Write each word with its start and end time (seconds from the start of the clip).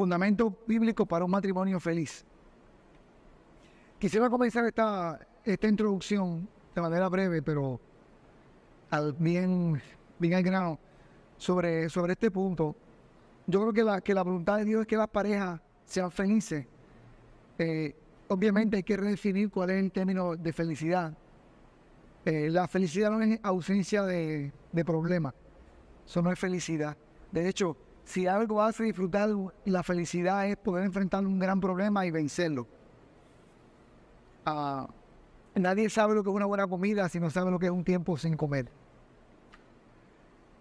fundamento 0.00 0.56
bíblico 0.66 1.04
para 1.04 1.26
un 1.26 1.30
matrimonio 1.30 1.78
feliz. 1.78 2.24
Quisiera 3.98 4.30
comenzar 4.30 4.64
esta, 4.64 5.20
esta 5.44 5.68
introducción 5.68 6.48
de 6.74 6.80
manera 6.80 7.06
breve, 7.10 7.42
pero 7.42 7.78
al 8.88 9.12
bien, 9.12 9.78
bien 10.18 10.32
al 10.32 10.42
grano, 10.42 10.78
sobre, 11.36 11.90
sobre 11.90 12.14
este 12.14 12.30
punto. 12.30 12.74
Yo 13.46 13.60
creo 13.60 13.72
que 13.74 13.84
la, 13.84 14.00
que 14.00 14.14
la 14.14 14.22
voluntad 14.22 14.56
de 14.56 14.64
Dios 14.64 14.80
es 14.80 14.86
que 14.86 14.96
las 14.96 15.08
parejas 15.08 15.60
sean 15.84 16.10
felices. 16.10 16.66
Eh, 17.58 17.94
obviamente 18.28 18.78
hay 18.78 18.82
que 18.82 18.96
redefinir 18.96 19.50
cuál 19.50 19.68
es 19.68 19.82
el 19.82 19.92
término 19.92 20.34
de 20.34 20.50
felicidad. 20.54 21.12
Eh, 22.24 22.48
la 22.48 22.66
felicidad 22.68 23.10
no 23.10 23.20
es 23.20 23.38
ausencia 23.42 24.02
de, 24.04 24.50
de 24.72 24.82
problemas, 24.82 25.34
eso 26.06 26.22
no 26.22 26.32
es 26.32 26.38
felicidad. 26.38 26.96
De 27.30 27.46
hecho, 27.46 27.76
si 28.04 28.26
algo 28.26 28.62
hace 28.62 28.84
disfrutar 28.84 29.30
la 29.64 29.82
felicidad 29.82 30.46
es 30.46 30.56
poder 30.56 30.84
enfrentar 30.84 31.24
un 31.24 31.38
gran 31.38 31.60
problema 31.60 32.06
y 32.06 32.10
vencerlo. 32.10 32.66
Ah, 34.44 34.88
nadie 35.54 35.88
sabe 35.90 36.14
lo 36.14 36.22
que 36.22 36.30
es 36.30 36.36
una 36.36 36.46
buena 36.46 36.66
comida 36.66 37.08
si 37.08 37.20
no 37.20 37.30
sabe 37.30 37.50
lo 37.50 37.58
que 37.58 37.66
es 37.66 37.72
un 37.72 37.84
tiempo 37.84 38.16
sin 38.16 38.36
comer. 38.36 38.68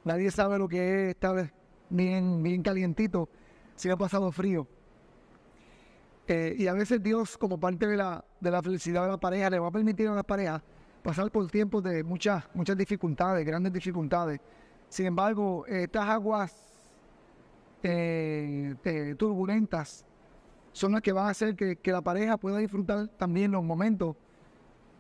Nadie 0.04 0.32
sabe 0.32 0.58
lo 0.58 0.68
que 0.68 0.78
es 0.78 1.10
estar 1.10 1.52
bien, 1.90 2.42
bien 2.44 2.62
calientito 2.62 3.30
si 3.76 3.90
ha 3.90 3.98
pasado 3.98 4.32
frío. 4.32 4.68
Eh, 6.28 6.56
y 6.60 6.68
a 6.68 6.74
veces 6.74 7.02
Dios, 7.02 7.38
como 7.38 7.60
parte 7.60 7.88
de 7.88 7.98
la, 7.98 8.24
de 8.40 8.52
la 8.52 8.62
felicidad 8.62 9.04
de 9.04 9.10
la 9.10 9.18
pareja, 9.18 9.50
le 9.50 9.58
va 9.58 9.70
a 9.70 9.72
permitir 9.72 10.08
a 10.08 10.14
la 10.14 10.24
pareja 10.24 10.62
pasar 11.02 11.32
por 11.32 11.50
tiempos 11.50 11.84
de 11.84 12.04
muchas, 12.04 12.44
muchas 12.54 12.78
dificultades, 12.78 13.46
grandes 13.46 13.74
dificultades. 13.74 14.40
Sin 14.90 15.08
embargo, 15.08 15.66
estas 15.66 16.08
aguas 16.08 16.69
turbulentas 19.18 20.06
son 20.72 20.94
las 20.94 21.02
que 21.02 21.12
van 21.12 21.28
a 21.28 21.30
hacer 21.30 21.56
que, 21.56 21.92
la 21.92 22.02
pareja 22.02 22.38
pueda 22.38 22.58
disfrutar 22.58 23.08
también 23.10 23.52
los 23.52 23.64
momentos 23.64 24.16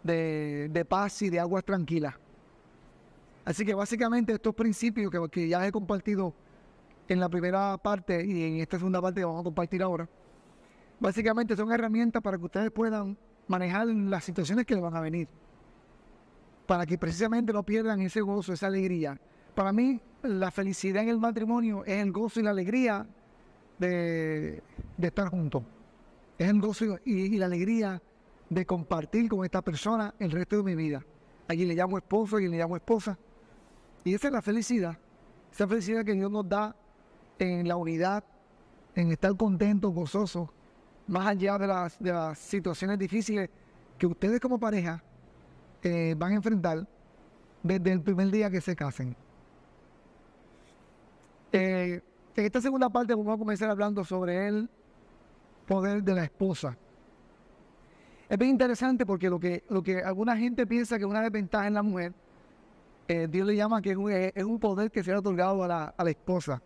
de, 0.03 0.85
paz 0.87 1.21
y 1.21 1.29
de 1.29 1.39
aguas 1.39 1.63
tranquilas. 1.63 2.15
Así 3.45 3.65
que 3.65 3.73
básicamente 3.73 4.33
estos 4.33 4.53
principios 4.53 5.11
que, 5.11 5.29
que, 5.29 5.47
ya 5.47 5.65
he 5.65 5.71
compartido 5.71 6.33
en 7.07 7.19
la 7.19 7.29
primera 7.29 7.77
parte 7.77 8.23
y 8.25 8.43
en 8.43 8.55
esta 8.57 8.77
segunda 8.77 9.01
parte 9.01 9.21
que 9.21 9.25
vamos 9.25 9.41
a 9.41 9.43
compartir 9.43 9.81
ahora, 9.81 10.07
básicamente 10.99 11.55
son 11.55 11.71
herramientas 11.71 12.21
para 12.21 12.37
que 12.37 12.45
ustedes 12.45 12.71
puedan 12.71 13.17
manejar 13.47 13.87
las 13.87 14.23
situaciones 14.23 14.65
que 14.65 14.75
les 14.75 14.83
van 14.83 14.95
a 14.95 15.01
venir. 15.01 15.27
Para 16.67 16.85
que 16.85 16.97
precisamente 16.97 17.51
no 17.51 17.63
pierdan 17.63 17.99
ese 18.01 18.21
gozo, 18.21 18.53
esa 18.53 18.67
alegría. 18.67 19.19
Para 19.59 19.73
mí, 19.73 19.99
la 20.23 20.51
felicidad 20.51 21.03
en 21.03 21.09
el 21.09 21.19
matrimonio 21.19 21.83
es 21.83 22.01
el 22.01 22.13
gozo 22.13 22.39
y 22.39 22.43
la 22.43 22.51
alegría 22.51 23.05
de, 23.77 24.63
estar 25.01 25.27
juntos. 25.27 25.63
Es 26.37 26.47
el 26.47 26.61
gozo 26.61 26.97
y, 27.03 27.37
la 27.37 27.47
alegría 27.47 28.01
de 28.49 28.65
compartir 28.65 29.27
con 29.27 29.43
esta 29.43 29.61
persona 29.61 30.15
el 30.17 30.31
resto 30.31 30.55
de 30.55 30.63
mi 30.63 30.75
vida. 30.75 31.05
A 31.49 31.55
quien 31.55 31.67
le 31.67 31.75
llamo 31.75 31.97
esposo, 31.97 32.37
a 32.37 32.39
quien 32.39 32.51
le 32.51 32.57
llamo 32.57 32.77
esposa. 32.77 33.19
Y 34.05 34.13
esa 34.13 34.27
es 34.27 34.33
la 34.33 34.41
felicidad. 34.41 34.97
Esa 35.51 35.67
felicidad 35.67 36.05
que 36.05 36.13
Dios 36.13 36.31
nos 36.31 36.47
da 36.47 36.73
en 37.37 37.67
la 37.67 37.75
unidad, 37.75 38.23
en 38.95 39.11
estar 39.11 39.35
contentos, 39.35 39.93
gozosos, 39.93 40.47
más 41.05 41.27
allá 41.27 41.57
de 41.57 41.67
las, 41.67 41.99
de 41.99 42.13
las 42.13 42.39
situaciones 42.39 42.97
difíciles 42.97 43.49
que 43.97 44.07
ustedes 44.07 44.39
como 44.39 44.57
pareja 44.57 45.03
eh, 45.83 46.15
van 46.17 46.31
a 46.31 46.35
enfrentar 46.35 46.87
desde 47.61 47.91
el 47.91 48.01
primer 48.01 48.31
día 48.31 48.49
que 48.49 48.61
se 48.61 48.73
casen. 48.73 49.17
Eh, 51.51 52.01
en 52.35 52.45
esta 52.45 52.61
segunda 52.61 52.89
parte 52.89 53.13
vamos 53.13 53.35
a 53.35 53.37
comenzar 53.37 53.69
hablando 53.69 54.03
sobre 54.05 54.47
el 54.47 54.69
poder 55.67 56.03
de 56.03 56.13
la 56.13 56.23
esposa. 56.23 56.77
Es 58.29 58.37
bien 58.37 58.51
interesante 58.51 59.05
porque 59.05 59.29
lo 59.29 59.39
que, 59.39 59.63
lo 59.69 59.81
que 59.81 60.01
alguna 60.01 60.37
gente 60.37 60.67
piensa 60.67 60.97
que 60.97 61.03
es 61.03 61.09
una 61.09 61.21
desventaja 61.21 61.67
en 61.67 61.73
la 61.73 61.81
mujer, 61.83 62.13
eh, 63.07 63.27
Dios 63.27 63.47
le 63.47 63.55
llama 63.55 63.81
que 63.81 63.91
es 64.35 64.43
un, 64.43 64.59
poder 64.59 64.91
que 64.91 65.03
se 65.03 65.11
ha 65.11 65.17
otorgado 65.17 65.63
a 65.63 65.67
la, 65.67 66.09
esposa. 66.11 66.61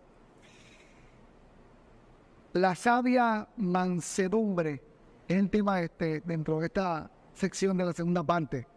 La 2.51 2.75
sabia 2.75 3.47
mansedumbre 3.55 4.81
es 5.27 5.37
el 5.37 5.49
tema 5.49 5.81
este, 5.81 6.21
dentro 6.25 6.59
de 6.59 6.65
esta 6.65 7.09
sección 7.33 7.77
de 7.77 7.85
la 7.85 7.93
segunda 7.93 8.23
parte. 8.23 8.67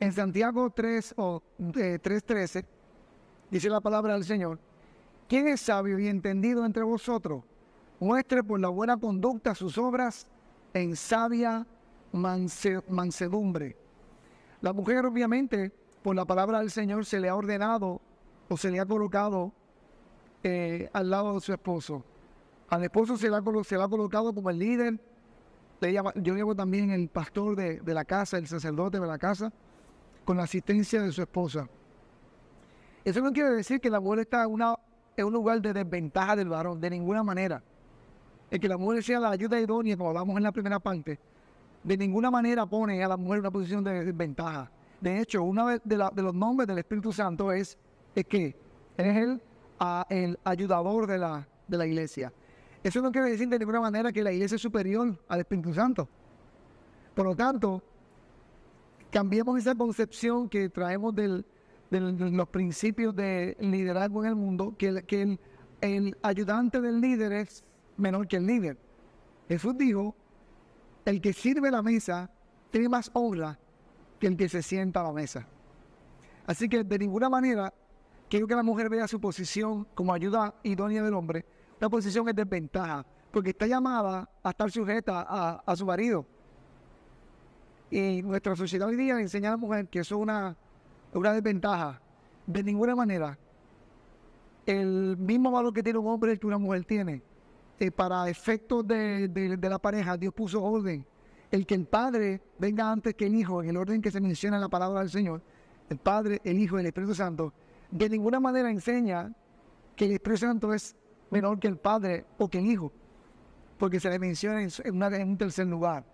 En 0.00 0.12
Santiago 0.12 0.70
3 0.70 1.14
o 1.18 1.42
3.13 1.58 2.60
eh, 2.60 2.64
dice 3.50 3.68
la 3.68 3.82
palabra 3.82 4.14
del 4.14 4.24
Señor, 4.24 4.58
¿Quién 5.30 5.46
es 5.46 5.60
sabio 5.60 5.96
y 6.00 6.08
entendido 6.08 6.66
entre 6.66 6.82
vosotros? 6.82 7.44
Muestre 8.00 8.42
por 8.42 8.58
la 8.58 8.68
buena 8.68 8.96
conducta 8.96 9.54
sus 9.54 9.78
obras 9.78 10.26
en 10.74 10.96
sabia 10.96 11.64
mansedumbre. 12.10 13.76
La 14.60 14.72
mujer 14.72 15.06
obviamente, 15.06 15.70
por 16.02 16.16
la 16.16 16.24
palabra 16.24 16.58
del 16.58 16.72
Señor, 16.72 17.06
se 17.06 17.20
le 17.20 17.28
ha 17.28 17.36
ordenado 17.36 18.00
o 18.48 18.56
se 18.56 18.72
le 18.72 18.80
ha 18.80 18.86
colocado 18.86 19.52
eh, 20.42 20.90
al 20.92 21.08
lado 21.08 21.34
de 21.34 21.40
su 21.40 21.52
esposo. 21.52 22.02
Al 22.68 22.82
esposo 22.82 23.16
se 23.16 23.30
le 23.30 23.36
ha, 23.36 23.40
colocado 23.88 24.34
como 24.34 24.50
el 24.50 24.58
líder. 24.58 24.98
yo 26.16 26.34
llevo 26.34 26.56
también 26.56 26.90
el 26.90 27.08
pastor 27.08 27.54
de, 27.54 27.78
de 27.78 27.94
la 27.94 28.04
casa, 28.04 28.36
el 28.36 28.48
sacerdote 28.48 28.98
de 28.98 29.06
la 29.06 29.18
casa, 29.18 29.52
con 30.24 30.38
la 30.38 30.42
asistencia 30.42 31.00
de 31.00 31.12
su 31.12 31.22
esposa. 31.22 31.68
Eso 33.04 33.20
no 33.20 33.30
quiere 33.32 33.50
decir 33.50 33.80
que 33.80 33.90
la 33.90 34.00
mujer 34.00 34.18
está 34.18 34.48
una 34.48 34.74
es 35.16 35.24
un 35.24 35.32
lugar 35.32 35.60
de 35.60 35.72
desventaja 35.72 36.36
del 36.36 36.48
varón, 36.48 36.80
de 36.80 36.90
ninguna 36.90 37.22
manera. 37.22 37.62
El 38.50 38.58
que 38.60 38.68
la 38.68 38.76
mujer 38.76 39.02
sea 39.02 39.20
la 39.20 39.30
ayuda 39.30 39.60
idónea, 39.60 39.96
como 39.96 40.10
hablamos 40.10 40.36
en 40.36 40.42
la 40.42 40.52
primera 40.52 40.78
parte, 40.78 41.18
de 41.82 41.96
ninguna 41.96 42.30
manera 42.30 42.66
pone 42.66 43.02
a 43.02 43.08
la 43.08 43.16
mujer 43.16 43.38
en 43.38 43.40
una 43.40 43.50
posición 43.50 43.84
de 43.84 44.04
desventaja. 44.04 44.70
De 45.00 45.20
hecho, 45.20 45.42
uno 45.42 45.68
de, 45.68 45.80
de, 45.84 46.22
los 46.22 46.34
nombres 46.34 46.66
del 46.66 46.78
Espíritu 46.78 47.12
Santo 47.12 47.52
es, 47.52 47.78
es 48.14 48.26
que 48.26 48.56
es 48.96 49.16
el, 49.16 49.40
el 50.10 50.38
ayudador 50.44 51.06
de 51.06 51.18
la, 51.18 51.48
de 51.66 51.78
la 51.78 51.86
iglesia. 51.86 52.32
Eso 52.82 53.00
no 53.00 53.10
quiere 53.12 53.30
decir 53.30 53.48
de 53.48 53.58
ninguna 53.58 53.80
manera 53.80 54.12
que 54.12 54.22
la 54.22 54.32
iglesia 54.32 54.56
es 54.56 54.62
superior 54.62 55.18
al 55.28 55.40
Espíritu 55.40 55.72
Santo. 55.72 56.08
Por 57.14 57.26
lo 57.26 57.36
tanto, 57.36 57.82
cambiemos 59.10 59.58
esa 59.58 59.74
concepción 59.74 60.48
que 60.48 60.68
traemos 60.68 61.14
del, 61.14 61.44
de 61.90 62.00
los 62.00 62.48
principios 62.48 63.14
de 63.14 63.56
liderazgo 63.60 64.22
en 64.22 64.28
el 64.30 64.36
mundo, 64.36 64.74
que, 64.78 64.88
el, 64.88 65.04
que 65.04 65.38
el, 65.80 66.16
ayudante 66.22 66.80
del 66.80 67.00
líder 67.00 67.32
es 67.32 67.64
menor 67.96 68.28
que 68.28 68.36
el 68.36 68.46
líder. 68.46 68.78
Jesús 69.48 69.76
dijo, 69.76 70.14
el 71.04 71.20
que 71.20 71.32
sirve 71.32 71.70
la 71.70 71.82
mesa 71.82 72.30
tiene 72.70 72.88
más 72.88 73.10
honra 73.12 73.58
que 74.20 74.28
el 74.28 74.36
que 74.36 74.48
se 74.48 74.62
sienta 74.62 75.00
a 75.00 75.04
la 75.04 75.12
mesa. 75.12 75.46
Así 76.46 76.68
que 76.68 76.84
de 76.84 76.98
ninguna 76.98 77.28
manera 77.28 77.74
quiero 78.28 78.46
que 78.46 78.54
la 78.54 78.62
mujer 78.62 78.88
vea 78.88 79.08
su 79.08 79.20
posición 79.20 79.86
como 79.94 80.14
ayuda 80.14 80.54
idónea 80.62 81.02
del 81.02 81.14
hombre, 81.14 81.44
una 81.80 81.90
posición 81.90 82.28
es 82.28 82.36
desventaja, 82.36 83.04
porque 83.32 83.50
está 83.50 83.66
llamada 83.66 84.28
a 84.42 84.50
estar 84.50 84.70
sujeta 84.70 85.26
a, 85.28 85.62
a 85.66 85.76
su 85.76 85.86
marido. 85.86 86.24
Y 87.90 88.22
nuestra 88.22 88.54
sociedad 88.54 88.86
hoy 88.86 88.96
día 88.96 89.18
enseña 89.18 89.48
a 89.48 89.52
la 89.52 89.56
mujer 89.56 89.88
que 89.88 90.00
eso 90.00 90.14
es 90.14 90.20
una 90.20 90.56
una 91.18 91.32
desventaja. 91.32 92.00
De 92.46 92.62
ninguna 92.62 92.94
manera. 92.96 93.38
El 94.66 95.16
mismo 95.16 95.50
valor 95.50 95.72
que 95.72 95.82
tiene 95.82 95.98
un 95.98 96.06
hombre 96.08 96.38
que 96.38 96.46
una 96.46 96.58
mujer 96.58 96.84
tiene. 96.84 97.22
Eh, 97.78 97.90
para 97.90 98.28
efectos 98.28 98.86
de, 98.86 99.58
la 99.62 99.78
pareja, 99.78 100.16
Dios 100.16 100.34
puso 100.34 100.62
orden. 100.62 101.04
El 101.50 101.66
que 101.66 101.74
el 101.74 101.86
Padre 101.86 102.42
venga 102.58 102.90
antes 102.90 103.14
que 103.14 103.26
el 103.26 103.34
Hijo, 103.34 103.62
en 103.62 103.70
el 103.70 103.76
orden 103.76 104.02
que 104.02 104.10
se 104.10 104.20
menciona 104.20 104.56
en 104.56 104.62
la 104.62 104.68
palabra 104.68 105.00
del 105.00 105.10
Señor, 105.10 105.42
el 105.88 105.96
Padre, 105.96 106.40
el 106.44 106.58
Hijo 106.58 106.76
y 106.76 106.80
el 106.80 106.86
Espíritu 106.86 107.14
Santo, 107.14 107.52
de 107.90 108.08
ninguna 108.08 108.38
manera 108.38 108.70
enseña 108.70 109.32
que 109.96 110.04
el 110.04 110.12
Espíritu 110.12 110.46
Santo 110.46 110.74
es 110.74 110.94
menor 111.30 111.58
que 111.58 111.68
el 111.68 111.78
Padre 111.78 112.26
o 112.38 112.48
que 112.48 112.58
el 112.58 112.66
Hijo, 112.66 112.92
porque 113.78 113.98
se 113.98 114.10
le 114.10 114.18
menciona 114.18 114.62
en, 114.62 114.70
en 114.84 115.28
un 115.28 115.38
tercer 115.38 115.66
lugar. 115.66 116.04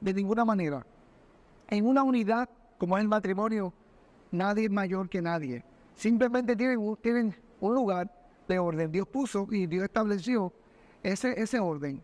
De 0.00 0.12
ninguna 0.12 0.44
manera. 0.44 0.84
En 1.68 1.86
una 1.86 2.02
unidad, 2.02 2.50
como 2.78 2.98
es 2.98 3.02
el 3.02 3.08
matrimonio, 3.08 3.72
nadie 4.36 4.66
es 4.66 4.70
mayor 4.70 5.08
que 5.08 5.22
nadie. 5.22 5.64
Simplemente 5.94 6.54
tienen, 6.54 6.96
tienen 7.00 7.34
un 7.60 7.74
lugar 7.74 8.10
de 8.46 8.58
orden. 8.58 8.92
Dios 8.92 9.08
puso 9.08 9.46
y 9.50 9.66
Dios 9.66 9.84
estableció 9.84 10.52
ese, 11.02 11.40
ese 11.40 11.58
orden. 11.58 12.02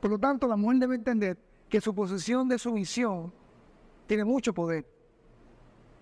Por 0.00 0.10
lo 0.10 0.18
tanto, 0.18 0.48
la 0.48 0.56
mujer 0.56 0.78
debe 0.78 0.94
entender 0.94 1.36
que 1.68 1.80
su 1.80 1.94
posición 1.94 2.48
de 2.48 2.58
sumisión 2.58 3.32
tiene 4.06 4.24
mucho 4.24 4.52
poder. 4.52 4.86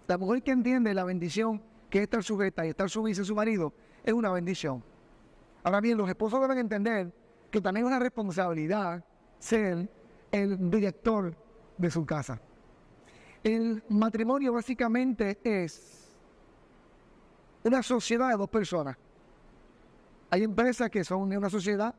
La 0.06 0.16
mujer 0.16 0.42
que 0.42 0.52
entiende 0.52 0.94
la 0.94 1.04
bendición 1.04 1.60
que 1.90 1.98
es 1.98 2.04
estar 2.04 2.22
sujeta 2.22 2.64
y 2.64 2.70
estar 2.70 2.88
sumisa 2.88 3.22
a 3.22 3.24
su 3.24 3.34
marido 3.34 3.72
es 4.04 4.14
una 4.14 4.30
bendición. 4.30 4.82
Ahora 5.62 5.80
bien, 5.80 5.98
los 5.98 6.08
esposos 6.08 6.40
deben 6.40 6.58
entender 6.58 7.12
que 7.50 7.60
también 7.60 7.84
es 7.84 7.90
una 7.90 7.98
responsabilidad 7.98 9.04
ser 9.38 9.88
el 10.30 10.70
director 10.70 11.34
de 11.76 11.90
su 11.90 12.06
casa. 12.06 12.40
El 13.42 13.82
matrimonio 13.88 14.52
básicamente 14.52 15.38
es 15.42 16.16
una 17.64 17.82
sociedad 17.82 18.30
de 18.30 18.36
dos 18.36 18.48
personas. 18.48 18.96
Hay 20.30 20.42
empresas 20.42 20.90
que 20.90 21.04
son 21.04 21.32
una 21.32 21.48
sociedad 21.48 21.94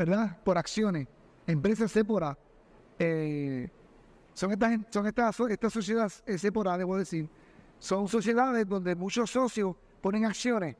¿verdad? 0.00 0.38
Por 0.42 0.56
acciones. 0.56 1.06
Empresas 1.46 1.92
Sépora. 1.92 2.36
Eh, 2.98 3.68
son 4.32 4.52
estas, 4.52 4.80
son 4.88 5.06
estas, 5.06 5.40
estas 5.40 5.72
sociedades 5.74 6.22
eh, 6.26 6.38
Sépora, 6.38 6.78
debo 6.78 6.96
decir. 6.96 7.28
Son 7.78 8.08
sociedades 8.08 8.66
donde 8.66 8.94
muchos 8.94 9.30
socios 9.30 9.76
ponen 10.00 10.24
acciones. 10.24 10.74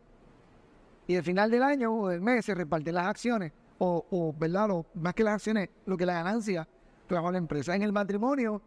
Y 1.07 1.17
al 1.17 1.23
final 1.23 1.51
del 1.51 1.63
año 1.63 1.95
o 1.95 2.09
del 2.09 2.23
mes 2.23 2.47
se 2.47 2.55
reparten 2.55 2.95
las 2.95 3.09
acciones. 3.09 3.53
O, 3.77 4.07
o 4.11 4.35
¿verdad? 4.39 4.69
más 4.95 5.13
que 5.13 5.23
las 5.23 5.35
acciones, 5.35 5.69
lo 5.85 5.99
que 5.99 6.07
la 6.07 6.15
ganancia 6.15 6.67
trabaja 7.07 7.33
la 7.33 7.39
empresa. 7.39 7.77
En 7.77 7.83
el 7.83 7.93
matrimonio 7.93 8.63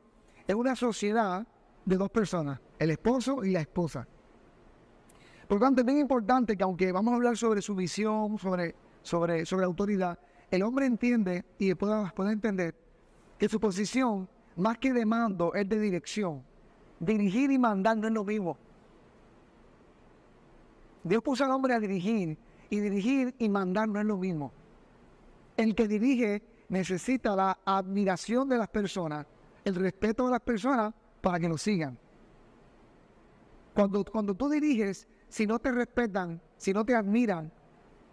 es 0.48 0.56
una 0.56 0.76
sociedad 0.76 1.46
de 1.86 1.98
dos 1.98 2.10
personas, 2.10 2.60
el 2.80 2.92
esposo 2.92 3.44
y 3.44 3.52
la 3.52 3.62
esposa. 3.62 4.08
Por 5.48 5.60
lo 5.60 5.66
tanto, 5.66 5.82
es 5.82 5.86
bien 5.86 6.00
importante 6.00 6.58
que 6.58 6.64
aunque 6.64 6.92
vamos 6.92 7.12
a 7.12 7.16
hablar 7.16 7.38
sobre 7.38 7.62
su 7.62 7.76
visión, 7.76 8.38
sobre, 8.40 8.76
sobre, 9.02 9.46
sobre 9.46 9.66
autoridad, 9.66 10.18
el 10.50 10.64
hombre 10.64 10.86
entiende 10.86 11.46
y 11.58 11.74
pueda, 11.74 12.12
puede 12.16 12.32
entender 12.32 12.76
que 13.38 13.50
su 13.50 13.60
posición, 13.60 14.30
más 14.56 14.78
que 14.78 14.94
de 14.94 15.06
mando, 15.06 15.54
es 15.54 15.68
de 15.68 15.80
dirección. 15.80 16.44
Dirigir 17.00 17.52
y 17.52 17.58
mandar 17.58 17.98
no 17.98 18.08
es 18.08 18.14
lo 18.14 18.24
mismo. 18.24 18.58
Dios 21.04 21.22
puso 21.22 21.44
al 21.44 21.52
hombre 21.52 21.74
a 21.74 21.80
dirigir 21.80 22.38
y 22.70 22.80
dirigir 22.80 23.36
y 23.38 23.50
mandar 23.50 23.90
no 23.90 24.00
es 24.00 24.06
lo 24.06 24.18
mismo. 24.18 24.54
El 25.58 25.76
que 25.76 25.88
dirige 25.88 26.42
necesita 26.70 27.36
la 27.36 27.60
admiración 27.66 28.48
de 28.48 28.58
las 28.58 28.70
personas, 28.70 29.28
el 29.64 29.76
respeto 29.76 30.26
de 30.26 30.32
las 30.32 30.42
personas 30.42 30.94
para 31.22 31.40
que 31.40 31.48
lo 31.48 31.58
sigan. 31.58 31.98
Cuando, 33.74 34.04
cuando 34.06 34.36
tú 34.36 34.50
diriges, 34.50 35.08
si 35.28 35.48
no 35.48 35.60
te 35.60 35.72
respetan, 35.72 36.42
si 36.58 36.74
no 36.74 36.86
te 36.86 36.96
admiran, 36.96 37.52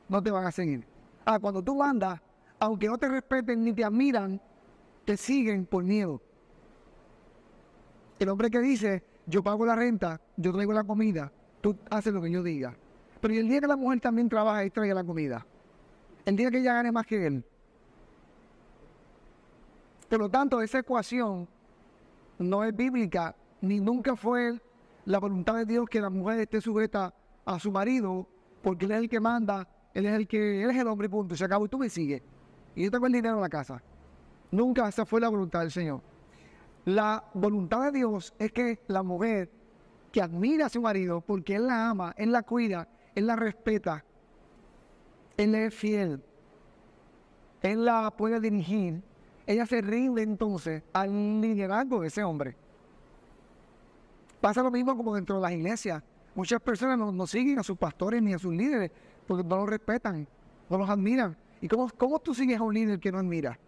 no 0.09 0.23
te 0.23 0.31
van 0.31 0.47
a 0.47 0.53
seguir. 0.53 0.87
Ah, 1.25 1.39
cuando 1.39 1.63
tú 1.63 1.77
mandas, 1.77 2.21
aunque 2.59 2.87
no 2.87 2.99
te 2.99 3.09
respeten 3.09 3.63
ni 3.63 3.73
te 3.73 3.85
admiran, 3.85 4.41
te 5.05 5.17
siguen 5.17 5.67
por 5.67 5.85
miedo. 5.85 6.21
El 8.19 8.29
hombre 8.29 8.51
que 8.51 8.61
dice, 8.61 9.05
yo 9.27 9.43
pago 9.43 9.65
la 9.67 9.77
renta, 9.77 10.21
yo 10.37 10.53
traigo 10.53 10.73
la 10.73 10.85
comida, 10.85 11.33
tú 11.61 11.77
haces 11.91 12.13
lo 12.13 12.23
que 12.23 12.31
yo 12.31 12.43
diga. 12.43 12.77
Pero 13.21 13.35
el 13.35 13.49
día 13.49 13.61
que 13.61 13.67
la 13.67 13.77
mujer 13.77 14.01
también 14.01 14.29
trabaja 14.29 14.65
y 14.65 14.71
traiga 14.71 14.95
la 14.95 15.05
comida, 15.05 15.47
el 16.25 16.37
día 16.37 16.51
que 16.51 16.59
ella 16.59 16.75
gane 16.75 16.93
más 16.93 17.07
que 17.07 17.27
él. 17.27 17.45
Por 20.11 20.19
lo 20.19 20.29
tanto, 20.29 20.61
esa 20.61 20.81
ecuación 20.81 21.47
no 22.41 22.65
es 22.65 22.75
bíblica, 22.75 23.37
ni 23.61 23.79
nunca 23.79 24.17
fue 24.17 24.61
la 25.05 25.21
voluntad 25.21 25.55
de 25.55 25.65
Dios 25.65 25.89
que 25.89 26.01
la 26.01 26.11
mujer 26.11 26.41
esté 26.41 26.61
sujeta 26.61 27.15
a 27.45 27.61
su 27.61 27.71
marido, 27.71 28.27
porque 28.61 28.87
él 28.87 28.91
es 28.91 28.99
el 28.99 29.09
que 29.09 29.21
manda, 29.21 29.69
él 29.95 30.07
es 30.07 30.15
el 30.15 30.27
que, 30.27 30.65
él 30.65 30.71
es 30.71 30.77
el 30.77 30.89
hombre, 30.89 31.09
punto, 31.09 31.37
se 31.37 31.45
acabó 31.45 31.67
y 31.67 31.69
tú 31.69 31.79
me 31.79 31.89
sigues. 31.89 32.23
Y 32.75 32.83
yo 32.83 32.91
tengo 32.91 33.07
el 33.07 33.13
dinero 33.13 33.37
en 33.37 33.41
la 33.41 33.49
casa. 33.49 33.81
Nunca 34.51 34.89
esa 34.89 35.07
fue 35.07 35.21
la 35.21 35.29
voluntad 35.29 35.61
del 35.61 35.71
Señor. 35.71 36.01
La 36.87 37.23
voluntad 37.33 37.85
de 37.85 37.99
Dios 37.99 38.35
es 38.37 38.51
que 38.51 38.81
la 38.89 39.05
mujer 39.05 39.49
que 40.11 40.21
admira 40.21 40.67
a 40.67 40.71
su 40.71 40.81
marido 40.81 41.21
porque 41.21 41.55
él 41.55 41.69
la 41.69 41.89
ama, 41.89 42.15
él 42.17 42.33
la 42.33 42.43
cuida, 42.43 42.89
él 43.15 43.29
la 43.29 43.37
respeta, 43.37 44.05
él 45.37 45.55
es 45.55 45.73
fiel, 45.73 46.21
él 47.63 47.85
la 47.85 48.11
puede 48.11 48.41
dirigir, 48.41 49.05
ella 49.51 49.67
se 49.67 49.81
rinde 49.81 50.23
entonces 50.23 50.85
al 50.93 51.41
liderazgo 51.41 52.01
de 52.01 52.07
ese 52.07 52.23
hombre. 52.23 52.55
Pasa 54.41 54.63
lo 54.63 54.71
mismo 54.71 54.97
como 54.97 55.13
dentro 55.17 55.37
de 55.37 55.43
las 55.43 55.51
iglesias. 55.51 56.05
Muchas 56.37 56.61
personas 56.61 56.97
no, 56.97 57.27
siguen 57.27 57.59
a 57.59 57.65
sus 57.65 57.77
pastores 57.77 58.23
ni 58.23 58.33
a 58.33 58.39
sus 58.39 58.55
líderes 58.55 58.93
porque 59.27 59.43
no 59.43 59.57
los 59.57 59.69
respetan, 59.69 60.29
no 60.69 60.79
los 60.79 60.89
admiran. 60.89 61.37
¿Y 61.61 61.67
cómo, 61.67 61.91
cómo 61.99 62.21
tú 62.21 62.33
sigues 62.33 62.61
a 62.61 62.63
un 62.63 62.73
líder 62.73 63.01
que 63.01 63.11
no 63.11 63.19
admira? 63.19 63.59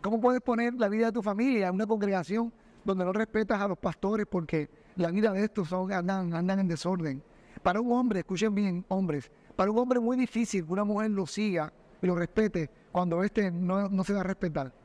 ¿Cómo 0.00 0.18
puedes 0.18 0.40
poner 0.40 0.72
la 0.74 0.88
vida 0.88 1.06
de 1.06 1.12
tu 1.12 1.22
familia 1.22 1.68
en 1.68 1.74
una 1.74 1.86
congregación 1.86 2.50
donde 2.82 3.04
no 3.04 3.12
respetas 3.12 3.60
a 3.60 3.68
los 3.68 3.76
pastores 3.76 4.26
porque 4.26 4.70
la 4.96 5.10
vida 5.10 5.32
de 5.34 5.44
estos 5.44 5.70
andan, 5.70 6.32
andan 6.32 6.60
en 6.60 6.66
desorden? 6.66 7.22
Para 7.62 7.82
un 7.82 7.92
hombre, 7.92 8.20
escuchen 8.20 8.54
bien, 8.54 8.86
hombres, 8.88 9.30
para 9.54 9.70
un 9.70 9.78
hombre 9.78 10.00
muy 10.00 10.16
difícil 10.16 10.64
que 10.64 10.72
una 10.72 10.84
mujer 10.84 11.10
lo 11.10 11.26
siga 11.26 11.70
y 12.00 12.06
lo 12.06 12.14
respete 12.14 12.70
cuando 12.90 13.22
éste 13.22 13.50
no, 13.50 13.90
no 13.90 14.02
se 14.02 14.14
va 14.14 14.20
a 14.20 14.24
respetar. 14.24 14.79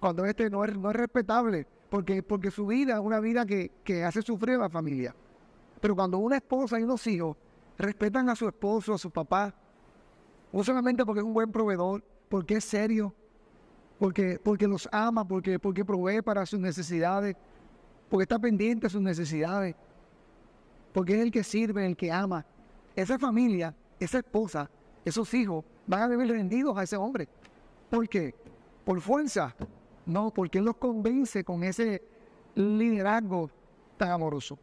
Cuando 0.00 0.24
este 0.24 0.48
no 0.48 0.64
es, 0.64 0.76
no 0.76 0.90
es 0.90 0.96
respetable 0.96 1.66
porque, 1.90 2.22
porque 2.22 2.50
su 2.50 2.66
vida 2.66 2.94
es 2.94 3.00
una 3.00 3.20
vida 3.20 3.44
que, 3.44 4.04
hace 4.04 4.22
sufrir 4.22 4.56
a 4.56 4.60
la 4.60 4.70
familia. 4.70 5.14
Pero 5.80 5.94
cuando 5.94 6.18
una 6.18 6.36
esposa 6.36 6.78
y 6.78 6.84
unos 6.84 7.06
hijos 7.06 7.36
respetan 7.76 8.28
a 8.30 8.36
su 8.36 8.46
esposo, 8.46 8.94
a 8.94 8.98
su 8.98 9.10
papá, 9.10 9.54
no 10.52 10.64
solamente 10.64 11.04
porque 11.04 11.20
es 11.20 11.26
un 11.26 11.34
buen 11.34 11.50
proveedor, 11.50 12.02
porque 12.28 12.56
es 12.56 12.64
serio, 12.64 13.14
porque, 13.98 14.40
porque 14.42 14.66
los 14.66 14.88
ama, 14.92 15.26
porque, 15.26 15.58
porque 15.58 15.84
provee 15.84 16.22
para 16.22 16.46
sus 16.46 16.60
necesidades, 16.60 17.36
porque 18.08 18.22
está 18.22 18.38
pendiente 18.38 18.86
de 18.86 18.90
sus 18.90 19.02
necesidades, 19.02 19.74
porque 20.92 21.14
es 21.14 21.20
el 21.20 21.30
que 21.30 21.44
sirve, 21.44 21.86
el 21.86 21.96
que 21.96 22.10
ama. 22.10 22.44
Esa 22.94 23.18
familia, 23.18 23.74
esa 23.98 24.18
esposa, 24.18 24.70
esos 25.04 25.32
hijos 25.34 25.64
van 25.86 26.02
a 26.02 26.08
vivir 26.08 26.28
rendidos 26.28 26.76
a 26.76 26.84
ese 26.84 26.96
hombre. 26.96 27.28
¿Por 27.88 28.08
qué? 28.08 28.34
Por 28.84 29.00
fuerza, 29.00 29.54
no, 30.10 30.30
porque 30.30 30.58
Él 30.58 30.64
los 30.64 30.76
convence 30.76 31.44
con 31.44 31.62
ese 31.64 32.02
liderazgo 32.54 33.50
tan 33.96 34.10
amoroso. 34.10 34.58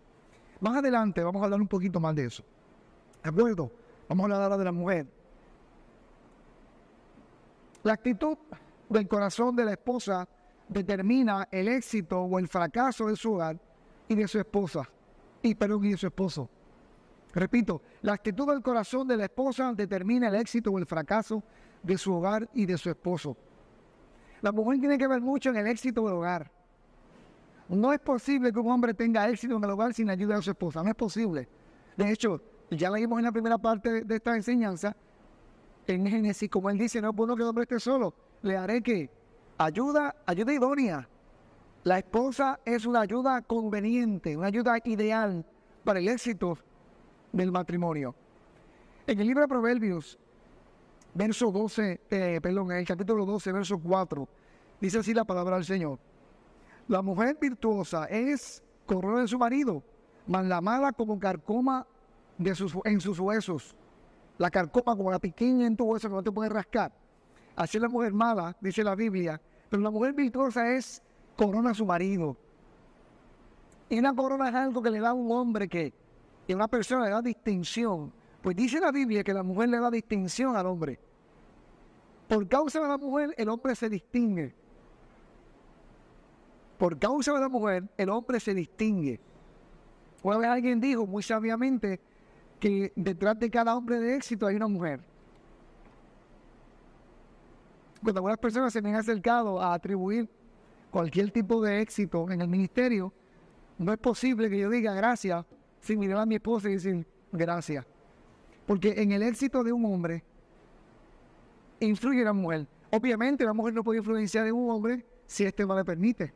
Más 0.60 0.78
adelante 0.78 1.24
vamos 1.24 1.42
a 1.42 1.46
hablar 1.46 1.62
un 1.62 1.68
poquito 1.68 2.00
más 2.00 2.16
de 2.16 2.26
eso. 2.26 2.44
¿De 3.24 3.30
acuerdo? 3.30 3.72
Vamos 4.10 4.24
a 4.24 4.26
hablar 4.26 4.42
ahora 4.44 4.58
de 4.58 4.66
la 4.66 4.72
mujer. 4.72 5.08
La 7.84 7.94
actitud 7.94 8.38
del 8.90 9.08
corazón 9.08 9.56
de 9.56 9.66
la 9.66 9.72
esposa 9.72 10.28
determina 10.68 11.48
el 11.52 11.68
éxito 11.68 12.20
o 12.22 12.40
el 12.40 12.48
fracaso 12.48 13.08
de 13.08 13.16
su 13.16 13.34
hogar 13.34 13.60
y 14.08 14.16
de 14.16 14.28
su 14.28 14.40
esposa. 14.40 14.90
Y 15.42 15.56
perdón, 15.56 15.86
y 15.86 15.92
de 15.92 15.98
su 15.98 16.08
esposo. 16.08 16.50
Repito, 17.34 17.82
la 18.02 18.14
actitud 18.14 18.48
del 18.48 18.62
corazón 18.62 19.08
de 19.08 19.18
la 19.18 19.26
esposa 19.26 19.74
determina 19.74 20.30
el 20.30 20.36
éxito 20.36 20.72
o 20.72 20.80
el 20.80 20.86
fracaso 20.86 21.44
de 21.84 21.98
su 21.98 22.14
hogar 22.14 22.50
y 22.54 22.66
de 22.66 22.78
su 22.78 22.90
esposo. 22.90 23.38
La 24.42 24.51
mujer 24.51 24.80
tiene 24.80 24.98
que 24.98 25.07
ver 25.07 25.22
mucho 25.22 25.50
en 25.50 25.57
el 25.57 25.68
éxito 25.68 26.04
del 26.06 26.13
hogar. 26.13 26.51
No 27.69 27.92
es 27.92 28.00
posible 28.00 28.51
que 28.51 28.60
un 28.60 28.72
hombre 28.72 28.94
tenga 28.94 29.28
éxito 29.30 29.57
en 29.57 29.63
el 29.63 29.69
hogar 29.69 29.94
sin 29.94 30.10
ayuda 30.10 30.36
de 30.36 30.42
su 30.42 30.51
esposa. 30.51 30.84
No 30.84 30.89
es 30.89 30.95
posible. 30.95 31.48
De 31.98 32.12
hecho, 32.12 32.42
ya 32.72 32.89
leímos 32.89 33.19
en 33.19 33.25
la 33.25 33.31
primera 33.31 33.57
parte 33.57 34.04
de 34.04 34.16
esta 34.16 34.36
enseñanza, 34.36 34.95
en 35.88 36.06
Génesis, 36.06 36.50
como 36.50 36.69
él 36.69 36.78
dice, 36.78 37.01
no 37.01 37.10
es 37.10 37.16
bueno 37.16 37.36
que 37.36 37.42
el 37.42 37.50
hombre 37.50 37.63
esté 37.63 37.80
solo. 37.80 38.13
Le 38.42 38.57
haré 38.57 38.81
que 38.81 39.10
ayuda, 39.57 40.16
ayuda 40.26 40.54
idónea. 40.54 41.07
La 41.83 42.00
esposa 42.00 42.59
es 42.66 42.85
una 42.85 43.02
ayuda 43.02 43.42
conveniente, 43.42 44.35
una 44.35 44.47
ayuda 44.47 44.78
ideal 44.83 45.45
para 45.83 46.00
el 46.00 46.09
éxito 46.09 46.57
del 47.31 47.52
matrimonio. 47.52 48.14
En 49.07 49.19
el 49.19 49.28
libro 49.28 49.42
de 49.42 49.47
Proverbios, 49.47 50.19
verso 51.18 51.52
12, 51.52 52.02
eh, 52.09 52.40
perdón, 52.42 52.71
en 52.71 52.78
el 52.78 52.86
capítulo 52.86 53.26
12, 53.26 53.52
verso 53.52 53.80
4, 53.80 54.28
dice 54.80 55.00
así 55.00 55.14
la 55.14 55.26
palabra 55.26 55.56
del 55.56 55.66
Señor. 55.66 55.97
La 56.88 57.02
mujer 57.02 57.38
virtuosa 57.42 58.06
es 58.06 58.64
corona 58.86 59.21
de 59.21 59.28
su 59.28 59.40
marido, 59.40 59.83
mas 60.28 60.45
la 60.45 60.62
mala 60.62 60.94
como 60.94 61.19
carcoma 61.19 61.86
de 62.38 62.54
sus, 62.54 62.74
en 62.86 63.02
sus 63.02 63.19
huesos. 63.19 63.76
La 64.38 64.52
carcoma 64.52 64.95
como 64.95 65.09
la 65.12 65.18
pequeña 65.18 65.66
en 65.66 65.76
tu 65.76 65.86
hueso 65.86 66.07
que 66.07 66.16
no 66.16 66.24
te 66.24 66.31
puede 66.31 66.50
rascar. 66.50 66.92
Así 67.56 67.78
es 67.78 67.81
la 67.81 67.90
mujer 67.90 68.14
mala, 68.14 68.56
dice 68.62 68.83
la 68.83 68.94
Biblia. 68.94 69.42
Pero 69.69 69.81
la 69.81 69.90
mujer 69.90 70.14
virtuosa 70.14 70.71
es 70.76 71.02
corona 71.36 71.71
a 71.71 71.74
su 71.74 71.86
marido. 71.86 72.38
Y 73.90 73.97
una 73.97 74.16
corona 74.16 74.50
es 74.50 74.56
algo 74.56 74.83
que 74.83 74.92
le 74.92 75.00
da 75.00 75.09
a 75.09 75.14
un 75.14 75.31
hombre 75.31 75.68
que, 75.68 75.92
a 76.47 76.54
una 76.54 76.68
persona 76.68 77.06
le 77.06 77.09
da 77.09 77.21
distinción. 77.24 78.14
Pues 78.47 78.56
dice 78.56 78.80
la 78.80 78.94
Biblia 78.94 79.25
que 79.25 79.33
la 79.33 79.44
mujer 79.44 79.68
le 79.68 79.77
da 79.77 79.92
distinción 79.92 80.56
al 80.56 80.68
hombre. 80.68 80.97
Por 82.30 82.47
causa 82.47 82.80
de 82.80 82.87
la 82.87 82.97
mujer, 82.97 83.35
el 83.37 83.49
hombre 83.49 83.75
se 83.75 83.89
distingue. 83.89 84.56
Por 86.77 86.97
causa 86.97 87.33
de 87.33 87.42
la 87.42 87.49
mujer, 87.49 87.83
el 87.97 88.09
hombre 88.09 88.39
se 88.39 88.54
distingue. 88.54 89.19
Una 90.23 90.37
vez 90.37 90.47
alguien 90.47 90.80
dijo 90.80 91.06
muy 91.06 91.23
sabiamente 91.23 91.99
que 92.57 92.94
detrás 92.95 93.37
de 93.37 93.51
cada 93.51 93.75
hombre 93.75 93.99
de 93.99 94.16
éxito 94.16 94.47
hay 94.47 94.56
una 94.56 94.69
mujer. 94.69 95.01
Cuando 98.01 98.19
algunas 98.19 98.37
personas 98.37 98.71
se 98.71 98.81
me 98.81 98.92
han 98.92 98.95
acercado 98.95 99.61
a 99.61 99.73
atribuir 99.73 100.30
cualquier 100.89 101.31
tipo 101.31 101.61
de 101.61 101.81
éxito 101.81 102.31
en 102.31 102.39
el 102.39 102.47
ministerio, 102.47 103.11
no 103.77 103.92
es 103.92 103.99
posible 103.99 104.49
que 104.49 104.57
yo 104.57 104.69
diga 104.69 104.94
gracias 104.94 105.45
sin 105.81 105.99
mirar 105.99 106.19
a 106.19 106.25
mi 106.25 106.35
esposa 106.35 106.69
y 106.69 106.75
decir 106.75 107.06
gracias. 107.33 107.85
Porque 108.68 109.02
en 109.02 109.14
el 109.14 109.24
éxito 109.24 109.64
de 109.64 109.71
un 109.71 109.86
hombre 109.86 110.24
influye 111.80 112.24
la 112.24 112.33
mujer. 112.33 112.68
Obviamente 112.92 113.45
la 113.45 113.54
mujer 113.54 113.74
no 113.74 113.83
puede 113.83 114.00
influenciar 114.00 114.45
en 114.45 114.54
un 114.54 114.69
hombre 114.69 115.06
si 115.26 115.45
este 115.45 115.66
no 115.66 115.76
le 115.76 115.86
permite. 115.86 116.33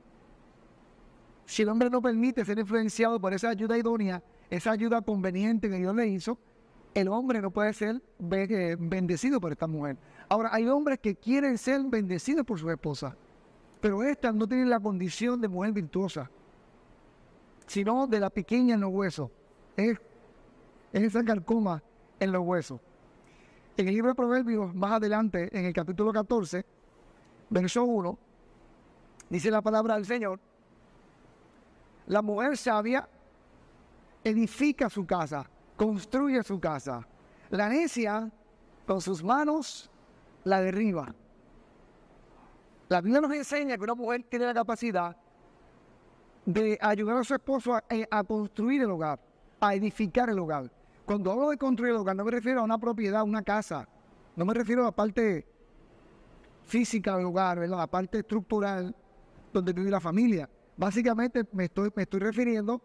Si 1.46 1.62
el 1.62 1.70
hombre 1.70 1.90
no 1.90 2.02
permite 2.02 2.46
ser 2.46 2.58
influenciado 2.58 3.20
por 3.20 3.34
esa 3.34 3.50
ayuda 3.50 3.78
idónea, 3.78 4.24
esa 4.50 4.72
ayuda 4.72 5.02
conveniente 5.02 5.70
que 5.70 5.76
Dios 5.76 5.94
le 5.94 6.08
hizo, 6.08 6.40
el 6.94 7.10
hombre 7.10 7.42
no 7.42 7.52
puede 7.52 7.74
ser 7.74 8.02
eh, 8.32 8.78
bendecido 8.80 9.42
por 9.42 9.52
esta 9.52 9.68
mujer. 9.68 9.98
Ahora, 10.30 10.50
hay 10.54 10.68
hombres 10.68 11.00
que 11.00 11.16
quieren 11.16 11.58
ser 11.58 11.82
bendecidos 11.84 12.46
por 12.46 12.58
su 12.58 12.70
esposa, 12.70 13.18
pero 13.82 14.04
estas 14.04 14.34
no 14.34 14.48
tienen 14.48 14.70
la 14.70 14.80
condición 14.80 15.42
de 15.42 15.50
mujer 15.50 15.74
virtuosa, 15.74 16.32
sino 17.68 18.08
de 18.08 18.20
la 18.22 18.30
pequeña 18.30 18.76
en 18.76 18.82
los 18.82 18.92
huesos. 18.92 19.30
Es, 19.76 19.98
es 20.94 21.04
esa 21.04 21.24
carcoma 21.24 21.82
en 22.22 22.32
los 22.32 22.46
huesos. 22.46 22.80
En 23.76 23.88
el 23.88 23.96
libro 23.96 24.12
de 24.12 24.16
Proverbios, 24.16 24.74
más 24.76 24.94
adelante, 24.94 25.50
en 25.52 25.66
el 25.66 25.74
capítulo 25.74 26.14
14, 26.14 26.64
verso 27.50 27.84
1, 27.84 28.18
dice 29.30 29.50
la 29.50 29.62
palabra 29.62 29.96
del 29.96 30.06
Señor, 30.06 30.40
la 32.06 32.22
mujer 32.22 32.56
sabia 32.58 33.10
edifica 34.24 34.88
su 34.90 35.06
casa, 35.06 35.50
construye 35.76 36.44
su 36.44 36.60
casa. 36.60 37.08
La 37.50 37.70
necia, 37.70 38.30
con 38.86 39.02
sus 39.02 39.24
manos, 39.24 39.90
la 40.44 40.62
derriba. 40.62 41.14
La 42.88 43.02
Biblia 43.02 43.22
nos 43.22 43.34
enseña 43.34 43.78
que 43.78 43.84
una 43.84 43.96
mujer 43.96 44.26
tiene 44.30 44.46
la 44.46 44.54
capacidad 44.54 45.16
de 46.46 46.78
ayudar 46.82 47.18
a 47.18 47.24
su 47.24 47.34
esposo 47.34 47.74
a, 47.74 47.84
eh, 47.90 48.06
a 48.12 48.24
construir 48.24 48.82
el 48.82 48.92
hogar, 48.92 49.20
a 49.60 49.74
edificar 49.74 50.30
el 50.30 50.38
hogar. 50.38 50.70
Cuando 51.12 51.30
hablo 51.30 51.50
de 51.50 51.58
construir 51.58 51.92
el 51.92 51.98
hogar, 51.98 52.16
no 52.16 52.24
me 52.24 52.32
refiero 52.32 52.62
a 52.62 52.64
una 52.64 52.78
propiedad, 52.78 53.24
una 53.24 53.42
casa. 53.42 53.86
No 54.34 54.46
me 54.46 54.54
refiero 54.54 54.84
a 54.84 54.86
la 54.86 54.92
parte 54.94 55.46
física 56.64 57.18
del 57.18 57.26
hogar, 57.26 57.60
¿verdad? 57.60 57.80
la 57.80 57.88
parte 57.88 58.20
estructural 58.20 58.96
donde 59.52 59.74
vive 59.74 59.92
la 59.92 60.00
familia. 60.00 60.50
Básicamente 60.78 61.44
me 61.52 61.66
estoy, 61.66 61.92
me 61.94 62.04
estoy 62.04 62.22
refiriendo 62.22 62.82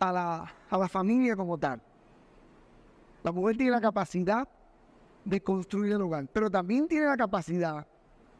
a 0.00 0.10
la, 0.10 0.52
a 0.68 0.78
la 0.78 0.88
familia 0.88 1.36
como 1.36 1.56
tal. 1.56 1.80
La 3.22 3.30
mujer 3.30 3.56
tiene 3.56 3.70
la 3.70 3.80
capacidad 3.80 4.48
de 5.24 5.40
construir 5.40 5.92
el 5.92 6.02
hogar, 6.02 6.26
pero 6.32 6.50
también 6.50 6.88
tiene 6.88 7.06
la 7.06 7.16
capacidad 7.16 7.86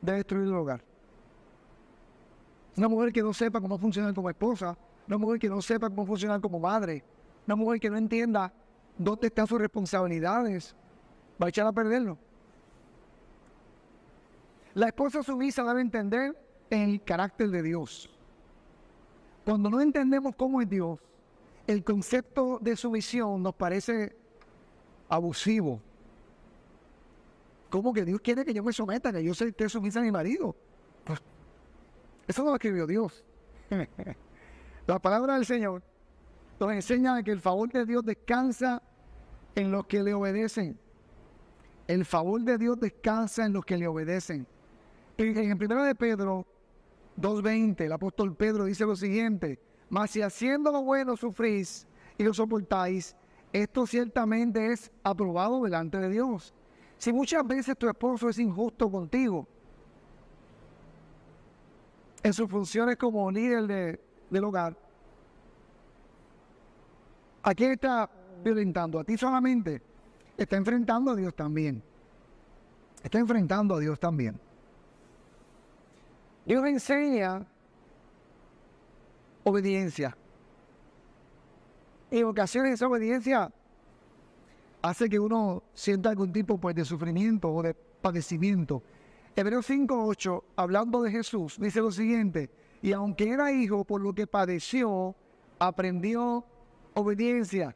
de 0.02 0.12
destruir 0.12 0.48
el 0.48 0.54
hogar. 0.56 0.82
Una 2.76 2.88
mujer 2.88 3.12
que 3.12 3.22
no 3.22 3.32
sepa 3.32 3.60
cómo 3.60 3.78
funcionar 3.78 4.12
como 4.12 4.28
esposa, 4.28 4.76
una 5.06 5.18
mujer 5.18 5.38
que 5.38 5.48
no 5.48 5.62
sepa 5.62 5.88
cómo 5.88 6.04
funcionar 6.04 6.40
como 6.40 6.58
madre, 6.58 7.04
una 7.46 7.54
mujer 7.54 7.78
que 7.78 7.90
no 7.90 7.96
entienda 7.96 8.52
dónde 8.98 9.28
están 9.28 9.46
sus 9.46 9.60
responsabilidades, 9.60 10.74
va 11.40 11.46
a 11.46 11.48
echar 11.48 11.66
a 11.66 11.72
perderlo. 11.72 12.18
La 14.74 14.88
esposa 14.88 15.22
sumisa 15.22 15.64
debe 15.64 15.80
entender 15.80 16.36
el 16.70 17.02
carácter 17.02 17.48
de 17.48 17.62
Dios. 17.62 18.10
Cuando 19.44 19.70
no 19.70 19.80
entendemos 19.80 20.34
cómo 20.36 20.60
es 20.60 20.68
Dios, 20.68 20.98
el 21.66 21.82
concepto 21.82 22.58
de 22.60 22.76
sumisión 22.76 23.42
nos 23.42 23.54
parece 23.54 24.14
abusivo. 25.08 25.80
¿Cómo 27.70 27.92
que 27.92 28.04
Dios 28.04 28.20
quiere 28.20 28.44
que 28.44 28.54
yo 28.54 28.62
me 28.62 28.72
someta, 28.72 29.12
que 29.12 29.22
yo 29.22 29.34
sea- 29.34 29.48
esté 29.48 29.68
sumisa 29.68 30.00
a 30.00 30.02
mi 30.02 30.10
marido? 30.10 30.54
Pues, 31.04 31.20
eso 32.26 32.42
no 32.42 32.50
lo 32.50 32.56
escribió 32.56 32.86
Dios. 32.86 33.24
La 34.86 34.98
palabra 34.98 35.34
del 35.34 35.44
Señor 35.44 35.82
nos 36.58 36.72
enseña 36.72 37.22
que 37.22 37.30
el 37.30 37.40
favor 37.40 37.70
de 37.70 37.84
Dios 37.86 38.04
descansa 38.04 38.82
en 39.54 39.70
los 39.70 39.86
que 39.86 40.02
le 40.02 40.14
obedecen. 40.14 40.78
El 41.86 42.04
favor 42.04 42.40
de 42.42 42.58
Dios 42.58 42.78
descansa 42.78 43.46
en 43.46 43.52
los 43.52 43.64
que 43.64 43.76
le 43.76 43.86
obedecen. 43.86 44.46
En, 45.16 45.36
el 45.36 45.56
primero 45.56 45.82
de 45.84 45.94
Pedro 45.94 46.46
2.20, 47.20 47.80
el 47.82 47.92
apóstol 47.92 48.34
Pedro 48.34 48.64
dice 48.64 48.84
lo 48.84 48.94
siguiente, 48.94 49.58
mas 49.88 50.10
si 50.10 50.22
haciendo 50.22 50.70
lo 50.70 50.82
bueno 50.82 51.16
sufrís 51.16 51.86
y 52.16 52.24
lo 52.24 52.34
soportáis, 52.34 53.16
esto 53.52 53.86
ciertamente 53.86 54.72
es 54.72 54.90
aprobado 55.02 55.62
delante 55.62 55.98
de 55.98 56.10
Dios. 56.10 56.52
Si 56.98 57.12
muchas 57.12 57.46
veces 57.46 57.76
tu 57.78 57.88
esposo 57.88 58.28
es 58.28 58.38
injusto 58.38 58.90
contigo, 58.90 59.46
en 62.22 62.32
sus 62.32 62.48
funciones 62.50 62.96
como 62.96 63.30
líder 63.30 63.66
de- 63.66 64.00
del 64.28 64.44
hogar, 64.44 64.76
¿a 67.42 67.54
quién 67.54 67.72
está 67.72 68.08
violentando? 68.42 68.98
¿A 68.98 69.04
ti 69.04 69.16
solamente? 69.16 69.82
Está 70.36 70.56
enfrentando 70.56 71.12
a 71.12 71.16
Dios 71.16 71.34
también. 71.34 71.82
Está 73.02 73.18
enfrentando 73.18 73.74
a 73.74 73.80
Dios 73.80 73.98
también. 73.98 74.38
Dios 76.46 76.64
enseña 76.66 77.44
obediencia. 79.44 80.16
En 82.10 82.24
ocasiones 82.24 82.74
esa 82.74 82.86
obediencia 82.86 83.52
hace 84.80 85.08
que 85.08 85.18
uno 85.18 85.62
sienta 85.74 86.10
algún 86.10 86.32
tipo 86.32 86.58
pues, 86.58 86.74
de 86.74 86.84
sufrimiento 86.84 87.50
o 87.50 87.62
de 87.62 87.74
padecimiento. 87.74 88.82
Hebreos 89.36 89.68
5.8, 89.68 90.42
hablando 90.56 91.02
de 91.02 91.10
Jesús, 91.10 91.58
dice 91.60 91.80
lo 91.80 91.92
siguiente, 91.92 92.50
y 92.82 92.92
aunque 92.92 93.28
era 93.28 93.52
hijo, 93.52 93.84
por 93.84 94.00
lo 94.00 94.12
que 94.12 94.26
padeció, 94.26 95.14
aprendió 95.58 96.44
obediencia. 96.98 97.74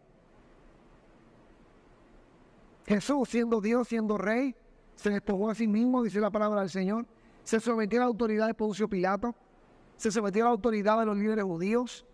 Jesús, 2.86 3.28
siendo 3.28 3.60
Dios, 3.60 3.88
siendo 3.88 4.18
rey, 4.18 4.54
se 4.96 5.10
despojó 5.10 5.50
a 5.50 5.54
sí 5.54 5.66
mismo, 5.66 6.02
dice 6.02 6.20
la 6.20 6.30
palabra 6.30 6.60
del 6.60 6.70
Señor, 6.70 7.06
se 7.44 7.60
sometió 7.60 8.00
a 8.00 8.04
la 8.04 8.06
autoridad 8.06 8.46
de 8.46 8.54
Poncio 8.54 8.88
Pilato, 8.88 9.34
se 9.96 10.10
sometió 10.10 10.42
a 10.42 10.46
la 10.46 10.50
autoridad 10.52 10.98
de 10.98 11.06
los 11.06 11.16
líderes 11.16 11.44
judíos, 11.44 12.04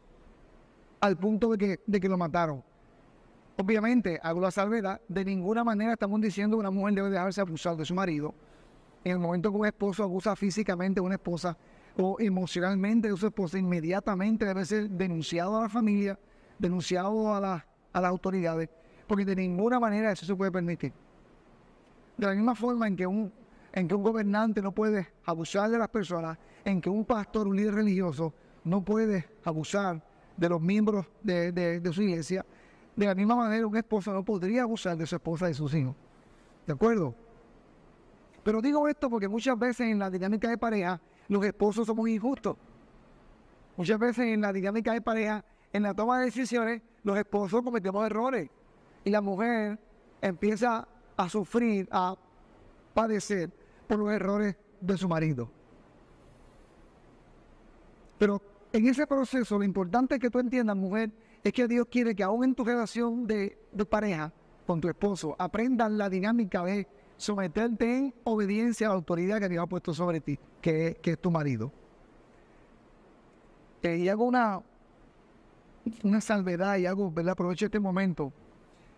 al 1.01 1.17
punto 1.17 1.51
de 1.51 1.59
que, 1.59 1.81
de 1.87 2.01
que 2.01 2.09
lo 2.09 2.19
mataron. 2.19 2.63
Obviamente, 3.57 4.21
hago 4.23 4.41
la 4.41 4.51
salvedad, 4.51 5.01
de 5.09 5.25
ninguna 5.25 5.65
manera 5.65 5.95
estamos 5.95 6.21
diciendo 6.21 6.57
que 6.57 6.61
una 6.61 6.71
mujer 6.71 6.95
debe 6.95 7.11
dejarse 7.11 7.41
abusar 7.41 7.77
de 7.77 7.85
su 7.85 7.95
marido. 7.95 8.35
En 9.05 9.13
el 9.13 9.19
momento 9.19 9.51
que 9.51 9.59
un 9.59 9.67
esposo 9.67 10.05
abusa 10.05 10.37
físicamente 10.37 11.01
de 11.01 11.07
una 11.07 11.17
esposa 11.17 11.57
o 11.97 12.17
emocionalmente 12.21 13.11
de 13.11 13.17
su 13.17 13.27
esposa, 13.27 13.59
inmediatamente 13.59 14.45
debe 14.45 14.65
ser 14.65 14.89
denunciado 14.91 15.59
a 15.59 15.63
la 15.63 15.69
familia, 15.69 16.19
denunciado 16.59 17.35
a, 17.35 17.41
la- 17.41 17.67
a 17.93 18.01
las 18.01 18.11
autoridades, 18.11 18.69
porque 19.07 19.25
de 19.25 19.37
ninguna 19.37 19.79
manera 19.81 20.13
eso 20.13 20.27
se 20.27 20.35
puede 20.35 20.51
permitir. 20.53 20.93
De 22.17 22.27
la 22.27 22.35
misma 22.35 22.55
forma 22.55 22.87
en 22.89 22.97
que 22.97 23.07
un, 23.07 23.33
en 23.73 23.89
que 23.89 23.95
un 23.95 24.03
gobernante 24.03 24.61
no 24.61 24.73
puede 24.73 25.09
abusar 25.25 25.71
de 25.71 25.79
las 25.79 25.89
personas, 25.89 26.37
en 26.65 26.81
que 26.81 26.91
un 26.91 27.05
pastor, 27.05 27.47
un 27.47 27.57
líder 27.57 27.75
religioso, 27.75 28.35
no 28.65 28.83
puede 28.83 29.27
abusar 29.45 30.03
de 30.37 30.49
los 30.49 30.61
miembros 30.61 31.07
de, 31.23 31.53
de- 31.53 31.93
su 31.93 32.03
iglesia, 32.03 32.45
de 32.97 33.07
la 33.07 33.15
misma 33.15 33.37
manera 33.37 33.67
un 33.67 33.77
esposo 33.77 34.13
no 34.13 34.25
podría 34.25 34.63
abusar 34.63 34.97
de 34.97 35.07
su 35.07 35.15
esposa 35.17 35.47
y 35.47 35.49
de 35.51 35.55
sus 35.55 35.73
hijos. 35.75 35.95
¿De 36.67 36.73
acuerdo? 36.73 37.15
Pero 38.43 38.61
digo 38.61 38.89
esto 38.89 39.09
porque 39.09 39.29
muchas 39.29 39.59
veces 39.59 39.89
en 39.89 39.99
la 39.99 40.11
dinámica 40.11 40.49
de 40.49 40.59
pareja, 40.59 41.01
los 41.29 41.45
esposos 41.45 41.87
somos 41.87 42.09
injustos. 42.09 42.57
Muchas 43.77 43.99
veces 43.99 44.27
en 44.27 44.41
la 44.41 44.53
dinámica 44.53 44.93
de 44.93 45.01
pareja, 45.01 45.45
en 45.73 45.83
la 45.83 45.95
toma 45.95 46.19
de 46.19 46.27
decisiones, 46.27 46.83
los 47.03 47.17
esposos 47.17 47.63
cometemos 47.63 48.05
errores. 48.07 48.51
Y 49.05 49.11
la 49.11 49.21
mujer 49.21 49.79
empieza 50.21 50.87
a 51.17 51.29
sufrir, 51.29 51.89
a 51.91 52.17
padecer 52.95 53.51
por 53.87 53.99
los 53.99 54.13
errores 54.13 54.57
de 54.81 54.97
su 54.97 55.09
marido. 55.09 55.51
Pero 58.19 58.43
en 58.73 58.87
ese 58.87 59.07
proceso, 59.07 59.59
lo 59.59 59.65
importante 59.65 60.19
que 60.19 60.31
tú 60.31 60.39
entiendas, 60.39 60.77
mujer, 60.77 61.11
es 61.43 61.53
que 61.53 61.69
Dios 61.69 61.87
quiere 61.91 62.15
que 62.15 62.23
aún 62.23 62.45
en 62.45 62.55
tu 62.55 62.65
relación 62.65 63.27
de, 63.27 63.57
pareja 63.89 64.33
con 64.67 64.81
tu 64.81 64.89
esposo, 64.89 65.35
aprendas 65.39 65.91
la 65.93 66.11
dinámica 66.11 66.65
de 66.65 66.87
someterte 67.17 67.97
en 67.97 68.15
obediencia 68.25 68.89
a 68.89 68.91
la 68.91 68.97
autoridad 68.97 69.41
que 69.41 69.49
Dios 69.49 69.65
ha 69.65 69.67
puesto 69.67 69.95
sobre 69.95 70.21
ti, 70.21 70.39
que, 70.61 70.99
es- 71.03 71.19
tu 71.19 71.31
marido. 71.31 71.73
Y 73.83 74.09
hago 74.09 74.25
una, 74.25 74.61
una 76.03 76.21
salvedad 76.21 76.77
y 76.77 76.87
hago, 76.87 77.11
¿verdad? 77.11 77.33
Aprovecho 77.33 77.67
este 77.67 77.81
momento. 77.81 78.33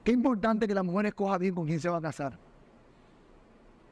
Qué 0.04 0.12
importante 0.12 0.66
que 0.66 0.74
la 0.74 0.82
mujer 0.82 1.06
escoja 1.06 1.38
bien 1.38 1.54
con 1.54 1.66
quién 1.66 1.80
se 1.80 1.88
va 1.88 1.98
a 1.98 2.00
casar. 2.00 2.38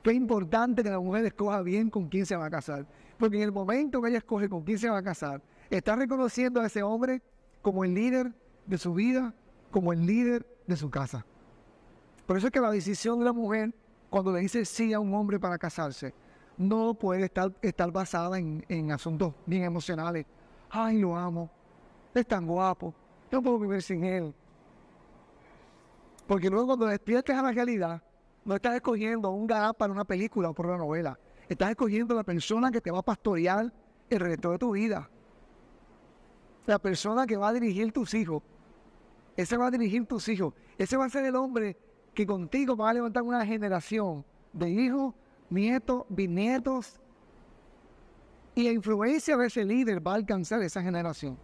Qué 0.02 0.12
importante 0.12 0.83
que 0.83 0.90
la 0.90 1.00
mujer 1.00 1.26
escoja 1.26 1.61
bien 1.62 1.90
con 1.90 2.09
quién 2.09 2.25
se 2.25 2.37
va 2.37 2.47
a 2.47 2.50
casar. 2.50 2.87
Porque 3.19 3.37
en 3.37 3.43
el 3.43 3.52
momento 3.52 4.00
que 4.00 4.09
ella 4.09 4.19
escoge 4.19 4.49
con 4.49 4.62
quién 4.62 4.78
se 4.78 4.88
va 4.88 4.99
a 4.99 5.02
casar, 5.02 5.43
está 5.69 5.97
reconociendo 5.97 6.61
a 6.61 6.67
ese 6.67 6.83
hombre 6.83 7.21
como 7.61 7.85
el 7.85 7.95
líder 7.95 8.33
de 8.67 8.78
su 8.78 8.95
vida, 8.95 9.35
como 9.71 9.93
el 9.93 10.07
líder 10.07 10.47
de 10.67 10.76
su 10.76 10.88
casa. 10.88 11.26
Por 12.26 12.37
eso 12.37 12.47
es 12.47 12.52
que 12.52 12.61
la 12.61 12.71
decisión 12.71 13.19
de 13.19 13.25
la 13.25 13.33
mujer, 13.33 13.75
cuando 14.09 14.33
le 14.33 14.40
dice 14.40 14.64
sí 14.64 14.93
a 14.93 15.00
un 15.00 15.12
hombre 15.14 15.38
para 15.38 15.59
casarse, 15.59 16.14
no 16.57 16.95
puede 16.95 17.25
estar, 17.25 17.52
estar 17.62 17.90
basada 17.90 18.38
en, 18.38 18.64
en 18.69 18.93
asuntos 18.93 19.35
bien 19.47 19.64
emocionales. 19.64 20.26
Ay, 20.71 20.99
lo 20.99 21.17
amo. 21.17 21.50
Es 22.18 22.26
tan 22.26 22.46
guapo. 22.48 22.92
Yo 23.30 23.38
no 23.38 23.42
puedo 23.44 23.58
vivir 23.60 23.80
sin 23.80 24.02
él. 24.02 24.34
Porque 26.26 26.50
luego 26.50 26.66
cuando 26.66 26.87
despiertes 26.87 27.37
a 27.37 27.42
la 27.42 27.52
realidad, 27.52 28.02
no 28.44 28.56
estás 28.56 28.75
escogiendo 28.75 29.30
un 29.30 29.46
galán 29.46 29.72
para 29.78 29.92
una 29.92 30.04
película 30.04 30.50
o 30.50 30.52
para 30.52 30.70
una 30.70 30.78
novela. 30.78 31.16
Estás 31.48 31.70
escogiendo 31.70 32.16
la 32.16 32.25
persona 32.25 32.72
que 32.72 32.80
te 32.80 32.90
va 32.90 32.98
a 32.98 33.02
pastorear 33.02 33.72
el 34.10 34.18
resto 34.18 34.50
de 34.50 34.58
tu 34.58 34.72
vida. 34.72 35.08
La 36.66 36.80
persona 36.80 37.25
que 37.25 37.37
va 37.37 37.50
a 37.50 37.52
dirigir 37.52 37.92
tus 37.92 38.12
hijos. 38.14 38.42
Ese 39.37 39.56
va 39.56 39.68
a 39.68 39.70
dirigir 39.70 40.04
tus 40.04 40.28
hijos. 40.28 40.54
Ese 40.76 40.96
va 40.96 41.04
a 41.04 41.10
ser 41.10 41.25
el 41.25 41.37
hombre 41.37 41.76
que 42.14 42.26
contigo 42.26 42.75
vas 42.75 42.90
a 42.90 42.94
levantar 42.94 43.22
una 43.22 43.46
generación 43.46 44.25
de 44.52 44.70
hijos, 44.70 45.14
nietos, 45.50 46.04
bisnietos, 46.08 47.00
y 48.56 48.64
la 48.64 48.72
influencia 48.72 49.37
de 49.37 49.46
ese 49.46 49.64
líder 49.64 50.04
va 50.04 50.14
a 50.14 50.16
alcanzar 50.16 50.60
esa 50.62 50.82
generación. 50.82 51.38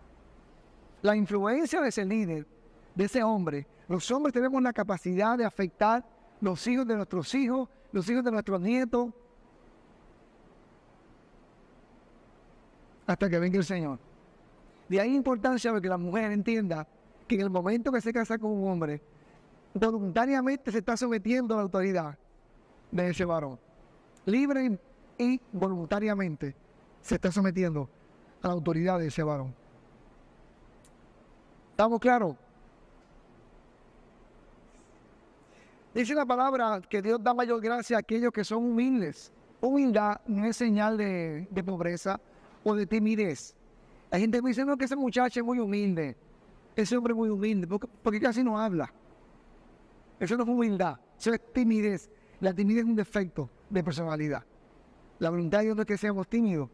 La 1.05 1.15
influencia 1.15 1.83
de 1.83 1.91
ese 1.91 2.03
líder, 2.03 2.47
de 2.95 3.05
ese 3.05 3.23
hombre, 3.23 3.67
los 3.89 4.11
hombres 4.11 4.33
tenemos 4.33 4.63
la 4.63 4.73
capacidad 4.73 5.37
de 5.37 5.45
afectar 5.45 6.03
los 6.41 6.67
hijos 6.67 6.87
de 6.87 6.97
nuestros 6.97 7.35
hijos, 7.35 7.69
los 7.93 8.09
hijos 8.09 8.25
de 8.25 8.31
nuestros 8.31 8.59
nietos, 8.59 9.13
hasta 13.07 13.29
que 13.29 13.39
venga 13.39 13.59
el 13.59 13.67
Señor. 13.67 13.99
De 14.89 14.99
ahí 14.99 15.15
importancia 15.15 15.71
de 15.75 15.83
que 15.83 15.89
la 15.91 15.99
mujer 15.99 16.33
entienda 16.33 16.89
que 17.29 17.35
en 17.35 17.43
el 17.43 17.51
momento 17.51 17.93
que 17.93 18.01
se 18.01 18.11
casa 18.11 18.39
con 18.39 18.53
un 18.53 18.67
hombre, 18.67 19.03
voluntariamente 19.75 20.73
se 20.73 20.79
está 20.79 20.97
sometiendo 20.97 21.53
a 21.53 21.59
la 21.59 21.63
autoridad 21.65 22.17
de 22.91 23.11
ese 23.11 23.27
varón. 23.27 23.61
Libre 24.25 24.79
y 25.19 25.39
voluntariamente 25.53 26.57
se 27.03 27.17
está 27.17 27.31
sometiendo 27.31 27.91
a 28.41 28.49
la 28.49 28.55
autoridad 28.55 28.99
de 28.99 29.09
ese 29.09 29.23
varón. 29.23 29.64
¿Estamos 31.75 31.99
claros? 31.99 32.37
Dice 35.93 36.15
la 36.15 36.25
palabra 36.25 36.81
que 36.89 37.03
Dios 37.03 37.21
da 37.21 37.35
mayor 37.35 37.61
gracia 37.61 37.97
a 37.97 37.99
aquellos 37.99 38.31
que 38.31 38.45
son 38.45 38.65
humildes. 38.65 39.33
Humildad 39.61 40.21
no 40.29 40.45
es 40.45 40.57
señal 40.57 40.97
de, 40.97 41.49
pobreza 41.67 42.21
o 42.63 42.77
de 42.77 42.87
timidez. 42.87 43.57
Hay 44.13 44.21
gente 44.21 44.39
que 44.39 44.43
me 44.43 44.51
dice, 44.51 44.65
no, 44.65 44.77
que 44.77 44.85
ese 44.85 44.95
muchacho 44.95 45.41
es 45.41 45.45
muy 45.45 45.59
humilde. 45.59 46.17
Ese 46.77 46.97
hombre 46.97 47.13
es 47.13 47.17
muy 47.17 47.29
humilde, 47.29 47.67
porque, 47.67 47.89
porque 48.05 48.21
casi 48.21 48.45
no 48.45 48.57
habla. 48.57 48.93
Eso 50.21 50.37
no 50.37 50.45
es 50.45 50.49
humildad, 50.49 51.01
eso 51.19 51.35
es 51.35 51.41
timidez. 51.53 52.09
La 52.39 52.55
timidez 52.55 52.85
es 52.85 52.89
un 52.89 52.95
defecto 52.95 53.51
de 53.69 53.83
personalidad. 53.83 54.45
La 55.19 55.29
voluntad 55.29 55.59
de 55.59 55.65
Dios 55.65 55.77
no 55.77 55.83
es 55.83 55.89
que 55.89 55.99
seamos 55.99 56.29
tímidos, 56.29 56.71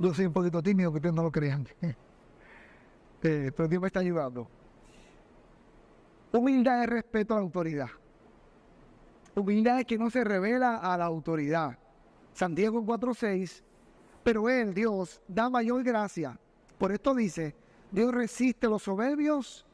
yo 0.00 0.12
soy 0.12 0.26
un 0.26 0.32
poquito 0.32 0.60
tímido, 0.60 0.90
que 0.90 0.96
ustedes 0.96 1.14
no 1.14 1.22
lo 1.22 1.30
crean. 1.30 1.68
Pero 3.24 3.66
Dios 3.68 3.80
me 3.80 3.86
está 3.86 4.00
ayudando. 4.00 4.46
Humildad 6.30 6.82
es 6.82 6.90
respeto 6.90 7.32
a 7.32 7.38
la 7.38 7.42
autoridad. 7.42 7.88
Humildad 9.34 9.80
es 9.80 9.86
que 9.86 9.96
no 9.96 10.10
se 10.10 10.22
revela 10.24 10.76
a 10.76 10.98
la 10.98 11.06
autoridad. 11.06 11.78
Santiago 12.34 12.82
4.6. 12.82 13.62
Pero 14.22 14.50
Él, 14.50 14.74
Dios, 14.74 15.22
da 15.26 15.48
mayor 15.48 15.82
gracia. 15.82 16.38
Por 16.76 16.92
esto 16.92 17.14
dice, 17.14 17.56
Dios 17.90 18.12
resiste 18.12 18.66
a 18.66 18.70
los 18.70 18.82
soberbios 18.82 19.64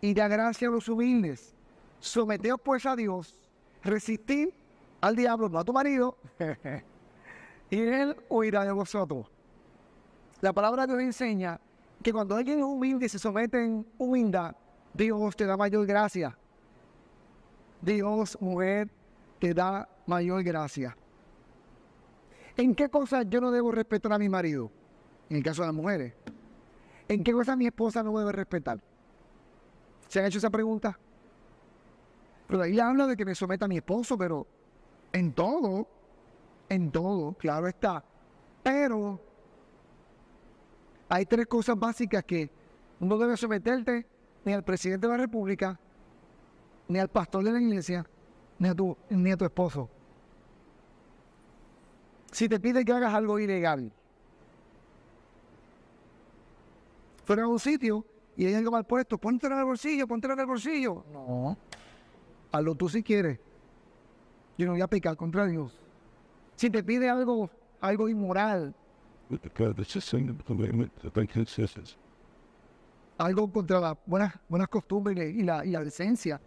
y 0.00 0.12
da 0.12 0.26
gracia 0.26 0.66
a 0.66 0.72
los 0.72 0.88
humildes. 0.88 1.54
Someteos 2.00 2.60
pues 2.60 2.86
a 2.86 2.96
Dios, 2.96 3.38
resistid 3.84 4.48
al 5.00 5.14
diablo, 5.14 5.48
no 5.48 5.60
a 5.60 5.64
tu 5.64 5.72
marido, 5.72 6.18
y 7.70 7.78
Él 7.78 8.16
huirá 8.28 8.64
de 8.64 8.72
vosotros. 8.72 9.30
La 10.40 10.52
palabra 10.52 10.88
de 10.88 10.94
Dios 10.94 11.04
enseña 11.04 11.60
que 12.02 12.12
cuando 12.12 12.36
alguien 12.36 12.58
es 12.58 12.64
humilde 12.64 13.06
y 13.06 13.08
se 13.08 13.18
somete 13.18 13.64
en 13.64 13.86
humildad, 13.98 14.54
Dios 14.94 15.36
te 15.36 15.46
da 15.46 15.56
mayor 15.56 15.86
gracia. 15.86 16.36
Dios, 17.82 18.38
mujer, 18.40 18.88
te 19.38 19.52
da 19.52 19.88
mayor 20.06 20.42
gracia. 20.42 20.96
¿En 22.56 22.74
qué 22.74 22.88
cosas 22.88 23.26
yo 23.28 23.40
no 23.40 23.50
debo 23.50 23.70
respetar 23.70 24.12
a 24.12 24.18
mi 24.18 24.28
marido? 24.28 24.70
En 25.28 25.36
el 25.36 25.42
caso 25.42 25.62
de 25.62 25.68
las 25.68 25.74
mujeres. 25.74 26.14
¿En 27.08 27.22
qué 27.22 27.32
cosas 27.32 27.56
mi 27.56 27.66
esposa 27.66 28.02
no 28.02 28.18
debe 28.18 28.32
respetar? 28.32 28.80
¿Se 30.08 30.20
han 30.20 30.26
hecho 30.26 30.38
esa 30.38 30.50
pregunta? 30.50 30.98
Pero 32.46 32.62
ahí 32.62 32.78
habla 32.78 33.06
de 33.06 33.16
que 33.16 33.24
me 33.24 33.34
someta 33.34 33.64
a 33.64 33.68
mi 33.68 33.76
esposo, 33.76 34.16
pero 34.16 34.46
en 35.12 35.32
todo, 35.32 35.86
en 36.68 36.90
todo, 36.90 37.32
claro 37.34 37.66
está. 37.66 38.02
Pero 38.62 39.20
hay 41.08 41.26
tres 41.26 41.46
cosas 41.46 41.78
básicas 41.78 42.24
que 42.24 42.50
no 43.00 43.18
debe 43.18 43.36
someterte 43.36 44.06
ni 44.44 44.52
al 44.52 44.62
presidente 44.62 45.06
de 45.06 45.12
la 45.12 45.18
República, 45.18 45.78
ni 46.88 46.98
al 46.98 47.08
pastor 47.08 47.44
de 47.44 47.52
la 47.52 47.60
iglesia, 47.60 48.06
ni 48.58 48.68
a 48.68 48.74
tu, 48.74 48.96
ni 49.10 49.30
a 49.30 49.36
tu 49.36 49.44
esposo. 49.44 49.88
Si 52.32 52.48
te 52.48 52.60
pide 52.60 52.84
que 52.84 52.92
hagas 52.92 53.14
algo 53.14 53.38
ilegal, 53.38 53.92
fuera 57.24 57.44
a 57.44 57.48
un 57.48 57.58
sitio 57.58 58.04
y 58.36 58.46
hay 58.46 58.54
algo 58.54 58.70
mal 58.70 58.84
puesto, 58.84 59.18
ponte 59.18 59.46
en 59.46 59.54
el 59.54 59.64
bolsillo, 59.64 60.06
ponte 60.06 60.26
en 60.26 60.38
el 60.38 60.46
bolsillo. 60.46 61.04
No, 61.12 61.56
hazlo 62.52 62.74
tú 62.74 62.88
si 62.88 63.02
quieres. 63.02 63.38
Yo 64.58 64.66
no 64.66 64.72
voy 64.72 64.80
a 64.80 64.86
pecar 64.86 65.16
contra 65.16 65.46
Dios. 65.46 65.78
Si 66.56 66.70
te 66.70 66.82
pide 66.82 67.08
algo, 67.08 67.50
algo 67.80 68.08
inmoral, 68.08 68.74
algo 73.18 73.50
contra 73.50 73.80
las 73.80 73.96
buenas, 74.06 74.34
buenas 74.48 74.68
costumbres 74.68 75.34
y 75.34 75.42
la, 75.42 75.64
y 75.64 75.70
la 75.70 75.82
decencia. 75.82 76.40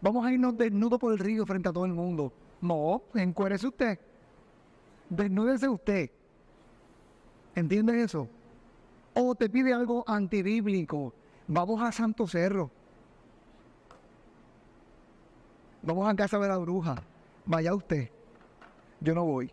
Vamos 0.00 0.24
a 0.24 0.32
irnos 0.32 0.56
desnudos 0.56 0.98
por 0.98 1.12
el 1.12 1.18
río 1.18 1.46
frente 1.46 1.68
a 1.68 1.72
todo 1.72 1.84
el 1.84 1.92
mundo. 1.92 2.32
No, 2.60 3.02
encuérese 3.14 3.66
usted. 3.66 3.98
Desnúdese 5.08 5.68
usted. 5.68 6.10
¿Entiendes 7.54 7.96
eso? 7.96 8.28
O 9.14 9.34
te 9.34 9.48
pide 9.48 9.72
algo 9.72 10.04
antibíblico. 10.06 11.12
Vamos 11.48 11.80
a 11.80 11.92
Santo 11.92 12.26
Cerro. 12.26 12.70
Vamos 15.82 16.08
a 16.08 16.14
casa 16.14 16.38
de 16.38 16.48
la 16.48 16.58
bruja. 16.58 16.96
Vaya 17.46 17.74
usted. 17.74 18.10
Yo 19.00 19.14
no 19.14 19.24
voy. 19.24 19.50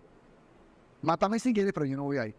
Mátame 1.01 1.39
si 1.39 1.53
quieres, 1.53 1.71
pero 1.73 1.85
yo 1.85 1.95
no 1.95 2.03
voy 2.03 2.17
ahí. 2.17 2.35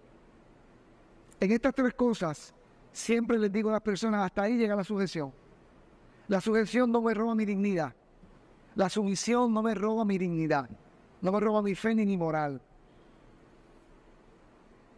En 1.45 1.53
estas 1.53 1.75
tres 1.75 1.93
cosas, 1.93 2.55
siempre 2.91 3.39
les 3.39 3.53
digo 3.53 3.69
a 3.69 3.73
las 3.73 3.83
personas, 3.83 4.25
hasta 4.25 4.45
ahí 4.45 4.57
llega 4.57 4.75
la 4.75 4.83
sujeción. 4.83 5.31
La 6.27 6.41
sujeción 6.41 6.91
no 6.91 7.03
me 7.03 7.13
roba 7.13 7.35
mi 7.35 7.45
dignidad. 7.45 7.95
La 8.75 8.89
sumisión 8.89 9.53
no 9.53 9.63
me 9.63 9.75
roba 9.75 10.07
mi 10.07 10.17
dignidad. 10.17 10.71
No 11.21 11.33
me 11.33 11.41
roba 11.41 11.61
mi 11.61 11.75
fe 11.75 11.95
ni 11.95 12.07
mi 12.07 12.17
moral. 12.17 12.63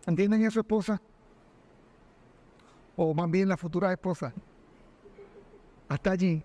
¿Entienden 0.07 0.45
eso, 0.45 0.61
esposa? 0.61 1.03
O 2.95 3.13
más 3.13 3.29
bien 3.29 3.49
la 3.49 3.57
futura 3.57 3.93
esposa. 3.93 4.33
Hasta 5.89 6.13
allí. 6.13 6.41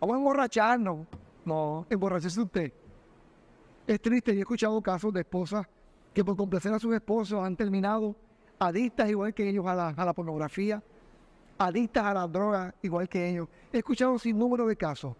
Vamos 0.00 0.14
a 0.16 0.18
emborracharnos. 0.18 1.06
No, 1.44 1.86
emborrachese 1.88 2.40
usted. 2.40 2.72
Es 3.86 4.02
triste, 4.02 4.34
y 4.34 4.38
he 4.38 4.40
escuchado 4.40 4.82
casos 4.82 5.12
de 5.12 5.20
esposas 5.20 5.68
que 6.12 6.24
por 6.24 6.36
complacer 6.36 6.72
a 6.72 6.80
sus 6.80 6.92
esposos 6.92 7.44
han 7.44 7.54
terminado 7.54 8.16
adictas 8.58 9.08
igual 9.08 9.34
que 9.34 9.48
ellos 9.48 9.66
a 9.66 9.74
la, 9.74 10.12
pornografía, 10.12 10.82
adictas 11.58 12.04
a 12.04 12.14
la 12.14 12.26
droga 12.26 12.74
igual 12.82 13.08
que 13.08 13.28
ellos. 13.28 13.48
He 13.72 13.78
escuchado 13.78 14.18
sin 14.18 14.38
número 14.38 14.66
de 14.66 14.76
casos 14.76 15.14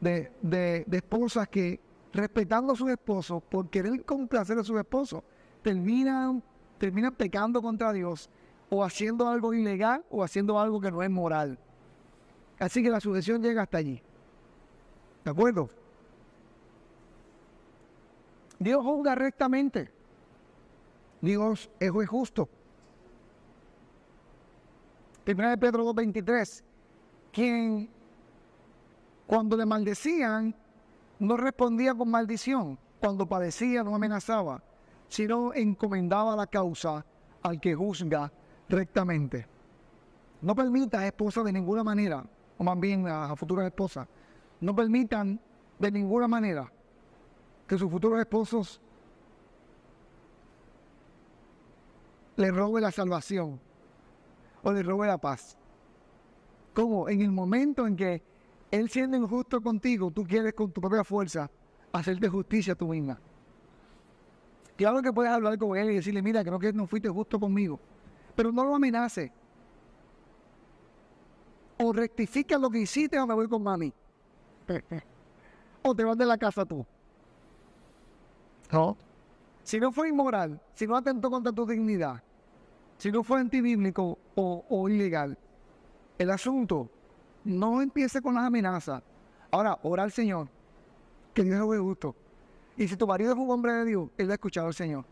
de, 0.00 0.32
de, 0.42 0.84
esposas 0.90 1.48
que, 1.48 1.80
respetando 2.12 2.72
a 2.72 2.76
sus 2.76 2.90
esposos, 2.90 3.42
por 3.42 3.68
querer 3.68 4.04
complacer 4.04 4.58
a 4.58 4.64
sus 4.64 4.78
esposos, 4.78 5.22
terminan, 5.62 6.42
terminan 6.78 7.14
pecando 7.14 7.62
contra 7.62 7.92
Dios 7.92 8.30
o 8.68 8.84
haciendo 8.84 9.28
algo 9.28 9.52
ilegal 9.52 10.04
o 10.10 10.22
haciendo 10.22 10.58
algo 10.58 10.80
que 10.80 10.90
no 10.90 11.02
es 11.02 11.10
moral. 11.10 11.58
Así 12.58 12.82
que 12.82 12.90
la 12.90 13.00
sujeción 13.00 13.42
llega 13.42 13.62
hasta 13.62 13.78
allí. 13.78 14.02
¿De 15.24 15.30
acuerdo? 15.30 15.70
Dios 18.58 18.84
juzga 18.84 19.14
rectamente. 19.14 19.90
Dios 21.20 21.70
es 21.78 21.90
justo. 22.06 22.48
Primera 25.24 25.50
de 25.50 25.58
Pedro 25.58 25.84
2.23, 25.92 26.62
quien 27.32 27.88
cuando 29.26 29.56
le 29.56 29.66
maldecían 29.66 30.54
no 31.18 31.36
respondía 31.36 31.94
con 31.94 32.10
maldición, 32.10 32.78
cuando 32.98 33.26
padecía 33.26 33.82
no 33.82 33.94
amenazaba, 33.94 34.62
sino 35.08 35.52
encomendaba 35.54 36.34
la 36.34 36.46
causa 36.46 37.04
al 37.42 37.60
que 37.60 37.74
juzga 37.74 38.32
rectamente. 38.68 39.46
No 40.40 40.54
permita 40.54 41.00
a 41.00 41.06
esposa 41.06 41.42
de 41.42 41.52
ninguna 41.52 41.84
manera, 41.84 42.24
o 42.56 42.64
más 42.64 42.80
bien 42.80 43.06
a, 43.06 43.36
futuras 43.36 43.66
esposas, 43.66 44.08
no 44.60 44.74
permitan 44.74 45.38
de 45.78 45.90
ninguna 45.90 46.26
manera 46.26 46.72
que 47.66 47.78
sus 47.78 47.90
futuros 47.90 48.18
esposos 48.20 48.80
le 52.40 52.50
robe 52.50 52.80
la 52.80 52.90
salvación 52.90 53.60
o 54.62 54.72
le 54.72 54.82
robe 54.82 55.06
la 55.06 55.18
paz. 55.18 55.58
Como 56.72 57.08
en 57.08 57.20
el 57.20 57.30
momento 57.30 57.86
en 57.86 57.96
que 57.96 58.22
Él 58.70 58.88
siendo 58.88 59.16
injusto 59.16 59.60
contigo, 59.60 60.10
tú 60.10 60.24
quieres 60.24 60.54
con 60.54 60.72
tu 60.72 60.80
propia 60.80 61.04
fuerza 61.04 61.50
hacerte 61.92 62.28
justicia 62.28 62.74
tú 62.74 62.88
misma. 62.88 63.20
Claro 64.76 65.02
que 65.02 65.12
puedes 65.12 65.30
hablar 65.30 65.58
con 65.58 65.76
Él 65.76 65.90
y 65.90 65.94
decirle, 65.96 66.22
mira, 66.22 66.42
creo 66.42 66.58
que 66.58 66.72
no 66.72 66.86
fuiste 66.86 67.10
justo 67.10 67.38
conmigo, 67.38 67.78
pero 68.34 68.50
no 68.50 68.64
lo 68.64 68.74
amenace. 68.74 69.30
O 71.76 71.92
rectifica 71.92 72.56
lo 72.56 72.70
que 72.70 72.78
hiciste 72.78 73.18
o 73.20 73.26
me 73.26 73.34
voy 73.34 73.48
con 73.48 73.62
mami. 73.62 73.92
o 75.82 75.94
te 75.94 76.04
vas 76.04 76.16
de 76.16 76.24
la 76.24 76.38
casa 76.38 76.64
tú. 76.64 76.86
No. 78.72 78.96
Si 79.62 79.78
no 79.78 79.92
fue 79.92 80.08
inmoral, 80.08 80.58
si 80.72 80.86
no 80.86 80.96
atentó 80.96 81.30
contra 81.30 81.52
tu 81.52 81.66
dignidad, 81.66 82.22
si 83.00 83.10
no 83.10 83.24
fue 83.24 83.40
antibíblico 83.40 84.18
o, 84.34 84.88
ilegal, 84.90 85.38
el 86.18 86.30
asunto 86.30 86.90
no 87.44 87.80
empiece 87.80 88.20
con 88.20 88.34
las 88.34 88.44
amenazas. 88.44 89.02
Ahora, 89.50 89.78
ora 89.82 90.02
al 90.02 90.12
Señor, 90.12 90.48
que 91.32 91.42
Dios 91.42 91.74
es 91.74 91.80
justo. 91.80 92.14
Y 92.76 92.86
si 92.86 92.96
tu 92.98 93.06
marido 93.06 93.32
es 93.32 93.38
un 93.38 93.50
hombre 93.50 93.72
de 93.72 93.84
Dios, 93.86 94.10
él 94.18 94.30
ha 94.30 94.34
escuchado 94.34 94.66
al 94.66 94.74
Señor. 94.74 95.06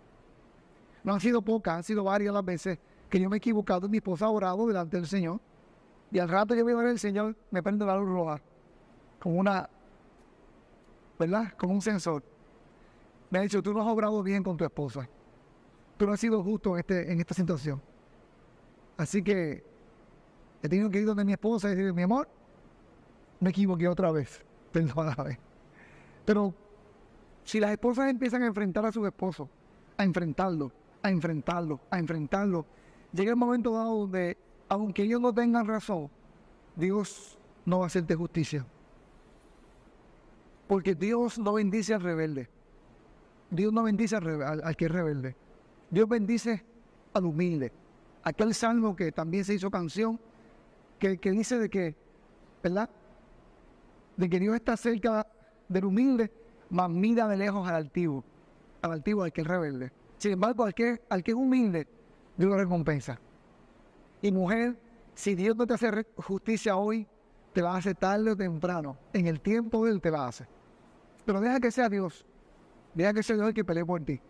No 1.02 1.14
han 1.14 1.20
sido 1.20 1.40
pocas, 1.40 1.76
han 1.76 1.82
sido 1.82 2.04
varias 2.04 2.34
las 2.34 2.44
veces 2.44 2.78
que 3.08 3.18
yo 3.18 3.30
me 3.30 3.36
he 3.36 3.38
equivocado 3.38 3.88
mi 3.88 3.96
esposa 3.96 4.26
ha 4.26 4.30
orado 4.30 4.66
delante 4.66 4.98
del 4.98 5.06
Señor. 5.06 5.40
Y 6.12 6.18
al 6.18 6.28
rato 6.28 6.54
yo 6.54 6.66
veo 6.66 6.82
el 6.82 6.98
Señor, 6.98 7.36
me 7.50 7.62
prende 7.62 7.86
la 7.86 7.96
luz 7.96 8.10
roja, 8.10 8.38
como 9.18 9.36
una, 9.36 9.66
¿verdad? 11.18 11.54
Como 11.56 11.72
un 11.72 11.80
sensor. 11.80 12.22
Me 13.30 13.38
ha 13.38 13.42
dicho, 13.42 13.62
tú 13.62 13.72
no 13.72 13.80
has 13.80 13.88
obrado 13.88 14.22
bien 14.22 14.42
con 14.42 14.58
tu 14.58 14.64
esposa. 14.66 15.08
Tú 15.98 16.06
no 16.06 16.12
has 16.12 16.20
sido 16.20 16.42
justo 16.42 16.74
en, 16.74 16.78
este, 16.80 17.12
en 17.12 17.20
esta 17.20 17.34
situación. 17.34 17.82
Así 18.96 19.22
que 19.22 19.62
he 20.62 20.68
tenido 20.68 20.88
que 20.88 21.00
ir 21.00 21.06
donde 21.06 21.24
mi 21.24 21.32
esposa 21.32 21.68
y 21.68 21.74
decir, 21.74 21.92
mi 21.92 22.02
amor, 22.02 22.28
me 23.40 23.50
equivoqué 23.50 23.86
otra 23.88 24.10
vez. 24.10 24.42
Perdóname. 24.72 25.38
Pero 26.24 26.54
si 27.44 27.60
las 27.60 27.72
esposas 27.72 28.08
empiezan 28.08 28.42
a 28.42 28.46
enfrentar 28.46 28.86
a 28.86 28.92
sus 28.92 29.06
esposos, 29.06 29.48
a 29.96 30.04
enfrentarlo, 30.04 30.72
a 31.02 31.10
enfrentarlo, 31.10 31.80
a 31.90 31.98
enfrentarlo, 31.98 32.66
llega 33.12 33.30
el 33.30 33.36
momento 33.36 33.72
dado 33.72 34.00
donde, 34.00 34.36
aunque 34.68 35.02
ellos 35.02 35.20
no 35.20 35.32
tengan 35.32 35.66
razón, 35.66 36.10
Dios 36.76 37.38
no 37.64 37.78
va 37.80 37.84
a 37.84 37.86
hacerte 37.88 38.14
justicia. 38.14 38.64
Porque 40.68 40.94
Dios 40.94 41.38
no 41.38 41.54
bendice 41.54 41.94
al 41.94 42.02
rebelde. 42.02 42.48
Dios 43.50 43.72
no 43.72 43.82
bendice 43.82 44.16
al, 44.16 44.76
que 44.76 44.84
es 44.84 44.90
rebelde. 44.90 45.36
Dios 45.90 46.08
bendice 46.08 46.64
al 47.14 47.24
humilde. 47.24 47.72
Aquel 48.22 48.54
salmo 48.54 48.94
que 48.94 49.12
también 49.12 49.44
se 49.44 49.54
hizo 49.54 49.70
canción, 49.70 50.20
que, 50.98 51.16
dice 51.30 51.58
de 51.58 51.68
que, 51.68 51.94
¿verdad? 52.62 52.90
De 54.16 54.28
que 54.28 54.40
Dios 54.40 54.54
está 54.54 54.76
cerca 54.76 55.26
del 55.68 55.84
humilde, 55.84 56.30
más 56.70 56.90
mira 56.90 57.28
de 57.28 57.36
lejos 57.36 57.66
al 57.68 57.76
altivo, 57.76 58.24
al 58.82 58.92
altivo, 58.92 59.22
al 59.22 59.32
que 59.32 59.42
es 59.42 59.46
rebelde. 59.46 59.92
Sin 60.18 60.32
embargo, 60.32 60.64
al 60.64 60.74
que, 60.74 61.00
al 61.08 61.22
que 61.22 61.30
es 61.30 61.36
humilde, 61.36 61.86
Dios 62.36 62.50
lo 62.50 62.56
recompensa. 62.56 63.18
Y 64.20 64.32
mujer, 64.32 64.78
si 65.14 65.34
Dios 65.34 65.56
no 65.56 65.66
te 65.66 65.74
hace 65.74 66.06
justicia 66.16 66.76
hoy, 66.76 67.06
te 67.52 67.62
va 67.62 67.74
a 67.74 67.78
hacer 67.78 67.94
tarde 67.94 68.30
o 68.32 68.36
temprano. 68.36 68.96
En 69.12 69.26
el 69.26 69.40
tiempo 69.40 69.84
de 69.84 69.92
Él 69.92 70.00
te 70.00 70.10
va 70.10 70.24
a 70.24 70.28
hacer. 70.28 70.48
Pero 71.24 71.40
deja 71.40 71.60
que 71.60 71.70
sea 71.70 71.88
Dios. 71.88 72.26
Deja 72.94 73.14
que 73.14 73.22
sea 73.22 73.36
Dios 73.36 73.48
el 73.48 73.54
que 73.54 73.64
pelee 73.64 73.84
por 73.84 74.00
ti. 74.04 74.20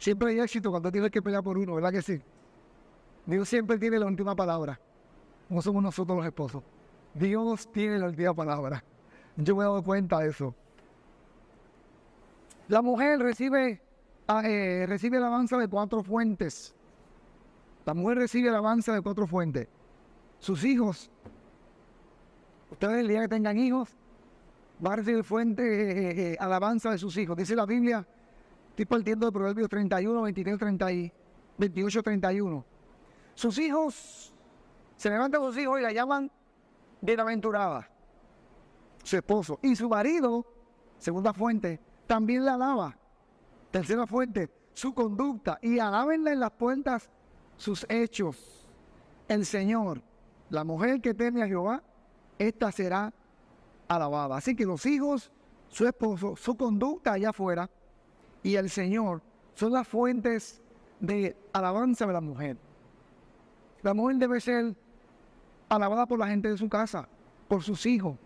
Siempre 0.00 0.30
hay 0.30 0.40
éxito 0.40 0.70
cuando 0.70 0.90
tienes 0.90 1.10
que 1.10 1.20
pelear 1.20 1.42
por 1.42 1.58
uno, 1.58 1.74
¿verdad 1.74 1.92
que 1.92 2.00
sí? 2.00 2.18
Dios 3.26 3.46
siempre 3.46 3.78
tiene 3.78 3.98
la 3.98 4.06
última 4.06 4.34
palabra. 4.34 4.80
No 5.50 5.60
somos 5.60 5.82
nosotros 5.82 6.16
los 6.16 6.26
esposos. 6.26 6.62
Dios 7.12 7.70
tiene 7.70 7.98
la 7.98 8.06
última 8.06 8.32
palabra. 8.32 8.82
Yo 9.36 9.54
me 9.54 9.60
he 9.62 9.64
dado 9.66 9.82
cuenta 9.82 10.20
de 10.20 10.30
eso. 10.30 10.54
La 12.68 12.80
mujer 12.80 13.18
recibe, 13.18 13.82
ah, 14.26 14.42
eh, 14.42 14.86
recibe 14.88 15.18
el 15.18 15.24
avance 15.24 15.54
de 15.54 15.68
cuatro 15.68 16.02
fuentes. 16.02 16.74
La 17.84 17.92
mujer 17.92 18.18
recibe 18.18 18.48
el 18.48 18.54
avance 18.54 18.90
de 18.90 19.02
cuatro 19.02 19.26
fuentes. 19.26 19.68
Sus 20.38 20.64
hijos, 20.64 21.10
ustedes 22.70 23.00
el 23.00 23.08
día 23.08 23.20
que 23.20 23.28
tengan 23.28 23.58
hijos, 23.58 23.90
va 24.84 24.94
a 24.94 24.96
recibir 24.96 25.24
fuente 25.24 25.62
eh, 25.62 26.32
eh, 26.32 26.36
alabanza 26.40 26.90
de 26.90 26.96
sus 26.96 27.14
hijos. 27.18 27.36
Dice 27.36 27.54
la 27.54 27.66
Biblia, 27.66 28.06
estoy 28.82 28.96
partiendo 28.96 29.26
de 29.26 29.32
Proverbios 29.32 29.68
31, 29.68 30.22
23, 30.22 30.58
30 30.58 30.86
28, 31.58 32.02
31. 32.02 32.64
Sus 33.34 33.58
hijos, 33.58 34.34
se 34.96 35.10
levantan 35.10 35.42
sus 35.42 35.58
hijos 35.58 35.78
y 35.80 35.82
la 35.82 35.92
llaman 35.92 36.30
bienaventurada. 37.02 37.90
Su 39.02 39.16
esposo. 39.18 39.58
Y 39.62 39.76
su 39.76 39.86
marido, 39.86 40.46
segunda 40.96 41.34
fuente, 41.34 41.78
también 42.06 42.42
la 42.46 42.54
alaba. 42.54 42.96
Tercera 43.70 44.06
fuente, 44.06 44.48
su 44.72 44.94
conducta. 44.94 45.58
Y 45.60 45.78
alábenla 45.78 46.32
en 46.32 46.40
las 46.40 46.52
puertas 46.52 47.10
sus 47.58 47.84
hechos. 47.90 48.66
El 49.28 49.44
Señor, 49.44 50.00
la 50.48 50.64
mujer 50.64 51.02
que 51.02 51.12
teme 51.12 51.42
a 51.42 51.46
Jehová, 51.46 51.82
esta 52.38 52.72
será 52.72 53.12
alabada. 53.88 54.38
Así 54.38 54.56
que 54.56 54.64
los 54.64 54.86
hijos, 54.86 55.30
su 55.68 55.86
esposo, 55.86 56.34
su 56.34 56.56
conducta 56.56 57.12
allá 57.12 57.28
afuera 57.28 57.68
y 58.42 58.56
el 58.56 58.70
Señor 58.70 59.22
son 59.54 59.72
las 59.72 59.86
fuentes 59.86 60.60
de 61.00 61.36
alabanza 61.52 62.06
de 62.06 62.12
la 62.12 62.20
mujer. 62.20 62.56
La 63.82 63.94
mujer 63.94 64.16
debe 64.16 64.40
ser 64.40 64.74
alabada 65.68 66.06
por 66.06 66.18
la 66.18 66.28
gente 66.28 66.48
de 66.48 66.58
su 66.58 66.68
casa, 66.68 67.08
por 67.48 67.62
sus 67.62 67.86
hijos. 67.86 68.16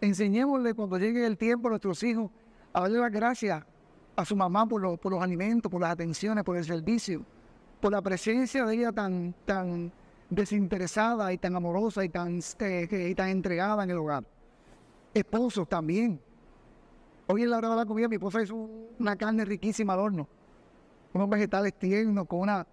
Enseñémosle 0.00 0.74
cuando 0.74 0.98
llegue 0.98 1.26
el 1.26 1.38
tiempo 1.38 1.68
a 1.68 1.70
nuestros 1.70 2.02
hijos 2.02 2.30
a 2.72 2.82
darle 2.82 2.98
las 2.98 3.12
gracias 3.12 3.64
a 4.16 4.24
su 4.24 4.36
mamá 4.36 4.66
por, 4.66 4.80
los 4.82 5.22
alimentos, 5.22 5.70
por 5.70 5.80
las 5.80 5.92
atenciones, 5.92 6.44
por 6.44 6.56
el 6.56 6.64
servicio, 6.64 7.24
por 7.80 7.92
la 7.92 8.02
presencia 8.02 8.64
de 8.64 8.74
ella 8.74 8.92
tan, 8.92 9.34
tan 9.44 9.92
desinteresada 10.28 11.32
y 11.32 11.38
tan 11.38 11.56
amorosa 11.56 12.04
y 12.04 12.08
tan, 12.08 12.40
eh, 12.60 13.14
tan 13.16 13.28
entregada 13.28 13.84
en 13.84 13.90
el 13.90 13.98
hogar. 13.98 14.24
Esposos 15.14 15.68
también. 15.68 16.20
Hoy 17.26 17.42
en 17.42 17.50
la 17.50 17.58
hora 17.58 17.70
de 17.70 17.76
la 17.76 17.86
comida 17.86 18.08
mi 18.08 18.16
esposa 18.16 18.42
hizo 18.42 18.56
una 18.98 19.16
carne 19.16 19.44
riquísima 19.44 19.92
al 19.92 20.00
horno, 20.00 20.28
unos 21.12 21.28
vegetales 21.28 21.74
tiernos, 21.74 22.26
con 22.26 22.40
una, 22.40 22.66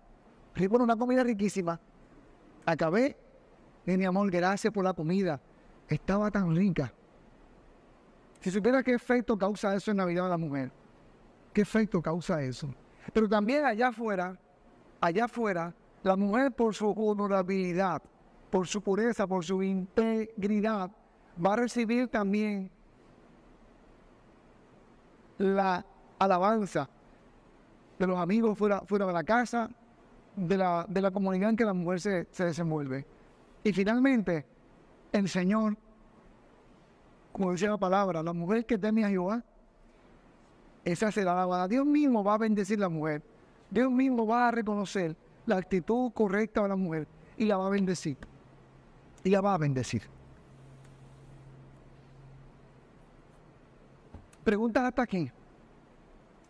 bueno, 0.69 0.83
una 0.85 0.95
comida 0.95 1.23
riquísima. 1.23 1.79
Acabé, 2.65 3.15
y 3.85 3.97
mi 3.97 4.05
amor, 4.05 4.29
gracias 4.31 4.73
por 4.73 4.83
la 4.83 4.93
comida. 4.93 5.39
Estaba 5.87 6.29
tan 6.29 6.55
rica. 6.55 6.93
Si 8.41 8.51
supiera 8.51 8.83
qué 8.83 8.93
efecto 8.93 9.37
causa 9.37 9.75
eso 9.75 9.91
en 9.91 9.97
la 9.97 10.05
vida 10.05 10.23
de 10.23 10.29
la 10.29 10.37
mujer, 10.37 10.71
qué 11.53 11.61
efecto 11.61 12.01
causa 12.01 12.41
eso. 12.41 12.73
Pero 13.13 13.27
también 13.27 13.65
allá 13.65 13.89
afuera, 13.89 14.37
allá 15.01 15.25
afuera, 15.25 15.73
la 16.03 16.15
mujer 16.15 16.51
por 16.51 16.73
su 16.73 16.89
honorabilidad, 16.89 18.01
por 18.49 18.67
su 18.67 18.81
pureza, 18.81 19.27
por 19.27 19.43
su 19.43 19.61
integridad, 19.61 20.89
va 21.43 21.53
a 21.53 21.57
recibir 21.57 22.07
también 22.07 22.71
la 25.39 25.83
alabanza 26.19 26.87
de 27.97 28.07
los 28.07 28.17
amigos 28.17 28.57
fuera, 28.57 28.81
fuera 28.81 29.07
de 29.07 29.13
la 29.13 29.23
casa, 29.23 29.69
de 30.35 30.57
la, 30.57 30.85
de 30.87 31.01
la 31.01 31.11
comunidad 31.11 31.49
en 31.49 31.57
que 31.57 31.65
la 31.65 31.73
mujer 31.73 31.99
se, 31.99 32.27
se 32.31 32.45
desenvuelve. 32.45 33.05
Y 33.63 33.73
finalmente, 33.73 34.45
el 35.11 35.27
Señor 35.27 35.75
como 37.31 37.53
dice 37.53 37.67
la 37.67 37.77
palabra, 37.77 38.21
la 38.21 38.33
mujer 38.33 38.65
que 38.65 38.77
teme 38.77 39.05
a 39.05 39.09
Jehová, 39.09 39.41
esa 40.83 41.11
será 41.11 41.45
la 41.45 41.67
Dios 41.67 41.85
mismo 41.85 42.23
va 42.23 42.33
a 42.33 42.37
bendecir 42.37 42.77
a 42.79 42.81
la 42.81 42.89
mujer. 42.89 43.21
Dios 43.69 43.89
mismo 43.89 44.25
va 44.25 44.49
a 44.49 44.51
reconocer 44.51 45.15
la 45.45 45.55
actitud 45.55 46.11
correcta 46.11 46.63
de 46.63 46.67
la 46.67 46.75
mujer 46.75 47.07
y 47.37 47.45
la 47.45 47.55
va 47.55 47.67
a 47.67 47.69
bendecir. 47.69 48.17
Y 49.23 49.29
la 49.29 49.39
va 49.39 49.53
a 49.53 49.57
bendecir. 49.57 50.01
Preguntas 54.43 54.83
hasta 54.83 55.03
aquí 55.03 55.29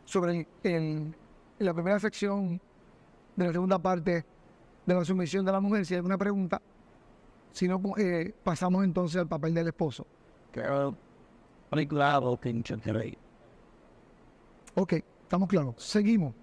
sobre 0.06 0.48
la 1.60 1.74
primera 1.74 2.00
sección 2.00 2.60
de 3.36 3.46
la 3.46 3.52
segunda 3.52 3.80
parte 3.80 4.26
de 4.86 4.94
la 4.94 5.06
sumisión 5.06 5.46
de 5.46 5.52
la 5.52 5.60
mujer. 5.60 5.86
Si 5.86 5.94
hay 5.94 5.98
alguna 5.98 6.18
pregunta, 6.18 6.62
si 7.52 7.68
no, 7.68 7.82
eh, 7.98 8.34
pasamos 8.44 8.84
entonces 8.84 9.20
al 9.20 9.28
papel 9.28 9.54
del 9.54 9.68
esposo. 9.68 10.06
Ok, 14.76 14.94
estamos 14.94 15.48
claros. 15.48 15.76
Seguimos. 15.78 16.34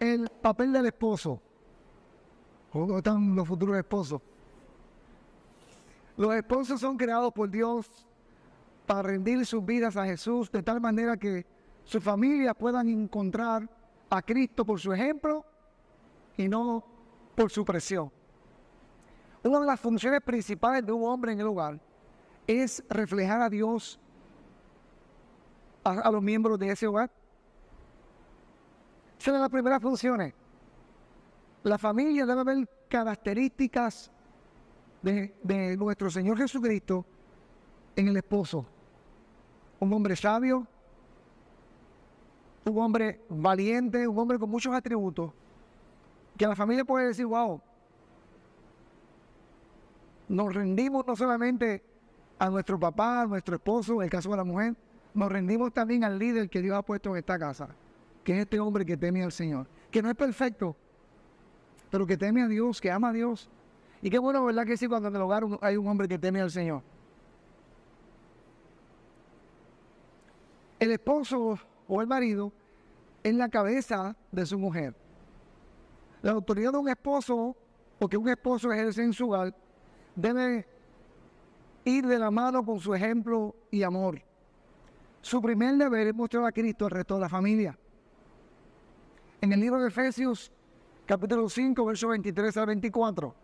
El 0.00 0.28
papel 0.28 0.72
del 0.72 0.86
esposo. 0.86 1.40
¿Cómo 2.72 2.96
están 2.96 3.34
los 3.36 3.46
futuros 3.46 3.76
esposos? 3.76 4.20
Los 6.16 6.34
esposos 6.34 6.80
son 6.80 6.96
creados 6.96 7.32
por 7.32 7.50
Dios 7.50 8.06
para 8.86 9.02
rendir 9.02 9.44
sus 9.46 9.64
vidas 9.64 9.96
a 9.96 10.04
Jesús 10.04 10.50
de 10.50 10.62
tal 10.62 10.80
manera 10.80 11.16
que 11.16 11.46
sus 11.84 12.02
familias 12.02 12.54
puedan 12.58 12.88
encontrar 12.88 13.68
a 14.10 14.22
Cristo 14.22 14.64
por 14.64 14.78
su 14.80 14.92
ejemplo 14.92 15.44
y 16.36 16.48
no 16.48 16.84
por 17.34 17.50
su 17.50 17.64
presión. 17.64 18.10
Una 19.42 19.60
de 19.60 19.66
las 19.66 19.80
funciones 19.80 20.20
principales 20.20 20.84
de 20.84 20.92
un 20.92 21.04
hombre 21.04 21.32
en 21.32 21.40
el 21.40 21.46
hogar 21.46 21.80
es 22.46 22.84
reflejar 22.88 23.42
a 23.42 23.48
Dios 23.48 23.98
a, 25.84 26.10
los 26.10 26.22
miembros 26.22 26.58
de 26.58 26.70
ese 26.70 26.86
hogar. 26.86 27.10
Esa 29.18 29.34
es 29.34 29.40
las 29.40 29.50
primeras 29.50 29.80
funciones. 29.80 30.34
La 31.64 31.78
familia 31.78 32.26
debe 32.26 32.44
ver 32.44 32.68
características 32.88 34.10
de, 35.00 35.34
de 35.42 35.76
nuestro 35.76 36.10
Señor 36.10 36.36
Jesucristo 36.38 37.04
en 37.96 38.08
el 38.08 38.16
esposo. 38.16 38.66
Un 39.82 39.92
hombre 39.92 40.14
sabio, 40.14 40.64
un 42.64 42.78
hombre 42.78 43.20
valiente, 43.28 44.06
un 44.06 44.16
hombre 44.16 44.38
con 44.38 44.48
muchos 44.48 44.72
atributos, 44.72 45.32
que 46.38 46.46
la 46.46 46.54
familia 46.54 46.84
puede 46.84 47.08
decir, 47.08 47.26
wow, 47.26 47.60
nos 50.28 50.54
rendimos 50.54 51.04
no 51.04 51.16
solamente 51.16 51.82
a 52.38 52.48
nuestro 52.48 52.78
papá, 52.78 53.22
a 53.22 53.26
nuestro 53.26 53.56
esposo, 53.56 53.94
en 53.94 54.02
el 54.02 54.10
caso 54.10 54.30
de 54.30 54.36
la 54.36 54.44
mujer, 54.44 54.76
nos 55.14 55.32
rendimos 55.32 55.72
también 55.72 56.04
al 56.04 56.16
líder 56.16 56.48
que 56.48 56.62
Dios 56.62 56.76
ha 56.76 56.82
puesto 56.82 57.10
en 57.10 57.16
esta 57.16 57.36
casa, 57.36 57.68
que 58.22 58.34
es 58.34 58.38
este 58.42 58.60
hombre 58.60 58.86
que 58.86 58.96
teme 58.96 59.24
al 59.24 59.32
Señor, 59.32 59.66
que 59.90 60.00
no 60.00 60.08
es 60.08 60.14
perfecto, 60.14 60.76
pero 61.90 62.06
que 62.06 62.16
teme 62.16 62.42
a 62.42 62.46
Dios, 62.46 62.80
que 62.80 62.88
ama 62.88 63.08
a 63.08 63.12
Dios. 63.12 63.50
Y 64.00 64.10
qué 64.10 64.20
bueno, 64.20 64.44
¿verdad? 64.44 64.64
Que 64.64 64.76
sí, 64.76 64.86
cuando 64.86 65.08
en 65.08 65.16
el 65.16 65.22
hogar 65.22 65.42
hay 65.60 65.76
un 65.76 65.88
hombre 65.88 66.06
que 66.06 66.20
teme 66.20 66.40
al 66.40 66.52
Señor. 66.52 66.82
El 70.82 70.90
esposo 70.90 71.60
o 71.86 72.00
el 72.00 72.08
marido 72.08 72.52
es 73.22 73.32
la 73.36 73.48
cabeza 73.48 74.16
de 74.32 74.44
su 74.44 74.58
mujer. 74.58 74.92
La 76.22 76.32
autoridad 76.32 76.72
de 76.72 76.78
un 76.78 76.88
esposo 76.88 77.56
o 78.00 78.08
que 78.08 78.16
un 78.16 78.28
esposo 78.28 78.72
ejerce 78.72 79.04
en 79.04 79.12
su 79.12 79.32
debe 80.16 80.66
ir 81.84 82.04
de 82.04 82.18
la 82.18 82.32
mano 82.32 82.64
con 82.64 82.80
su 82.80 82.92
ejemplo 82.96 83.54
y 83.70 83.84
amor. 83.84 84.20
Su 85.20 85.40
primer 85.40 85.76
deber 85.76 86.08
es 86.08 86.14
mostrar 86.16 86.46
a 86.46 86.50
Cristo 86.50 86.86
al 86.86 86.90
resto 86.90 87.14
de 87.14 87.20
la 87.20 87.28
familia. 87.28 87.78
En 89.40 89.52
el 89.52 89.60
libro 89.60 89.80
de 89.80 89.86
Efesios, 89.86 90.50
capítulo 91.06 91.48
5, 91.48 91.84
versos 91.84 92.10
23 92.10 92.56
al 92.56 92.66
24, 92.66 93.34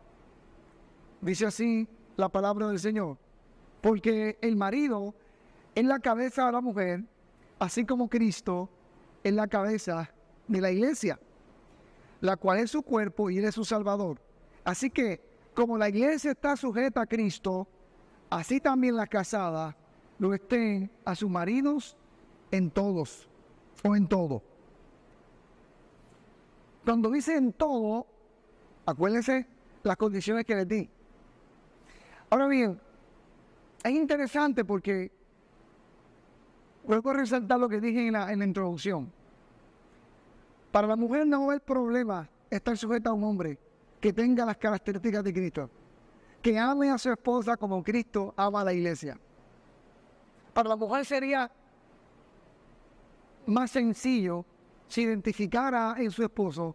dice 1.21 1.47
así 1.47 1.87
la 2.17 2.29
palabra 2.29 2.67
del 2.67 2.81
Señor. 2.81 3.17
Porque 3.81 4.39
el 4.41 4.57
marido 4.57 5.15
es 5.77 5.85
la 5.85 6.01
cabeza 6.01 6.47
de 6.47 6.51
la 6.51 6.61
mujer, 6.61 7.05
así 7.59 7.85
como 7.85 8.09
Cristo 8.09 8.69
es 9.23 9.33
la 9.33 9.47
cabeza 9.47 10.11
de 10.47 10.61
la 10.61 10.71
iglesia, 10.71 11.19
la 12.21 12.37
cual 12.37 12.59
es 12.59 12.71
su 12.71 12.83
cuerpo 12.83 13.31
y 13.31 13.39
él 13.39 13.45
es 13.45 13.55
su 13.55 13.65
salvador. 13.65 14.21
Así 14.65 14.91
que, 14.91 15.21
como 15.55 15.77
la 15.77 15.89
iglesia 15.89 16.33
está 16.33 16.57
sujeta 16.57 17.03
a 17.03 17.07
Cristo, 17.07 17.67
así 18.31 18.61
también 18.61 18.97
las 18.97 19.09
casadas 19.09 19.75
lo 20.19 20.35
estén 20.35 20.91
a 21.05 21.15
sus 21.15 21.31
maridos 21.31 21.97
en 22.51 22.71
todos 22.71 23.29
o 23.85 23.95
en 23.95 24.07
todo. 24.07 24.43
Cuando 26.85 27.11
dice 27.11 27.37
en 27.37 27.53
todo, 27.53 28.07
acuérdense 28.87 29.47
las 29.83 29.97
condiciones 29.97 30.45
que 30.45 30.55
les 30.55 30.69
di. 30.69 30.89
Ahora 32.31 32.47
bien, 32.47 32.81
es 33.85 33.93
interesante 33.93 34.65
porque 34.65 35.11
a 36.89 37.13
resaltar 37.13 37.61
lo 37.61 37.69
que 37.69 37.81
dije 37.81 38.07
en 38.07 38.15
la, 38.15 38.33
en 38.33 38.39
la 38.39 38.45
introducción. 38.45 39.13
Para 40.73 40.87
la 40.87 40.97
mujer 40.97 41.27
no 41.27 41.45
haber 41.45 41.61
problema 41.61 42.29
estar 42.51 42.77
sujeta 42.77 43.11
a 43.11 43.13
un 43.13 43.25
hombre 43.25 43.59
que 44.01 44.13
tenga 44.13 44.45
las 44.45 44.57
características 44.57 45.25
de 45.25 45.33
Cristo, 45.33 45.71
que 46.41 46.59
ame 46.59 46.91
a 46.91 46.99
su 46.99 47.11
esposa 47.11 47.57
como 47.57 47.83
Cristo 47.83 48.33
ama 48.37 48.61
a 48.61 48.65
la 48.65 48.73
iglesia. 48.73 49.19
Para 50.55 50.71
la 50.71 50.77
mujer 50.77 51.05
sería 51.05 51.51
más 53.47 53.71
sencillo 53.71 54.45
si 54.87 55.03
identificara 55.03 55.95
en 55.99 56.11
su 56.11 56.23
esposo 56.23 56.75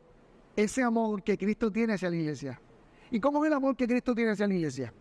ese 0.55 0.83
amor 0.83 1.23
que 1.23 1.37
Cristo 1.37 1.71
tiene 1.71 1.93
hacia 1.93 2.09
la 2.09 2.15
iglesia. 2.15 2.61
¿Y 3.09 3.19
cómo 3.19 3.43
es 3.43 3.47
el 3.49 3.53
amor 3.53 3.75
que 3.75 3.87
Cristo 3.87 4.13
tiene 4.13 4.31
hacia 4.31 4.47
la 4.47 4.53
iglesia? 4.53 4.93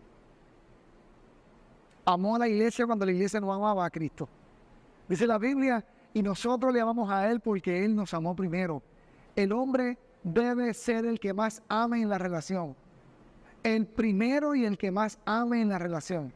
Amó 2.05 2.35
a 2.35 2.39
la 2.39 2.47
iglesia 2.47 2.85
cuando 2.85 3.05
la 3.05 3.11
iglesia 3.11 3.39
no 3.39 3.53
amaba 3.53 3.85
a 3.85 3.89
Cristo. 3.89 4.27
Dice 5.13 5.27
la 5.27 5.37
Biblia, 5.37 5.85
y 6.11 6.23
nosotros 6.23 6.73
le 6.73 6.81
amamos 6.81 7.07
a 7.11 7.29
Él 7.29 7.39
porque 7.39 7.85
Él 7.85 7.95
nos 7.95 8.15
amó 8.15 8.35
primero. 8.35 8.81
El 9.35 9.51
hombre 9.51 9.99
debe 10.23 10.73
ser 10.73 11.05
el 11.05 11.19
que 11.19 11.33
más 11.33 11.61
ame 11.67 12.01
en 12.01 12.09
la 12.09 12.17
relación. 12.17 12.75
El 13.61 13.85
primero 13.85 14.55
y 14.55 14.65
el 14.65 14.75
que 14.75 14.89
más 14.89 15.19
ame 15.23 15.61
en 15.61 15.69
la 15.69 15.77
relación. 15.77 16.33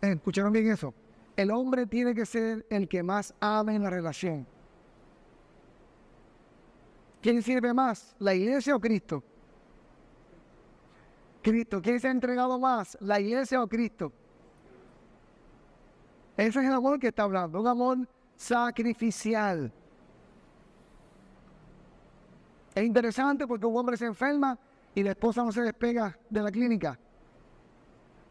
¿Escucharon 0.00 0.52
bien 0.52 0.70
eso? 0.70 0.94
El 1.36 1.50
hombre 1.50 1.86
tiene 1.86 2.14
que 2.14 2.26
ser 2.26 2.64
el 2.70 2.86
que 2.86 3.02
más 3.02 3.34
ame 3.40 3.74
en 3.74 3.82
la 3.82 3.90
relación. 3.90 4.46
¿Quién 7.20 7.42
sirve 7.42 7.74
más? 7.74 8.14
¿La 8.20 8.36
iglesia 8.36 8.76
o 8.76 8.78
Cristo? 8.78 9.24
Cristo. 11.42 11.82
¿Quién 11.82 11.98
se 11.98 12.06
ha 12.06 12.12
entregado 12.12 12.60
más? 12.60 12.96
¿La 13.00 13.18
iglesia 13.18 13.60
o 13.60 13.66
Cristo? 13.66 14.12
Ese 16.42 16.58
es 16.58 16.66
el 16.66 16.72
amor 16.72 16.98
que 16.98 17.06
está 17.06 17.22
hablando, 17.22 17.60
un 17.60 17.68
amor 17.68 17.98
sacrificial. 18.34 19.72
Es 22.74 22.84
interesante 22.84 23.46
porque 23.46 23.64
un 23.64 23.76
hombre 23.76 23.96
se 23.96 24.06
enferma 24.06 24.58
y 24.92 25.04
la 25.04 25.10
esposa 25.10 25.44
no 25.44 25.52
se 25.52 25.62
despega 25.62 26.18
de 26.28 26.42
la 26.42 26.50
clínica 26.50 26.98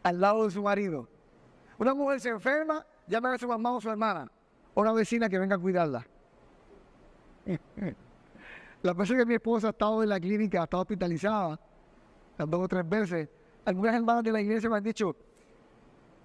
al 0.02 0.20
lado 0.20 0.44
de 0.44 0.50
su 0.50 0.62
marido. 0.62 1.08
Una 1.78 1.94
mujer 1.94 2.20
se 2.20 2.28
enferma, 2.28 2.84
llama 3.06 3.32
a 3.32 3.38
su 3.38 3.48
mamá 3.48 3.72
o 3.72 3.80
su 3.80 3.88
hermana, 3.88 4.30
o 4.74 4.82
una 4.82 4.92
vecina 4.92 5.30
que 5.30 5.38
venga 5.38 5.56
a 5.56 5.58
cuidarla. 5.58 6.06
La 8.82 8.94
persona 8.94 9.20
que 9.20 9.26
mi 9.26 9.34
esposa 9.36 9.68
ha 9.68 9.70
estado 9.70 10.02
en 10.02 10.10
la 10.10 10.20
clínica, 10.20 10.60
ha 10.60 10.64
estado 10.64 10.82
hospitalizada, 10.82 11.58
dos 12.36 12.60
o 12.60 12.68
tres 12.68 12.86
veces, 12.86 13.28
algunas 13.64 13.94
hermanas 13.94 14.22
de 14.22 14.32
la 14.32 14.40
iglesia 14.42 14.68
me 14.68 14.76
han 14.76 14.82
dicho, 14.82 15.16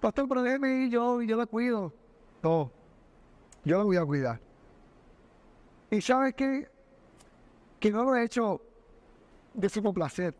pastor, 0.00 0.28
pero 0.28 0.42
déjeme 0.42 0.84
ir 0.84 0.90
yo, 0.90 1.22
yo 1.22 1.36
la 1.36 1.46
cuido. 1.46 1.92
No, 2.42 2.70
yo 3.64 3.78
la 3.78 3.84
voy 3.84 3.96
a 3.96 4.04
cuidar. 4.04 4.40
Y 5.90 6.00
sabes 6.00 6.34
qué? 6.34 6.68
Que 7.80 7.90
no 7.90 8.04
lo 8.04 8.14
he 8.14 8.24
hecho 8.24 8.60
de 9.54 9.68
su 9.68 9.82
placer. 9.92 10.34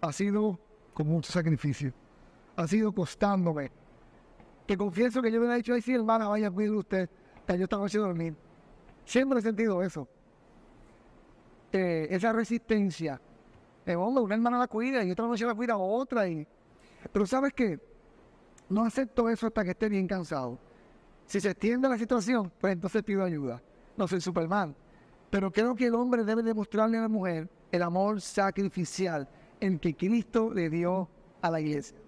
Ha 0.00 0.12
sido 0.12 0.58
con 0.94 1.06
mucho 1.06 1.32
sacrificio. 1.32 1.92
Ha 2.56 2.66
sido 2.66 2.92
costándome. 2.92 3.70
Que 4.66 4.76
confieso 4.76 5.22
que 5.22 5.32
yo 5.32 5.40
me 5.40 5.52
he 5.52 5.56
dicho, 5.56 5.74
ay 5.74 5.82
sí, 5.82 5.94
hermana, 5.94 6.28
vaya, 6.28 6.50
cuide 6.50 6.70
usted. 6.70 7.08
Que 7.46 7.58
yo 7.58 7.64
estaba 7.64 7.86
haciendo 7.86 8.08
dormir. 8.08 8.34
Siempre 9.04 9.38
he 9.38 9.42
sentido 9.42 9.82
eso. 9.82 10.06
Esa 11.72 12.32
resistencia. 12.32 13.20
Eh, 13.86 13.96
hombre, 13.96 14.22
una 14.22 14.34
hermana 14.34 14.58
la 14.58 14.68
cuida 14.68 15.02
y 15.02 15.10
otra 15.10 15.26
noche 15.26 15.46
la 15.46 15.54
cuida 15.54 15.76
otra. 15.76 16.28
Y... 16.28 16.46
Pero 17.12 17.26
¿sabes 17.26 17.52
qué? 17.54 17.80
No 18.72 18.86
acepto 18.86 19.28
eso 19.28 19.48
hasta 19.48 19.64
que 19.64 19.72
esté 19.72 19.90
bien 19.90 20.06
cansado. 20.06 20.58
Si 21.26 21.40
se 21.40 21.50
extiende 21.50 21.90
la 21.90 21.98
situación, 21.98 22.50
pues 22.58 22.72
entonces 22.72 23.02
pido 23.02 23.22
ayuda. 23.22 23.62
No 23.98 24.08
soy 24.08 24.22
Superman. 24.22 24.74
Pero 25.28 25.52
creo 25.52 25.74
que 25.74 25.88
el 25.88 25.94
hombre 25.94 26.24
debe 26.24 26.42
demostrarle 26.42 26.96
a 26.96 27.02
la 27.02 27.08
mujer 27.08 27.50
el 27.70 27.82
amor 27.82 28.22
sacrificial 28.22 29.28
en 29.60 29.78
que 29.78 29.94
Cristo 29.94 30.50
le 30.54 30.70
dio 30.70 31.06
a 31.42 31.50
la 31.50 31.60
iglesia. 31.60 31.98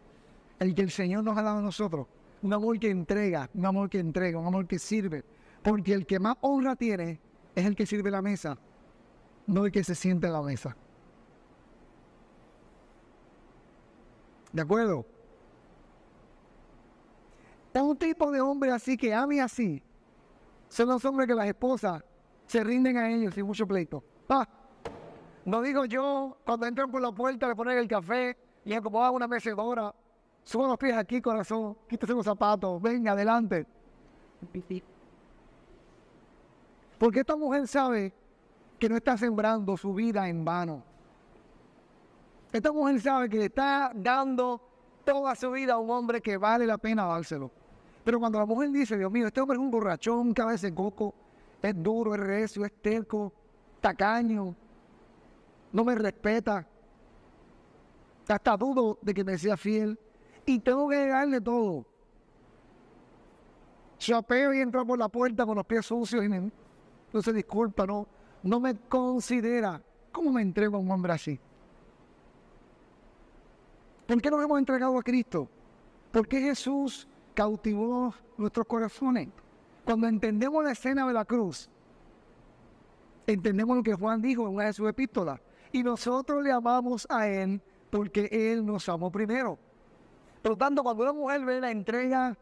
El 0.59 0.74
que 0.74 0.81
el 0.81 0.90
Señor 0.90 1.22
nos 1.22 1.37
ha 1.37 1.42
dado 1.42 1.59
a 1.59 1.62
nosotros. 1.62 2.07
Un 2.40 2.55
amor 2.55 2.79
que 2.79 2.88
entrega, 2.88 3.50
un 3.53 3.66
amor 3.66 3.90
que 3.90 3.98
entrega, 3.98 4.38
un 4.38 4.46
amor 4.46 4.66
que 4.66 4.79
sirve. 4.79 5.22
Porque 5.62 5.92
el 5.92 6.07
que 6.07 6.18
más 6.18 6.37
honra 6.40 6.77
tiene 6.77 7.20
es 7.55 7.66
el 7.66 7.77
que 7.77 7.85
sirve 7.85 8.11
la 8.11 8.22
mesa, 8.22 8.57
no 9.46 9.66
el 9.66 9.72
que 9.72 9.85
se 9.85 9.94
siente 9.94 10.29
en 10.29 10.33
la 10.33 10.40
mesa. 10.40 10.74
¿De 14.50 14.62
acuerdo? 14.62 15.05
Un 17.83 17.97
tipo 17.97 18.31
de 18.31 18.41
hombre 18.41 18.71
así 18.71 18.97
que 18.97 19.13
ame 19.13 19.41
así. 19.41 19.83
Son 20.69 20.89
los 20.89 21.05
hombres 21.05 21.27
que 21.27 21.35
las 21.35 21.47
esposas 21.47 22.03
se 22.47 22.63
rinden 22.63 22.97
a 22.97 23.11
ellos 23.11 23.35
sin 23.35 23.47
mucho 23.47 23.67
pleito. 23.67 24.03
Ah, 24.29 24.47
no 25.45 25.61
digo 25.61 25.85
yo, 25.85 26.39
cuando 26.45 26.67
entran 26.67 26.91
por 26.91 27.03
la 27.03 27.13
puerta 27.13 27.49
le 27.49 27.55
ponen 27.55 27.79
el 27.79 27.89
café 27.89 28.37
y 28.65 28.73
acomodan 28.73 29.15
una 29.15 29.29
mecedora. 29.29 29.95
Suban 30.43 30.69
los 30.69 30.79
pies 30.79 30.97
aquí, 30.97 31.21
corazón. 31.21 31.77
Quítese 31.89 32.13
los 32.13 32.25
zapatos. 32.25 32.81
Venga, 32.81 33.13
adelante. 33.13 33.67
Porque 36.99 37.21
esta 37.21 37.37
mujer 37.37 37.67
sabe 37.67 38.13
que 38.79 38.89
no 38.89 38.97
está 38.97 39.17
sembrando 39.17 39.77
su 39.77 39.95
vida 39.95 40.29
en 40.29 40.45
vano. 40.45 40.83
Esta 42.53 42.73
mujer 42.73 43.01
sabe 43.01 43.29
que 43.29 43.39
le 43.39 43.45
está 43.47 43.91
dando 43.95 44.61
toda 45.05 45.35
su 45.35 45.51
vida 45.51 45.75
a 45.75 45.79
un 45.79 45.91
hombre 45.91 46.21
que 46.21 46.37
vale 46.37 46.67
la 46.67 46.79
pena 46.79 47.05
dárselo. 47.05 47.51
Pero 48.05 48.21
cuando 48.21 48.38
la 48.38 48.47
mujer 48.47 48.71
dice, 48.71 48.99
Dios 48.99 49.11
mío, 49.11 49.27
este 49.27 49.40
hombre 49.40 49.57
es 49.57 49.62
un 49.62 49.71
borrachón, 49.71 50.35
cabeza 50.35 50.67
de 50.67 50.75
coco, 50.75 51.14
es 51.62 51.83
duro, 51.83 52.14
es 52.14 52.21
recio, 52.21 52.64
es 52.64 52.73
terco, 52.83 53.33
tacaño, 53.81 54.55
no 55.73 55.85
me 55.85 55.95
respeta, 55.95 56.67
hasta 58.29 58.57
dudo 58.57 58.99
de 59.01 59.14
que 59.14 59.25
me 59.25 59.38
sea 59.38 59.57
fiel 59.57 59.99
y 60.45 60.59
tengo 60.59 60.88
que 60.88 61.09
darle 61.09 61.40
todo. 61.40 61.87
Chapeo 63.99 64.53
y 64.53 64.61
entra 64.61 64.85
por 64.85 64.99
la 64.99 65.09
puerta 65.09 65.47
con 65.47 65.57
los 65.57 65.64
pies 65.64 65.87
sucios 65.87 66.25
y 66.25 66.29
no 66.29 67.23
se 67.23 67.33
disculpa, 67.33 67.87
no, 67.87 68.07
no 68.43 68.61
me 68.61 68.77
considera. 68.77 69.81
¿Cómo 70.12 70.31
me 70.31 70.43
entrego 70.43 70.77
a 70.77 70.81
un 70.81 70.90
hombre 70.90 71.12
así? 71.12 71.40
¿Por 74.07 74.21
qué 74.21 74.31
nos 74.31 74.45
hemos 74.45 74.59
entregado 74.59 74.99
a 74.99 75.03
Cristo? 75.03 75.49
¿Por 76.12 76.29
qué 76.29 76.40
Jesús 76.40 77.09
cautivó 77.35 78.14
nuestros 78.37 78.66
corazones? 78.66 79.29
Cuando 79.85 80.07
entendemos 80.07 80.64
la 80.64 80.73
escena 80.73 81.07
de 81.07 81.12
la 81.12 81.25
cruz, 81.25 81.68
entendemos 83.27 83.77
lo 83.77 83.83
que 83.83 83.94
Juan 83.94 84.23
dijo 84.23 84.49
en 84.49 84.55
una 84.55 84.64
de 84.66 84.73
sus 84.73 84.88
epístolas. 84.88 85.40
Y 85.73 85.83
nosotros 85.83 86.42
le 86.42 86.53
amamos 86.53 87.07
a 87.11 87.27
Él 87.27 87.61
porque 87.90 88.29
Él 88.31 88.64
nos 88.64 88.88
amó 88.88 89.11
primero. 89.11 89.59
Por 90.42 90.53
lo 90.53 90.57
tanto, 90.57 90.83
cuando 90.83 91.03
una 91.03 91.12
mujer 91.12 91.44
ve 91.44 91.61
la 91.61 91.70
entrega 91.70 92.37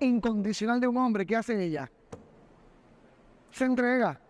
incondicional 0.00 0.80
de 0.80 0.88
un 0.88 0.96
hombre, 0.96 1.26
¿qué 1.26 1.36
hace 1.36 1.62
ella? 1.62 1.90
Se 3.50 3.64
entrega. 3.64 4.20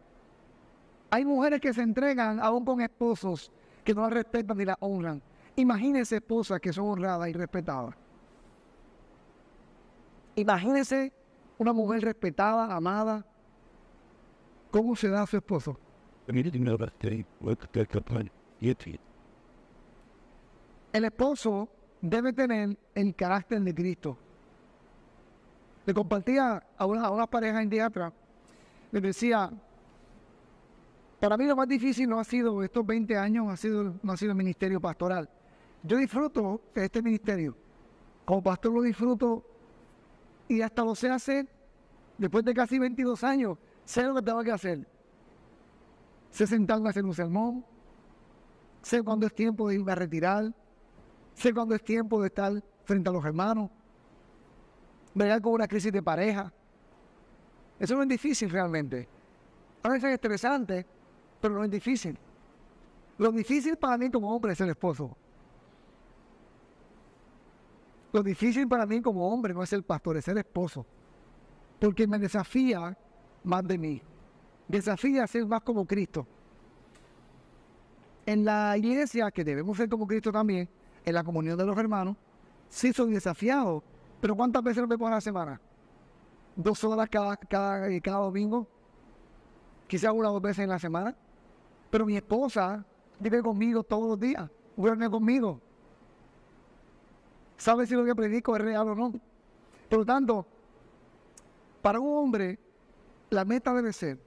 Hay 1.10 1.24
mujeres 1.24 1.60
que 1.60 1.72
se 1.72 1.82
entregan 1.82 2.40
aún 2.40 2.64
con 2.64 2.80
esposos 2.80 3.50
que 3.84 3.94
no 3.94 4.02
la 4.02 4.10
respetan 4.10 4.56
ni 4.56 4.64
la 4.64 4.76
honran. 4.80 5.22
Imagínense 5.56 6.16
esposas 6.16 6.60
que 6.60 6.72
son 6.72 6.88
honradas 6.88 7.28
y 7.28 7.32
respetadas. 7.32 7.94
Imagínense 10.36 11.12
una 11.58 11.72
mujer 11.72 12.02
respetada, 12.02 12.74
amada. 12.74 13.24
¿Cómo 14.70 14.94
se 14.94 15.08
da 15.08 15.22
a 15.22 15.26
su 15.26 15.38
esposo? 15.38 15.78
El 20.92 21.04
esposo 21.06 21.68
debe 22.02 22.32
tener 22.34 22.76
el 22.94 23.14
carácter 23.14 23.62
de 23.62 23.74
Cristo. 23.74 24.18
Le 25.86 25.94
compartía 25.94 26.62
a 26.76 26.86
una, 26.86 27.06
a 27.06 27.10
una 27.10 27.26
pareja 27.26 27.62
en 27.62 27.70
teatro, 27.70 28.12
le 28.92 29.00
decía, 29.00 29.50
para 31.20 31.36
mí 31.38 31.46
lo 31.46 31.56
más 31.56 31.68
difícil 31.68 32.08
no 32.08 32.20
ha 32.20 32.24
sido 32.24 32.62
estos 32.62 32.84
20 32.84 33.16
años, 33.16 33.48
ha 33.48 33.56
sido, 33.56 33.94
no 34.02 34.12
ha 34.12 34.16
sido 34.16 34.32
el 34.32 34.36
ministerio 34.36 34.80
pastoral. 34.80 35.30
Yo 35.82 35.96
disfruto 35.96 36.60
de 36.74 36.84
este 36.84 37.00
ministerio. 37.00 37.56
Como 38.24 38.42
pastor 38.42 38.72
lo 38.72 38.82
disfruto 38.82 39.55
y 40.48 40.62
hasta 40.62 40.84
lo 40.84 40.94
sé 40.94 41.10
hacer. 41.10 41.48
Después 42.18 42.44
de 42.44 42.54
casi 42.54 42.78
22 42.78 43.22
años, 43.24 43.58
sé 43.84 44.02
lo 44.02 44.14
que 44.14 44.22
tengo 44.22 44.42
que 44.42 44.52
hacer. 44.52 44.86
Sé 46.30 46.46
sentarme 46.46 46.88
a 46.88 46.90
hacer 46.90 47.04
un 47.04 47.14
sermón. 47.14 47.64
Sé 48.82 49.02
cuándo 49.02 49.26
es 49.26 49.34
tiempo 49.34 49.68
de 49.68 49.76
irme 49.76 49.92
a 49.92 49.94
retirar. 49.94 50.52
Sé 51.34 51.52
cuándo 51.52 51.74
es 51.74 51.82
tiempo 51.82 52.20
de 52.20 52.28
estar 52.28 52.52
frente 52.84 53.08
a 53.10 53.12
los 53.12 53.24
hermanos. 53.24 53.70
Ver 55.14 55.40
con 55.40 55.54
una 55.54 55.66
crisis 55.66 55.92
de 55.92 56.02
pareja. 56.02 56.52
Eso 57.78 57.94
no 57.94 58.02
es 58.02 58.08
difícil 58.08 58.50
realmente. 58.50 59.08
A 59.82 59.88
veces 59.88 60.04
es 60.04 60.14
estresante, 60.14 60.86
pero 61.40 61.54
no 61.54 61.64
es 61.64 61.70
difícil. 61.70 62.18
Lo 63.18 63.32
difícil 63.32 63.76
para 63.76 63.96
mí 63.98 64.10
como 64.10 64.34
hombre 64.34 64.52
es 64.52 64.60
el 64.60 64.70
esposo. 64.70 65.16
Lo 68.16 68.22
difícil 68.22 68.66
para 68.66 68.86
mí 68.86 69.02
como 69.02 69.28
hombre 69.28 69.52
no 69.52 69.62
es 69.62 69.74
el 69.74 69.82
pastor, 69.82 70.16
es 70.16 70.26
el 70.26 70.38
esposo. 70.38 70.86
Porque 71.78 72.06
me 72.06 72.18
desafía 72.18 72.96
más 73.44 73.62
de 73.68 73.76
mí. 73.76 74.00
Desafía 74.66 75.26
ser 75.26 75.44
más 75.44 75.60
como 75.60 75.84
Cristo. 75.84 76.26
En 78.24 78.42
la 78.42 78.74
iglesia, 78.78 79.30
que 79.30 79.44
debemos 79.44 79.76
ser 79.76 79.90
como 79.90 80.06
Cristo 80.06 80.32
también, 80.32 80.66
en 81.04 81.12
la 81.12 81.22
comunión 81.22 81.58
de 81.58 81.66
los 81.66 81.76
hermanos, 81.76 82.16
sí 82.70 82.90
soy 82.90 83.12
desafiado. 83.12 83.84
Pero 84.18 84.34
¿cuántas 84.34 84.62
veces 84.62 84.80
lo 84.80 84.88
vemos 84.88 85.08
a 85.08 85.16
la 85.16 85.20
semana? 85.20 85.60
¿Dos 86.56 86.82
horas 86.84 87.10
cada, 87.10 87.36
cada, 87.36 88.00
cada 88.00 88.18
domingo? 88.20 88.66
Quizás 89.86 90.10
una 90.14 90.30
o 90.30 90.32
dos 90.32 90.42
veces 90.42 90.60
en 90.60 90.70
la 90.70 90.78
semana. 90.78 91.14
Pero 91.90 92.06
mi 92.06 92.16
esposa 92.16 92.82
vive 93.20 93.42
conmigo 93.42 93.82
todos 93.82 94.08
los 94.08 94.18
días, 94.18 94.48
duerme 94.74 95.10
conmigo. 95.10 95.60
Sabe 97.56 97.86
si 97.86 97.94
lo 97.94 98.04
que 98.04 98.14
predico 98.14 98.54
es 98.56 98.62
real 98.62 98.88
o 98.88 98.94
no. 98.94 99.12
Por 99.88 100.00
lo 100.00 100.04
tanto, 100.04 100.46
para 101.82 102.00
un 102.00 102.18
hombre, 102.18 102.58
la 103.30 103.44
meta 103.44 103.72
debe 103.72 103.92
ser 103.92 104.18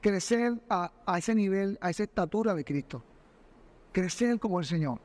crecer 0.00 0.60
a, 0.68 0.90
ese 1.16 1.34
nivel, 1.34 1.78
a 1.80 1.90
esa 1.90 2.02
estatura 2.02 2.54
de 2.54 2.64
Cristo. 2.64 3.02
Crecer 3.92 4.38
como 4.38 4.58
el 4.58 4.66
Señor. 4.66 4.98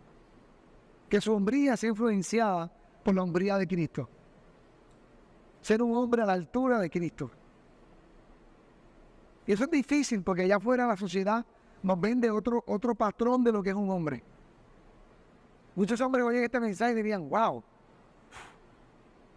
Que 1.10 1.22
su 1.22 1.34
hombría 1.34 1.78
sea 1.78 1.90
influenciada 1.90 2.72
por 3.04 3.16
la 3.16 3.24
hombría 3.24 3.58
de 3.58 3.68
Cristo. 3.68 4.10
Ser 5.62 5.82
un 5.82 5.96
hombre 5.96 6.24
a 6.24 6.26
la 6.26 6.34
altura 6.34 6.80
de 6.80 6.90
Cristo. 6.90 7.32
Y 9.46 9.54
eso 9.54 9.64
es 9.64 9.72
difícil 9.72 10.24
porque 10.24 10.44
allá 10.44 10.58
afuera 10.58 10.88
la 10.88 10.98
sociedad 10.98 11.46
nos 11.84 12.00
vende 12.00 12.30
otro, 12.30 12.64
otro 12.68 12.96
patrón 12.96 13.44
de 13.44 13.52
lo 13.52 13.64
que 13.64 13.70
es 13.70 13.76
un 13.76 13.90
hombre. 13.90 14.24
Muchos 15.78 16.02
hombres 16.02 16.26
oyen 16.26 16.44
este 16.44 16.60
mensaje 16.60 16.94
y 16.94 16.96
dirían, 16.96 17.30
wow, 17.30 17.64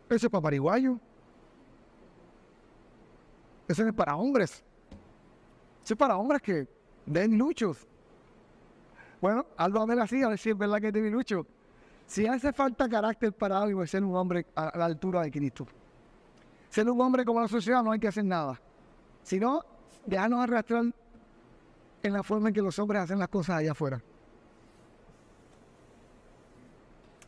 eso 0.09 0.27
es 0.27 0.31
para 0.31 0.41
pariguayo. 0.41 0.99
Eso 3.69 3.87
es 3.87 3.93
para 3.93 4.17
hombres. 4.17 4.65
Eso 5.85 5.93
es 5.93 5.99
para 5.99 6.17
hombres 6.17 6.41
que 6.41 6.67
den 7.05 7.37
luchos. 7.37 7.87
Bueno, 9.21 9.45
algo 9.59 9.81
a 9.81 10.03
así, 10.03 10.23
a 10.23 10.29
ver 10.29 10.39
si 10.39 10.49
es 10.49 10.57
verdad 10.57 10.81
que 10.81 10.91
tiene 10.91 11.11
lucho. 11.11 11.47
Si 12.07 12.27
hace 12.27 12.55
falta 12.55 12.89
carácter 12.89 13.35
para 13.35 13.61
algo, 13.61 13.83
es 13.83 13.91
ser 13.91 14.03
un 14.03 14.17
hombre 14.17 14.47
a 14.55 14.79
la 14.79 14.87
altura 14.87 15.21
de 15.21 15.31
Cristo. 15.31 15.67
Ser 16.71 16.89
un 16.89 16.99
hombre 17.03 17.23
como 17.23 17.43
la 17.43 17.49
sociedad 17.49 17.83
no 17.83 17.93
hay 17.93 18.01
que 18.01 18.09
hacer 18.09 18.25
nada. 18.25 18.59
Si 19.23 19.39
no, 19.39 19.63
dejarnos 20.07 20.41
arrastrar 20.41 20.87
en 22.03 22.13
la 22.15 22.23
forma 22.23 22.49
en 22.49 22.55
que 22.55 22.63
los 22.63 22.79
hombres 22.79 23.03
hacen 23.03 23.19
las 23.19 23.29
cosas 23.29 23.59
allá 23.59 23.73
afuera. 23.73 24.03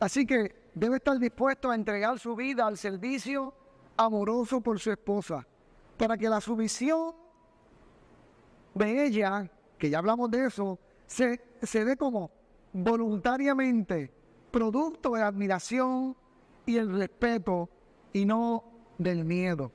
Así 0.03 0.25
que 0.25 0.53
debe 0.75 0.97
estar 0.97 1.17
dispuesto 1.17 1.71
a 1.71 1.75
entregar 1.75 2.19
su 2.19 2.35
vida 2.35 2.67
al 2.67 2.77
servicio 2.77 3.53
amoroso 3.95 4.59
por 4.59 4.77
su 4.77 4.91
esposa, 4.91 5.47
para 5.95 6.17
que 6.17 6.27
la 6.27 6.41
sumisión 6.41 7.15
de 8.73 9.05
ella, 9.05 9.49
que 9.77 9.89
ya 9.89 9.99
hablamos 9.99 10.29
de 10.29 10.47
eso, 10.47 10.77
se, 11.07 11.41
se 11.61 11.85
dé 11.85 11.95
como 11.95 12.31
voluntariamente 12.73 14.11
producto 14.51 15.13
de 15.13 15.21
admiración 15.21 16.17
y 16.65 16.75
el 16.75 16.91
respeto 16.91 17.69
y 18.11 18.25
no 18.25 18.61
del 18.97 19.23
miedo. 19.23 19.71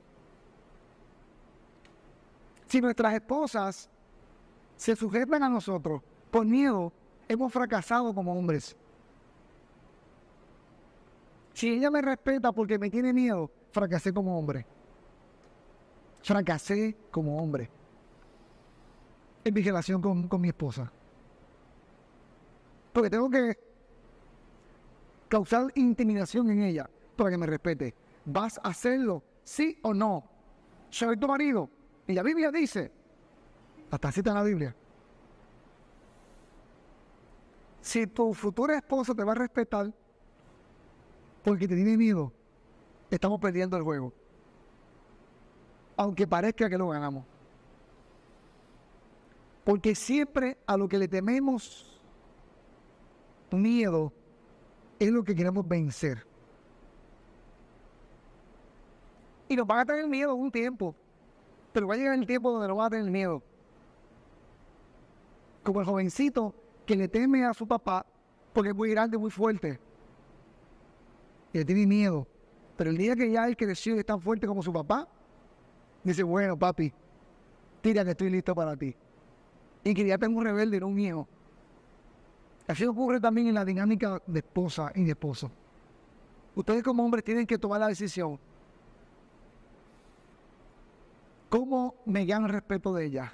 Si 2.67 2.79
nuestras 2.81 3.15
esposas 3.15 3.89
se 4.75 4.95
sujetan 4.95 5.41
a 5.41 5.49
nosotros 5.49 6.03
por 6.29 6.45
miedo, 6.45 6.93
hemos 7.27 7.51
fracasado 7.51 8.13
como 8.13 8.37
hombres. 8.37 8.77
Si 11.59 11.67
ella 11.67 11.91
me 11.91 12.01
respeta 12.01 12.53
porque 12.53 12.79
me 12.79 12.89
tiene 12.89 13.11
miedo, 13.11 13.51
fracasé 13.73 14.13
como 14.13 14.39
hombre. 14.39 14.65
Fracasé 16.23 16.95
como 17.11 17.37
hombre. 17.37 17.69
En 19.43 19.53
mi 19.53 19.61
relación 19.61 20.01
con, 20.01 20.29
con 20.29 20.39
mi 20.39 20.47
esposa. 20.47 20.89
Porque 22.93 23.09
tengo 23.09 23.29
que 23.29 23.59
causar 25.27 25.67
intimidación 25.75 26.49
en 26.49 26.63
ella 26.63 26.89
para 27.17 27.31
que 27.31 27.37
me 27.37 27.45
respete. 27.45 27.93
¿Vas 28.23 28.57
a 28.59 28.69
hacerlo? 28.69 29.21
¿Sí 29.43 29.79
o 29.81 29.93
no? 29.93 30.23
¿Soy 30.89 31.17
tu 31.17 31.27
marido? 31.27 31.69
Y 32.07 32.13
la 32.13 32.23
Biblia 32.23 32.51
dice, 32.51 32.89
hasta 33.91 34.13
cita 34.13 34.29
en 34.29 34.35
la 34.37 34.43
Biblia, 34.43 34.73
si 37.81 38.07
tu 38.07 38.33
futura 38.33 38.77
esposa 38.77 39.13
te 39.13 39.25
va 39.25 39.33
a 39.33 39.35
respetar 39.35 39.93
porque 41.43 41.67
te 41.67 41.75
tiene 41.75 41.97
miedo, 41.97 42.31
estamos 43.09 43.39
perdiendo 43.39 43.77
el 43.77 43.83
juego. 43.83 44.13
Aunque 45.95 46.27
parezca 46.27 46.69
que 46.69 46.77
lo 46.77 46.87
ganamos. 46.89 47.25
Porque 49.63 49.93
siempre 49.95 50.57
a 50.65 50.77
lo 50.77 50.87
que 50.87 50.97
le 50.97 51.07
tememos 51.07 52.01
miedo 53.51 54.13
es 54.99 55.11
lo 55.11 55.23
que 55.23 55.35
queremos 55.35 55.67
vencer. 55.67 56.25
Y 59.47 59.55
nos 59.55 59.65
van 59.65 59.79
a 59.79 59.85
tener 59.85 60.07
miedo 60.07 60.35
un 60.35 60.51
tiempo. 60.51 60.95
Pero 61.73 61.87
va 61.87 61.95
a 61.95 61.97
llegar 61.97 62.17
el 62.17 62.25
tiempo 62.25 62.51
donde 62.51 62.67
no 62.67 62.75
va 62.75 62.85
a 62.85 62.89
tener 62.89 63.09
miedo. 63.09 63.41
Como 65.63 65.79
el 65.79 65.85
jovencito 65.85 66.53
que 66.85 66.95
le 66.95 67.07
teme 67.07 67.45
a 67.45 67.53
su 67.53 67.67
papá 67.67 68.05
porque 68.53 68.69
es 68.69 68.75
muy 68.75 68.89
grande, 68.89 69.17
muy 69.17 69.31
fuerte. 69.31 69.79
Y 71.53 71.59
le 71.59 71.65
tiene 71.65 71.85
miedo. 71.85 72.27
Pero 72.77 72.89
el 72.89 72.97
día 72.97 73.15
que 73.15 73.29
ya 73.31 73.47
él 73.47 73.57
creció 73.57 73.95
y 73.95 73.99
es 73.99 74.05
tan 74.05 74.21
fuerte 74.21 74.47
como 74.47 74.61
su 74.61 74.71
papá, 74.71 75.07
dice, 76.03 76.23
bueno, 76.23 76.57
papi, 76.57 76.93
tira 77.81 78.03
que 78.03 78.11
estoy 78.11 78.29
listo 78.29 78.55
para 78.55 78.75
ti. 78.75 78.95
Y 79.83 79.93
que 79.93 80.05
ya 80.05 80.17
tengo 80.17 80.39
un 80.39 80.45
rebelde, 80.45 80.79
no 80.79 80.87
un 80.87 80.99
hijo. 80.99 81.27
Así 82.67 82.85
ocurre 82.85 83.19
también 83.19 83.47
en 83.47 83.55
la 83.55 83.65
dinámica 83.65 84.21
de 84.25 84.39
esposa 84.39 84.91
y 84.95 85.03
de 85.03 85.11
esposo. 85.11 85.51
Ustedes 86.55 86.83
como 86.83 87.03
hombres 87.03 87.23
tienen 87.23 87.45
que 87.45 87.57
tomar 87.57 87.79
la 87.79 87.87
decisión 87.87 88.39
¿Cómo 91.49 91.95
me 92.05 92.25
gano 92.25 92.45
el 92.45 92.53
respeto 92.53 92.93
de 92.93 93.05
ella? 93.05 93.33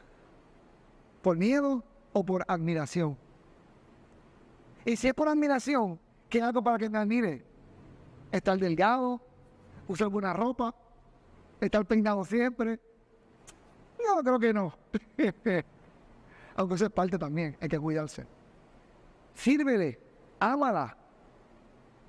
¿Por 1.22 1.38
miedo 1.38 1.84
o 2.14 2.24
por 2.24 2.46
admiración? 2.48 3.18
Y 4.86 4.96
si 4.96 5.10
es 5.10 5.14
por 5.14 5.28
admiración, 5.28 6.00
¿qué 6.30 6.42
hago 6.42 6.64
para 6.64 6.78
que 6.78 6.90
me 6.90 6.98
admire? 6.98 7.46
Estar 8.38 8.58
delgado, 8.58 9.22
usar 9.88 10.10
buena 10.10 10.34
ropa, 10.34 10.74
estar 11.60 11.86
peinado 11.86 12.24
siempre. 12.26 12.80
Yo 13.98 14.24
creo 14.24 14.40
que 14.40 14.54
no. 14.54 14.74
Aunque 16.56 16.76
eso 16.76 16.86
es 16.86 16.92
parte 16.92 17.18
también, 17.18 17.58
hay 17.60 17.68
que 17.68 17.80
cuidarse. 17.80 18.26
Sírvele, 19.34 20.00
ámala, 20.40 20.96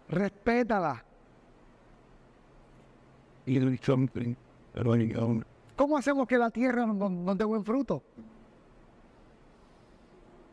respétala. 0.09 1.05
¿Cómo 5.77 5.97
hacemos 5.97 6.27
que 6.27 6.39
la 6.39 6.51
tierra 6.51 6.87
no, 6.87 7.35
dé 7.35 7.45
buen 7.45 7.65
fruto? 7.65 8.03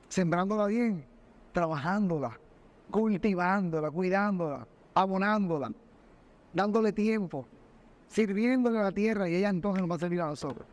Sembrándola 0.10 0.68
bien, 0.68 1.06
trabajándola, 1.52 2.40
cultivándola, 2.92 3.90
cuidándola, 3.90 4.68
abonándola, 4.94 5.72
dándole 6.54 6.92
tiempo, 6.92 7.46
sirviéndole 8.08 8.80
a 8.80 8.84
la 8.84 8.92
tierra 8.92 9.30
y 9.30 9.36
ella 9.36 9.50
entonces 9.50 9.82
nos 9.82 9.92
va 9.92 9.96
a 9.96 10.00
servir 10.00 10.22
a 10.22 10.28
nosotros. 10.28 10.68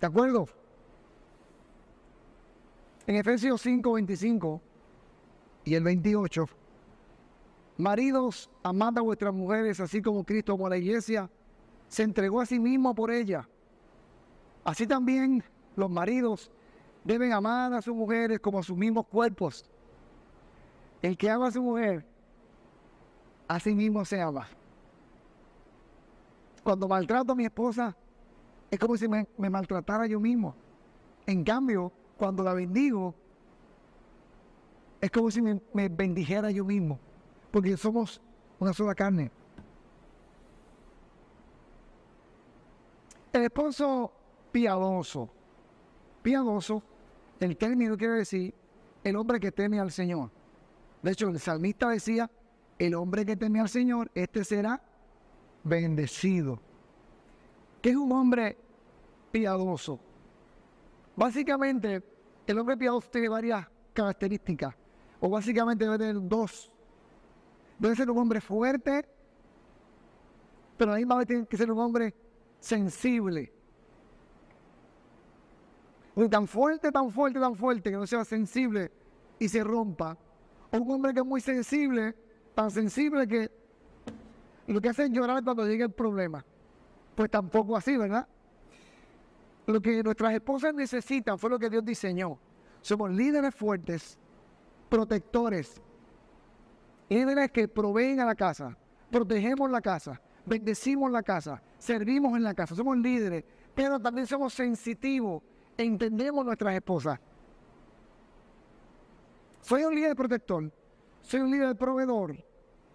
¿De 0.00 0.06
acuerdo? 0.06 0.46
En 3.06 3.16
Efesios 3.16 3.60
5, 3.62 3.92
25 3.92 4.60
y 5.64 5.74
el 5.74 5.82
28, 5.82 6.46
maridos, 7.76 8.50
amad 8.62 8.96
a 8.98 9.00
vuestras 9.00 9.34
mujeres, 9.34 9.80
así 9.80 10.00
como 10.00 10.24
Cristo 10.24 10.56
a 10.64 10.68
la 10.68 10.76
iglesia, 10.76 11.28
se 11.88 12.04
entregó 12.04 12.40
a 12.40 12.46
sí 12.46 12.60
mismo 12.60 12.94
por 12.94 13.10
ella. 13.10 13.48
Así 14.64 14.86
también 14.86 15.42
los 15.74 15.90
maridos 15.90 16.52
deben 17.04 17.32
amar 17.32 17.72
a 17.74 17.82
sus 17.82 17.94
mujeres 17.94 18.38
como 18.40 18.60
a 18.60 18.62
sus 18.62 18.76
mismos 18.76 19.06
cuerpos. 19.06 19.64
El 21.02 21.16
que 21.16 21.30
ama 21.30 21.48
a 21.48 21.50
su 21.50 21.62
mujer, 21.62 22.06
a 23.50 23.58
sí 23.58 23.74
mismo 23.74 24.04
se 24.04 24.20
ama. 24.20 24.46
Cuando 26.62 26.86
maltrato 26.86 27.32
a 27.32 27.34
mi 27.34 27.44
esposa, 27.44 27.96
es 28.70 28.78
como 28.78 28.96
si 28.96 29.08
me, 29.08 29.26
maltratara 29.36 30.06
yo 30.06 30.20
mismo. 30.20 30.54
En 31.26 31.42
cambio, 31.42 31.90
cuando 32.16 32.44
la 32.44 32.54
bendigo, 32.54 33.12
es 35.00 35.10
como 35.10 35.32
si 35.32 35.42
me, 35.42 35.60
me 35.72 35.88
bendijera 35.88 36.52
yo 36.52 36.64
mismo. 36.64 37.00
Porque 37.50 37.76
somos 37.76 38.20
una 38.60 38.72
sola 38.72 38.94
carne. 38.94 39.32
El 43.32 43.42
esposo 43.42 44.12
piadoso. 44.52 45.28
Piadoso, 46.22 46.84
el 47.40 47.56
término 47.56 47.96
quiere 47.96 48.14
decir 48.14 48.54
el 49.02 49.16
hombre 49.16 49.40
que 49.40 49.50
teme 49.50 49.80
al 49.80 49.90
Señor. 49.90 50.30
De 51.02 51.10
hecho, 51.10 51.28
el 51.28 51.40
salmista 51.40 51.88
decía, 51.88 52.30
el 52.80 52.94
hombre 52.94 53.26
que 53.26 53.36
teme 53.36 53.60
al 53.60 53.68
Señor, 53.68 54.10
este 54.14 54.42
será 54.42 54.82
bendecido. 55.62 56.58
¿Qué 57.82 57.90
es 57.90 57.96
un 57.96 58.10
hombre 58.10 58.56
piadoso? 59.30 60.00
Básicamente, 61.14 62.02
el 62.46 62.58
hombre 62.58 62.78
piadoso 62.78 63.10
tiene 63.10 63.28
varias 63.28 63.66
características, 63.92 64.74
o 65.20 65.28
básicamente 65.28 65.84
debe 65.84 65.98
tener 65.98 66.26
dos. 66.26 66.72
Debe 67.78 67.94
ser 67.94 68.10
un 68.10 68.16
hombre 68.16 68.40
fuerte, 68.40 69.06
pero 70.78 70.92
a 70.92 70.94
la 70.94 70.98
misma 71.00 71.16
vez 71.18 71.26
tiene 71.26 71.46
que 71.46 71.58
ser 71.58 71.70
un 71.70 71.78
hombre 71.78 72.14
sensible. 72.60 73.52
Y 76.16 76.28
tan 76.30 76.46
fuerte, 76.46 76.90
tan 76.90 77.10
fuerte, 77.10 77.38
tan 77.38 77.54
fuerte 77.54 77.90
que 77.90 77.96
no 77.96 78.06
sea 78.06 78.24
sensible 78.24 78.90
y 79.38 79.50
se 79.50 79.62
rompa. 79.62 80.16
O 80.72 80.78
un 80.78 80.90
hombre 80.90 81.12
que 81.12 81.20
es 81.20 81.26
muy 81.26 81.42
sensible, 81.42 82.14
tan 82.60 82.70
sensible 82.70 83.26
que 83.26 83.50
lo 84.66 84.82
que 84.82 84.90
hace 84.90 85.04
es 85.04 85.10
llorar 85.10 85.42
cuando 85.42 85.66
llega 85.66 85.86
el 85.86 85.92
problema. 85.92 86.44
Pues 87.14 87.30
tampoco 87.30 87.74
así, 87.74 87.96
¿verdad? 87.96 88.28
Lo 89.66 89.80
que 89.80 90.02
nuestras 90.02 90.34
esposas 90.34 90.74
necesitan 90.74 91.38
fue 91.38 91.48
lo 91.48 91.58
que 91.58 91.70
Dios 91.70 91.82
diseñó. 91.82 92.38
Somos 92.82 93.10
líderes 93.12 93.54
fuertes, 93.54 94.18
protectores, 94.90 95.80
líderes 97.08 97.50
que 97.50 97.66
proveen 97.66 98.20
a 98.20 98.26
la 98.26 98.34
casa, 98.34 98.76
protegemos 99.10 99.70
la 99.70 99.80
casa, 99.80 100.20
bendecimos 100.44 101.10
la 101.10 101.22
casa, 101.22 101.62
servimos 101.78 102.36
en 102.36 102.42
la 102.42 102.52
casa, 102.52 102.74
somos 102.74 102.98
líderes, 102.98 103.42
pero 103.74 103.98
también 103.98 104.26
somos 104.26 104.52
sensitivos, 104.52 105.42
entendemos 105.78 106.44
nuestras 106.44 106.74
esposas. 106.74 107.18
Soy 109.62 109.82
un 109.84 109.94
líder 109.94 110.14
protector, 110.14 110.70
soy 111.22 111.40
un 111.40 111.50
líder 111.50 111.74
proveedor, 111.74 112.49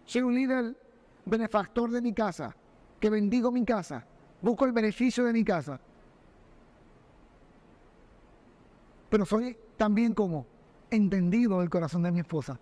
soy 0.05 0.21
un 0.21 0.35
líder 0.35 0.75
benefactor 1.25 1.89
de 1.91 2.01
mi 2.01 2.13
casa, 2.13 2.55
que 2.99 3.09
bendigo 3.09 3.51
mi 3.51 3.65
casa, 3.65 4.05
busco 4.41 4.65
el 4.65 4.71
beneficio 4.71 5.25
de 5.25 5.33
mi 5.33 5.43
casa. 5.43 5.79
Pero 9.09 9.25
soy 9.25 9.57
también 9.77 10.13
como 10.13 10.45
entendido 10.89 11.59
del 11.59 11.69
corazón 11.69 12.03
de 12.03 12.11
mi 12.11 12.19
esposa. 12.19 12.59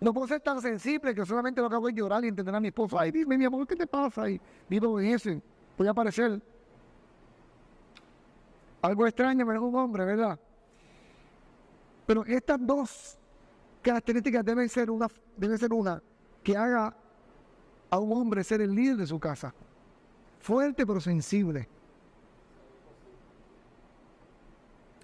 No 0.00 0.12
puedo 0.12 0.26
ser 0.26 0.40
tan 0.40 0.60
sensible 0.60 1.14
que 1.14 1.24
solamente 1.24 1.60
lo 1.60 1.68
que 1.68 1.76
hago 1.76 1.88
es 1.88 1.94
llorar 1.94 2.24
y 2.24 2.28
entender 2.28 2.54
a 2.54 2.58
mi 2.58 2.68
esposa. 2.68 2.96
Ay, 3.00 3.12
dime, 3.12 3.38
mi 3.38 3.44
amor, 3.44 3.66
¿qué 3.66 3.76
te 3.76 3.86
pasa? 3.86 4.28
Y 4.28 4.40
vivo 4.68 4.98
en 4.98 5.14
ese. 5.14 5.40
Voy 5.78 5.86
a 5.86 5.92
aparecer. 5.92 6.42
Algo 8.82 9.06
extraño, 9.06 9.46
pero 9.46 9.60
es 9.60 9.64
un 9.64 9.76
hombre, 9.76 10.04
¿verdad? 10.04 10.38
Pero 12.04 12.24
estas 12.24 12.58
dos 12.66 13.18
características 13.82 14.44
deben 14.44 14.68
ser 14.68 14.90
una, 14.90 15.08
deben 15.36 15.58
ser 15.58 15.72
una 15.72 16.02
que 16.42 16.56
haga 16.56 16.96
a 17.90 17.98
un 17.98 18.12
hombre 18.12 18.42
ser 18.42 18.60
el 18.60 18.74
líder 18.74 18.96
de 18.96 19.06
su 19.06 19.20
casa. 19.20 19.54
Fuerte 20.40 20.86
pero 20.86 21.00
sensible. 21.00 21.68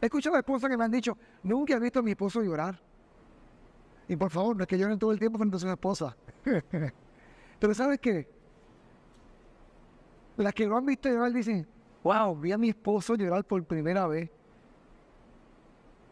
He 0.00 0.06
escuchado 0.06 0.36
a 0.36 0.38
esposas 0.38 0.70
que 0.70 0.76
me 0.76 0.84
han 0.84 0.90
dicho, 0.90 1.16
nunca 1.42 1.74
he 1.74 1.80
visto 1.80 1.98
a 1.98 2.02
mi 2.02 2.12
esposo 2.12 2.42
llorar. 2.42 2.80
Y 4.08 4.16
por 4.16 4.30
favor, 4.30 4.56
no 4.56 4.62
es 4.62 4.68
que 4.68 4.78
lloren 4.78 4.98
todo 4.98 5.12
el 5.12 5.18
tiempo 5.18 5.38
frente 5.38 5.56
a 5.56 5.58
su 5.58 5.68
esposa. 5.68 6.16
Pero 7.60 7.74
¿sabes 7.74 7.98
qué? 8.00 8.28
Las 10.36 10.54
que 10.54 10.66
lo 10.66 10.76
han 10.76 10.86
visto 10.86 11.08
llorar 11.08 11.32
dicen, 11.32 11.66
wow, 12.02 12.34
vi 12.36 12.52
a 12.52 12.58
mi 12.58 12.70
esposo 12.70 13.16
llorar 13.16 13.44
por 13.44 13.62
primera 13.64 14.06
vez. 14.06 14.30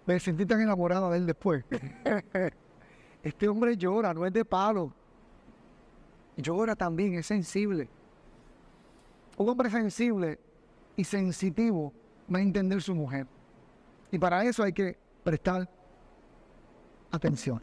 Me 0.07 0.21
sentí 0.21 0.47
tan 0.47 0.61
enamorada 0.61 1.11
de 1.11 1.19
él 1.19 1.27
después. 1.27 1.65
este 3.23 3.49
hombre 3.49 3.77
llora, 3.77 4.15
no 4.15 4.25
es 4.25 4.33
de 4.33 4.45
palo. 4.45 4.93
Llora 6.37 6.77
también, 6.77 7.15
es 7.15 7.27
sensible. 7.27 7.89
Un 9.37 9.49
hombre 9.49 9.69
sensible 9.69 10.39
y 10.97 11.05
sensitivo 11.05 11.93
va 12.33 12.39
a 12.39 12.43
entender 12.43 12.81
su 12.81 12.95
mujer. 12.95 13.27
Y 14.11 14.19
para 14.19 14.45
eso 14.45 14.63
hay 14.63 14.73
que 14.73 14.97
prestar 15.25 15.69
atención. 17.11 17.61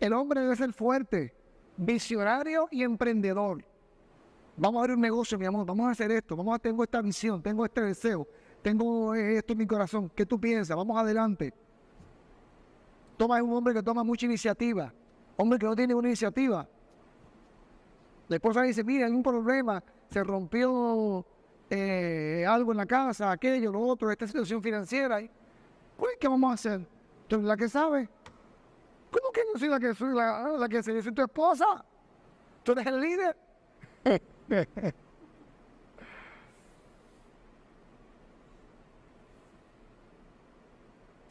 El 0.00 0.12
hombre 0.14 0.40
debe 0.40 0.56
ser 0.56 0.72
fuerte, 0.72 1.34
visionario 1.76 2.68
y 2.70 2.82
emprendedor. 2.82 3.64
Vamos 4.56 4.78
a 4.78 4.82
abrir 4.82 4.96
un 4.96 5.02
negocio, 5.02 5.38
mi 5.38 5.46
amor, 5.46 5.66
vamos 5.66 5.86
a 5.86 5.90
hacer 5.90 6.10
esto, 6.10 6.36
vamos 6.36 6.54
a 6.54 6.58
tengo 6.58 6.82
esta 6.82 7.00
visión, 7.00 7.42
tengo 7.42 7.64
este 7.64 7.80
deseo, 7.80 8.26
tengo 8.68 9.14
esto 9.14 9.54
en 9.54 9.58
mi 9.58 9.66
corazón. 9.66 10.10
¿Qué 10.14 10.26
tú 10.26 10.38
piensas? 10.38 10.76
Vamos 10.76 10.98
adelante. 10.98 11.54
Toma 13.16 13.38
es 13.38 13.42
un 13.42 13.54
hombre 13.54 13.72
que 13.72 13.82
toma 13.82 14.04
mucha 14.04 14.26
iniciativa. 14.26 14.92
Hombre 15.38 15.58
que 15.58 15.64
no 15.64 15.74
tiene 15.74 15.94
una 15.94 16.08
iniciativa. 16.08 16.68
La 18.28 18.36
esposa 18.36 18.62
dice, 18.62 18.84
mira, 18.84 19.06
hay 19.06 19.12
un 19.12 19.22
problema, 19.22 19.82
se 20.10 20.22
rompió 20.22 21.24
eh, 21.70 22.44
algo 22.46 22.72
en 22.72 22.76
la 22.76 22.84
casa, 22.84 23.30
aquello, 23.30 23.72
lo 23.72 23.80
otro, 23.80 24.10
esta 24.10 24.26
situación 24.26 24.62
financiera. 24.62 25.18
Pues, 25.96 26.18
¿qué 26.20 26.28
vamos 26.28 26.50
a 26.50 26.54
hacer? 26.54 26.86
Entonces, 27.22 27.48
la 27.48 27.56
que 27.56 27.68
sabe, 27.70 28.10
¿Cómo 29.10 29.32
que 29.32 29.40
yo 29.50 29.58
soy 29.58 29.68
la 29.70 29.80
que 29.80 29.94
soy 29.94 30.14
la, 30.14 30.68
que 30.68 30.82
soy 30.82 31.14
tu 31.14 31.22
esposa? 31.22 31.82
¿Tú 32.62 32.72
eres 32.72 32.86
el 32.86 33.00
líder? 33.00 33.36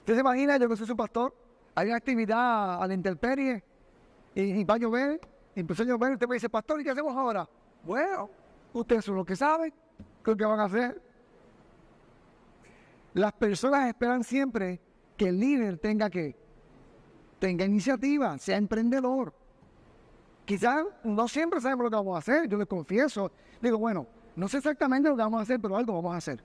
¿Usted 0.07 0.15
se 0.15 0.21
imagina 0.21 0.55
yo 0.55 0.69
que 0.69 0.77
soy 0.77 0.87
su 0.87 0.95
pastor? 0.95 1.35
Hay 1.75 1.87
una 1.87 1.97
actividad 1.97 2.81
a 2.81 2.87
la 2.87 2.93
intemperie 2.93 3.61
y, 4.33 4.63
va 4.63 4.75
a 4.75 4.77
llover, 4.77 5.19
y 5.53 5.59
empezó 5.59 5.83
a 5.83 5.85
llover, 5.85 6.11
y 6.11 6.13
usted 6.13 6.29
me 6.29 6.35
dice, 6.35 6.47
pastor, 6.47 6.79
¿y 6.79 6.85
qué 6.85 6.91
hacemos 6.91 7.13
ahora? 7.13 7.45
Bueno, 7.83 8.29
ustedes 8.71 9.03
son 9.03 9.17
los 9.17 9.25
que 9.25 9.35
saben 9.35 9.73
qué 10.23 10.37
que 10.37 10.45
van 10.45 10.61
a 10.61 10.63
hacer. 10.63 11.01
Las 13.15 13.33
personas 13.33 13.89
esperan 13.89 14.23
siempre 14.23 14.79
que 15.17 15.27
el 15.27 15.41
líder 15.41 15.77
tenga 15.77 16.09
que 16.09 16.37
tenga 17.37 17.65
iniciativa, 17.65 18.37
sea 18.37 18.55
emprendedor. 18.55 19.33
Quizás 20.45 20.85
no 21.03 21.27
siempre 21.27 21.59
sabemos 21.59 21.83
lo 21.83 21.89
que 21.89 21.95
vamos 21.97 22.15
a 22.15 22.19
hacer, 22.19 22.47
yo 22.47 22.57
les 22.57 22.67
confieso. 22.67 23.29
Digo, 23.61 23.77
bueno, 23.77 24.07
no 24.37 24.47
sé 24.47 24.59
exactamente 24.59 25.09
lo 25.09 25.17
que 25.17 25.23
vamos 25.23 25.41
a 25.41 25.43
hacer, 25.43 25.59
pero 25.59 25.75
algo 25.75 25.95
vamos 25.95 26.13
a 26.13 26.17
hacer. 26.19 26.41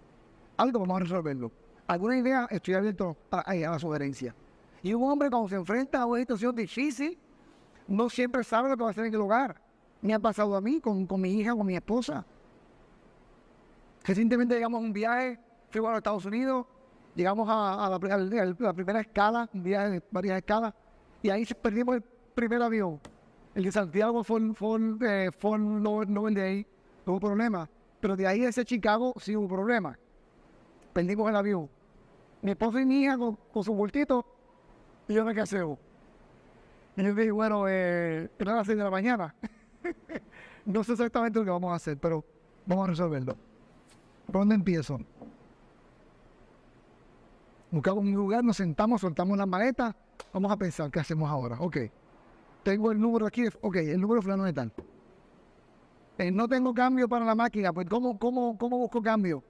Algo 0.57 0.81
vamos 0.81 0.97
a 0.97 1.05
resolverlo. 1.05 1.62
Alguna 1.87 2.17
idea, 2.17 2.47
estoy 2.51 2.75
abierto 2.75 3.17
a, 3.31 3.41
a 3.41 3.55
la 3.55 3.79
sugerencia. 3.79 4.35
Y 4.83 4.95
un 4.95 5.09
hombre 5.11 5.31
cuando 5.31 5.49
se 5.49 5.57
enfrenta 5.57 6.03
a 6.03 6.07
una 6.07 6.21
situación 6.21 6.55
difícil, 6.55 7.19
no 7.87 8.09
siempre 8.09 8.43
sabe 8.45 8.69
lo 8.69 8.77
que 8.77 8.83
va 8.83 8.89
a 8.89 8.93
hacer 8.93 9.07
en 9.07 9.15
el 9.15 9.21
hogar. 9.21 9.61
Me 10.01 10.15
ha 10.15 10.19
pasado 10.19 10.57
a 10.57 10.61
mí 10.61 10.81
con, 10.81 11.07
con 11.07 11.21
mi 11.21 11.33
hija, 11.33 11.55
con 11.55 11.67
mi 11.67 11.77
esposa. 11.77 12.25
Recientemente 14.05 14.55
llegamos 14.55 14.79
a 14.79 14.85
un 14.85 14.93
viaje, 14.93 15.39
fuimos 15.71 15.89
a 15.89 15.93
los 15.93 15.99
Estados 15.99 16.25
Unidos, 16.25 16.67
llegamos 17.15 17.47
a, 17.49 17.89
la, 17.89 18.73
primera 18.73 19.01
escala, 19.01 19.49
un 19.53 19.63
viaje 19.63 19.91
de 19.91 20.03
varias 20.11 20.39
escalas, 20.39 20.75
y 21.23 21.31
ahí 21.31 21.45
perdimos 21.61 21.97
el 21.97 22.03
primer 22.35 22.63
avión. 22.63 23.01
El 23.55 23.65
de 23.65 23.73
Santiago 23.73 24.25
fue, 24.25 24.41
fue, 24.55 24.81
eh, 25.03 25.31
no, 25.43 26.05
no 26.05 26.25
de 26.31 26.43
ahí, 26.43 26.67
no 27.07 27.13
hubo 27.13 27.21
problema. 27.21 27.69
Pero 28.01 28.17
de 28.17 28.27
ahí 28.27 28.41
de 28.41 28.49
ese 28.49 28.65
Chicago 28.65 29.13
sí 29.21 29.37
hubo 29.37 29.47
problema. 29.47 29.97
Perdimos 30.93 31.29
el 31.29 31.37
avión. 31.37 31.69
Mi 32.43 32.51
esposa 32.53 32.81
y 32.81 32.87
mi 32.87 33.03
hija 33.03 33.17
con, 33.17 33.65
su 33.65 33.73
bultito, 33.73 34.27
y 35.09 35.15
yo 35.15 35.25
me 35.25 35.35
quedé 35.35 35.45
Y 36.97 37.03
yo 37.03 37.15
dije, 37.15 37.31
bueno, 37.31 37.69
eh, 37.69 38.29
eran 38.39 38.57
las 38.57 38.67
6 38.67 38.77
de 38.77 38.85
la 38.85 38.91
mañana. 38.91 39.35
no 40.67 40.83
sé 40.83 40.93
exactamente 40.93 41.39
lo 41.39 41.45
que 41.45 41.51
vamos 41.51 41.73
a 41.73 41.77
hacer, 41.77 41.99
pero 41.99 42.25
vamos 42.67 42.85
a 42.85 42.91
resolverlo. 42.91 43.37
¿Por 44.27 44.35
dónde 44.35 44.55
empiezo? 44.57 44.99
Buscamos 47.71 48.05
un 48.05 48.13
lugar, 48.13 48.45
nos 48.45 48.57
sentamos, 48.57 49.01
soltamos 49.01 49.39
la 49.39 49.47
maleta, 49.47 49.97
vamos 50.33 50.53
a 50.53 50.57
pensar 50.57 50.91
qué 50.91 51.01
hacemos 51.01 51.31
ahora. 51.31 51.57
Ok, 51.61 51.79
tengo 52.63 52.93
el 52.93 53.01
número 53.01 53.27
aquí, 53.27 53.45
ok, 53.61 53.77
el 53.77 54.01
número 54.01 54.21
fulano 54.21 54.45
de 54.45 54.53
tal. 54.53 54.73
Eh, 56.19 56.31
no 56.31 56.47
tengo 56.49 56.75
cambio 56.75 57.09
para 57.09 57.25
la 57.25 57.35
máquina, 57.35 57.73
pues 57.73 57.89
¿cómo, 57.89 58.19
cómo, 58.19 58.59
cómo 58.59 58.79
busco 58.79 59.01
cambio? 59.01 59.43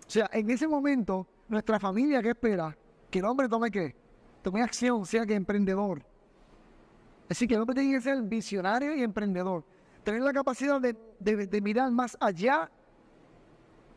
sea, 0.11 0.29
en 0.33 0.49
ese 0.49 0.67
momento, 0.67 1.27
nuestra 1.47 1.79
familia, 1.79 2.21
¿qué 2.21 2.29
espera? 2.29 2.75
Que 3.09 3.19
el 3.19 3.25
hombre 3.25 3.47
tome 3.47 3.71
qué? 3.71 3.95
Tome 4.41 4.61
acción, 4.61 5.05
sea 5.05 5.25
que 5.25 5.35
emprendedor. 5.35 6.03
Así 7.29 7.47
que 7.47 7.55
el 7.55 7.61
hombre 7.61 7.75
tiene 7.75 7.93
que 7.93 8.01
ser 8.01 8.21
visionario 8.21 8.93
y 8.93 9.03
emprendedor 9.03 9.63
tener 10.03 10.21
la 10.21 10.33
capacidad 10.33 10.81
de, 10.81 11.61
mirar 11.61 11.91
más 11.91 12.17
allá 12.19 12.69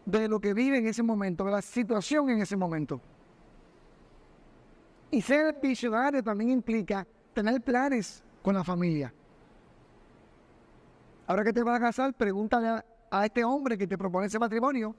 de 0.04 0.28
lo 0.28 0.38
que 0.40 0.52
vive 0.52 0.78
en 0.78 0.86
ese 0.86 1.02
momento, 1.02 1.44
de 1.44 1.52
la 1.52 1.62
situación 1.62 2.28
en 2.30 2.42
ese 2.42 2.56
momento. 2.56 3.00
Y 5.10 5.22
ser 5.22 5.58
visionario 5.60 6.22
también 6.22 6.50
implica 6.50 7.06
tener 7.32 7.60
planes 7.62 8.22
con 8.42 8.54
la 8.54 8.64
familia. 8.64 9.12
Ahora 11.26 11.42
que 11.42 11.52
te 11.52 11.62
vas 11.62 11.78
a 11.78 11.80
casar, 11.80 12.12
pregúntale 12.12 12.84
a 13.10 13.24
este 13.24 13.44
hombre 13.44 13.78
que 13.78 13.86
te 13.86 13.96
propone 13.96 14.26
ese 14.26 14.38
matrimonio, 14.38 14.94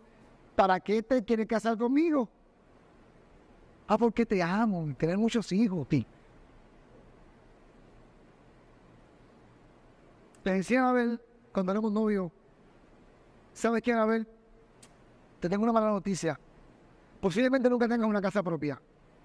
¿para 0.56 0.80
qué 0.80 1.04
te 1.04 1.24
quieres 1.24 1.48
casar 1.48 1.78
conmigo? 1.78 2.30
Ah, 3.88 3.98
porque 3.98 4.26
te 4.26 4.42
amo, 4.42 4.94
tener 4.98 5.18
muchos 5.18 5.52
hijos, 5.52 5.88
ti. 5.88 6.06
Le 10.44 10.54
decía 10.54 10.86
a 10.86 10.90
Abel, 10.90 11.20
cuando 11.52 11.72
éramos 11.72 11.92
novios, 11.92 12.32
¿sabes 13.54 13.82
quién, 13.82 13.98
Abel? 13.98 14.28
Te 15.40 15.50
tengo 15.50 15.64
una 15.64 15.74
mala 15.74 15.92
noticia. 15.92 16.40
Posiblemente 17.20 17.70
nunca 17.70 17.88
tengas 17.88 18.08
una 18.08 18.22
casa 18.22 18.42
propia. 18.42 18.82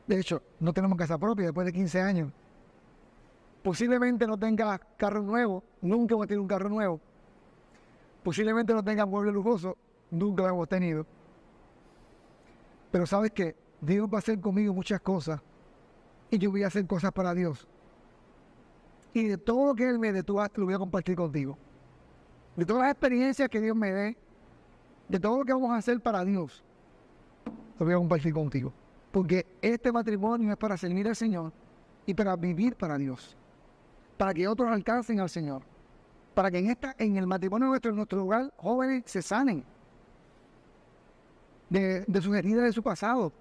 De 0.06 0.18
hecho, 0.18 0.42
no 0.60 0.72
tenemos 0.72 0.98
casa 0.98 1.18
propia 1.18 1.46
después 1.46 1.66
de 1.66 1.72
15 1.72 2.00
años. 2.00 2.32
Posiblemente 3.62 4.26
no 4.26 4.38
tengas 4.38 4.80
carro 4.96 5.22
nuevo, 5.22 5.62
nunca 5.82 6.14
hemos 6.14 6.26
tenido 6.26 6.42
un 6.42 6.48
carro 6.48 6.68
nuevo. 6.68 7.00
Posiblemente 8.22 8.72
no 8.72 8.82
tengas 8.82 9.06
mueble 9.06 9.32
lujoso, 9.32 9.76
nunca 10.10 10.42
lo 10.42 10.48
hemos 10.48 10.68
tenido. 10.68 11.06
Pero 12.90 13.06
sabes 13.06 13.30
que 13.30 13.56
Dios 13.80 14.08
va 14.08 14.16
a 14.16 14.18
hacer 14.18 14.40
conmigo 14.40 14.74
muchas 14.74 15.00
cosas 15.00 15.40
y 16.30 16.38
yo 16.38 16.50
voy 16.50 16.62
a 16.62 16.68
hacer 16.68 16.86
cosas 16.86 17.12
para 17.12 17.34
Dios. 17.34 17.66
Y 19.12 19.24
de 19.24 19.38
todo 19.38 19.68
lo 19.68 19.74
que 19.74 19.88
Él 19.88 19.98
me 19.98 20.12
dé, 20.12 20.22
tú 20.22 20.40
lo 20.54 20.64
voy 20.64 20.74
a 20.74 20.78
compartir 20.78 21.16
contigo. 21.16 21.58
De 22.56 22.64
todas 22.64 22.82
las 22.82 22.92
experiencias 22.92 23.48
que 23.48 23.60
Dios 23.60 23.76
me 23.76 23.92
dé, 23.92 24.16
de 25.08 25.18
todo 25.18 25.38
lo 25.38 25.44
que 25.44 25.52
vamos 25.52 25.70
a 25.70 25.76
hacer 25.76 26.00
para 26.00 26.24
Dios, 26.24 26.62
lo 27.78 27.86
voy 27.86 27.94
a 27.94 27.98
compartir 27.98 28.32
contigo. 28.32 28.72
Porque 29.10 29.46
este 29.60 29.90
matrimonio 29.90 30.52
es 30.52 30.56
para 30.56 30.76
servir 30.76 31.08
al 31.08 31.16
Señor 31.16 31.52
y 32.06 32.14
para 32.14 32.36
vivir 32.36 32.76
para 32.76 32.96
Dios. 32.96 33.36
Para 34.16 34.34
que 34.34 34.46
otros 34.46 34.70
alcancen 34.70 35.18
al 35.18 35.28
Señor. 35.28 35.62
Para 36.34 36.50
que 36.50 36.58
en, 36.58 36.70
esta, 36.70 36.94
en 36.98 37.16
el 37.16 37.26
matrimonio 37.26 37.68
nuestro, 37.68 37.90
en 37.90 37.96
nuestro 37.96 38.24
hogar, 38.24 38.52
jóvenes 38.56 39.02
se 39.06 39.22
sanen 39.22 39.64
de, 41.70 42.20
sus 42.20 42.36
heridas 42.36 42.64
de 42.64 42.72
su 42.72 42.82
pasado. 42.82 43.32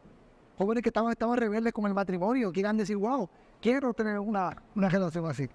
Jóvenes 0.58 0.84
que 0.84 0.90
estaban, 0.90 1.12
estaban 1.12 1.38
rebeldes 1.38 1.74
con 1.74 1.86
el 1.88 1.94
matrimonio, 1.94 2.52
quieran 2.52 2.78
decir, 2.78 2.96
wow, 2.98 3.28
quiero 3.62 3.94
tener 3.94 4.20
una, 4.20 4.56
una 4.76 4.90
relación 4.90 5.26
así. 5.26 5.50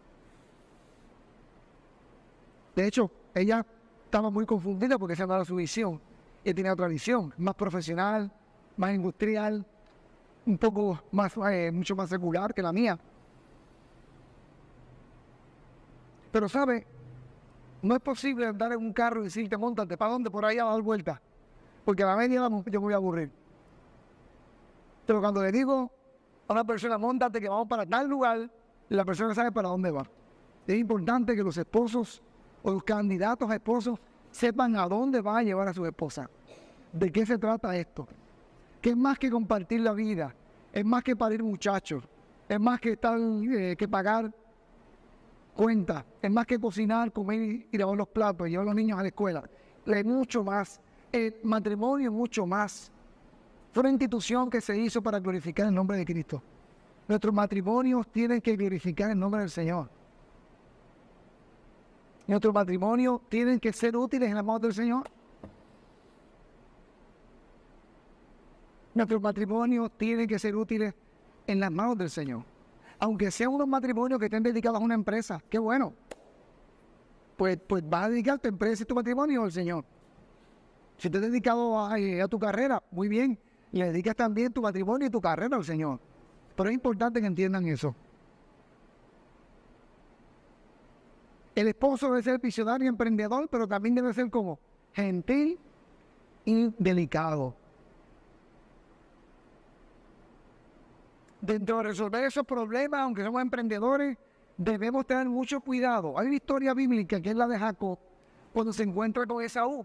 De 2.75 2.87
hecho, 2.87 3.11
ella 3.35 3.65
estaba 4.05 4.31
muy 4.31 4.45
confundida 4.47 4.99
porque 4.99 5.15
esa 5.15 5.27
no 5.27 5.45
su 5.45 5.57
visión. 5.57 6.01
Ella 6.45 6.55
tenía 6.55 6.73
otra 6.73 6.89
visión, 6.89 7.33
más 7.39 7.55
profesional, 7.55 8.31
más 8.77 8.95
industrial, 8.95 9.65
un 10.47 10.59
poco 10.59 11.01
más, 11.13 11.33
eh, 11.51 11.71
mucho 11.73 11.95
más 11.95 12.11
secular 12.11 12.53
que 12.53 12.63
la 12.63 12.73
mía. 12.73 12.99
Pero, 16.33 16.49
¿sabe? 16.49 16.87
No 17.83 17.95
es 17.95 18.01
posible 18.01 18.47
andar 18.47 18.73
en 18.73 18.79
un 18.79 18.93
carro 18.93 19.21
y 19.21 19.25
decirte, 19.25 19.57
montate, 19.57 19.97
¿para 19.97 20.13
dónde? 20.13 20.31
Por 20.31 20.45
ahí 20.45 20.59
a 20.59 20.65
dar 20.65 20.83
vuelta. 20.83 21.21
Porque 21.85 22.03
a 22.03 22.07
la 22.07 22.17
media 22.17 22.37
yo 22.37 22.51
me 22.51 22.79
voy 22.79 22.93
a 22.93 22.97
aburrir. 22.97 23.31
Pero 25.07 25.21
cuando 25.21 25.43
le 25.43 25.53
digo 25.53 25.91
a 26.49 26.53
una 26.53 26.65
persona, 26.65 26.99
montate 26.99 27.41
que 27.41 27.49
vamos 27.49 27.69
para 27.69 27.85
tal 27.85 28.09
lugar, 28.09 28.51
la 28.89 29.05
persona 29.05 29.35
sabe 29.35 29.53
para 29.53 29.69
dónde 29.69 29.91
va. 29.91 30.07
Es 30.67 30.77
importante 30.77 31.37
que 31.37 31.43
los 31.43 31.57
esposos 31.57 32.23
o 32.63 32.71
los 32.71 32.83
candidatos 32.83 33.51
a 33.51 33.55
esposos 33.55 33.99
sepan 34.31 34.77
a 34.77 34.89
dónde 34.89 35.21
va 35.21 35.39
a 35.39 35.43
llevar 35.43 35.69
a 35.69 35.75
su 35.75 35.85
esposa. 35.85 36.29
¿De 36.93 37.13
qué 37.13 37.27
se 37.27 37.39
trata 37.39 37.77
esto? 37.77 38.09
Que 38.81 38.91
es 38.91 38.97
más 38.97 39.19
que 39.19 39.31
compartir 39.31 39.81
la 39.81 39.93
vida, 39.93 40.35
es 40.73 40.85
más 40.85 41.03
que 41.03 41.17
parir 41.17 41.43
muchachos, 41.43 42.05
es 42.49 42.61
más 42.61 42.81
que 42.81 42.93
estar, 42.93 43.19
eh, 43.19 43.77
que 43.77 43.89
pagar 43.89 44.33
cuentas, 45.55 46.05
es 46.21 46.31
más 46.31 46.47
que 46.47 46.59
cocinar, 46.59 47.13
comer 47.13 47.67
y 47.71 47.79
lavar 47.79 47.97
los 47.97 48.09
platos, 48.09 48.49
llevar 48.49 48.65
a 48.65 48.67
los 48.67 48.75
niños 48.75 48.99
a 48.99 49.03
la 49.03 49.09
escuela. 49.09 49.45
Es 49.87 50.05
mucho 50.05 50.43
más. 50.43 50.81
El 51.15 51.37
matrimonio 51.45 52.11
es 52.11 52.13
mucho 52.13 52.45
más. 52.45 52.91
Fue 53.73 53.83
una 53.83 53.91
institución 53.91 54.51
que 54.51 54.61
se 54.61 54.77
hizo 54.77 55.01
para 55.01 55.21
glorificar 55.21 55.69
el 55.69 55.73
nombre 55.73 55.97
de 55.97 56.05
Cristo. 56.05 56.43
Nuestros 57.07 57.33
matrimonios 57.33 58.09
tienen 58.09 58.41
que 58.41 58.57
glorificar 58.57 59.13
el 59.13 59.19
nombre 59.21 59.43
del 59.43 59.51
Señor. 59.51 59.89
Nuestros 62.27 62.53
matrimonios 62.53 63.21
tienen 63.29 63.61
que 63.61 63.73
ser 63.73 63.97
útiles 63.97 64.29
en 64.29 64.35
la 64.35 64.43
mano 64.43 64.59
del 64.59 64.75
Señor. 64.75 65.09
Nuestros 68.93 69.23
matrimonios 69.23 69.93
tienen 69.97 70.27
que 70.27 70.41
ser 70.41 70.57
útiles 70.57 70.95
en 71.47 71.61
las 71.61 71.71
manos 71.71 71.97
del 71.97 72.11
Señor. 72.11 72.43
Aunque 72.99 73.31
sean 73.31 73.51
unos 73.51 73.69
matrimonios 73.69 74.19
que 74.19 74.25
estén 74.25 74.43
dedicados 74.43 74.81
a 74.81 74.85
una 74.85 74.95
empresa, 74.95 75.41
qué 75.49 75.61
bueno. 75.61 75.93
Pues, 77.37 77.57
pues 77.69 77.89
vas 77.89 78.07
a 78.07 78.09
dedicar 78.09 78.41
tu 78.41 78.49
empresa 78.49 78.83
y 78.83 78.87
tu 78.87 78.97
matrimonio 78.97 79.45
al 79.45 79.53
Señor. 79.53 79.85
Si 80.99 81.09
estás 81.09 81.23
dedicado 81.23 81.87
a, 81.87 81.99
eh, 81.99 82.23
a 82.23 82.29
tu 82.29 82.39
carrera, 82.39 82.83
muy 82.91 83.09
bien. 83.09 83.39
Le 83.73 83.87
dedicas 83.87 84.15
también 84.15 84.53
tu 84.53 84.63
matrimonio 84.63 85.09
y 85.09 85.11
tu 85.11 85.21
carrera 85.21 85.57
al 85.57 85.65
Señor. 85.65 85.99
Pero 86.57 86.69
es 86.69 86.75
importante 86.75 87.21
que 87.21 87.27
entiendan 87.27 87.67
eso. 87.67 87.95
El 91.55 91.69
esposo 91.69 92.07
debe 92.07 92.23
ser 92.23 92.41
visionario 92.41 92.87
y 92.87 92.89
emprendedor, 92.89 93.49
pero 93.49 93.67
también 93.67 93.95
debe 93.95 94.13
ser 94.13 94.29
como 94.31 94.59
gentil 94.93 95.59
y 96.45 96.73
delicado. 96.79 97.55
Dentro 101.41 101.79
de 101.79 101.83
resolver 101.85 102.25
esos 102.25 102.45
problemas, 102.45 103.01
aunque 103.01 103.23
somos 103.23 103.43
emprendedores, 103.43 104.17
debemos 104.57 105.07
tener 105.07 105.29
mucho 105.29 105.61
cuidado. 105.61 106.19
Hay 106.19 106.27
una 106.27 106.37
historia 106.37 106.75
bíblica 106.75 107.21
que 107.21 107.31
es 107.31 107.37
la 107.37 107.47
de 107.47 107.59
Jacob, 107.59 107.99
cuando 108.53 108.73
se 108.73 108.83
encuentra 108.83 109.27
con 109.27 109.43
Esaú. 109.43 109.85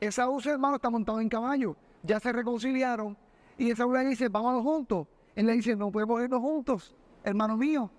Esaú, 0.00 0.40
hermano, 0.44 0.76
está 0.76 0.90
montado 0.90 1.20
en 1.20 1.28
caballo. 1.28 1.76
Ya 2.02 2.20
se 2.20 2.32
reconciliaron. 2.32 3.16
Y 3.58 3.70
Esaú 3.70 3.92
le 3.92 4.04
dice, 4.04 4.28
vámonos 4.28 4.62
juntos. 4.62 5.06
Él 5.34 5.46
le 5.46 5.52
dice, 5.52 5.76
no 5.76 5.90
podemos 5.90 6.22
irnos 6.22 6.40
juntos, 6.40 6.94
hermano 7.24 7.56
mío. 7.56 7.90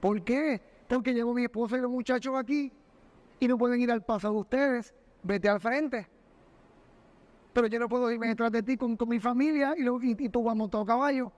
¿Por 0.00 0.22
qué? 0.22 0.60
porque 0.88 1.12
llevo 1.12 1.34
mi 1.34 1.44
esposa 1.44 1.76
y 1.76 1.80
los 1.80 1.90
muchachos 1.90 2.34
aquí 2.34 2.72
y 3.38 3.46
no 3.46 3.58
pueden 3.58 3.80
ir 3.80 3.92
al 3.92 4.02
paso 4.02 4.32
de 4.32 4.38
ustedes, 4.38 4.94
vete 5.22 5.48
al 5.48 5.60
frente. 5.60 6.08
Pero 7.52 7.66
yo 7.66 7.78
no 7.78 7.88
puedo 7.88 8.10
irme 8.10 8.28
detrás 8.28 8.50
de 8.50 8.62
ti 8.62 8.76
con, 8.76 8.96
mi 9.06 9.20
familia 9.20 9.74
y, 9.76 9.84
y, 10.24 10.28
tú 10.28 10.42
vas 10.42 10.56
montado 10.56 10.82
a 10.84 10.86
caballo. 10.86 11.30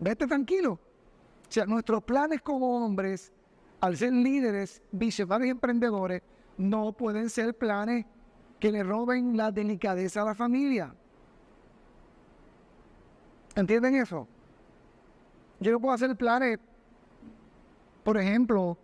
Vete 0.00 0.26
tranquilo. 0.26 0.72
O 0.72 1.52
sea, 1.52 1.66
nuestros 1.66 2.02
planes 2.02 2.40
como 2.40 2.84
hombres, 2.84 3.32
al 3.80 3.96
ser 3.96 4.12
líderes, 4.12 4.82
visionarios 4.90 5.48
y 5.48 5.50
emprendedores, 5.50 6.22
no 6.56 6.92
pueden 6.92 7.28
ser 7.28 7.56
planes 7.56 8.06
que 8.62 8.70
le 8.70 8.84
roben 8.84 9.36
la 9.36 9.50
delicadeza 9.50 10.22
a 10.22 10.24
la 10.24 10.36
familia. 10.36 10.94
¿Entienden 13.56 13.96
eso? 13.96 14.28
Yo 15.58 15.72
no 15.72 15.80
puedo 15.80 15.92
hacer 15.92 16.14
planes, 16.14 16.60
por 18.04 18.16
ejemplo, 18.18 18.78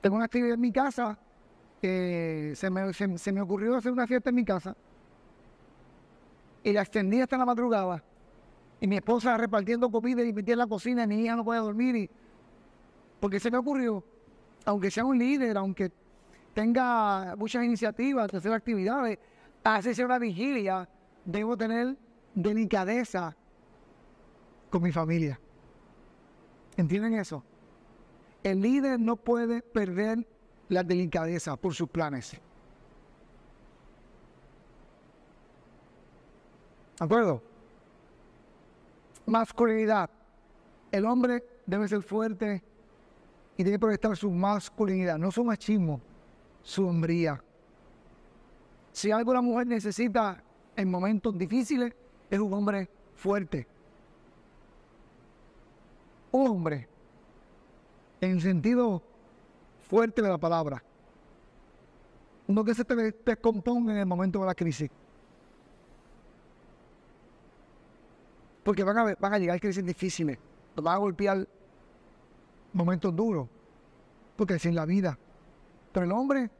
tengo 0.00 0.14
una 0.14 0.26
actividad 0.26 0.54
en 0.54 0.60
mi 0.60 0.70
casa, 0.70 1.18
que 1.82 2.52
se 2.54 2.70
me, 2.70 2.92
se, 2.92 3.32
me 3.32 3.40
ocurrió 3.40 3.74
hacer 3.74 3.90
una 3.90 4.06
fiesta 4.06 4.30
en 4.30 4.36
mi 4.36 4.44
casa 4.44 4.76
y 6.62 6.72
la 6.72 6.82
extendí 6.82 7.20
hasta 7.20 7.36
la 7.36 7.46
madrugada 7.46 8.00
y 8.80 8.86
mi 8.86 8.94
esposa 8.94 9.36
repartiendo 9.36 9.90
comida 9.90 10.22
y 10.22 10.32
metía 10.32 10.52
en 10.52 10.58
la 10.58 10.68
cocina 10.68 11.04
mi 11.04 11.24
hija 11.24 11.34
no 11.34 11.44
podía 11.44 11.62
dormir 11.62 11.96
y 11.96 12.10
porque 13.18 13.40
se 13.40 13.50
me 13.50 13.58
ocurrió, 13.58 14.04
aunque 14.64 14.88
sea 14.88 15.04
un 15.04 15.18
líder, 15.18 15.56
aunque 15.56 15.90
tenga 16.54 17.34
muchas 17.36 17.64
iniciativas 17.64 18.32
hacer 18.32 18.52
actividades, 18.52 19.18
hacerse 19.64 20.04
una 20.04 20.18
vigilia, 20.18 20.88
debo 21.24 21.56
tener 21.56 21.96
delicadeza 22.34 23.36
con 24.68 24.82
mi 24.82 24.92
familia. 24.92 25.38
¿Entienden 26.76 27.14
eso? 27.14 27.42
El 28.42 28.60
líder 28.60 28.98
no 28.98 29.16
puede 29.16 29.60
perder 29.60 30.26
la 30.68 30.82
delicadeza 30.82 31.56
por 31.56 31.74
sus 31.74 31.88
planes. 31.88 32.32
¿De 36.98 37.04
acuerdo? 37.04 37.42
Masculinidad. 39.26 40.10
El 40.90 41.06
hombre 41.06 41.44
debe 41.66 41.88
ser 41.88 42.02
fuerte 42.02 42.62
y 43.56 43.62
debe 43.62 43.78
proyectar 43.78 44.16
su 44.16 44.30
masculinidad, 44.30 45.18
no 45.18 45.30
su 45.30 45.44
machismo, 45.44 46.00
su 46.62 46.86
hombría. 46.86 47.42
Si 48.92 49.10
algo 49.10 49.32
la 49.32 49.40
mujer 49.40 49.66
necesita 49.66 50.42
en 50.76 50.90
momentos 50.90 51.36
difíciles, 51.36 51.94
es 52.28 52.38
un 52.38 52.52
hombre 52.52 52.88
fuerte. 53.14 53.66
Un 56.32 56.48
hombre, 56.48 56.88
en 58.20 58.40
sentido 58.40 59.02
fuerte 59.88 60.22
de 60.22 60.28
la 60.28 60.38
palabra. 60.38 60.82
No 62.46 62.64
que 62.64 62.74
se 62.74 62.84
te 62.84 62.94
descomponga 62.94 63.92
en 63.92 63.98
el 63.98 64.06
momento 64.06 64.40
de 64.40 64.46
la 64.46 64.54
crisis. 64.54 64.90
Porque 68.62 68.84
van 68.84 68.98
a, 68.98 69.16
a 69.20 69.38
llegar 69.38 69.60
crisis 69.60 69.84
difíciles. 69.84 70.38
Van 70.76 70.94
a 70.94 70.98
golpear 70.98 71.48
momentos 72.72 73.14
duros. 73.14 73.48
Porque 74.36 74.54
es 74.54 74.66
en 74.66 74.74
la 74.74 74.84
vida. 74.84 75.18
Pero 75.92 76.06
el 76.06 76.12
hombre 76.12 76.50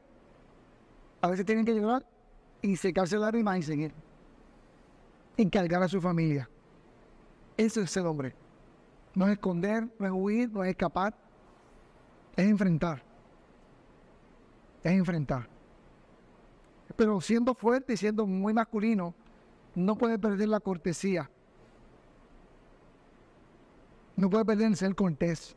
a 1.21 1.29
veces 1.29 1.45
tiene 1.45 1.63
que 1.63 1.73
llegar 1.73 2.05
y 2.61 2.75
secarse 2.75 3.17
la 3.17 3.31
rima 3.31 3.57
y 3.57 3.63
seguir. 3.63 3.93
Encargar 5.37 5.81
a 5.83 5.87
su 5.87 6.01
familia. 6.01 6.49
Eso 7.57 7.81
es 7.81 7.95
el 7.97 8.05
hombre. 8.05 8.35
No 9.13 9.25
es 9.25 9.33
esconder, 9.33 9.87
no 9.99 10.05
es 10.05 10.11
huir, 10.11 10.51
no 10.51 10.63
es 10.63 10.71
escapar. 10.71 11.15
Es 12.35 12.45
enfrentar. 12.45 13.03
Es 14.83 14.91
enfrentar. 14.91 15.47
Pero 16.95 17.21
siendo 17.21 17.53
fuerte 17.53 17.93
y 17.93 17.97
siendo 17.97 18.25
muy 18.25 18.53
masculino, 18.53 19.13
no 19.75 19.95
puede 19.95 20.19
perder 20.19 20.49
la 20.49 20.59
cortesía. 20.59 21.29
No 24.15 24.29
puede 24.29 24.45
perder 24.45 24.67
el 24.67 24.75
ser 24.75 24.93
cortés. 24.95 25.55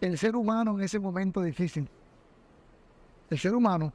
El 0.00 0.18
ser 0.18 0.36
humano 0.36 0.78
en 0.78 0.84
ese 0.84 0.98
momento 0.98 1.40
difícil. 1.42 1.88
El 3.30 3.38
ser 3.38 3.54
humano. 3.54 3.92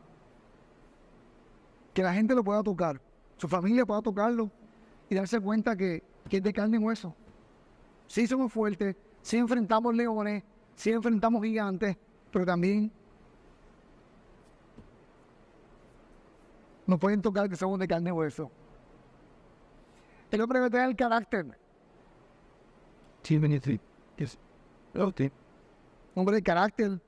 Que 1.94 2.02
la 2.02 2.14
gente 2.14 2.34
lo 2.34 2.44
pueda 2.44 2.64
tocar. 2.64 3.00
Su 3.38 3.48
familia 3.48 3.86
pueda 3.86 4.02
tocarlo 4.02 4.50
y 5.10 5.16
darse 5.16 5.40
cuenta 5.40 5.76
que, 5.76 6.04
es 6.30 6.44
de 6.44 6.54
carne 6.54 6.78
y 6.78 6.80
hueso. 6.80 7.14
Sí 8.08 8.28
somos 8.28 8.52
fuertes, 8.52 8.96
sí 9.22 9.38
enfrentamos 9.38 9.96
leones, 9.96 10.44
sí 10.76 10.92
enfrentamos 10.92 11.44
gigantes, 11.44 11.98
pero 12.32 12.46
también 12.46 12.92
nos 16.86 17.00
pueden 17.00 17.22
tocar 17.22 17.50
que 17.50 17.56
somos 17.56 17.80
de 17.80 17.88
carne 17.88 18.10
y 18.10 18.14
hueso. 18.14 18.52
El 20.30 20.42
hombre 20.42 20.60
debe 20.60 20.70
tener 20.70 20.90
el 20.90 20.96
carácter. 20.96 21.58
Un 26.14 26.22
hombre 26.22 26.36
de 26.36 26.44
carácter, 26.44 27.00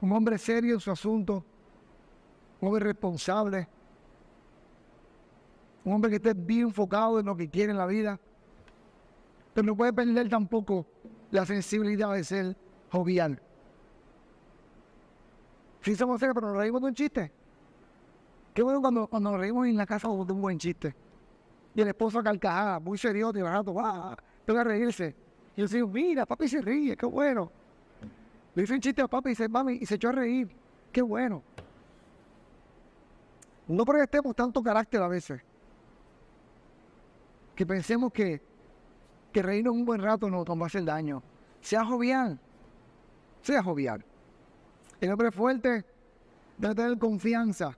un 0.00 0.12
hombre 0.12 0.38
serio 0.38 0.74
en 0.74 0.80
su 0.80 0.90
asunto, 0.90 1.44
un 2.60 2.68
hombre 2.68 2.84
responsable, 2.84 3.68
un 5.84 5.92
hombre 5.94 6.10
que 6.10 6.16
esté 6.16 6.34
bien 6.34 6.62
enfocado 6.62 7.20
en 7.20 7.26
lo 7.26 7.36
que 7.36 7.48
quiere 7.48 7.72
en 7.72 7.78
la 7.78 7.86
vida, 7.86 8.18
pero 9.54 9.66
no 9.66 9.76
puede 9.76 9.92
perder 9.92 10.28
tampoco 10.28 10.86
la 11.30 11.46
sensibilidad 11.46 12.12
de 12.12 12.24
ser 12.24 12.56
jovial. 12.90 13.40
Sí 15.82 15.94
somos 15.94 16.18
serios, 16.18 16.34
pero 16.34 16.48
nos 16.48 16.56
reímos 16.56 16.80
de 16.82 16.88
un 16.88 16.94
chiste. 16.94 17.32
Qué 18.52 18.62
bueno 18.62 18.80
cuando, 18.80 19.06
cuando 19.06 19.30
nos 19.30 19.40
reímos 19.40 19.66
en 19.66 19.76
la 19.76 19.86
casa 19.86 20.08
de 20.08 20.14
un 20.14 20.40
buen 20.40 20.58
chiste. 20.58 20.94
Y 21.74 21.80
el 21.80 21.88
esposo 21.88 22.18
a 22.18 22.22
carcajada, 22.22 22.80
muy 22.80 22.98
serio, 22.98 23.30
y 23.34 23.42
barato, 23.42 23.74
va, 23.74 24.16
tengo 24.44 24.58
que 24.58 24.64
reírse. 24.64 25.14
Y 25.54 25.60
yo 25.60 25.68
digo, 25.68 25.88
mira, 25.88 26.26
papi 26.26 26.48
se 26.48 26.60
ríe, 26.60 26.96
qué 26.96 27.06
bueno. 27.06 27.52
Le 28.56 28.62
hice 28.62 28.72
un 28.72 28.80
chiste 28.80 29.02
a 29.02 29.06
papi 29.06 29.28
y 29.28 29.32
dice, 29.32 29.48
mami, 29.50 29.74
y 29.74 29.84
se 29.84 29.96
echó 29.96 30.08
a 30.08 30.12
reír. 30.12 30.48
Qué 30.90 31.02
bueno. 31.02 31.42
No 33.68 33.84
proyectemos 33.84 34.34
tanto 34.34 34.62
carácter 34.62 35.02
a 35.02 35.08
veces. 35.08 35.42
Que 37.54 37.66
pensemos 37.66 38.10
que, 38.14 38.40
que 39.30 39.42
reírnos 39.42 39.74
un 39.74 39.84
buen 39.84 40.00
rato 40.00 40.30
no 40.30 40.42
nos 40.42 40.58
va 40.58 40.62
a 40.62 40.66
hacer 40.68 40.84
daño. 40.84 41.22
Sea 41.60 41.84
jovial. 41.84 42.40
Sea 43.42 43.62
jovial. 43.62 44.02
El 45.02 45.12
hombre 45.12 45.30
fuerte 45.30 45.84
debe 46.56 46.74
tener 46.74 46.98
confianza. 46.98 47.76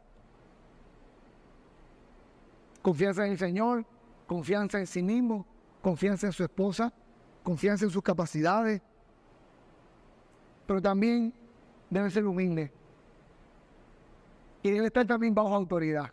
Confianza 2.83 3.27
en 3.27 3.33
el 3.33 3.39
Señor, 3.39 3.85
confianza 4.29 4.79
en 4.79 4.87
sí 4.87 5.03
mismo, 5.03 5.45
confianza 5.83 6.29
en 6.29 6.33
su 6.33 6.45
esposa, 6.45 6.93
confianza 7.43 7.85
en 7.85 7.91
sus 7.91 8.03
capacidades. 8.03 8.81
Pero 10.69 10.83
también 10.83 11.33
debe 11.89 12.11
ser 12.11 12.27
humilde. 12.27 12.71
Y 14.63 14.71
debe 14.71 14.89
estar 14.89 15.07
también 15.07 15.35
bajo 15.35 15.55
autoridad. 15.55 16.13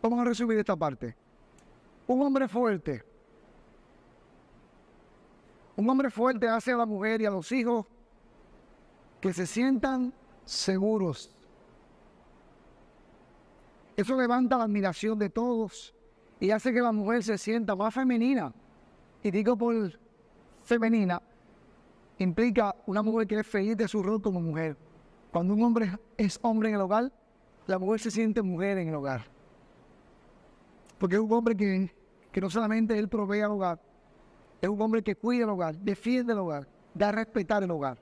Vamos 0.00 0.20
a 0.20 0.24
resumir 0.24 0.58
esta 0.58 0.76
parte. 0.76 1.16
Un 2.06 2.22
hombre 2.22 2.46
fuerte. 2.46 3.02
Un 5.74 5.90
hombre 5.90 6.08
fuerte 6.08 6.46
hace 6.46 6.70
a 6.70 6.76
la 6.76 6.86
mujer 6.86 7.22
y 7.22 7.26
a 7.26 7.30
los 7.30 7.50
hijos 7.50 7.86
que 9.20 9.32
se 9.32 9.48
sientan 9.48 10.14
seguros. 10.44 11.34
Eso 13.96 14.16
levanta 14.16 14.56
la 14.56 14.64
admiración 14.64 15.18
de 15.18 15.28
todos 15.28 15.92
y 16.40 16.50
hace 16.50 16.72
que 16.72 16.80
la 16.80 16.92
mujer 16.92 17.22
se 17.22 17.38
sienta 17.38 17.74
más 17.74 17.94
femenina. 17.94 18.52
Y 19.22 19.30
digo 19.30 19.56
por 19.56 19.98
femenina, 20.62 21.22
implica 22.18 22.74
una 22.86 23.02
mujer 23.02 23.26
que 23.26 23.40
es 23.40 23.46
feliz 23.46 23.76
de 23.76 23.88
su 23.88 24.02
rol 24.02 24.20
como 24.20 24.40
mujer. 24.40 24.76
Cuando 25.32 25.54
un 25.54 25.62
hombre 25.62 25.90
es 26.16 26.38
hombre 26.42 26.68
en 26.68 26.74
el 26.76 26.80
hogar, 26.80 27.10
la 27.66 27.78
mujer 27.78 28.00
se 28.00 28.10
siente 28.10 28.42
mujer 28.42 28.78
en 28.78 28.88
el 28.88 28.94
hogar. 28.94 29.24
Porque 30.98 31.16
es 31.16 31.20
un 31.20 31.32
hombre 31.32 31.56
que, 31.56 31.90
que 32.30 32.40
no 32.40 32.50
solamente 32.50 32.98
él 32.98 33.08
provee 33.08 33.40
al 33.40 33.52
hogar, 33.52 33.80
es 34.60 34.68
un 34.68 34.80
hombre 34.80 35.02
que 35.02 35.16
cuida 35.16 35.44
el 35.44 35.50
hogar, 35.50 35.76
defiende 35.76 36.32
el 36.32 36.38
hogar, 36.38 36.66
da 36.94 37.08
a 37.08 37.12
respetar 37.12 37.62
el 37.62 37.70
hogar. 37.70 37.98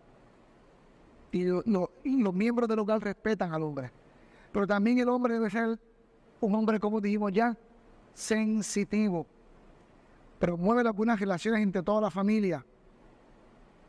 Y, 1.32 1.44
y 2.04 2.22
los 2.22 2.34
miembros 2.34 2.68
del 2.68 2.78
hogar 2.78 3.02
respetan 3.02 3.54
al 3.54 3.62
hombre. 3.62 3.90
Pero 4.52 4.66
también 4.66 4.98
el 4.98 5.08
hombre 5.08 5.34
debe 5.34 5.48
ser 5.48 5.78
un 6.40 6.54
hombre, 6.54 6.78
como 6.78 7.00
dijimos 7.00 7.32
ya, 7.32 7.56
sensitivo. 8.14 9.26
Promueve 10.38 10.84
las 10.84 10.94
buenas 10.94 11.20
relaciones 11.20 11.62
entre 11.62 11.82
toda 11.82 12.00
la 12.00 12.10
familia. 12.10 12.64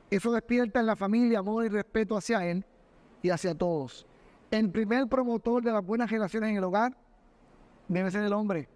Eso 0.09 0.31
despierta 0.31 0.79
en 0.79 0.85
la 0.85 0.95
familia 0.95 1.39
amor 1.39 1.65
y 1.65 1.69
respeto 1.69 2.15
hacia 2.15 2.45
él 2.45 2.63
y 3.21 3.29
hacia 3.29 3.55
todos. 3.55 4.05
El 4.51 4.69
primer 4.69 5.07
promotor 5.07 5.63
de 5.63 5.71
las 5.71 5.83
buenas 5.83 6.11
relaciones 6.11 6.51
en 6.51 6.57
el 6.57 6.63
hogar 6.63 6.95
debe 7.87 8.11
ser 8.11 8.23
el 8.23 8.33
hombre. 8.33 8.69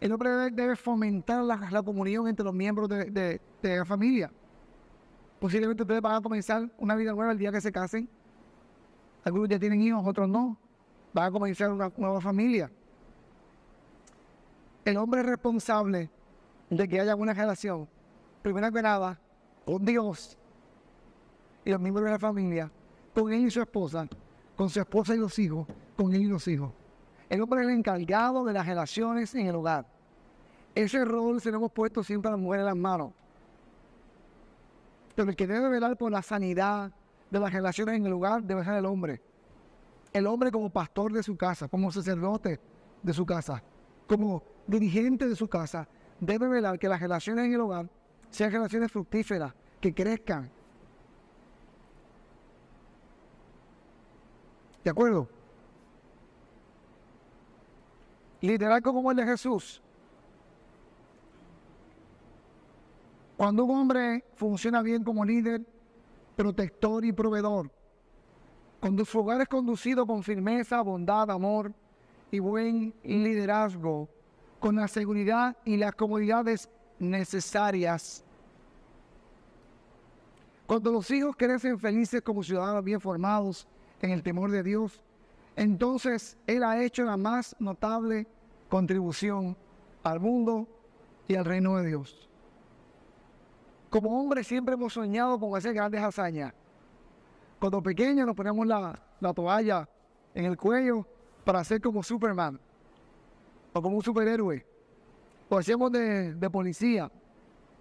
El 0.00 0.12
hombre 0.12 0.30
debe, 0.50 0.74
fomentar 0.76 1.44
la, 1.44 1.82
comunión 1.82 2.26
entre 2.26 2.44
los 2.44 2.54
miembros 2.54 2.88
de, 2.88 3.40
de 3.62 3.76
la 3.76 3.84
familia. 3.84 4.32
Posiblemente 5.38 5.82
ustedes 5.82 6.02
van 6.02 6.16
a 6.16 6.20
comenzar 6.20 6.70
una 6.78 6.96
vida 6.96 7.12
nueva 7.12 7.32
el 7.32 7.38
día 7.38 7.52
que 7.52 7.60
se 7.60 7.70
casen. 7.70 8.08
Algunos 9.24 9.48
ya 9.48 9.58
tienen 9.58 9.80
hijos, 9.82 10.02
otros 10.06 10.28
no. 10.28 10.56
Van 11.12 11.26
a 11.26 11.30
comenzar 11.30 11.70
una 11.70 11.90
nueva 11.96 12.20
familia. 12.20 12.70
El 14.84 14.96
hombre 14.96 15.20
es 15.20 15.26
responsable 15.26 16.10
de 16.70 16.88
que 16.88 17.00
haya 17.00 17.14
una 17.14 17.34
relación, 17.34 17.88
primero 18.42 18.72
que 18.72 18.82
nada, 18.82 19.18
con 19.66 19.84
Dios 19.84 20.38
y 21.64 21.70
los 21.70 21.80
miembros 21.80 22.04
de 22.06 22.12
la 22.12 22.18
familia, 22.18 22.70
con 23.14 23.32
él 23.32 23.46
y 23.46 23.50
su 23.50 23.60
esposa, 23.60 24.08
con 24.56 24.70
su 24.70 24.80
esposa 24.80 25.14
y 25.14 25.18
los 25.18 25.38
hijos, 25.38 25.66
con 25.96 26.14
él 26.14 26.22
y 26.22 26.26
los 26.26 26.46
hijos. 26.48 26.72
El 27.28 27.42
hombre 27.42 27.60
es 27.60 27.68
el 27.68 27.74
encargado 27.74 28.44
de 28.44 28.52
las 28.52 28.66
relaciones 28.66 29.34
en 29.34 29.46
el 29.46 29.54
hogar. 29.54 29.86
Ese 30.74 31.04
rol 31.04 31.40
se 31.40 31.50
lo 31.50 31.58
hemos 31.58 31.72
puesto 31.72 32.02
siempre 32.02 32.28
a 32.28 32.32
la 32.32 32.36
mujer 32.36 32.60
en 32.60 32.66
las 32.66 32.76
manos. 32.76 33.12
Pero 35.14 35.28
el 35.30 35.36
que 35.36 35.46
debe 35.46 35.68
velar 35.68 35.96
por 35.96 36.10
la 36.10 36.22
sanidad 36.22 36.90
de 37.30 37.38
las 37.38 37.52
relaciones 37.52 37.96
en 37.96 38.06
el 38.06 38.12
hogar 38.12 38.42
debe 38.42 38.64
ser 38.64 38.74
el 38.74 38.86
hombre. 38.86 39.20
El 40.12 40.26
hombre 40.26 40.50
como 40.50 40.70
pastor 40.70 41.12
de 41.12 41.22
su 41.22 41.36
casa, 41.36 41.68
como 41.68 41.92
sacerdote 41.92 42.58
de 43.02 43.12
su 43.12 43.26
casa, 43.26 43.62
como 44.08 44.42
dirigente 44.70 45.28
de 45.28 45.36
su 45.36 45.48
casa, 45.48 45.88
debe 46.20 46.48
velar 46.48 46.78
que 46.78 46.88
las 46.88 47.00
relaciones 47.00 47.46
en 47.46 47.52
el 47.52 47.60
hogar 47.60 47.88
sean 48.30 48.52
relaciones 48.52 48.90
fructíferas, 48.92 49.52
que 49.80 49.92
crezcan. 49.92 50.50
¿De 54.84 54.90
acuerdo? 54.90 55.28
Liderazgo 58.40 58.92
como 58.92 59.10
el 59.10 59.16
de 59.16 59.24
Jesús. 59.24 59.82
Cuando 63.36 63.64
un 63.64 63.70
hombre 63.78 64.24
funciona 64.34 64.82
bien 64.82 65.02
como 65.02 65.24
líder, 65.24 65.62
protector 66.36 67.04
y 67.04 67.12
proveedor, 67.12 67.70
cuando 68.80 69.04
su 69.04 69.18
hogar 69.18 69.40
es 69.42 69.48
conducido 69.48 70.06
con 70.06 70.22
firmeza, 70.22 70.80
bondad, 70.82 71.30
amor 71.30 71.72
y 72.30 72.38
buen 72.38 72.94
liderazgo, 73.02 74.08
con 74.60 74.76
la 74.76 74.86
seguridad 74.86 75.56
y 75.64 75.76
las 75.78 75.94
comodidades 75.94 76.68
necesarias. 76.98 78.22
Cuando 80.66 80.92
los 80.92 81.10
hijos 81.10 81.34
crecen 81.36 81.78
felices 81.78 82.22
como 82.22 82.44
ciudadanos 82.44 82.84
bien 82.84 83.00
formados 83.00 83.66
en 84.00 84.10
el 84.10 84.22
temor 84.22 84.50
de 84.50 84.62
Dios, 84.62 85.02
entonces 85.56 86.36
Él 86.46 86.62
ha 86.62 86.80
hecho 86.82 87.02
la 87.02 87.16
más 87.16 87.56
notable 87.58 88.26
contribución 88.68 89.56
al 90.04 90.20
mundo 90.20 90.68
y 91.26 91.34
al 91.34 91.44
reino 91.44 91.76
de 91.78 91.88
Dios. 91.88 92.28
Como 93.88 94.20
hombres 94.20 94.46
siempre 94.46 94.74
hemos 94.74 94.92
soñado 94.92 95.40
con 95.40 95.56
hacer 95.56 95.74
grandes 95.74 96.02
hazañas. 96.02 96.54
Cuando 97.58 97.82
pequeños 97.82 98.26
nos 98.26 98.36
ponemos 98.36 98.66
la, 98.66 99.02
la 99.18 99.34
toalla 99.34 99.88
en 100.34 100.44
el 100.44 100.56
cuello 100.56 101.04
para 101.44 101.64
ser 101.64 101.80
como 101.80 102.02
Superman 102.02 102.60
o 103.72 103.82
como 103.82 103.96
un 103.96 104.02
superhéroe. 104.02 104.64
O 105.48 105.58
hacíamos 105.58 105.90
de, 105.92 106.48
policía 106.50 107.10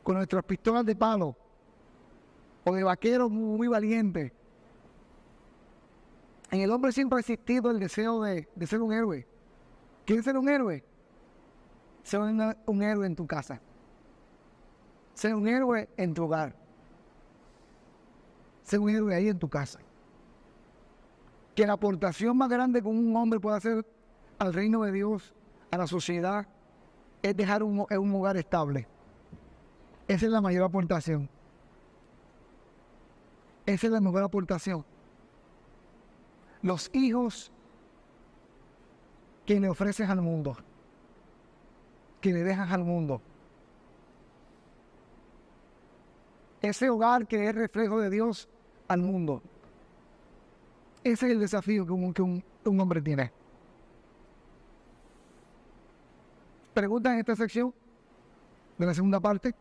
con 0.04 0.16
nuestras 0.16 0.44
pistolas 0.44 0.86
de 0.86 0.96
palo. 0.96 1.36
O 2.66 2.74
de 2.74 2.84
vaqueros 2.84 3.32
muy, 3.32 3.68
valientes. 3.68 4.32
En 6.52 6.62
el 6.62 6.72
hombre 6.72 6.92
siempre 6.92 7.18
ha 7.18 7.20
existido 7.20 7.70
el 7.70 7.80
deseo 7.80 8.22
de, 8.24 8.48
ser 8.66 8.82
un 8.82 8.94
héroe. 8.94 9.28
¿Quieres 10.06 10.26
ser 10.26 10.38
un 10.38 10.50
héroe? 10.50 10.84
Ser 12.04 12.20
un 12.20 12.82
héroe 12.82 13.06
en 13.06 13.16
tu 13.16 13.28
casa. 13.28 13.62
Ser 15.14 15.36
un 15.36 15.48
héroe 15.48 15.90
en 15.96 16.14
tu 16.14 16.24
hogar. 16.24 16.56
Ser 18.64 18.80
un 18.80 18.90
héroe 18.90 19.14
ahí 19.14 19.28
en 19.28 19.38
tu 19.38 19.48
casa. 19.48 19.80
Que 21.56 21.68
la 21.68 21.74
aportación 21.74 22.36
más 22.38 22.50
grande 22.50 22.82
que 22.82 22.88
un 22.88 23.16
hombre 23.16 23.40
puede 23.40 23.58
hacer 23.58 23.86
al 24.40 24.54
reino 24.54 24.82
de 24.84 24.92
Dios 24.92 25.36
a 25.72 25.78
la 25.78 25.88
sociedad 25.88 26.48
es 27.22 27.36
dejar 27.36 27.64
un, 27.64 27.86
un 27.90 28.16
hogar 28.16 28.38
estable. 28.38 28.88
Esa 30.08 30.26
es 30.26 30.32
la 30.32 30.42
mayor 30.42 30.64
aportación. 30.64 31.30
Esa 33.66 33.88
es 33.88 33.94
la 33.94 34.02
mejor 34.02 34.24
aportación. 34.24 34.84
Los 36.62 36.90
hijos 36.94 37.52
que 39.46 39.60
le 39.60 39.70
ofreces 39.70 40.10
al 40.10 40.22
mundo, 40.22 40.58
que 42.22 42.34
le 42.34 42.44
dejas 42.44 42.72
al 42.72 42.84
mundo. 42.84 43.22
Ese 46.62 46.90
hogar 46.90 47.28
que 47.28 47.48
es 47.48 47.56
reflejo 47.56 48.00
de 48.00 48.10
Dios 48.10 48.50
al 48.88 49.02
mundo. 49.02 49.42
Ese 51.04 51.28
es 51.28 51.32
el 51.32 51.40
desafío 51.40 51.86
que 51.86 52.22
un 52.22 52.80
hombre 52.80 53.02
tiene. 53.02 53.39
Preguntas 56.80 57.12
en 57.12 57.20
esta 57.20 57.36
sección 57.36 57.74
de 58.78 58.86
la 58.86 58.94
segunda 58.94 59.20
parte? 59.20 59.54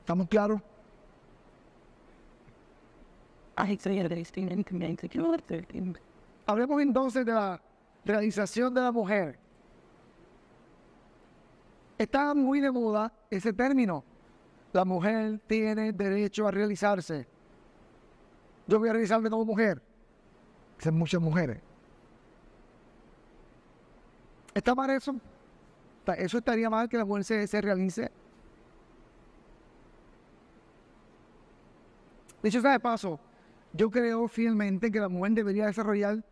¿Estamos 0.00 0.26
claros? 0.26 0.58
Hablemos 6.46 6.80
entonces 6.80 7.26
de 7.26 7.32
la 7.32 7.60
realización 8.06 8.72
de 8.72 8.80
la 8.80 8.90
mujer. 8.90 9.38
Está 11.98 12.32
muy 12.34 12.60
de 12.60 12.70
moda 12.70 13.12
ese 13.30 13.52
término. 13.52 14.02
La 14.72 14.86
mujer 14.86 15.38
tiene 15.46 15.92
derecho 15.92 16.48
a 16.48 16.50
realizarse. 16.50 17.28
Yo 18.66 18.78
voy 18.78 18.88
a 18.88 18.92
realizarme 18.92 19.28
como 19.28 19.44
mujer. 19.44 19.82
Son 20.78 20.96
muchas 20.96 21.20
mujeres. 21.20 21.60
¿Está 24.54 24.74
para 24.74 24.96
eso? 24.96 25.14
¿Eso 26.12 26.38
estaría 26.38 26.68
mal 26.68 26.88
que 26.88 26.98
la 26.98 27.04
mujer 27.04 27.48
se, 27.48 27.60
realice? 27.60 28.10
De 32.42 32.48
hecho, 32.48 32.60
de 32.60 32.80
paso, 32.80 33.18
yo 33.72 33.90
creo 33.90 34.28
fielmente 34.28 34.90
que 34.90 35.00
la 35.00 35.08
mujer 35.08 35.32
debería 35.32 35.66
desarrollar 35.66 36.22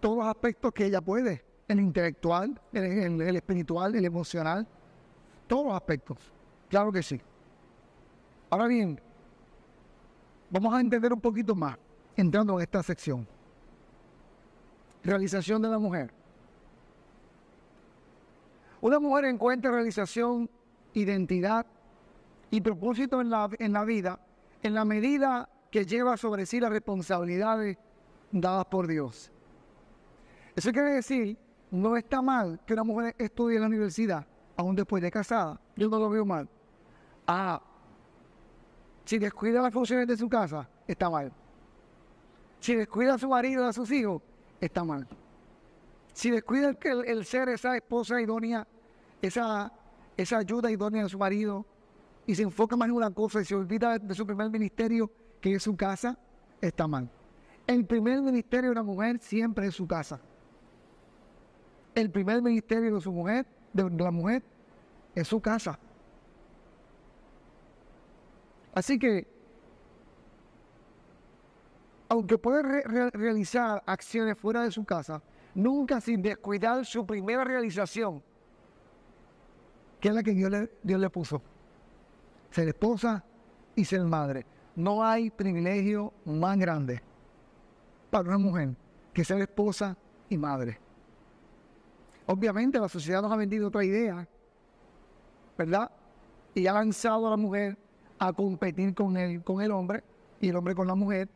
todos 0.00 0.18
los 0.18 0.26
aspectos 0.26 0.72
que 0.72 0.86
ella 0.86 1.00
puede, 1.02 1.44
el 1.68 1.80
intelectual, 1.80 2.58
el, 2.72 3.20
el, 3.20 3.36
espiritual, 3.36 3.94
el 3.94 4.04
emocional, 4.04 4.66
todos 5.46 5.66
los 5.66 5.74
aspectos. 5.74 6.18
Claro 6.70 6.90
que 6.90 7.02
sí. 7.02 7.20
Ahora 8.48 8.66
bien, 8.66 8.98
vamos 10.50 10.74
a 10.74 10.80
entender 10.80 11.12
un 11.12 11.20
poquito 11.20 11.54
más 11.54 11.76
entrando 12.16 12.54
en 12.54 12.62
esta 12.62 12.82
sección. 12.82 13.26
Realización 15.04 15.60
de 15.60 15.68
la 15.68 15.78
mujer. 15.78 16.21
Una 18.82 19.00
mujer 19.00 19.24
encuentra 19.24 19.70
realización, 19.70 20.50
identidad 20.92 21.64
y 22.50 22.60
propósito 22.60 23.20
en 23.20 23.30
la, 23.30 23.48
en 23.58 23.72
la 23.72 23.84
vida 23.84 24.20
en 24.62 24.74
la 24.74 24.84
medida 24.84 25.48
que 25.70 25.84
lleva 25.84 26.16
sobre 26.16 26.46
sí 26.46 26.60
las 26.60 26.70
responsabilidades 26.70 27.76
dadas 28.30 28.64
por 28.66 28.86
Dios. 28.86 29.30
Eso 30.54 30.70
quiere 30.70 30.90
decir, 30.92 31.36
no 31.70 31.96
está 31.96 32.22
mal 32.22 32.60
que 32.66 32.74
una 32.74 32.84
mujer 32.84 33.14
estudie 33.18 33.56
en 33.56 33.62
la 33.62 33.68
universidad, 33.68 34.26
aún 34.56 34.76
después 34.76 35.02
de 35.02 35.10
casada. 35.10 35.60
Yo 35.76 35.88
no 35.88 35.98
lo 35.98 36.10
veo 36.10 36.24
mal. 36.24 36.48
Ah, 37.26 37.60
si 39.04 39.18
descuida 39.18 39.60
las 39.62 39.72
funciones 39.72 40.06
de 40.06 40.16
su 40.16 40.28
casa, 40.28 40.68
está 40.86 41.10
mal. 41.10 41.32
Si 42.60 42.74
descuida 42.74 43.14
a 43.14 43.18
su 43.18 43.28
marido, 43.28 43.66
a 43.66 43.72
sus 43.72 43.90
hijos, 43.90 44.22
está 44.60 44.84
mal. 44.84 45.06
Si 46.12 46.30
descuida 46.30 46.68
el, 46.68 47.04
el 47.06 47.24
ser 47.24 47.48
esa 47.48 47.76
esposa 47.76 48.20
idónea 48.20 48.66
esa, 49.22 49.72
esa 50.16 50.38
ayuda 50.38 50.70
idónea 50.70 51.04
de 51.04 51.08
su 51.08 51.16
marido 51.16 51.64
y 52.26 52.34
se 52.34 52.42
enfoca 52.42 52.76
más 52.76 52.88
en 52.88 52.94
una 52.94 53.10
cosa 53.10 53.40
y 53.40 53.44
se 53.44 53.54
olvida 53.54 53.98
de 53.98 54.14
su 54.14 54.26
primer 54.26 54.50
ministerio, 54.50 55.10
que 55.40 55.54
es 55.54 55.62
su 55.62 55.76
casa, 55.76 56.18
está 56.60 56.86
mal. 56.86 57.08
El 57.66 57.86
primer 57.86 58.20
ministerio 58.20 58.70
de 58.70 58.72
una 58.72 58.82
mujer 58.82 59.18
siempre 59.20 59.68
es 59.68 59.74
su 59.74 59.86
casa. 59.86 60.20
El 61.94 62.10
primer 62.10 62.42
ministerio 62.42 62.96
de 62.96 63.00
su 63.00 63.12
mujer, 63.12 63.46
de 63.72 63.88
la 63.88 64.10
mujer, 64.10 64.42
es 65.14 65.28
su 65.28 65.40
casa. 65.40 65.78
Así 68.74 68.98
que, 68.98 69.26
aunque 72.08 72.38
puede 72.38 72.82
realizar 73.10 73.82
acciones 73.86 74.38
fuera 74.38 74.62
de 74.62 74.70
su 74.70 74.84
casa, 74.84 75.22
nunca 75.54 76.00
sin 76.00 76.22
descuidar 76.22 76.84
su 76.84 77.06
primera 77.06 77.44
realización, 77.44 78.22
que 80.00 80.08
es 80.08 80.14
la 80.14 80.22
que 80.22 80.32
Dios 80.32 80.50
le, 80.50 80.70
Dios 80.82 81.00
le 81.00 81.10
puso. 81.10 81.42
Ser 82.50 82.68
esposa 82.68 83.24
y 83.74 83.84
ser 83.84 84.02
madre. 84.02 84.46
No 84.76 85.04
hay 85.04 85.30
privilegio 85.30 86.12
más 86.24 86.58
grande 86.58 87.02
para 88.10 88.28
una 88.28 88.38
mujer 88.38 88.74
que 89.12 89.24
ser 89.24 89.40
esposa 89.40 89.96
y 90.28 90.36
madre. 90.36 90.78
Obviamente 92.26 92.78
la 92.78 92.88
sociedad 92.88 93.22
nos 93.22 93.32
ha 93.32 93.36
vendido 93.36 93.68
otra 93.68 93.84
idea, 93.84 94.26
¿verdad? 95.58 95.90
Y 96.54 96.66
ha 96.66 96.72
lanzado 96.72 97.26
a 97.26 97.30
la 97.30 97.36
mujer 97.36 97.76
a 98.18 98.32
competir 98.32 98.94
con 98.94 99.16
el, 99.16 99.42
con 99.42 99.60
el 99.60 99.70
hombre 99.70 100.04
y 100.40 100.48
el 100.48 100.56
hombre 100.56 100.74
con 100.74 100.86
la 100.86 100.94
mujer 100.94 101.28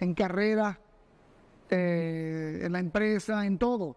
en 0.00 0.14
carreras, 0.14 0.78
eh, 1.70 2.60
en 2.62 2.72
la 2.72 2.78
empresa, 2.78 3.44
en 3.46 3.58
todo. 3.58 3.96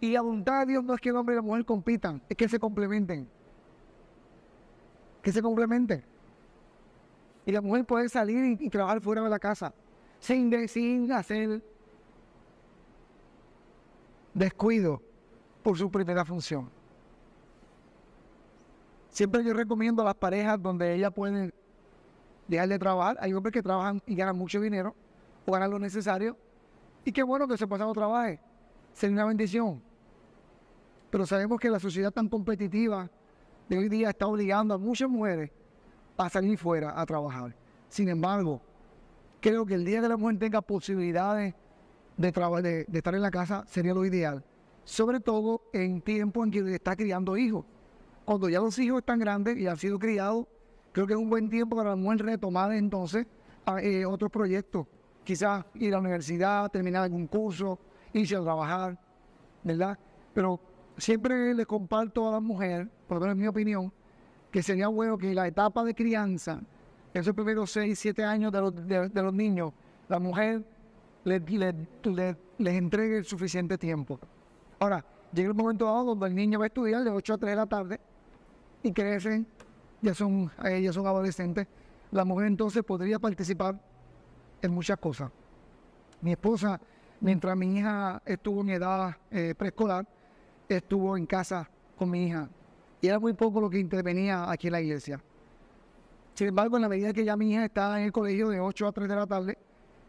Y 0.00 0.12
la 0.12 0.20
voluntad 0.20 0.60
de 0.60 0.72
Dios 0.72 0.84
no 0.84 0.94
es 0.94 1.00
que 1.00 1.08
el 1.08 1.16
hombre 1.16 1.34
y 1.34 1.36
la 1.36 1.42
mujer 1.42 1.64
compitan, 1.64 2.22
es 2.28 2.36
que 2.36 2.48
se 2.48 2.58
complementen. 2.58 3.28
Que 5.22 5.32
se 5.32 5.42
complementen. 5.42 6.04
Y 7.44 7.52
la 7.52 7.60
mujer 7.60 7.84
puede 7.84 8.08
salir 8.08 8.58
y, 8.60 8.68
trabajar 8.68 9.00
fuera 9.00 9.22
de 9.22 9.30
la 9.30 9.38
casa 9.38 9.72
sin, 10.18 10.68
sin 10.68 11.10
hacer 11.12 11.62
descuido 14.34 15.00
por 15.62 15.78
su 15.78 15.90
primera 15.90 16.24
función. 16.24 16.70
Siempre 19.10 19.42
yo 19.42 19.54
recomiendo 19.54 20.02
a 20.02 20.04
las 20.04 20.14
parejas 20.14 20.60
donde 20.60 20.94
ellas 20.94 21.12
pueden 21.12 21.52
dejar 22.48 22.68
de 22.68 22.78
trabajar. 22.78 23.16
Hay 23.20 23.32
hombres 23.32 23.52
que 23.52 23.62
trabajan 23.62 24.02
y 24.06 24.14
ganan 24.14 24.36
mucho 24.36 24.60
dinero 24.60 24.94
o 25.46 25.52
ganan 25.52 25.70
lo 25.70 25.78
necesario. 25.78 26.36
Y 27.06 27.12
qué 27.12 27.22
bueno 27.22 27.46
que 27.46 27.56
se 27.56 27.68
pasado 27.68 27.92
trabaje. 27.92 28.40
Sería 28.92 29.14
una 29.14 29.26
bendición. 29.26 29.80
Pero 31.08 31.24
sabemos 31.24 31.60
que 31.60 31.70
la 31.70 31.78
sociedad 31.78 32.10
tan 32.10 32.28
competitiva 32.28 33.08
de 33.68 33.78
hoy 33.78 33.88
día 33.88 34.10
está 34.10 34.26
obligando 34.26 34.74
a 34.74 34.78
muchas 34.78 35.08
mujeres 35.08 35.52
a 36.16 36.28
salir 36.28 36.58
fuera 36.58 37.00
a 37.00 37.06
trabajar. 37.06 37.54
Sin 37.88 38.08
embargo, 38.08 38.60
creo 39.40 39.64
que 39.64 39.74
el 39.74 39.84
día 39.84 40.00
que 40.00 40.08
la 40.08 40.16
mujer 40.16 40.40
tenga 40.40 40.60
posibilidades 40.60 41.54
de, 42.16 42.86
estar 42.92 43.14
en 43.14 43.22
la 43.22 43.30
casa 43.30 43.64
sería 43.68 43.94
lo 43.94 44.04
ideal. 44.04 44.44
Sobre 44.82 45.20
todo 45.20 45.62
en 45.72 46.00
tiempo 46.00 46.42
en 46.42 46.50
que 46.50 46.74
está 46.74 46.96
criando 46.96 47.36
hijos. 47.36 47.64
Cuando 48.24 48.48
ya 48.48 48.58
los 48.58 48.76
hijos 48.80 48.98
están 48.98 49.20
grandes 49.20 49.56
y 49.56 49.68
han 49.68 49.76
sido 49.76 50.00
criados, 50.00 50.48
creo 50.90 51.06
que 51.06 51.12
es 51.12 51.18
un 51.20 51.30
buen 51.30 51.48
tiempo 51.48 51.76
para 51.76 51.90
la 51.90 51.96
mujer 51.96 52.24
retomar 52.24 52.72
entonces 52.72 53.28
eh, 53.80 54.04
otros 54.04 54.32
proyectos. 54.32 54.88
Quizás 55.26 55.64
ir 55.74 55.88
a 55.88 55.96
la 55.96 55.98
universidad, 55.98 56.70
terminar 56.70 57.02
algún 57.02 57.26
curso, 57.26 57.80
irse 58.12 58.36
a 58.36 58.42
trabajar, 58.42 58.96
¿verdad? 59.64 59.98
Pero 60.32 60.60
siempre 60.96 61.52
le 61.52 61.66
comparto 61.66 62.28
a 62.28 62.30
la 62.30 62.38
mujer, 62.38 62.88
por 63.08 63.16
lo 63.16 63.22
menos 63.22 63.34
en 63.34 63.40
mi 63.40 63.48
opinión, 63.48 63.92
que 64.52 64.62
sería 64.62 64.86
bueno 64.86 65.18
que 65.18 65.34
la 65.34 65.48
etapa 65.48 65.82
de 65.82 65.96
crianza, 65.96 66.60
esos 67.12 67.34
primeros 67.34 67.72
6, 67.72 67.98
7 67.98 68.22
años 68.22 68.52
de 68.52 68.60
los, 69.22 69.34
niños, 69.34 69.72
la 70.08 70.20
mujer 70.20 70.64
les, 71.24 71.42
les, 71.50 72.36
entregue 72.58 73.18
el 73.18 73.24
suficiente 73.24 73.76
tiempo. 73.76 74.20
Ahora, 74.78 75.04
llega 75.32 75.48
el 75.48 75.56
momento 75.56 75.86
dado 75.86 76.04
donde 76.04 76.28
el 76.28 76.36
niño 76.36 76.60
va 76.60 76.66
a 76.66 76.68
estudiar 76.68 77.02
de 77.02 77.10
8 77.10 77.34
a 77.34 77.38
3 77.38 77.50
de 77.50 77.56
la 77.56 77.66
tarde 77.66 78.00
y 78.80 78.92
crecen, 78.92 79.44
ya 80.02 80.14
son, 80.14 80.52
eh, 80.64 80.80
ya 80.82 80.92
son 80.92 81.04
adolescentes. 81.04 81.66
La 82.12 82.24
mujer 82.24 82.46
entonces 82.46 82.84
podría 82.84 83.18
participar 83.18 83.80
en 84.66 84.74
muchas 84.74 84.98
cosas. 84.98 85.30
Mi 86.20 86.32
esposa, 86.32 86.80
mientras 87.20 87.56
mi 87.56 87.78
hija 87.78 88.22
estuvo 88.24 88.60
en 88.60 88.70
edad 88.70 89.16
eh, 89.30 89.54
preescolar, 89.56 90.06
estuvo 90.68 91.16
en 91.16 91.26
casa 91.26 91.68
con 91.96 92.10
mi 92.10 92.26
hija. 92.26 92.48
Y 93.00 93.08
era 93.08 93.18
muy 93.18 93.32
poco 93.32 93.60
lo 93.60 93.70
que 93.70 93.78
intervenía 93.78 94.50
aquí 94.50 94.68
en 94.68 94.72
la 94.72 94.80
iglesia. 94.80 95.20
Sin 96.34 96.48
embargo, 96.48 96.76
en 96.76 96.82
la 96.82 96.88
medida 96.88 97.12
que 97.12 97.24
ya 97.24 97.36
mi 97.36 97.52
hija 97.52 97.64
está 97.64 97.98
en 97.98 98.06
el 98.06 98.12
colegio 98.12 98.48
de 98.48 98.60
8 98.60 98.86
a 98.88 98.92
3 98.92 99.08
de 99.08 99.16
la 99.16 99.26
tarde, 99.26 99.58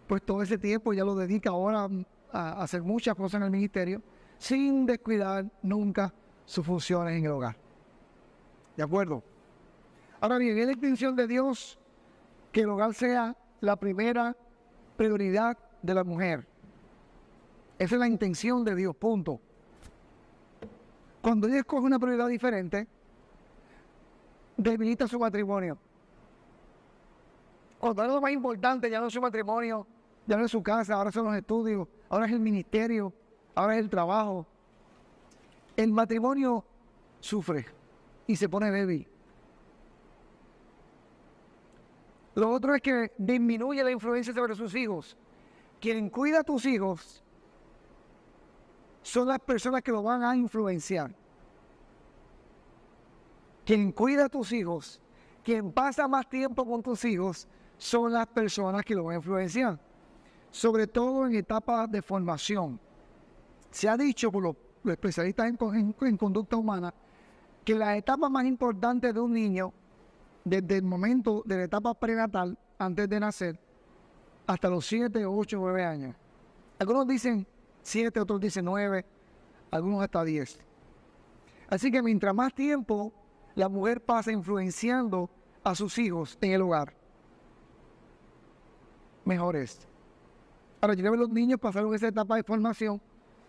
pues 0.08 0.22
todo 0.24 0.41
ese 0.41 0.58
tiempo 0.58 0.93
ya 0.93 1.03
lo 1.03 1.16
dedica 1.16 1.51
ahora 1.51 1.88
a 2.32 2.62
hacer 2.62 2.82
muchas 2.82 3.16
cosas 3.16 3.39
en 3.39 3.43
el 3.43 3.51
ministerio, 3.51 4.01
sin 4.38 4.86
descuidar 4.86 5.45
nunca 5.62 6.14
sus 6.45 6.66
funciones 6.66 7.18
en 7.18 7.26
el 7.26 7.32
hogar. 7.32 7.55
¿De 8.76 8.84
acuerdo? 8.84 9.24
Ahora 10.20 10.38
bien, 10.38 10.58
es 10.58 10.66
la 10.66 10.74
intención 10.74 11.16
de 11.16 11.28
Dios 11.28 11.80
que 12.51 12.62
el 12.62 12.70
hogar 12.70 12.93
sea 12.93 13.36
la 13.60 13.76
primera 13.76 14.36
prioridad 14.98 15.58
de 15.82 15.93
la 15.93 16.04
mujer. 16.04 16.45
Esa 17.80 17.95
es 17.95 18.00
la 18.00 18.08
intención 18.08 18.64
de 18.66 18.76
Dios, 18.76 18.95
punto. 18.95 19.39
Cuando 21.22 21.48
ella 21.48 21.60
escoge 21.60 21.86
una 21.86 22.00
prioridad 22.00 22.28
diferente, 22.28 22.88
debilita 24.58 25.08
su 25.08 25.20
matrimonio. 25.20 25.78
Cuando 27.80 28.04
es 28.04 28.10
lo 28.10 28.20
más 28.20 28.32
importante, 28.32 28.89
ya 28.89 29.00
no 29.00 29.08
es 29.08 29.14
su 29.14 29.22
matrimonio, 29.22 29.86
ya 30.26 30.36
no 30.36 30.45
es 30.45 30.52
su 30.52 30.64
casa, 30.64 30.95
ahora 30.95 31.12
son 31.12 31.26
los 31.26 31.36
estudios, 31.36 31.88
ahora 32.10 32.26
es 32.26 32.32
el 32.32 32.39
ministerio, 32.39 33.14
ahora 33.54 33.76
es 33.76 33.80
el 33.80 33.89
trabajo. 33.89 34.48
El 35.76 35.91
matrimonio 35.91 36.66
sufre 37.20 37.66
y 38.26 38.36
se 38.36 38.50
pone 38.50 38.72
débil. 38.72 39.08
Lo 42.38 42.52
otro 42.52 42.76
es 42.76 42.84
que 42.84 43.12
disminuye 43.18 43.84
la 43.84 43.90
influencia 43.90 44.32
sobre 44.32 44.54
sus 44.54 44.76
hijos. 44.76 45.18
Quien 45.82 46.08
cuida 46.08 46.42
a 46.42 46.44
tus 46.44 46.68
hijos 46.68 47.24
son 49.02 49.28
las 49.28 49.40
personas 49.40 49.82
que 49.82 49.92
lo 49.92 50.04
van 50.04 50.24
a 50.24 50.36
influenciar. 50.36 51.16
Quien 53.66 53.92
cuida 53.92 54.26
a 54.26 54.30
tus 54.30 54.52
hijos, 54.52 55.02
quien 55.44 55.72
pasa 55.72 56.08
más 56.08 56.30
tiempo 56.30 56.64
con 56.64 56.84
tus 56.84 57.04
hijos, 57.06 57.48
son 57.76 58.14
las 58.14 58.28
personas 58.28 58.86
que 58.86 58.94
lo 58.94 59.06
van 59.06 59.16
a 59.16 59.18
influenciar. 59.18 59.80
Sobre 60.52 60.86
todo 60.86 61.26
en 61.26 61.34
etapas 61.34 61.90
de 61.90 62.04
formación. 62.04 62.80
Se 63.72 63.90
ha 63.90 63.98
dicho 63.98 64.32
por 64.32 64.44
los, 64.44 64.56
especialistas 64.86 65.48
en, 65.48 65.96
en 66.02 66.18
conducta 66.18 66.56
humana 66.56 66.94
que 67.66 67.74
la 67.74 67.98
etapa 67.98 68.30
más 68.30 68.46
importante 68.46 69.12
de 69.12 69.20
un 69.20 69.34
niño, 69.34 69.74
desde 70.50 70.78
el 70.78 70.84
momento 70.84 71.43
de 71.45 71.58
la 71.58 71.64
etapa 71.64 71.93
prenatal, 71.93 72.58
antes 72.80 73.10
de 73.10 73.20
nacer, 73.20 73.60
hasta 74.45 74.70
los 74.70 74.86
7, 74.86 75.26
8, 75.26 75.58
9 75.60 75.84
años. 75.84 76.16
Algunos 76.80 77.08
dicen 77.08 77.48
siete, 77.88 78.20
otros 78.20 78.39
dicen 78.39 78.66
nueve, 78.66 79.06
algunos 79.72 80.04
hasta 80.04 80.24
diez. 80.24 80.60
Así 81.70 81.89
que 81.89 82.04
mientras 82.04 82.36
más 82.36 82.54
tiempo 82.54 83.14
la 83.56 83.70
mujer 83.70 84.04
pasa 84.04 84.32
influenciando 84.32 85.30
a 85.64 85.74
sus 85.74 85.98
hijos 85.98 86.38
en 86.41 86.52
el 86.52 86.62
hogar, 86.62 86.93
mejor 89.26 89.56
es. 89.56 89.80
Ahora, 90.80 90.93
yo 90.93 91.16
los 91.16 91.30
niños 91.30 91.60
pasaron 91.60 91.95
esa 91.95 92.10
etapa 92.10 92.36
de 92.36 92.43
formación, 92.43 93.02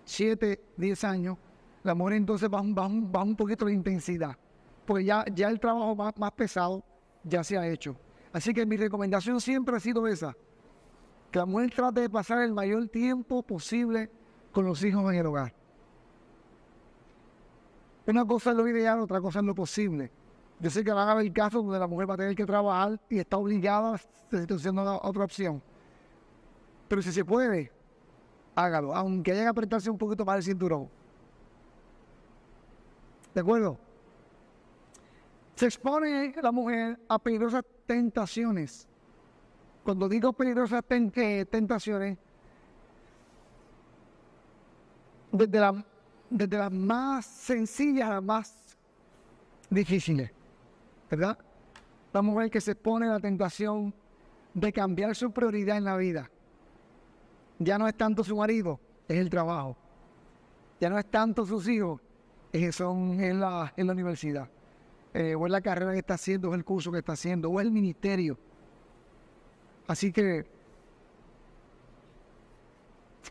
siete, 0.04 0.60
diez 0.76 1.04
años, 1.04 1.36
la 1.82 1.94
mujer 1.94 2.14
entonces 2.14 2.48
va, 2.48 2.60
un 2.60 3.36
poquito 3.36 3.66
de 3.66 3.74
intensidad, 3.74 4.36
porque 4.86 5.04
ya, 5.04 5.24
ya 5.34 5.48
el 5.48 5.60
trabajo 5.60 5.94
más, 5.94 6.16
más 6.16 6.32
pesado 6.32 6.82
ya 7.24 7.44
se 7.44 7.58
ha 7.58 7.66
hecho. 7.66 7.96
Así 8.32 8.52
que 8.52 8.66
mi 8.66 8.76
recomendación 8.76 9.40
siempre 9.40 9.76
ha 9.76 9.80
sido 9.80 10.06
esa, 10.06 10.36
que 11.30 11.38
la 11.38 11.46
mujer 11.46 11.70
trate 11.74 12.02
de 12.02 12.10
pasar 12.10 12.42
el 12.42 12.52
mayor 12.52 12.88
tiempo 12.88 13.42
posible 13.42 14.10
con 14.52 14.64
los 14.64 14.82
hijos 14.84 15.10
en 15.12 15.18
el 15.18 15.26
hogar. 15.26 15.54
Una 18.06 18.24
cosa 18.24 18.50
es 18.50 18.56
lo 18.56 18.66
ideal, 18.66 19.00
otra 19.00 19.20
cosa 19.20 19.40
es 19.40 19.44
lo 19.44 19.54
posible. 19.54 20.10
Yo 20.60 20.70
sé 20.70 20.82
que 20.82 20.92
van 20.92 21.08
a 21.08 21.12
haber 21.12 21.30
casos 21.32 21.62
donde 21.62 21.78
la 21.78 21.86
mujer 21.86 22.08
va 22.08 22.14
a 22.14 22.16
tener 22.16 22.34
que 22.34 22.46
trabajar 22.46 22.98
y 23.08 23.18
está 23.18 23.36
obligada 23.36 23.94
a 23.94 23.98
situación 24.38 24.78
a 24.78 24.96
otra 24.96 25.24
opción. 25.24 25.62
Pero 26.88 27.02
si 27.02 27.12
se 27.12 27.24
puede, 27.24 27.70
hágalo, 28.54 28.94
aunque 28.94 29.32
haya 29.32 29.42
que 29.42 29.48
apretarse 29.48 29.90
un 29.90 29.98
poquito 29.98 30.24
más 30.24 30.38
el 30.38 30.42
cinturón. 30.42 30.88
¿De 33.34 33.40
acuerdo? 33.40 33.78
Se 35.58 35.66
expone 35.66 36.32
la 36.40 36.52
mujer 36.52 37.00
a 37.08 37.18
peligrosas 37.18 37.64
tentaciones. 37.84 38.86
Cuando 39.82 40.08
digo 40.08 40.32
peligrosas 40.32 40.84
tentaciones, 40.86 42.16
desde, 45.32 45.58
la, 45.58 45.84
desde 46.30 46.58
las 46.58 46.70
más 46.70 47.26
sencillas 47.26 48.08
a 48.08 48.14
las 48.14 48.22
más 48.22 48.78
difíciles, 49.68 50.30
¿verdad? 51.10 51.36
La 52.12 52.22
mujer 52.22 52.52
que 52.52 52.60
se 52.60 52.70
expone 52.70 53.08
a 53.08 53.14
la 53.14 53.20
tentación 53.20 53.92
de 54.54 54.72
cambiar 54.72 55.16
su 55.16 55.32
prioridad 55.32 55.76
en 55.76 55.84
la 55.86 55.96
vida. 55.96 56.30
Ya 57.58 57.78
no 57.78 57.88
es 57.88 57.96
tanto 57.96 58.22
su 58.22 58.36
marido, 58.36 58.78
es 59.08 59.16
el 59.16 59.28
trabajo. 59.28 59.76
Ya 60.80 60.88
no 60.88 60.96
es 61.00 61.06
tanto 61.06 61.44
sus 61.44 61.66
hijos, 61.66 62.00
son 62.70 63.18
en 63.20 63.40
la, 63.40 63.72
en 63.76 63.88
la 63.88 63.92
universidad. 63.92 64.48
Eh, 65.20 65.34
o 65.34 65.46
es 65.46 65.50
la 65.50 65.60
carrera 65.60 65.90
que 65.90 65.98
está 65.98 66.14
haciendo, 66.14 66.48
o 66.48 66.52
es 66.52 66.58
el 66.58 66.64
curso 66.64 66.92
que 66.92 66.98
está 66.98 67.14
haciendo, 67.14 67.50
o 67.50 67.58
es 67.58 67.66
el 67.66 67.72
ministerio. 67.72 68.38
Así 69.88 70.12
que, 70.12 70.46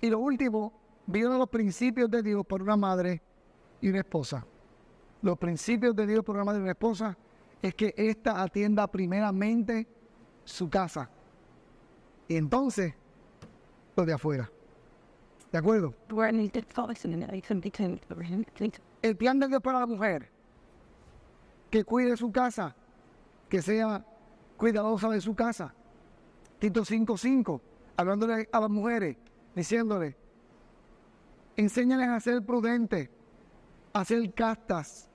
y 0.02 0.10
lo 0.10 0.20
último, 0.20 0.74
vieron 1.06 1.40
los 1.40 1.48
principios 1.48 2.12
de 2.12 2.22
Dios 2.22 2.46
por 2.46 2.62
una 2.62 2.76
madre 2.76 3.22
y 3.80 3.88
una 3.88 4.00
esposa. 4.00 4.46
Los 5.22 5.38
principios 5.38 5.96
de 5.96 6.06
Dios 6.06 6.26
por 6.26 6.36
una 6.36 6.44
madre 6.44 6.60
y 6.60 6.64
una 6.64 6.72
esposa 6.72 7.18
es 7.62 7.74
que 7.74 7.94
ésta 7.96 8.44
atienda 8.44 8.86
primeramente 8.88 9.88
su 10.44 10.70
casa. 10.70 11.10
Y 12.28 12.36
entonces, 12.36 12.96
lo 13.96 14.06
de 14.06 14.12
afuera. 14.12 14.52
¿De 15.54 15.58
acuerdo? 15.58 15.94
El 19.02 19.16
plan 19.16 19.40
de 19.40 19.48
Dios 19.48 19.62
para 19.62 19.80
la 19.80 19.86
mujer, 19.86 20.36
que 21.78 21.84
cuide 21.84 22.18
su 22.18 22.32
casa, 22.32 22.76
que 23.48 23.62
sea 23.62 24.04
cuidadosa 24.58 25.10
de 25.10 25.22
su 25.22 25.36
casa. 25.36 25.76
Tito 26.58 26.82
5.5, 26.82 27.62
hablándole 27.96 28.50
a 28.52 28.60
las 28.62 28.70
mujeres, 28.72 29.16
diciéndole, 29.54 30.18
Enséñales 31.56 32.10
a 32.10 32.20
ser 32.20 32.44
prudentes, 32.44 33.12
a 33.94 34.04
ser 34.04 34.34
castas, 34.34 35.08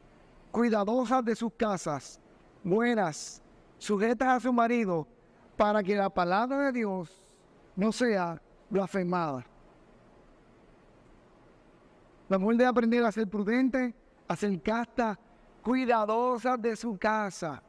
cuidadosas 0.53 1.25
de 1.25 1.35
sus 1.35 1.53
casas, 1.55 2.21
buenas, 2.63 3.43
sujetas 3.79 4.29
a 4.29 4.39
su 4.39 4.53
marido, 4.53 5.09
para 5.57 5.83
que 5.83 5.97
la 5.97 6.11
palabra 6.11 6.67
de 6.67 6.73
Dios 6.79 7.29
no 7.75 7.91
sea 7.91 8.41
blasfemada. 8.71 9.45
La 12.29 12.39
mujer 12.39 12.59
debe 12.59 12.71
aprender 12.71 13.05
a 13.05 13.11
ser 13.11 13.27
prudente, 13.27 13.97
a 14.29 14.37
ser 14.37 14.63
casta, 14.63 15.19
cuidadosa 15.63 16.57
de 16.57 16.77
su 16.77 16.97
casa. 16.99 17.63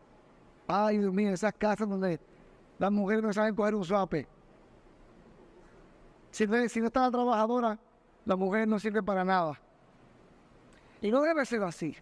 Ay, 0.68 0.98
Dios 0.98 1.14
mío, 1.14 1.30
esas 1.30 1.54
casas 1.54 1.88
donde 1.88 2.20
las 2.80 2.92
mujeres 2.92 3.24
no 3.24 3.34
saben 3.34 3.56
coger 3.56 3.76
un 3.76 3.84
suape. 3.84 4.28
Si 6.32 6.48
no, 6.48 6.68
si 6.68 6.80
no 6.80 6.88
está 6.88 7.02
la 7.02 7.12
trabajadora, 7.12 7.80
la 8.26 8.36
mujer 8.36 8.68
no 8.68 8.80
sirve 8.80 9.04
para 9.04 9.24
nada. 9.24 9.60
Y 11.02 11.12
no 11.12 11.22
debe 11.22 11.46
ser 11.46 11.62
así. 11.64 11.96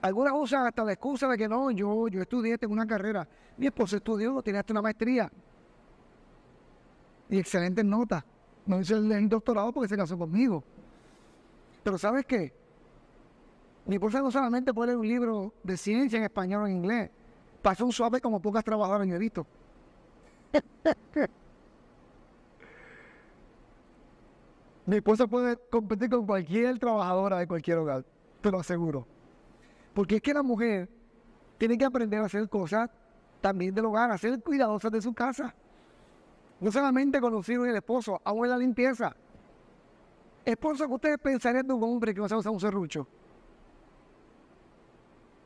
Algunas 0.00 0.32
usan 0.36 0.66
hasta 0.66 0.84
la 0.84 0.92
excusa 0.92 1.28
de 1.28 1.36
que 1.36 1.48
no, 1.48 1.70
yo, 1.70 2.08
yo 2.08 2.22
estudié, 2.22 2.56
tengo 2.56 2.72
una 2.72 2.86
carrera. 2.86 3.26
Mi 3.56 3.66
esposo 3.66 3.96
estudió, 3.96 4.40
tiene 4.42 4.60
hasta 4.60 4.72
una 4.72 4.82
maestría. 4.82 5.30
Y 7.28 7.38
excelentes 7.38 7.84
notas. 7.84 8.24
No 8.64 8.80
hizo 8.80 8.96
el, 8.96 9.28
doctorado 9.28 9.72
porque 9.72 9.88
se 9.88 9.96
casó 9.96 10.16
conmigo. 10.16 10.62
Pero 11.82 11.98
¿sabes 11.98 12.24
qué? 12.26 12.52
Mi 13.88 13.96
esposa 13.96 14.20
no 14.20 14.30
solamente 14.30 14.72
puede 14.74 14.88
leer 14.88 14.98
un 14.98 15.08
libro 15.08 15.54
de 15.62 15.76
ciencia 15.78 16.18
en 16.18 16.24
español 16.24 16.62
o 16.62 16.66
en 16.66 16.76
inglés. 16.76 17.10
Pasó 17.62 17.86
un 17.86 17.92
suave 17.92 18.20
como 18.20 18.38
pocas 18.38 18.62
trabajadoras 18.62 19.08
yo 19.08 19.14
he 19.14 19.18
visto. 19.18 19.46
Mi 24.84 24.96
esposa 24.96 25.26
puede 25.26 25.56
competir 25.70 26.10
con 26.10 26.26
cualquier 26.26 26.78
trabajadora 26.78 27.38
de 27.38 27.46
cualquier 27.46 27.78
hogar, 27.78 28.04
te 28.42 28.50
lo 28.50 28.60
aseguro. 28.60 29.06
Porque 29.94 30.16
es 30.16 30.22
que 30.22 30.34
la 30.34 30.42
mujer 30.42 30.90
tiene 31.56 31.78
que 31.78 31.86
aprender 31.86 32.20
a 32.20 32.26
hacer 32.26 32.46
cosas 32.50 32.90
también 33.40 33.74
del 33.74 33.86
hogar, 33.86 34.10
a 34.10 34.18
ser 34.18 34.38
cuidadosa 34.42 34.90
de 34.90 35.00
su 35.00 35.14
casa. 35.14 35.54
No 36.60 36.70
solamente 36.70 37.22
con 37.22 37.32
los 37.32 37.48
hijos 37.48 37.66
y 37.66 37.70
el 37.70 37.76
esposo, 37.76 38.20
aún 38.22 38.44
en 38.44 38.50
la 38.50 38.58
limpieza. 38.58 39.16
Esposo, 40.44 40.86
que 40.86 40.92
ustedes 40.92 41.18
pensarían 41.18 41.66
de 41.66 41.72
un 41.72 41.82
hombre 41.82 42.12
que 42.12 42.20
no 42.20 42.28
sabe 42.28 42.40
usar 42.40 42.52
un 42.52 42.60
serrucho? 42.60 43.06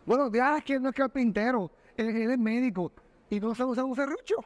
Bueno, 0.04 0.30
ya 0.32 0.58
es 0.58 0.64
que 0.64 0.80
no 0.80 0.88
es 0.88 0.94
carpintero, 0.94 1.70
él, 1.96 2.30
es 2.30 2.38
médico 2.38 2.92
y 3.30 3.38
no 3.38 3.54
sabe 3.54 3.70
usar 3.70 3.84
un 3.84 3.94
serrucho. 3.94 4.36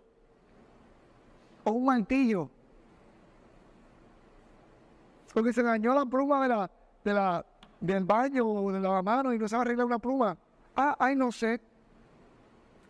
O 1.64 1.72
un 1.72 1.84
mantillo. 1.84 2.50
Porque 5.32 5.52
se 5.52 5.62
dañó 5.62 5.94
la 5.94 6.06
pluma 6.06 6.42
de 6.42 6.48
la, 6.48 6.70
de 7.04 7.12
la, 7.12 7.44
del 7.80 8.04
baño 8.04 8.46
o 8.46 8.72
de 8.72 8.80
la 8.80 9.02
mano 9.02 9.32
y 9.32 9.38
no 9.38 9.48
sabe 9.48 9.62
arreglar 9.62 9.86
una 9.86 9.98
pluma. 9.98 10.36
Ah, 10.74 10.94
ay, 10.98 11.16
no 11.16 11.32
sé. 11.32 11.60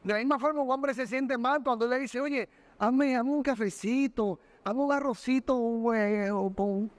De 0.03 0.13
la 0.13 0.19
misma 0.19 0.39
forma, 0.39 0.63
un 0.63 0.71
hombre 0.71 0.95
se 0.95 1.07
siente 1.07 1.37
mal 1.39 1.63
cuando 1.65 1.87
le 1.89 1.99
dice, 1.99 2.21
oye, 2.21 2.49
hazme, 2.79 3.21
un 3.21 3.43
cafecito, 3.43 4.39
hazme 4.63 4.83
un 4.83 4.93
arrocito, 4.93 5.57
un, 5.57 6.91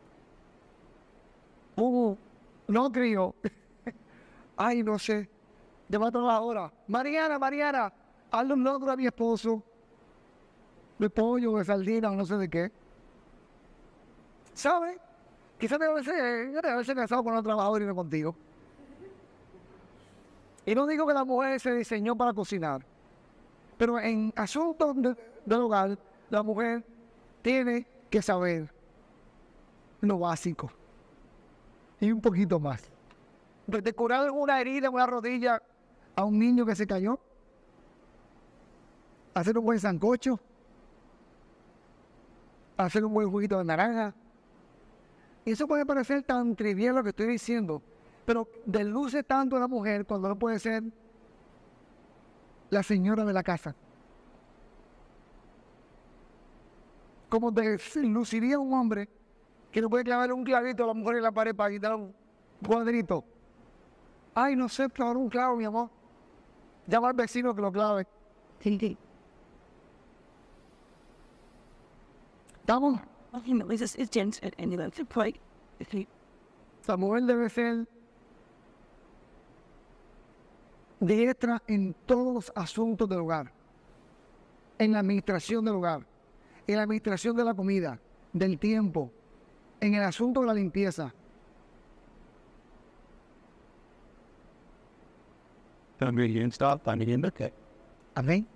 un, 1.76 2.18
no 2.68 2.92
creo. 2.92 3.36
ay, 4.58 4.84
no 4.84 4.98
sé. 4.98 5.30
Llama 5.90 6.10
a 6.10 6.42
hora. 6.42 6.72
Mariana, 6.88 7.40
Mariana, 7.40 7.94
hazle 8.32 8.54
un 8.54 8.64
logro 8.64 8.92
a 8.92 8.96
mi 8.96 9.06
esposo. 9.06 9.64
De 11.00 11.10
pollo, 11.10 11.58
de 11.58 11.66
sardina, 11.66 12.10
no 12.10 12.26
sé 12.26 12.36
de 12.36 12.50
qué. 12.50 12.72
¿Sabe? 14.54 15.00
Quizás 15.60 15.80
debe 15.80 16.60
haberse 16.70 16.96
casado 16.96 17.24
con 17.24 17.34
otro 17.34 17.44
trabajador 17.44 17.82
y 17.82 17.86
no 17.86 17.96
contigo. 17.96 18.36
Y 20.66 20.76
no 20.76 20.86
digo 20.86 21.08
que 21.08 21.14
la 21.14 21.24
mujer 21.24 21.60
se 21.60 21.72
diseñó 21.74 22.16
para 22.16 22.34
cocinar, 22.34 22.84
pero 23.78 24.00
en 24.00 24.34
asuntos 24.36 24.96
del 25.46 25.62
hogar, 25.62 25.98
la 26.30 26.44
mujer 26.44 26.84
tiene 27.42 27.88
que 28.10 28.22
saber 28.22 28.70
lo 30.02 30.20
básico 30.20 30.70
y 32.00 32.12
un 32.12 32.22
poquito 32.22 32.60
más. 32.60 32.84
De 33.66 33.94
curar 33.94 34.30
una 34.32 34.60
herida 34.60 34.90
una 34.90 35.06
rodilla 35.06 35.62
a 36.18 36.26
un 36.26 36.40
niño 36.40 36.66
que 36.66 36.76
se 36.76 36.88
cayó, 36.88 37.20
hacer 39.36 39.56
un 39.56 39.64
buen 39.64 39.80
sancocho, 39.80 40.40
hacer 42.76 43.06
un 43.06 43.14
buen 43.14 43.30
juguito 43.30 43.60
de 43.60 43.64
naranja, 43.64 44.16
eso 45.46 45.68
puede 45.68 45.86
parecer 45.86 46.24
tan 46.24 46.56
trivial 46.56 46.96
lo 46.96 47.04
que 47.04 47.10
estoy 47.10 47.28
diciendo, 47.28 47.84
pero 48.26 48.50
desluce 48.66 49.22
tanto 49.22 49.58
a 49.58 49.60
la 49.60 49.68
mujer 49.68 50.08
cuando 50.08 50.28
no 50.28 50.40
puede 50.40 50.58
ser 50.58 50.84
la 52.72 52.82
señora 52.82 53.24
de 53.24 53.34
la 53.34 53.44
casa. 53.44 53.76
Como 57.30 57.52
desluciría 57.52 58.58
un 58.58 58.74
hombre 58.74 59.08
que 59.72 59.84
no 59.84 59.90
puede 59.90 60.04
clavar 60.04 60.34
un 60.34 60.44
clavito 60.44 60.84
a 60.84 60.88
la 60.88 60.94
mujer 60.96 61.18
en 61.18 61.24
la 61.24 61.32
pared 61.32 61.56
para 61.56 61.70
quitar 61.70 61.94
un 61.94 62.12
cuadrito. 62.66 63.24
Ay, 64.34 64.56
no 64.56 64.68
sé 64.68 64.90
clavar 64.90 65.18
un 65.18 65.30
clavo, 65.30 65.56
mi 65.56 65.66
amor. 65.66 65.97
Llama 66.88 67.10
al 67.10 67.14
vecino 67.14 67.54
que 67.54 67.62
lo 67.62 67.72
clave. 67.72 68.08
¿Estamos? 72.62 73.00
Samuel 76.82 77.28
debe 77.28 77.50
ser 77.50 77.88
diestra 81.00 81.62
en 81.68 81.94
todos 82.06 82.34
los 82.34 82.52
asuntos 82.56 83.08
del 83.08 83.20
hogar, 83.20 83.52
en 84.80 84.92
la 84.94 85.00
administración 85.00 85.64
del 85.66 85.76
hogar, 85.76 86.06
en 86.66 86.76
la 86.76 86.84
administración 86.84 87.36
de 87.36 87.44
la 87.44 87.54
comida, 87.54 88.00
del 88.34 88.58
tiempo, 88.58 89.12
en 89.80 89.94
el 89.94 90.04
asunto 90.04 90.42
de 90.42 90.48
la 90.48 90.54
limpieza. 90.54 91.14
Amén. 98.14 98.48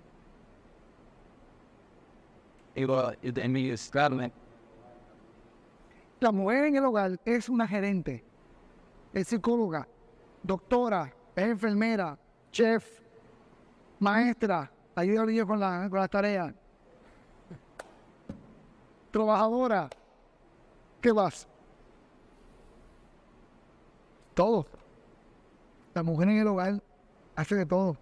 La 6.20 6.30
mujer 6.30 6.66
en 6.66 6.76
el 6.76 6.84
hogar 6.84 7.18
es 7.24 7.48
una 7.48 7.66
gerente, 7.66 8.24
es 9.12 9.26
psicóloga, 9.26 9.88
doctora, 10.42 11.12
es 11.34 11.44
enfermera, 11.44 12.16
chef, 12.52 13.00
maestra, 13.98 14.70
ayuda 14.94 15.22
a 15.22 15.26
los 15.26 15.46
con, 15.46 15.58
la, 15.58 15.88
con 15.90 15.98
las 15.98 16.10
tareas, 16.10 16.54
trabajadora. 19.10 19.90
¿Qué 21.00 21.12
más? 21.12 21.48
Todo. 24.34 24.66
La 25.92 26.04
mujer 26.04 26.28
en 26.28 26.38
el 26.38 26.46
hogar 26.46 26.80
hace 27.42 27.54
de 27.54 27.66
todo. 27.66 27.96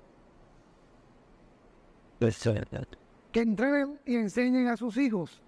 Que 3.33 3.41
entrenen 3.41 3.99
y 4.07 4.17
enseñen 4.17 4.69
a 4.69 4.77
sus 4.77 4.97
hijos. 4.97 5.43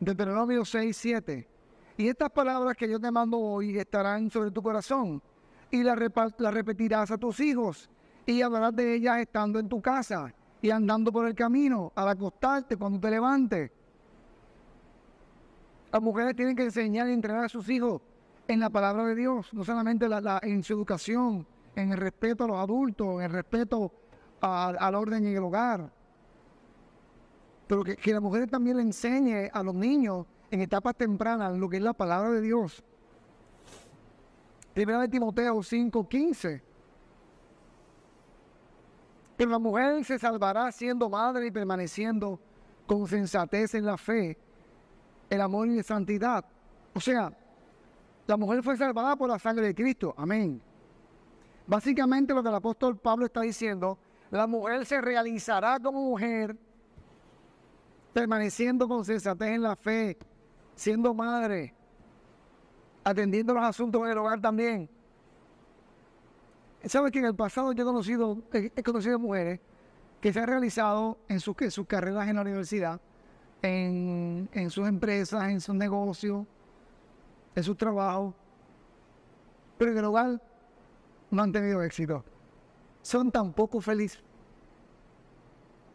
Deuteronomio 0.00 0.64
6, 0.64 0.96
7 0.96 1.48
y 1.96 2.08
estas 2.08 2.30
palabras 2.30 2.76
que 2.76 2.88
yo 2.88 2.98
te 2.98 3.10
mando 3.10 3.38
hoy 3.38 3.78
estarán 3.78 4.30
sobre 4.30 4.50
tu 4.50 4.62
corazón 4.62 5.22
y 5.70 5.82
las, 5.82 5.96
repetirás 5.96 7.10
a 7.10 7.18
tus 7.18 7.38
hijos 7.40 7.88
y 8.26 8.42
hablarás 8.42 8.74
de 8.74 8.94
ellas 8.94 9.18
estando 9.18 9.58
en 9.58 9.68
tu 9.68 9.80
casa 9.80 10.32
y 10.60 10.70
andando 10.70 11.12
por 11.12 11.26
el 11.26 11.34
camino, 11.34 11.92
al 11.94 12.08
acostarte, 12.08 12.76
cuando 12.76 12.98
te 12.98 13.10
levantes. 13.10 13.70
Las 15.92 16.02
mujeres 16.02 16.34
tienen 16.34 16.56
que 16.56 16.64
enseñar 16.64 17.08
y 17.08 17.12
entrenar 17.12 17.44
a 17.44 17.48
sus 17.48 17.68
hijos 17.68 18.00
en 18.48 18.60
la 18.60 18.70
palabra 18.70 19.04
de 19.04 19.14
Dios, 19.14 19.52
no 19.52 19.62
solamente 19.62 20.06
en 20.42 20.62
su 20.62 20.72
educación, 20.72 21.46
en 21.76 21.92
el 21.92 21.98
respeto 21.98 22.44
a 22.44 22.46
los 22.48 22.56
adultos, 22.56 23.18
en 23.18 23.22
el 23.22 23.30
respeto 23.30 23.92
al 24.40 24.94
orden 24.94 25.26
en 25.26 25.36
el 25.36 25.42
hogar, 25.42 25.90
pero 27.66 27.82
que, 27.82 27.96
que 27.96 28.12
la 28.12 28.20
mujer 28.20 28.48
también 28.50 28.76
le 28.76 28.82
enseñe 28.82 29.48
a 29.52 29.62
los 29.62 29.74
niños 29.74 30.26
en 30.50 30.60
etapas 30.60 30.94
tempranas 30.96 31.56
lo 31.56 31.68
que 31.68 31.78
es 31.78 31.82
la 31.82 31.94
palabra 31.94 32.30
de 32.30 32.40
Dios. 32.42 32.84
Primera 34.74 35.00
de 35.00 35.08
Timoteo 35.08 35.62
5:15. 35.62 36.62
Que 39.38 39.46
la 39.46 39.58
mujer 39.58 40.04
se 40.04 40.18
salvará 40.18 40.70
siendo 40.72 41.08
madre 41.08 41.46
y 41.46 41.50
permaneciendo 41.50 42.38
con 42.86 43.06
sensatez 43.06 43.74
en 43.74 43.86
la 43.86 43.96
fe, 43.96 44.36
el 45.30 45.40
amor 45.40 45.68
y 45.68 45.76
la 45.76 45.82
santidad. 45.82 46.44
O 46.92 47.00
sea, 47.00 47.32
la 48.26 48.36
mujer 48.36 48.62
fue 48.62 48.76
salvada 48.76 49.16
por 49.16 49.28
la 49.28 49.38
sangre 49.38 49.66
de 49.66 49.74
Cristo. 49.74 50.14
Amén. 50.16 50.60
Básicamente 51.66 52.34
lo 52.34 52.42
que 52.42 52.48
el 52.48 52.54
apóstol 52.54 52.96
Pablo 52.96 53.26
está 53.26 53.40
diciendo, 53.40 53.98
la 54.30 54.46
mujer 54.46 54.84
se 54.84 55.00
realizará 55.00 55.78
como 55.80 56.00
mujer, 56.02 56.56
permaneciendo 58.12 58.86
con 58.86 59.04
sensatez 59.04 59.48
en 59.48 59.62
la 59.62 59.76
fe, 59.76 60.18
siendo 60.74 61.14
madre, 61.14 61.74
atendiendo 63.02 63.54
los 63.54 63.64
asuntos 63.64 64.02
en 64.02 64.10
el 64.10 64.18
hogar 64.18 64.40
también. 64.40 64.88
¿Sabes 66.84 67.12
que 67.12 67.18
en 67.18 67.24
el 67.24 67.34
pasado 67.34 67.72
yo 67.72 67.82
he 67.82 67.86
conocido, 67.86 68.42
he 68.52 68.82
conocido 68.82 69.18
mujeres 69.18 69.60
que 70.20 70.32
se 70.32 70.40
han 70.40 70.46
realizado 70.46 71.18
en 71.28 71.40
sus, 71.40 71.54
sus 71.70 71.86
carreras 71.86 72.28
en 72.28 72.36
la 72.36 72.42
universidad, 72.42 73.00
en, 73.60 74.70
sus 74.70 74.86
empresas, 74.86 75.50
en 75.50 75.60
sus 75.60 75.74
negocios, 75.74 76.46
en 77.54 77.62
sus 77.62 77.76
trabajos, 77.76 78.34
pero 79.78 79.92
en 79.92 79.98
el 79.98 80.04
hogar 80.04 80.42
no 81.34 81.42
han 81.42 81.52
tenido 81.52 81.82
éxito. 81.82 82.24
Son 83.02 83.30
tan 83.30 83.52
poco 83.52 83.80
felices. 83.80 84.22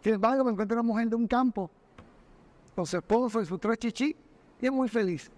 Sin 0.02 0.14
embargo, 0.14 0.44
me 0.44 0.52
encuentro 0.52 0.76
una 0.76 0.84
mujer 0.84 1.10
de 1.10 1.16
un 1.16 1.28
campo 1.28 1.70
con 2.76 2.86
su 2.86 2.98
esposo 2.98 3.42
y 3.42 3.46
sus 3.46 3.60
tres 3.60 3.78
chichi 3.78 4.16
y 4.62 4.66
es 4.66 4.72
muy 4.72 4.88
feliz, 4.88 5.32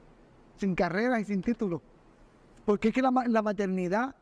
sin 0.57 0.75
carrera 0.75 1.19
y 1.19 1.25
sin 1.25 1.41
título. 1.41 1.81
Porque 2.65 2.89
es 2.89 2.93
que 2.93 3.01
la, 3.01 3.11
maternidad 3.11 4.15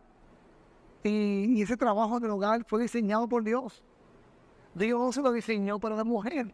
y, 1.04 1.62
ese 1.62 1.76
trabajo 1.76 2.20
del 2.20 2.32
hogar 2.32 2.64
fue 2.66 2.82
diseñado 2.82 3.28
por 3.28 3.44
Dios. 3.44 3.84
Dios 4.76 5.16
se 5.16 5.22
lo 5.22 5.32
diseñó 5.32 5.80
para 5.80 5.96
la 5.96 6.04
mujer, 6.04 6.54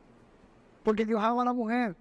porque 0.84 1.06
Dios 1.06 1.22
ama 1.22 1.44
a 1.44 1.46
la 1.46 1.54
mujer 1.54 1.96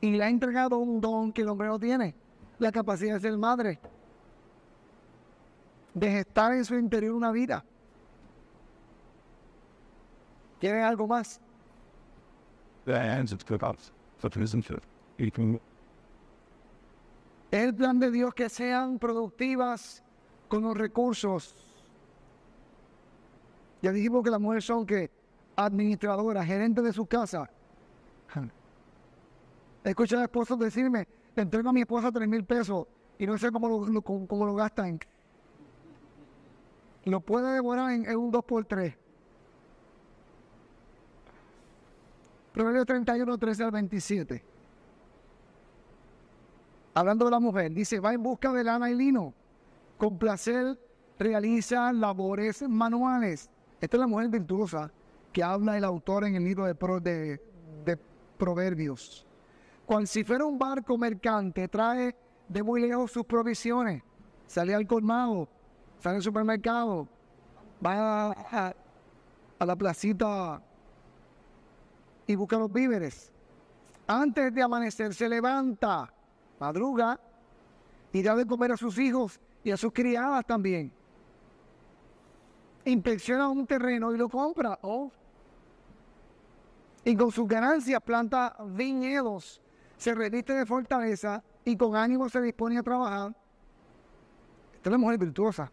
y 0.00 0.10
le 0.10 0.24
ha 0.24 0.28
entregado 0.28 0.78
un 0.78 1.00
don 1.00 1.32
que 1.32 1.42
el 1.42 1.48
hombre 1.48 1.68
no 1.68 1.78
tiene, 1.78 2.14
la 2.58 2.72
capacidad 2.72 3.14
de 3.14 3.20
ser 3.20 3.38
madre, 3.38 3.78
de 5.94 6.10
gestar 6.10 6.52
en 6.52 6.64
su 6.64 6.74
interior 6.74 7.14
una 7.14 7.32
vida. 7.32 7.64
¿Quieren 10.60 10.82
algo 10.82 11.06
más? 11.06 11.40
Es 17.50 17.64
el 17.64 17.74
plan 17.74 17.98
de 17.98 18.10
Dios 18.10 18.32
que 18.34 18.48
sean 18.48 18.98
productivas 18.98 20.02
con 20.48 20.62
los 20.62 20.76
recursos. 20.76 21.54
Ya 23.82 23.92
dijimos 23.92 24.22
que 24.22 24.30
las 24.30 24.40
mujeres 24.40 24.64
son 24.64 24.86
que 24.86 25.10
administradoras, 25.56 26.46
gerentes 26.46 26.84
de 26.84 26.92
su 26.92 27.06
casa. 27.06 27.50
Escucha 29.84 30.20
a 30.20 30.24
esposos 30.24 30.58
decirme, 30.58 31.06
le 31.34 31.42
entrego 31.42 31.68
a 31.68 31.72
mi 31.72 31.80
esposa 31.80 32.12
tres 32.12 32.28
mil 32.28 32.44
pesos 32.44 32.86
y 33.18 33.26
no 33.26 33.36
sé 33.36 33.50
cómo 33.50 33.68
lo, 33.68 34.02
cómo, 34.02 34.46
lo 34.46 34.54
gastan. 34.54 34.98
Lo 37.04 37.20
puede 37.20 37.52
devorar 37.54 37.92
en, 37.92 38.16
un 38.16 38.30
2 38.30 38.44
por 38.44 38.64
3 38.64 38.96
Proverbio 42.52 42.84
31, 42.84 43.38
13 43.38 43.64
al 43.64 43.70
27. 43.70 44.44
Hablando 46.94 47.24
de 47.24 47.30
la 47.30 47.40
mujer, 47.40 47.72
dice, 47.72 47.98
va 47.98 48.12
en 48.12 48.22
busca 48.22 48.52
de 48.52 48.62
lana 48.62 48.90
y 48.90 48.94
lino. 48.94 49.32
Con 49.96 50.18
placer 50.18 50.78
realiza 51.18 51.90
labores 51.94 52.62
manuales. 52.68 53.48
Esta 53.80 53.96
es 53.96 54.00
la 54.00 54.06
mujer 54.06 54.28
virtuosa 54.28 54.92
que 55.32 55.42
habla 55.42 55.78
el 55.78 55.84
autor 55.84 56.24
en 56.24 56.34
el 56.34 56.44
libro 56.44 56.66
de, 56.66 57.40
de 57.86 57.98
Proverbios 58.36 59.26
cual 59.86 60.06
si 60.06 60.24
fuera 60.24 60.44
un 60.44 60.58
barco 60.58 60.96
mercante, 60.96 61.68
trae 61.68 62.14
de 62.48 62.62
muy 62.62 62.80
lejos 62.80 63.10
sus 63.10 63.24
provisiones. 63.24 64.02
Sale 64.46 64.74
al 64.74 64.86
colmado, 64.86 65.48
sale 66.02 66.16
al 66.16 66.22
supermercado, 66.22 67.06
va 67.84 68.32
a, 68.32 68.74
la 69.64 69.76
placita 69.76 70.60
y 72.26 72.34
busca 72.34 72.58
los 72.58 72.72
víveres. 72.72 73.30
Antes 74.08 74.52
de 74.52 74.62
amanecer 74.62 75.14
se 75.14 75.28
levanta, 75.28 76.12
madruga 76.58 77.20
y 78.12 78.20
da 78.20 78.34
de 78.34 78.44
comer 78.44 78.72
a 78.72 78.76
sus 78.76 78.98
hijos 78.98 79.40
y 79.62 79.70
a 79.70 79.76
sus 79.76 79.92
criadas 79.92 80.44
también. 80.44 80.92
Inspecciona 82.84 83.48
un 83.48 83.64
terreno 83.64 84.12
y 84.12 84.18
lo 84.18 84.28
compra. 84.28 84.76
Oh. 84.82 85.08
Y 87.04 87.14
con 87.14 87.30
sus 87.30 87.46
ganancias 87.46 88.02
planta 88.02 88.56
viñedos 88.60 89.62
se 89.96 90.12
reviste 90.16 90.52
de 90.52 90.66
fortaleza 90.66 91.44
y 91.64 91.76
con 91.76 91.94
ánimo 91.94 92.28
se 92.28 92.40
dispone 92.40 92.76
a 92.78 92.82
trabajar. 92.82 93.32
Esta 94.74 94.88
es 94.88 94.92
la 94.92 94.98
mujer 94.98 95.18
virtuosa. 95.18 95.70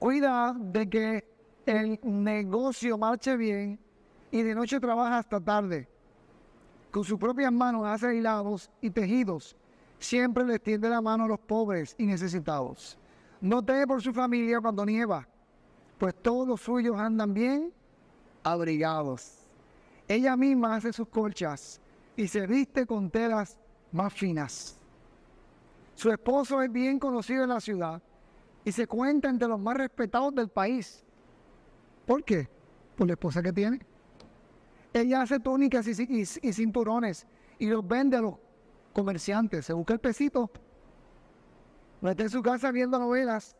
Cuida 0.00 0.56
de 0.58 0.88
que 0.88 1.24
el 1.66 2.00
negocio 2.02 2.96
marche 2.96 3.36
bien 3.36 3.78
y 4.30 4.40
de 4.40 4.54
noche 4.54 4.80
trabaja 4.80 5.18
hasta 5.18 5.38
tarde. 5.38 5.86
Con 6.90 7.04
sus 7.04 7.18
propias 7.18 7.52
manos 7.52 7.84
hace 7.84 8.16
hilados 8.16 8.70
y 8.80 8.88
tejidos. 8.88 9.54
Siempre 9.98 10.42
le 10.42 10.54
extiende 10.54 10.88
la 10.88 11.02
mano 11.02 11.24
a 11.24 11.28
los 11.28 11.38
pobres 11.38 11.94
y 11.98 12.06
necesitados. 12.06 12.96
No 13.42 13.62
teme 13.62 13.86
por 13.86 14.00
su 14.00 14.14
familia 14.14 14.58
cuando 14.62 14.86
nieva, 14.86 15.28
pues 15.98 16.14
todos 16.22 16.48
los 16.48 16.62
suyos 16.62 16.96
andan 16.98 17.34
bien 17.34 17.70
abrigados. 18.42 19.44
Ella 20.08 20.34
misma 20.34 20.76
hace 20.76 20.94
sus 20.94 21.08
colchas 21.08 21.78
y 22.16 22.26
se 22.26 22.46
viste 22.46 22.86
con 22.86 23.10
telas 23.10 23.58
más 23.92 24.14
finas. 24.14 24.78
Su 25.94 26.10
esposo 26.10 26.62
es 26.62 26.72
bien 26.72 26.98
conocido 26.98 27.42
en 27.42 27.50
la 27.50 27.60
ciudad 27.60 28.00
y 28.64 28.72
se 28.72 28.86
cuenta 28.86 29.28
entre 29.28 29.48
los 29.48 29.60
más 29.60 29.76
respetados 29.76 30.34
del 30.34 30.48
país. 30.48 31.04
¿Por 32.06 32.24
qué? 32.24 32.48
Por 32.96 33.06
la 33.06 33.14
esposa 33.14 33.42
que 33.42 33.52
tiene. 33.52 33.80
Ella 34.92 35.22
hace 35.22 35.38
túnicas 35.40 35.86
y, 35.86 36.24
cinturones 36.52 37.26
y 37.58 37.66
los 37.66 37.86
vende 37.86 38.16
a 38.16 38.20
los 38.20 38.34
comerciantes. 38.92 39.66
Se 39.66 39.72
busca 39.72 39.94
el 39.94 40.00
pesito. 40.00 40.50
No 42.00 42.10
está 42.10 42.24
en 42.24 42.30
su 42.30 42.42
casa 42.42 42.70
viendo 42.70 42.98
novelas. 42.98 43.56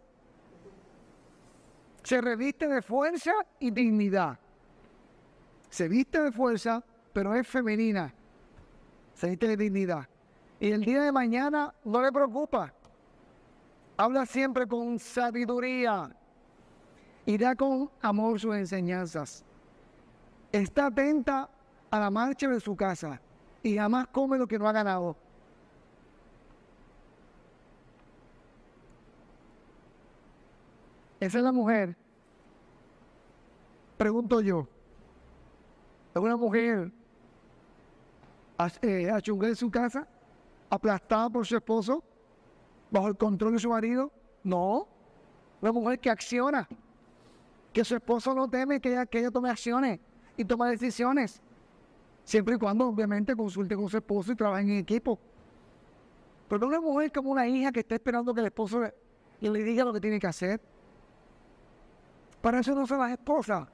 Se 2.03 2.21
reviste 2.21 2.67
de 2.67 2.83
fuerza 2.83 3.33
y 3.59 3.71
dignidad. 3.71 4.39
Se 5.69 5.89
viste 5.89 6.21
de 6.21 6.33
fuerza, 6.33 6.83
pero 7.13 7.35
es 7.35 7.47
femenina 7.47 8.15
se 9.21 9.37
de 9.37 9.57
dignidad. 9.57 10.09
Y 10.59 10.71
el 10.71 10.83
día 10.83 11.03
de 11.03 11.13
mañana 11.13 11.75
no 11.85 12.03
le 12.03 12.11
preocupa. 12.11 12.73
Habla 14.01 14.25
siempre 14.25 14.67
con 14.67 14.99
sabiduría 14.99 16.11
y 17.27 17.37
da 17.37 17.55
con 17.55 17.91
amor 18.01 18.41
sus 18.41 18.55
enseñanzas. 18.55 19.45
Está 20.51 20.87
atenta 20.87 21.51
a 21.91 22.01
la 22.01 22.09
marcha 22.09 22.49
de 22.49 22.61
su 22.61 22.75
casa 22.75 23.21
y 23.63 23.77
jamás 23.77 24.07
come 24.07 24.39
lo 24.39 24.49
que 24.49 24.59
no 24.59 24.67
ha 24.67 24.73
ganado. 24.73 25.15
Esa 31.21 31.37
es 31.37 31.45
la 31.45 31.53
mujer. 31.53 31.95
Pregunto 33.99 34.41
yo. 34.41 34.67
Es 36.14 36.22
una 36.22 36.39
mujer 36.39 36.91
eh, 38.81 39.13
en 39.13 39.57
su 39.57 39.71
casa, 39.71 40.09
aplastada 40.71 41.29
por 41.29 41.47
su 41.47 41.55
esposo, 41.55 42.03
bajo 42.91 43.08
el 43.08 43.17
control 43.17 43.53
de 43.53 43.58
su 43.58 43.68
marido. 43.68 44.12
No, 44.42 44.88
una 45.61 45.72
mujer 45.72 45.99
que 45.99 46.11
acciona, 46.11 46.68
que 47.72 47.84
su 47.84 47.95
esposo 47.95 48.34
no 48.34 48.49
teme 48.49 48.80
que 48.80 48.91
ella, 48.91 49.07
que 49.07 49.18
ella 49.18 49.30
tome 49.30 49.50
acciones 49.50 50.00
y 50.37 50.45
tome 50.45 50.68
decisiones, 50.71 51.42
siempre 52.25 52.54
y 52.54 52.58
cuando 52.58 52.88
obviamente 52.88 53.37
consulte 53.37 53.76
con 53.76 53.88
su 53.88 53.99
esposo 53.99 54.33
y 54.33 54.37
trabaje 54.37 54.62
en 54.62 54.79
equipo. 54.79 55.18
Pero 56.49 56.61
no 56.61 56.67
una 56.68 56.80
mujer 56.80 57.12
como 57.12 57.30
una 57.30 57.46
hija 57.46 57.71
que 57.71 57.80
está 57.80 57.95
esperando 57.95 58.34
que 58.34 58.41
el 58.41 58.46
esposo 58.46 58.80
le, 58.80 58.92
le 59.41 59.62
diga 59.62 59.84
lo 59.84 59.92
que 59.92 60.00
tiene 60.00 60.18
que 60.18 60.26
hacer. 60.26 60.61
Para 62.41 62.61
eso 62.61 62.75
no 62.75 62.87
son 62.87 62.99
las 62.99 63.12
esposas. 63.12 63.68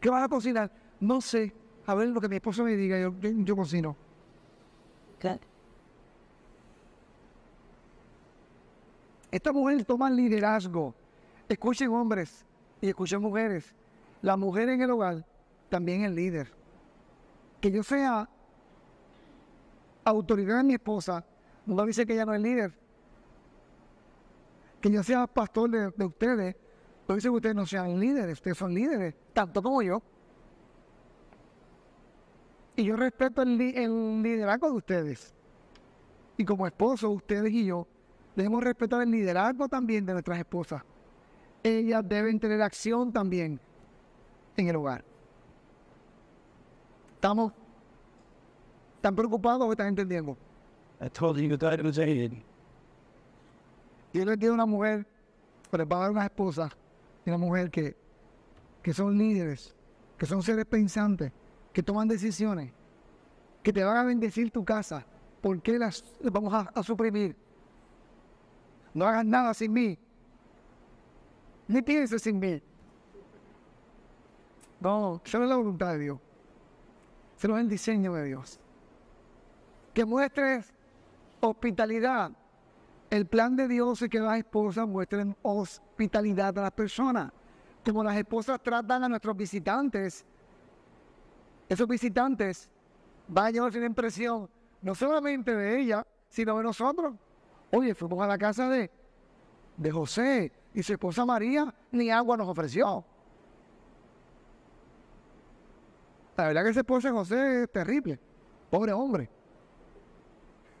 ¿Qué 0.00 0.10
vas 0.10 0.24
a 0.24 0.28
cocinar? 0.28 0.70
No 1.00 1.20
sé. 1.20 1.54
A 1.86 1.94
ver 1.94 2.08
lo 2.08 2.20
que 2.20 2.28
mi 2.28 2.36
esposo 2.36 2.64
me 2.64 2.76
diga, 2.76 3.00
yo, 3.00 3.14
yo, 3.20 3.56
cocino. 3.56 3.96
Esta 9.30 9.52
mujer 9.52 9.84
toma 9.84 10.10
liderazgo. 10.10 10.94
Escuchen 11.48 11.90
hombres 11.90 12.44
y 12.80 12.88
escuchen 12.88 13.20
mujeres. 13.20 13.74
La 14.20 14.36
mujer 14.36 14.68
en 14.68 14.82
el 14.82 14.90
hogar 14.90 15.24
también 15.68 16.04
es 16.04 16.12
líder. 16.12 16.52
Que 17.60 17.70
yo 17.70 17.82
sea 17.82 18.28
autoridad 20.04 20.58
de 20.58 20.64
mi 20.64 20.74
esposa, 20.74 21.24
no 21.64 21.86
dice 21.86 22.04
que 22.04 22.14
ella 22.14 22.26
no 22.26 22.34
es 22.34 22.40
líder. 22.40 22.72
Que 24.80 24.90
yo 24.90 25.02
sea 25.02 25.26
pastor 25.26 25.70
de 25.70 26.04
ustedes, 26.04 26.56
no 27.08 27.14
dice 27.14 27.28
que 27.28 27.34
ustedes 27.34 27.54
no 27.54 27.66
sean 27.66 27.98
líderes, 27.98 28.34
ustedes 28.34 28.58
son 28.58 28.74
líderes, 28.74 29.14
tanto 29.32 29.62
como 29.62 29.82
yo. 29.82 30.02
Y 32.82 32.86
yo 32.86 32.96
respeto 32.96 33.42
el, 33.42 33.56
liderazgo 33.56 34.66
de 34.66 34.76
ustedes. 34.76 35.32
Y 36.36 36.44
como 36.44 36.66
esposo, 36.66 37.10
ustedes 37.10 37.52
y 37.52 37.66
yo, 37.66 37.86
debemos 38.34 38.64
respetar 38.64 39.02
el 39.02 39.12
liderazgo 39.12 39.68
también 39.68 40.04
de 40.04 40.14
nuestras 40.14 40.40
esposas. 40.40 40.82
Ellas 41.62 42.02
deben 42.08 42.40
tener 42.40 42.60
acción 42.60 43.12
también 43.12 43.60
en 44.56 44.66
el 44.66 44.74
hogar. 44.74 45.04
¿Estamos 47.14 47.52
tan 49.00 49.14
preocupados 49.14 49.64
o 49.64 49.70
están 49.70 49.86
entendiendo? 49.86 50.36
I 51.00 51.08
told 51.08 51.38
you 51.38 51.56
that 51.56 51.80
was 51.84 51.94
Yo 51.94 52.04
le 54.24 54.36
digo 54.36 54.50
a 54.50 54.54
una 54.54 54.66
mujer, 54.66 55.06
prepara 55.70 56.10
una 56.10 56.24
esposa 56.24 56.68
una 57.26 57.38
mujer 57.38 57.70
que, 57.70 57.96
que 58.82 58.92
son 58.92 59.16
líderes, 59.16 59.72
que 60.18 60.26
son 60.26 60.42
seres 60.42 60.66
pensantes, 60.66 61.30
que 61.72 61.82
toman 61.82 62.08
decisiones, 62.08 62.72
que 63.62 63.72
te 63.72 63.82
van 63.82 63.96
a 63.96 64.04
bendecir 64.04 64.50
tu 64.50 64.64
casa, 64.64 65.06
¿por 65.40 65.60
qué 65.62 65.78
las 65.78 66.04
vamos 66.22 66.52
a, 66.52 66.82
suprimir? 66.82 67.36
No 68.94 69.06
hagas 69.06 69.24
nada 69.24 69.54
sin 69.54 69.72
mí. 69.72 69.98
Ni 71.68 71.80
pienses 71.80 72.22
sin 72.22 72.38
mí. 72.38 72.62
No, 74.80 75.20
eso 75.24 75.38
no 75.38 75.44
es 75.44 75.50
la 75.50 75.56
voluntad 75.56 75.92
de 75.92 75.98
Dios. 75.98 76.18
Eso 77.38 77.48
no 77.48 77.56
es 77.56 77.62
el 77.62 77.68
diseño 77.68 78.12
de 78.14 78.24
Dios. 78.24 78.60
Que 79.94 80.04
muestres 80.04 80.72
hospitalidad. 81.40 82.32
El 83.08 83.26
plan 83.26 83.56
de 83.56 83.68
Dios 83.68 84.02
es 84.02 84.08
que 84.08 84.20
las 84.20 84.38
esposas 84.38 84.86
muestren 84.86 85.36
hospitalidad 85.42 86.58
a 86.58 86.62
las 86.62 86.72
personas. 86.72 87.32
Como 87.84 88.04
las 88.04 88.16
esposas 88.16 88.62
tratan 88.62 89.04
a 89.04 89.08
nuestros 89.08 89.36
visitantes, 89.36 90.24
esos 91.72 91.88
visitantes 91.88 92.68
van 93.28 93.46
a 93.46 93.50
llevarse 93.50 93.78
una 93.78 93.86
impresión 93.86 94.48
no 94.82 94.94
solamente 94.94 95.54
de 95.54 95.80
ella, 95.80 96.06
sino 96.28 96.56
de 96.58 96.64
nosotros. 96.64 97.14
Oye, 97.70 97.94
fuimos 97.94 98.22
a 98.22 98.26
la 98.26 98.36
casa 98.36 98.68
de, 98.68 98.90
de 99.76 99.90
José 99.90 100.52
y 100.74 100.82
su 100.82 100.92
esposa 100.92 101.24
María, 101.24 101.74
ni 101.92 102.10
agua 102.10 102.36
nos 102.36 102.48
ofreció. 102.48 103.04
La 106.36 106.48
verdad 106.48 106.64
que 106.64 106.70
esa 106.70 106.80
esposa 106.80 107.08
de 107.08 107.14
José 107.14 107.62
es 107.62 107.72
terrible. 107.72 108.18
Pobre 108.70 108.92
hombre. 108.92 109.30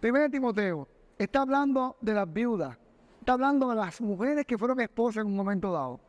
Primero 0.00 0.30
Timoteo 0.30 0.88
está 1.18 1.42
hablando 1.42 1.96
de 2.00 2.14
las 2.14 2.32
viudas. 2.32 2.76
Está 3.20 3.34
hablando 3.34 3.70
de 3.70 3.76
las 3.76 4.00
mujeres 4.00 4.44
que 4.44 4.58
fueron 4.58 4.80
esposas 4.80 5.22
en 5.22 5.28
un 5.28 5.36
momento 5.36 5.72
dado. 5.72 6.00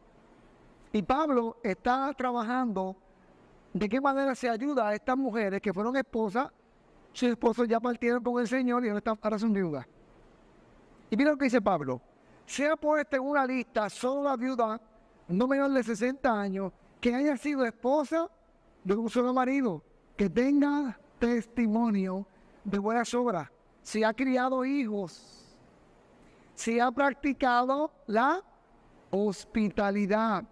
Y 0.98 1.04
Pablo 1.04 1.58
está 1.62 2.12
trabajando 2.18 2.96
de 3.72 3.88
qué 3.88 4.02
manera 4.02 4.34
se 4.34 4.50
ayuda 4.50 4.88
a 4.88 4.96
estas 4.96 5.16
mujeres 5.16 5.62
que 5.62 5.72
fueron 5.72 5.96
esposas, 5.96 6.50
sus 7.14 7.30
esposos 7.30 7.68
ya 7.68 7.80
partieron 7.80 8.24
con 8.24 8.42
el 8.42 8.48
Señor 8.48 8.84
y 8.84 8.90
ahora 8.90 9.38
son 9.38 9.54
viudas. 9.54 9.86
Y 11.12 11.16
mira 11.16 11.30
lo 11.30 11.38
que 11.38 11.44
dice 11.44 11.62
Pablo. 11.62 12.02
Sea 12.48 12.76
puesta 12.76 13.18
en 13.18 13.22
una 13.22 13.46
lista 13.46 13.92
solo 13.92 14.24
la 14.24 14.36
viuda 14.38 14.82
no 15.28 15.48
menor 15.48 15.70
de 15.70 15.84
60 15.84 16.32
años 16.32 16.74
que 17.00 17.14
haya 17.14 17.38
sido 17.38 17.64
esposa 17.64 18.28
de 18.84 18.96
un 18.96 19.08
solo 19.08 19.36
marido, 19.36 19.84
que 20.16 20.32
tenga 20.32 21.00
testimonio 21.20 22.26
de 22.64 22.80
buenas 22.80 23.14
obras, 23.14 23.52
si 23.84 24.04
ha 24.04 24.16
criado 24.16 24.66
hijos, 24.66 25.56
si 26.56 26.80
ha 26.80 26.90
practicado 26.90 27.92
la 28.08 28.42
hospitalidad, 29.12 30.44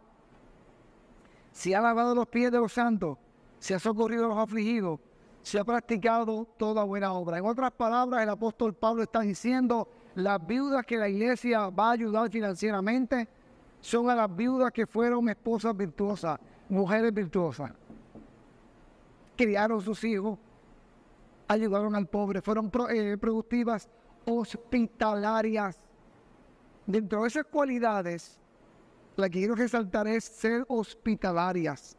si 1.55 1.73
ha 1.73 1.79
lavado 1.79 2.13
los 2.13 2.27
pies 2.27 2.51
de 2.51 2.59
los 2.59 2.73
santos, 2.73 3.17
si 3.59 3.73
ha 3.73 3.79
socorrido 3.79 4.25
a 4.25 4.27
los 4.27 4.37
afligidos, 4.37 4.99
si 5.41 5.57
ha 5.57 5.63
practicado 5.63 6.45
toda 6.57 6.83
buena 6.83 7.13
obra. 7.13 7.37
En 7.37 7.45
otras 7.45 7.71
palabras, 7.71 8.21
el 8.23 8.29
apóstol 8.29 8.73
Pablo 8.73 9.03
está 9.03 9.21
diciendo, 9.21 9.87
las 10.15 10.45
viudas 10.45 10.85
que 10.85 10.97
la 10.97 11.07
iglesia 11.07 11.69
va 11.69 11.87
a 11.87 11.91
ayudar 11.93 12.29
financieramente 12.29 13.29
son 13.79 14.09
a 14.09 14.15
las 14.15 14.35
viudas 14.35 14.69
que 14.73 14.85
fueron 14.85 15.29
esposas 15.29 15.75
virtuosas, 15.77 16.37
mujeres 16.67 17.13
virtuosas. 17.13 17.71
Criaron 19.37 19.79
sus 19.79 20.03
hijos, 20.03 20.37
ayudaron 21.47 21.95
al 21.95 22.07
pobre, 22.07 22.41
fueron 22.41 22.69
eh, 22.89 23.15
productivas, 23.17 23.87
hospitalarias. 24.25 25.79
Dentro 26.85 27.21
de 27.21 27.29
esas 27.29 27.45
cualidades, 27.45 28.41
la 29.15 29.29
que 29.29 29.39
quiero 29.39 29.55
resaltar 29.55 30.07
es 30.07 30.25
ser 30.25 30.65
hospitalarias. 30.67 31.95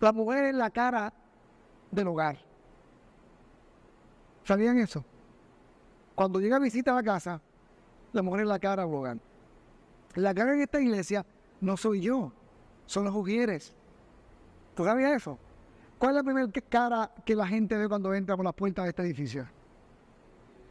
La 0.00 0.12
mujer 0.12 0.44
es 0.44 0.54
la 0.54 0.70
cara 0.70 1.12
del 1.90 2.08
hogar. 2.08 2.38
¿Sabían 4.44 4.78
eso? 4.78 5.04
Cuando 6.14 6.40
llega 6.40 6.56
a 6.56 6.60
visita 6.60 6.92
a 6.92 6.94
la 6.94 7.02
casa, 7.02 7.40
la 8.12 8.22
mujer 8.22 8.42
es 8.42 8.48
la 8.48 8.58
cara 8.58 8.84
del 8.84 8.94
hogar. 8.94 9.18
La 10.14 10.34
cara 10.34 10.54
en 10.54 10.62
esta 10.62 10.80
iglesia 10.80 11.24
no 11.60 11.76
soy 11.76 12.00
yo, 12.00 12.32
son 12.86 13.04
los 13.04 13.14
ujieres. 13.14 13.74
¿Tú 14.74 14.84
sabías 14.84 15.12
eso? 15.12 15.38
¿Cuál 15.98 16.12
es 16.12 16.16
la 16.16 16.22
primera 16.22 16.48
cara 16.68 17.10
que 17.24 17.34
la 17.34 17.46
gente 17.46 17.76
ve 17.76 17.88
cuando 17.88 18.14
entra 18.14 18.36
por 18.36 18.44
las 18.44 18.54
puertas 18.54 18.84
de 18.84 18.90
este 18.90 19.02
edificio? 19.02 19.46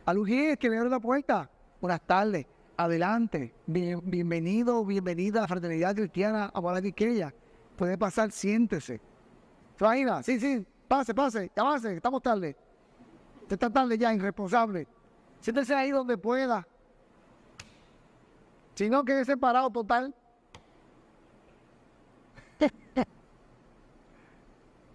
Al 0.06 0.18
ujier 0.18 0.58
que 0.58 0.70
le 0.70 0.78
abre 0.78 0.90
la 0.90 1.02
puerta. 1.02 1.50
Buenas 1.82 2.02
tardes 2.02 2.48
adelante, 2.78 3.54
bienvenido, 3.66 4.86
bienvenida 4.86 5.40
a 5.40 5.42
la 5.42 5.48
Fraternidad 5.48 5.96
Cristiana 5.96 6.52
a 6.54 6.82
Quiqueya. 6.82 7.34
Puede 7.76 7.98
pasar, 7.98 8.32
siéntese. 8.32 9.02
Traída, 9.76 10.22
sí, 10.22 10.40
sí, 10.40 10.66
pase, 10.88 11.14
pase, 11.14 11.52
avance, 11.56 11.96
estamos 11.96 12.22
tarde. 12.22 12.56
Usted 13.42 13.56
está 13.56 13.70
tarde 13.72 13.98
ya, 13.98 14.14
irresponsable. 14.14 14.88
Siéntese 15.42 15.74
ahí 15.74 15.90
donde 15.92 16.18
pueda. 16.18 16.68
Si 18.76 18.90
no, 18.90 19.04
quede 19.04 19.26
separado 19.26 19.72
total. 19.72 20.14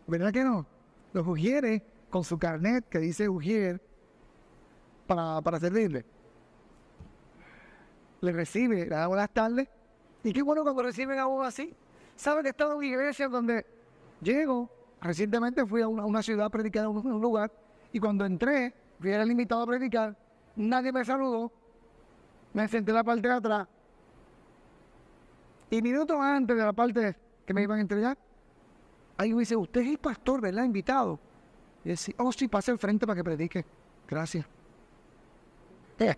¿Verdad 0.07 0.33
que 0.33 0.45
no? 0.45 0.67
Los 1.13 1.27
ujieres 1.27 1.83
con 2.11 2.23
su 2.23 2.39
carnet 2.39 2.89
que 2.89 2.99
dice 2.99 3.29
ujier 3.29 3.81
para, 5.07 5.41
para 5.43 5.59
servirle 5.59 6.05
le 8.23 8.33
recibe, 8.33 8.77
le 8.77 8.87
da 8.87 9.07
buenas 9.09 9.31
tardes. 9.31 9.69
Y 10.25 10.33
qué 10.33 10.43
bueno 10.43 10.63
cuando 10.63 10.83
reciben 10.83 11.19
a 11.19 11.27
uno 11.27 11.45
así. 11.45 11.75
¿Sabe 12.17 12.43
que 12.43 12.51
estaba 12.51 12.73
en 12.73 12.79
una 12.79 12.87
iglesia 12.87 13.29
donde 13.29 13.67
llego? 14.23 14.71
Recientemente 15.01 15.67
fui 15.67 15.83
a 15.83 15.89
una, 15.89 16.23
ciudad 16.23 16.47
a 16.47 16.49
predicar 16.49 16.85
en 16.85 16.91
un, 16.91 17.21
lugar 17.21 17.51
y 17.93 17.99
cuando 17.99 18.25
entré, 18.25 18.73
fui 19.01 19.11
el 19.11 19.31
invitado 19.31 19.63
a 19.63 19.67
predicar, 19.67 20.17
nadie 20.55 20.93
me 20.93 21.05
saludó, 21.05 21.51
me 22.53 22.69
senté 22.69 22.93
en 22.93 22.97
la 22.97 23.05
parte 23.05 23.27
de 23.27 23.35
atrás. 23.35 23.67
Y 25.71 25.83
minutos 25.83 26.17
antes 26.21 26.57
de 26.57 26.65
la 26.65 26.73
parte 26.73 27.17
que 27.45 27.53
me 27.53 27.63
iban 27.63 27.79
a 27.79 27.81
entregar, 27.81 28.17
ahí 29.17 29.33
me 29.35 29.41
dice, 29.41 29.57
usted 29.57 29.81
es 29.81 29.89
el 29.89 29.99
pastor, 29.99 30.41
¿verdad? 30.41 30.63
Invitado. 30.65 31.19
Y 31.85 31.89
decía, 31.89 32.15
oh 32.19 32.31
sí, 32.31 32.47
pase 32.47 32.71
al 32.71 32.79
frente 32.79 33.05
para 33.05 33.17
que 33.17 33.25
predique. 33.25 33.65
Gracias. 34.07 34.47
Eh. 35.99 36.15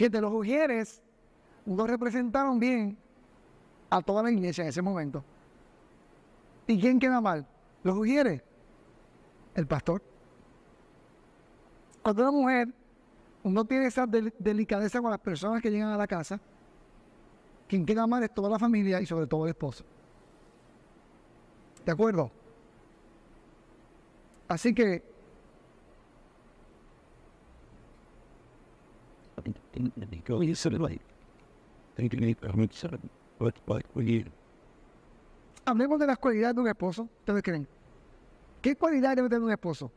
Fíjate, 0.00 0.22
los 0.22 0.32
ujieres 0.32 1.02
no 1.66 1.86
representaron 1.86 2.58
bien 2.58 2.96
a 3.90 4.00
toda 4.00 4.22
la 4.22 4.30
iglesia 4.30 4.62
en 4.62 4.68
ese 4.68 4.80
momento. 4.80 5.22
¿Y 6.66 6.80
quién 6.80 6.98
queda 6.98 7.20
mal? 7.20 7.46
Los 7.82 7.98
ujieres. 7.98 8.42
El 9.54 9.66
pastor. 9.66 10.00
Cuando 12.00 12.22
una 12.22 12.30
mujer 12.30 12.68
no 13.44 13.62
tiene 13.66 13.88
esa 13.88 14.06
delicadeza 14.06 15.02
con 15.02 15.10
las 15.10 15.20
personas 15.20 15.60
que 15.60 15.70
llegan 15.70 15.90
a 15.90 15.98
la 15.98 16.06
casa, 16.06 16.40
quien 17.68 17.84
queda 17.84 18.06
mal 18.06 18.22
es 18.22 18.32
toda 18.32 18.48
la 18.48 18.58
familia 18.58 19.02
y 19.02 19.04
sobre 19.04 19.26
todo 19.26 19.44
el 19.44 19.50
esposo. 19.50 19.84
¿De 21.84 21.92
acuerdo? 21.92 22.30
Así 24.48 24.72
que 24.72 25.09
Hablemos 35.64 35.98
de 35.98 36.06
las 36.06 36.18
cualidades 36.18 36.54
de 36.54 36.62
un 36.62 36.68
esposo. 36.68 37.02
¿Ustedes 37.02 37.42
creen? 37.42 37.66
¿Qué 38.60 38.76
cualidades 38.76 39.16
debe 39.16 39.28
tener 39.28 39.42
un 39.42 39.50
esposo? 39.50 39.90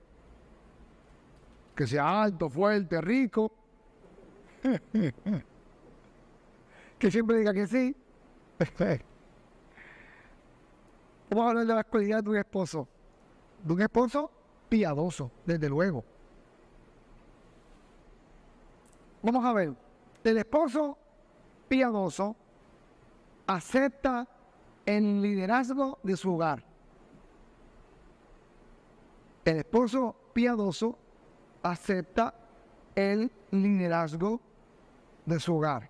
Que 1.75 1.85
sea 1.87 2.23
alto, 2.23 2.49
fuerte, 2.49 2.99
rico. 3.01 3.51
que 6.99 7.11
siempre 7.11 7.37
diga 7.37 7.53
que 7.53 7.67
sí. 7.67 7.95
Vamos 11.29 11.45
a 11.45 11.49
hablar 11.49 11.65
de 11.65 11.73
las 11.73 11.85
cualidades 11.85 12.23
de 12.23 12.29
un 12.29 12.37
esposo. 12.37 12.87
De 13.63 13.73
un 13.73 13.81
esposo 13.81 14.31
piadoso, 14.69 15.31
desde 15.45 15.67
luego. 15.69 16.05
Vamos 19.23 19.45
a 19.45 19.53
ver. 19.53 19.73
El 20.21 20.37
esposo 20.37 20.97
piadoso 21.69 22.35
acepta 23.47 24.27
el 24.85 25.21
liderazgo 25.21 25.97
de 26.03 26.17
su 26.17 26.33
hogar. 26.33 26.63
El 29.45 29.57
esposo 29.57 30.15
piadoso 30.33 30.97
acepta 31.61 32.33
el 32.95 33.31
liderazgo 33.51 34.41
de 35.25 35.39
su 35.39 35.55
hogar. 35.55 35.89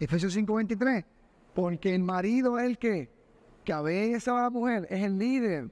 Efesios 0.00 0.34
5:23. 0.34 1.04
Porque 1.54 1.94
el 1.94 2.02
marido 2.02 2.58
es 2.58 2.64
el 2.64 2.78
que 2.78 3.08
cabeza 3.64 4.32
a 4.32 4.42
la 4.42 4.50
mujer, 4.50 4.88
es 4.90 5.04
el 5.04 5.16
líder. 5.16 5.70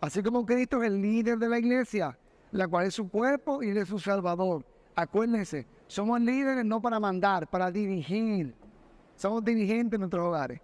Así 0.00 0.20
como 0.20 0.44
Cristo 0.44 0.82
es 0.82 0.88
el 0.88 1.00
líder 1.00 1.38
de 1.38 1.48
la 1.48 1.60
iglesia, 1.60 2.18
la 2.50 2.66
cual 2.66 2.86
es 2.86 2.94
su 2.94 3.08
cuerpo 3.08 3.62
y 3.62 3.70
es 3.70 3.88
su 3.88 4.00
salvador. 4.00 4.64
Acuérdense, 4.96 5.66
somos 5.86 6.20
líderes 6.20 6.64
no 6.64 6.80
para 6.80 7.00
mandar, 7.00 7.48
para 7.48 7.70
dirigir. 7.70 8.54
Somos 9.16 9.44
dirigentes 9.44 9.94
en 9.94 10.00
nuestros 10.00 10.26
hogares. 10.26 10.60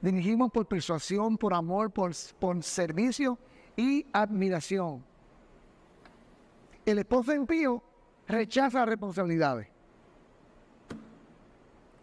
dirigimos 0.00 0.50
por 0.52 0.66
persuasión, 0.66 1.36
por 1.36 1.54
amor, 1.54 1.90
por, 1.90 2.12
por 2.38 2.62
servicio 2.62 3.38
y 3.76 4.06
admiración. 4.12 5.04
El 6.84 6.98
esposo 6.98 7.34
impío 7.34 7.82
rechaza 8.28 8.84
responsabilidades. 8.84 9.68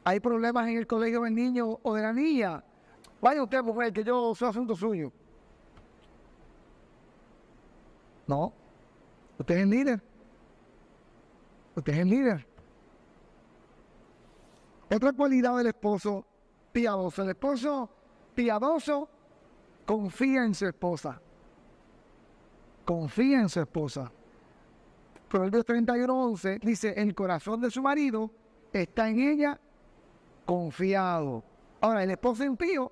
Hay 0.03 0.19
problemas 0.19 0.67
en 0.67 0.77
el 0.77 0.87
colegio 0.87 1.21
del 1.21 1.33
niño 1.33 1.79
o 1.81 1.93
de 1.93 2.01
la 2.01 2.11
niña. 2.11 2.63
Vaya 3.21 3.41
usted, 3.41 3.63
mujer, 3.63 3.93
que 3.93 4.03
yo 4.03 4.35
soy 4.35 4.49
asunto 4.49 4.75
suyo. 4.75 5.11
No. 8.27 8.51
Usted 9.39 9.55
es 9.55 9.63
el 9.63 9.69
líder. 9.69 10.12
Usted 11.75 11.93
es 11.93 11.99
el 11.99 12.09
líder. 12.09 12.47
Otra 14.93 15.13
cualidad 15.13 15.57
del 15.57 15.67
esposo 15.67 16.25
piadoso. 16.71 17.23
El 17.23 17.29
esposo 17.29 17.89
piadoso 18.35 19.09
confía 19.85 20.43
en 20.43 20.53
su 20.53 20.67
esposa. 20.67 21.19
Confía 22.85 23.41
en 23.41 23.49
su 23.49 23.61
esposa. 23.61 24.11
Proverbios 25.29 25.65
31.11 25.65 26.59
dice, 26.59 26.93
el 26.95 27.15
corazón 27.15 27.59
de 27.61 27.71
su 27.71 27.81
marido 27.81 28.29
está 28.71 29.09
en 29.09 29.19
ella 29.19 29.59
confiado. 30.45 31.43
Ahora, 31.81 32.03
el 32.03 32.11
esposo 32.11 32.43
impío, 32.43 32.91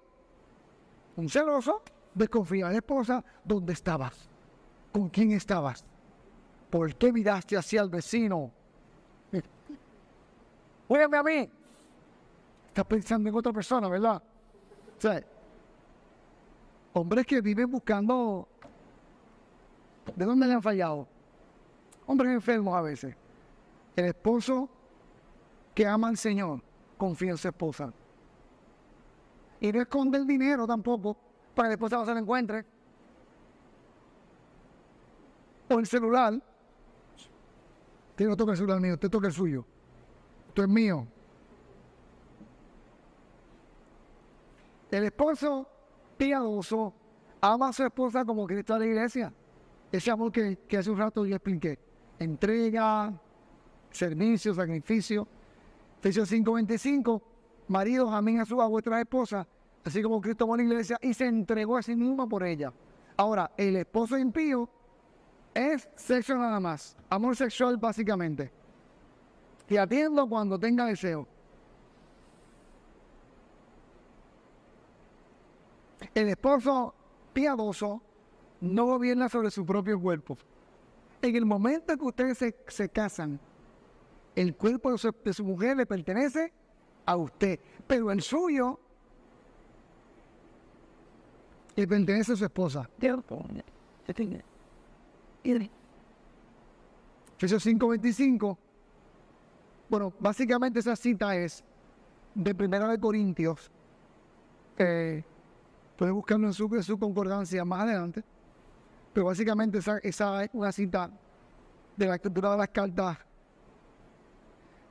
un 1.17 1.29
celoso, 1.29 1.83
desconfía 2.15 2.67
a 2.67 2.71
la 2.71 2.77
esposa, 2.77 3.23
¿dónde 3.43 3.73
estabas? 3.73 4.27
¿Con 4.91 5.09
quién 5.09 5.31
estabas? 5.33 5.85
¿Por 6.69 6.95
qué 6.95 7.13
miraste 7.13 7.55
hacia 7.57 7.81
el 7.81 7.89
vecino? 7.89 8.51
Cuídame 10.91 11.17
a 11.17 11.23
mí. 11.23 11.49
Estás 12.67 12.83
pensando 12.83 13.29
en 13.29 13.33
otra 13.33 13.53
persona, 13.53 13.87
¿verdad? 13.87 14.21
O 14.97 14.99
sea, 14.99 15.23
hombres 16.91 17.25
que 17.25 17.39
viven 17.39 17.71
buscando... 17.71 18.45
¿De 20.13 20.25
dónde 20.25 20.47
le 20.47 20.53
han 20.53 20.61
fallado? 20.61 21.07
Hombres 22.07 22.33
enfermos 22.33 22.75
a 22.75 22.81
veces. 22.81 23.15
El 23.95 24.03
esposo 24.03 24.67
que 25.73 25.87
ama 25.87 26.09
al 26.09 26.17
Señor 26.17 26.61
confía 26.97 27.31
en 27.31 27.37
su 27.37 27.47
esposa. 27.47 27.93
Y 29.61 29.71
no 29.71 29.79
esconde 29.79 30.17
el 30.17 30.27
dinero 30.27 30.67
tampoco 30.67 31.15
para 31.55 31.67
que 31.67 31.69
la 31.69 31.75
esposa 31.75 31.95
no 31.99 32.05
se 32.05 32.11
lo 32.11 32.19
encuentre. 32.19 32.65
O 35.69 35.79
el 35.79 35.87
celular. 35.87 36.33
Usted 38.09 38.27
no 38.27 38.35
toca 38.35 38.51
el 38.51 38.57
celular 38.57 38.81
mío, 38.81 38.95
usted 38.95 39.09
toca 39.09 39.27
el 39.27 39.33
suyo. 39.33 39.65
Esto 40.51 40.63
es 40.63 40.67
mío. 40.67 41.07
El 44.91 45.05
esposo 45.05 45.65
piadoso 46.17 46.93
ama 47.39 47.69
a 47.69 47.71
su 47.71 47.85
esposa 47.85 48.25
como 48.25 48.45
Cristo 48.45 48.73
a 48.73 48.79
la 48.79 48.85
iglesia. 48.85 49.31
Ese 49.89 50.11
amor 50.11 50.29
que, 50.29 50.57
hace 50.77 50.91
un 50.91 50.97
rato 50.97 51.25
yo 51.25 51.37
expliqué. 51.37 51.79
Entrega, 52.19 53.13
servicio, 53.91 54.53
sacrificio. 54.53 55.25
Efesios 55.99 56.29
5:25, 56.29 57.21
maridos 57.69 58.11
amén 58.11 58.41
a 58.41 58.45
su 58.45 58.61
a 58.61 58.67
vuestras 58.67 58.99
esposas, 58.99 59.47
así 59.85 60.01
como 60.01 60.19
Cristo 60.19 60.43
amó 60.43 60.55
a 60.55 60.57
la 60.57 60.63
iglesia 60.63 60.97
y 61.01 61.13
se 61.13 61.27
entregó 61.27 61.77
a 61.77 61.81
sí 61.81 61.95
mismo 61.95 62.27
por 62.27 62.43
ella. 62.43 62.73
Ahora, 63.15 63.51
el 63.55 63.77
esposo 63.77 64.17
impío 64.17 64.67
es 65.53 65.87
sexo 65.95 66.35
nada 66.35 66.59
más, 66.59 66.97
amor 67.09 67.37
sexual 67.37 67.77
básicamente. 67.77 68.51
Y 69.71 69.77
atiendo 69.77 70.27
cuando 70.27 70.59
tenga 70.59 70.85
deseo. 70.85 71.25
El 76.13 76.27
esposo 76.27 76.93
piadoso 77.31 78.01
no 78.59 78.85
gobierna 78.87 79.29
sobre 79.29 79.49
su 79.49 79.65
propio 79.65 79.97
cuerpo. 79.97 80.37
En 81.21 81.37
el 81.37 81.45
momento 81.45 81.97
que 81.97 82.03
ustedes 82.03 82.37
se, 82.37 82.53
se 82.67 82.89
casan, 82.89 83.39
el 84.35 84.57
cuerpo 84.57 84.91
de 84.91 84.97
su, 84.97 85.15
de 85.23 85.33
su 85.33 85.45
mujer 85.45 85.77
le 85.77 85.85
pertenece 85.85 86.51
a 87.05 87.15
usted, 87.15 87.57
pero 87.87 88.11
el 88.11 88.21
suyo 88.21 88.77
le 91.77 91.87
pertenece 91.87 92.33
a 92.33 92.35
su 92.35 92.43
esposa. 92.43 92.89
Efesios 97.37 97.65
5:25. 97.65 98.57
Bueno, 99.91 100.13
básicamente 100.21 100.79
esa 100.79 100.95
cita 100.95 101.35
es 101.35 101.65
de 102.33 102.55
Primera 102.55 102.87
de 102.87 102.97
Corintios. 102.97 103.69
Eh, 104.77 105.21
puede 105.97 106.11
buscarlo 106.11 106.47
en 106.47 106.53
su, 106.53 106.97
concordancia 106.97 107.65
más 107.65 107.81
adelante. 107.81 108.23
Pero 109.11 109.25
básicamente 109.25 109.79
esa, 109.79 109.97
esa 109.97 110.45
es 110.45 110.49
una 110.53 110.71
cita 110.71 111.11
de 111.97 112.05
la 112.05 112.15
escritura 112.15 112.51
de 112.51 112.57
las 112.57 112.69
cartas 112.69 113.17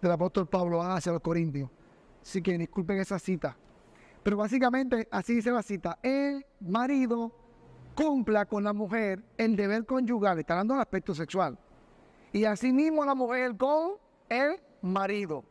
del 0.03 0.13
apóstol 0.13 0.47
Pablo 0.47 0.83
hacia 0.83 1.13
los 1.13 1.23
Corintios. 1.23 1.71
Así 2.21 2.43
que 2.43 2.59
disculpen 2.59 2.99
esa 2.99 3.19
cita. 3.19 3.57
Pero 4.23 4.37
básicamente 4.37 5.09
así 5.11 5.37
dice 5.37 5.51
la 5.51 5.63
cita. 5.63 5.99
El 6.03 6.45
marido 6.61 7.33
cumpla 7.95 8.45
con 8.45 8.65
la 8.65 8.75
mujer 8.75 9.25
el 9.39 9.57
deber 9.57 9.87
conyugal, 9.87 10.39
está 10.39 10.53
hablando 10.53 10.75
del 10.75 10.83
aspecto 10.83 11.15
sexual. 11.15 11.59
Y 12.35 12.45
asimismo 12.45 13.03
la 13.07 13.15
mujer 13.15 13.57
con 13.57 13.93
el 14.29 14.61
marido. 14.83 15.45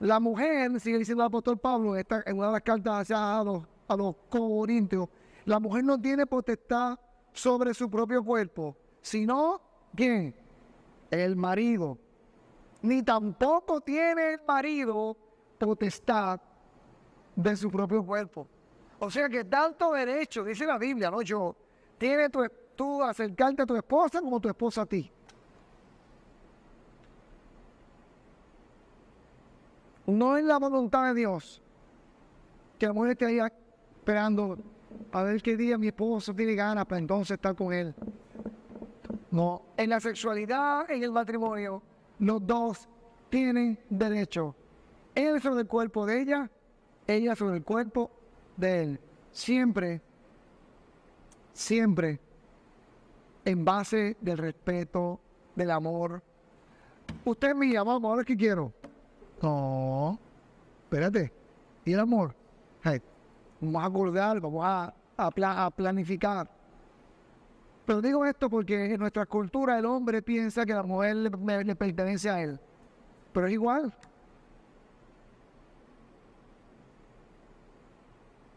La 0.00 0.18
mujer, 0.18 0.80
sigue 0.80 0.98
diciendo 0.98 1.22
el 1.22 1.28
apóstol 1.28 1.58
Pablo 1.58 1.94
en, 1.94 2.00
esta, 2.00 2.22
en 2.24 2.38
una 2.38 2.46
de 2.46 2.52
las 2.54 2.62
cartas 2.62 3.10
a 3.10 3.42
los, 3.44 3.64
a 3.86 3.96
los 3.96 4.16
corintios, 4.28 5.08
la 5.44 5.60
mujer 5.60 5.84
no 5.84 6.00
tiene 6.00 6.26
potestad 6.26 6.98
sobre 7.32 7.74
su 7.74 7.90
propio 7.90 8.24
cuerpo, 8.24 8.76
sino, 9.00 9.60
¿quién? 9.94 10.34
El 11.10 11.36
marido. 11.36 11.98
Ni 12.82 13.02
tampoco 13.02 13.80
tiene 13.80 14.34
el 14.34 14.40
marido 14.46 15.16
potestad 15.58 16.40
de 17.36 17.56
su 17.56 17.70
propio 17.70 18.04
cuerpo. 18.04 18.48
O 18.98 19.10
sea 19.10 19.28
que 19.28 19.44
tanto 19.44 19.92
derecho, 19.92 20.44
dice 20.44 20.66
la 20.66 20.78
Biblia, 20.78 21.10
no 21.10 21.22
yo, 21.22 21.56
tiene 21.98 22.28
tu, 22.30 22.46
tú 22.74 23.02
acercarte 23.02 23.62
a 23.62 23.66
tu 23.66 23.76
esposa 23.76 24.20
como 24.20 24.40
tu 24.40 24.48
esposa 24.48 24.82
a 24.82 24.86
ti. 24.86 25.10
No 30.10 30.36
es 30.36 30.44
la 30.44 30.58
voluntad 30.58 31.06
de 31.08 31.14
Dios 31.20 31.62
que 32.78 32.86
la 32.86 32.92
mujer 32.92 33.12
esté 33.12 33.26
ahí 33.26 33.38
esperando 33.98 34.56
a 35.12 35.22
ver 35.22 35.42
qué 35.42 35.56
día 35.56 35.76
mi 35.76 35.88
esposo 35.88 36.34
tiene 36.34 36.54
ganas 36.54 36.86
para 36.86 36.98
entonces 36.98 37.34
estar 37.34 37.54
con 37.54 37.72
él. 37.72 37.94
No, 39.30 39.62
en 39.76 39.90
la 39.90 40.00
sexualidad, 40.00 40.90
en 40.90 41.02
el 41.04 41.12
matrimonio, 41.12 41.82
los 42.18 42.44
dos 42.46 42.88
tienen 43.28 43.78
derecho. 43.88 44.56
Él 45.14 45.40
sobre 45.40 45.60
el 45.60 45.66
cuerpo 45.66 46.06
de 46.06 46.22
ella, 46.22 46.50
ella 47.06 47.36
sobre 47.36 47.58
el 47.58 47.64
cuerpo 47.64 48.10
de 48.56 48.82
él. 48.82 49.00
Siempre, 49.30 50.00
siempre 51.52 52.18
en 53.44 53.64
base 53.64 54.16
del 54.20 54.38
respeto, 54.38 55.20
del 55.54 55.70
amor. 55.70 56.22
Usted 57.24 57.50
es 57.50 57.56
mía, 57.56 57.82
vamos, 57.82 58.10
ahora 58.10 58.24
que 58.24 58.36
quiero. 58.36 58.72
No, 59.42 60.18
espérate. 60.84 61.32
¿Y 61.84 61.92
el 61.92 62.00
amor? 62.00 62.34
vamos 63.60 63.82
a 63.82 63.86
acordar, 63.86 64.40
vamos 64.40 64.64
a, 64.64 65.70
planificar. 65.70 66.50
Pero 67.84 68.00
digo 68.00 68.24
esto 68.24 68.48
porque 68.48 68.94
en 68.94 69.00
nuestra 69.00 69.26
cultura 69.26 69.78
el 69.78 69.84
hombre 69.84 70.22
piensa 70.22 70.64
que 70.64 70.72
la 70.72 70.82
mujer 70.82 71.16
le 71.16 71.76
pertenece 71.76 72.30
a 72.30 72.42
él. 72.42 72.58
Pero 73.32 73.46
es 73.46 73.52
igual. 73.52 73.94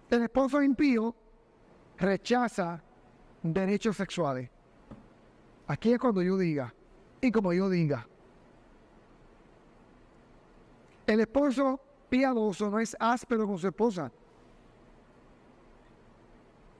El 0.09 0.21
esposo 0.23 0.61
impío 0.61 1.15
rechaza 1.97 2.81
derechos 3.41 3.97
sexuales. 3.97 4.49
Aquí 5.67 5.93
es 5.93 5.99
cuando 5.99 6.21
yo 6.21 6.37
diga, 6.37 6.73
y 7.19 7.31
como 7.31 7.51
yo 7.53 7.69
diga. 7.69 8.07
El 11.05 11.19
esposo 11.19 11.79
piadoso 12.09 12.69
no 12.69 12.79
es 12.79 12.95
áspero 12.99 13.45
con 13.45 13.57
su 13.57 13.67
esposa. 13.67 14.11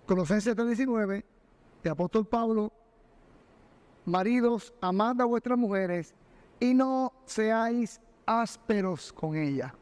Colosenses 0.06 0.56
3:19, 0.56 1.24
de 1.84 1.90
apóstol 1.90 2.26
Pablo, 2.26 2.72
maridos, 4.06 4.74
amad 4.82 5.20
a 5.22 5.26
vuestras 5.26 5.58
mujeres 5.58 6.14
y 6.60 6.74
no 6.74 7.14
seáis 7.26 8.00
ásperos 8.26 9.12
con 9.12 9.36
ella. 9.36 9.74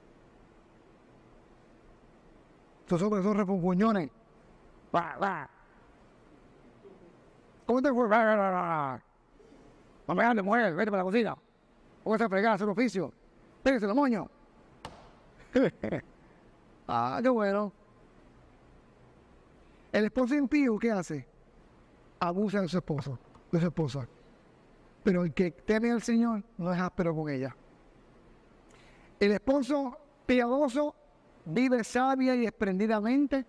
Estos 2.81 2.99
son 2.99 3.38
refunfuñones. 3.38 4.09
¿Cómo 7.65 7.81
te 7.81 7.93
fue? 7.93 8.15
Hables, 8.15 9.03
mujer, 10.43 10.76
vete 10.76 10.91
para 10.91 11.03
la 11.03 11.05
cocina. 11.09 11.38
¿Cómo 12.03 12.15
a 12.15 12.30
fregar, 12.30 12.55
hacer 12.55 12.68
oficio? 12.68 13.13
Pégase 13.64 13.88
los 13.88 13.96
moños. 13.96 14.28
ah, 16.88 17.20
qué 17.22 17.30
bueno. 17.30 17.72
El 19.92 20.06
esposo 20.06 20.36
impío, 20.36 20.80
¿qué 20.80 20.92
hace? 20.92 21.28
Abusa 22.20 22.62
de 22.62 22.68
su 22.68 22.78
esposo, 22.78 23.20
de 23.52 23.60
su 23.60 23.68
esposa. 23.68 24.08
Pero 25.04 25.24
el 25.24 25.34
que 25.34 25.52
teme 25.52 25.92
al 25.92 26.02
Señor 26.02 26.44
no 26.58 26.74
es 26.74 26.80
áspero 26.80 27.16
con 27.16 27.30
ella. 27.30 27.56
El 29.20 29.34
esposo 29.34 29.98
piadoso 30.26 30.96
vive 31.46 31.84
sabia 31.84 32.36
y 32.36 32.42
desprendidamente 32.42 33.46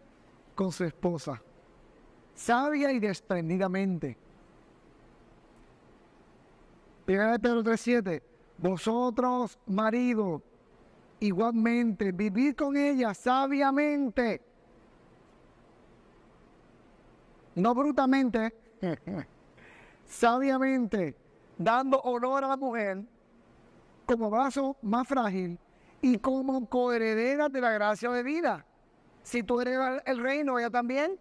con 0.55 0.73
su 0.73 0.85
esposa. 0.85 1.41
Sabia 2.35 2.93
y 2.93 2.99
desprendidamente. 2.99 4.17
Primera 7.05 7.33
de 7.33 7.39
Pedro 7.39 7.63
3.7. 7.63 8.23
Vosotros, 8.59 9.59
marido, 9.67 10.43
igualmente, 11.21 12.13
vivid 12.13 12.55
con 12.55 12.77
ella 12.77 13.15
sabiamente. 13.15 14.41
No 17.55 17.75
brutamente, 17.75 18.55
sabiamente, 20.07 21.15
dando 21.59 21.99
honor 22.01 22.45
a 22.45 22.49
la 22.49 22.57
mujer 22.57 23.05
como 24.07 24.31
brazo 24.31 24.77
más 24.83 25.07
frágil 25.07 25.59
y 26.01 26.19
como 26.19 26.67
coheredera 26.69 27.49
de 27.49 27.61
la 27.61 27.71
gracia 27.71 28.11
de 28.11 28.23
vida. 28.23 28.65
Si 29.23 29.43
tú 29.43 29.61
eres 29.61 29.79
el 30.05 30.19
reino, 30.19 30.59
ella 30.59 30.71
también, 30.71 31.19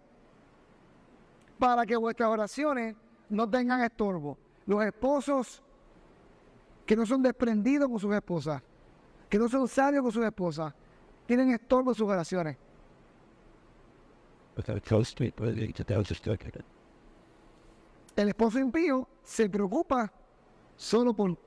para 1.60 1.86
que 1.86 1.96
vuestras 1.96 2.30
oraciones 2.30 2.96
no 3.30 3.50
tengan 3.50 3.82
estorbo. 3.82 4.38
Los 4.66 4.84
esposos 4.84 5.62
que 6.92 6.98
no 6.98 7.06
son 7.06 7.22
desprendidos 7.22 7.88
con 7.88 8.00
sus 8.00 8.14
esposas, 8.14 8.62
que 9.30 9.40
no 9.40 9.48
son 9.48 9.66
sabios 9.66 10.04
con 10.04 10.12
sus 10.12 10.26
esposas, 10.26 10.74
tienen 11.26 11.52
estorbo 11.52 11.92
en 11.92 11.96
sus 11.96 12.10
oraciones. 12.10 12.58
El 18.14 18.28
esposo 18.28 18.60
impío 18.60 19.08
se 19.24 19.50
preocupa 19.50 20.12
solo 20.76 21.14
por, 21.14 21.38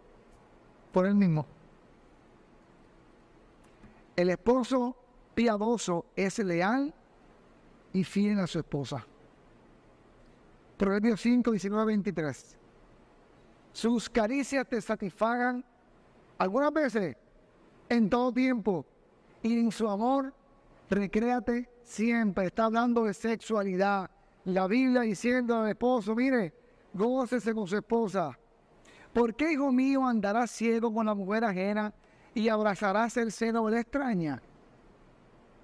por 0.91 1.05
él 1.05 1.15
mismo. 1.15 1.45
El 4.17 4.31
esposo 4.31 4.97
piadoso 5.35 6.07
es 6.17 6.39
leal 6.39 6.95
y 7.93 8.03
fiel 8.03 8.41
a 8.41 8.47
su 8.47 8.61
esposa. 8.61 9.07
Proverbios 10.79 11.21
5, 11.21 11.51
19, 11.51 11.85
23. 11.85 12.64
Sus 13.75 14.09
caricias 14.09 14.69
te 14.69 14.81
satisfagan 14.81 15.65
algunas 16.39 16.73
veces, 16.73 17.17
en 17.89 18.09
todo 18.09 18.33
tiempo, 18.33 18.87
y 19.43 19.59
en 19.59 19.73
su 19.73 19.89
amor, 19.91 20.33
recréate 20.89 21.69
siempre. 21.83 22.47
Está 22.47 22.67
hablando 22.67 23.03
de 23.03 23.13
sexualidad. 23.13 24.09
La 24.45 24.69
Biblia 24.69 25.01
diciendo 25.01 25.57
al 25.57 25.71
esposo, 25.71 26.15
mire, 26.15 26.55
gócese 26.95 27.53
con 27.53 27.67
su 27.67 27.77
esposa. 27.77 28.39
¿Por 29.13 29.35
qué, 29.35 29.53
hijo 29.53 29.73
mío, 29.73 30.07
andarás 30.07 30.53
ciego 30.53 30.95
con 30.95 31.07
la 31.07 31.15
mujer 31.17 31.45
ajena 31.45 31.93
y 32.33 32.49
abrazarás 32.49 33.17
el 33.17 33.33
seno 33.33 33.67
de 33.67 33.73
la 33.73 33.81
extraña? 33.81 34.41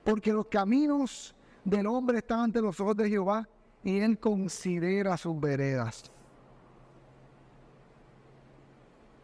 Porque 0.03 0.33
los 0.33 0.47
caminos 0.47 1.33
del 1.65 1.87
hombre 1.87 2.19
están 2.19 2.41
ante 2.41 2.61
los 2.61 2.81
ojos 2.81 2.97
de 2.97 3.09
Jehová 3.09 3.49
y 3.85 4.01
él 4.01 4.19
considera 4.19 5.17
sus 5.17 5.39
veredas. 5.39 6.11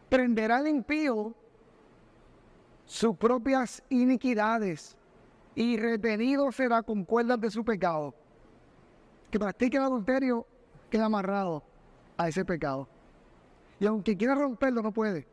Prenderá 0.09 0.61
el 0.61 0.69
impío 0.69 1.35
sus 2.85 3.17
propias 3.17 3.83
iniquidades 3.89 4.97
y 5.57 5.77
retenido 5.77 6.53
será 6.53 6.83
con 6.83 7.05
cuerdas 7.05 7.41
de 7.41 7.51
su 7.51 7.65
pecado. 7.65 8.15
Que 9.31 9.39
practique 9.39 9.77
el 9.77 9.83
adulterio 9.83 10.47
queda 10.89 11.07
amarrado 11.07 11.65
a 12.17 12.29
ese 12.29 12.45
pecado. 12.45 12.89
Y 13.81 13.87
aunque 13.87 14.17
quiera 14.17 14.35
romperlo, 14.35 14.83
no 14.83 14.93
puede. 14.93 15.27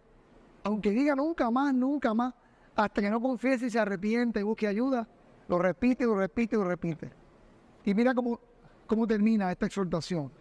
Aunque 0.64 0.90
diga 0.90 1.16
nunca 1.16 1.52
más, 1.52 1.74
nunca 1.74 2.14
más, 2.14 2.34
hasta 2.76 3.02
que 3.02 3.10
no 3.10 3.22
confiese 3.22 3.68
y 3.68 3.70
se 3.70 3.80
arrepiente 3.80 4.40
y 4.40 4.44
busque 4.44 4.68
ayuda, 4.68 5.08
lo 5.48 5.60
repite, 5.60 6.06
lo 6.06 6.16
repite, 6.16 6.56
lo 6.56 6.64
repite. 6.64 7.12
Y 7.86 7.94
mira 7.94 8.16
cómo, 8.16 8.40
cómo 8.88 9.06
termina 9.06 9.52
esta 9.52 9.68
exhortación. 9.68 10.32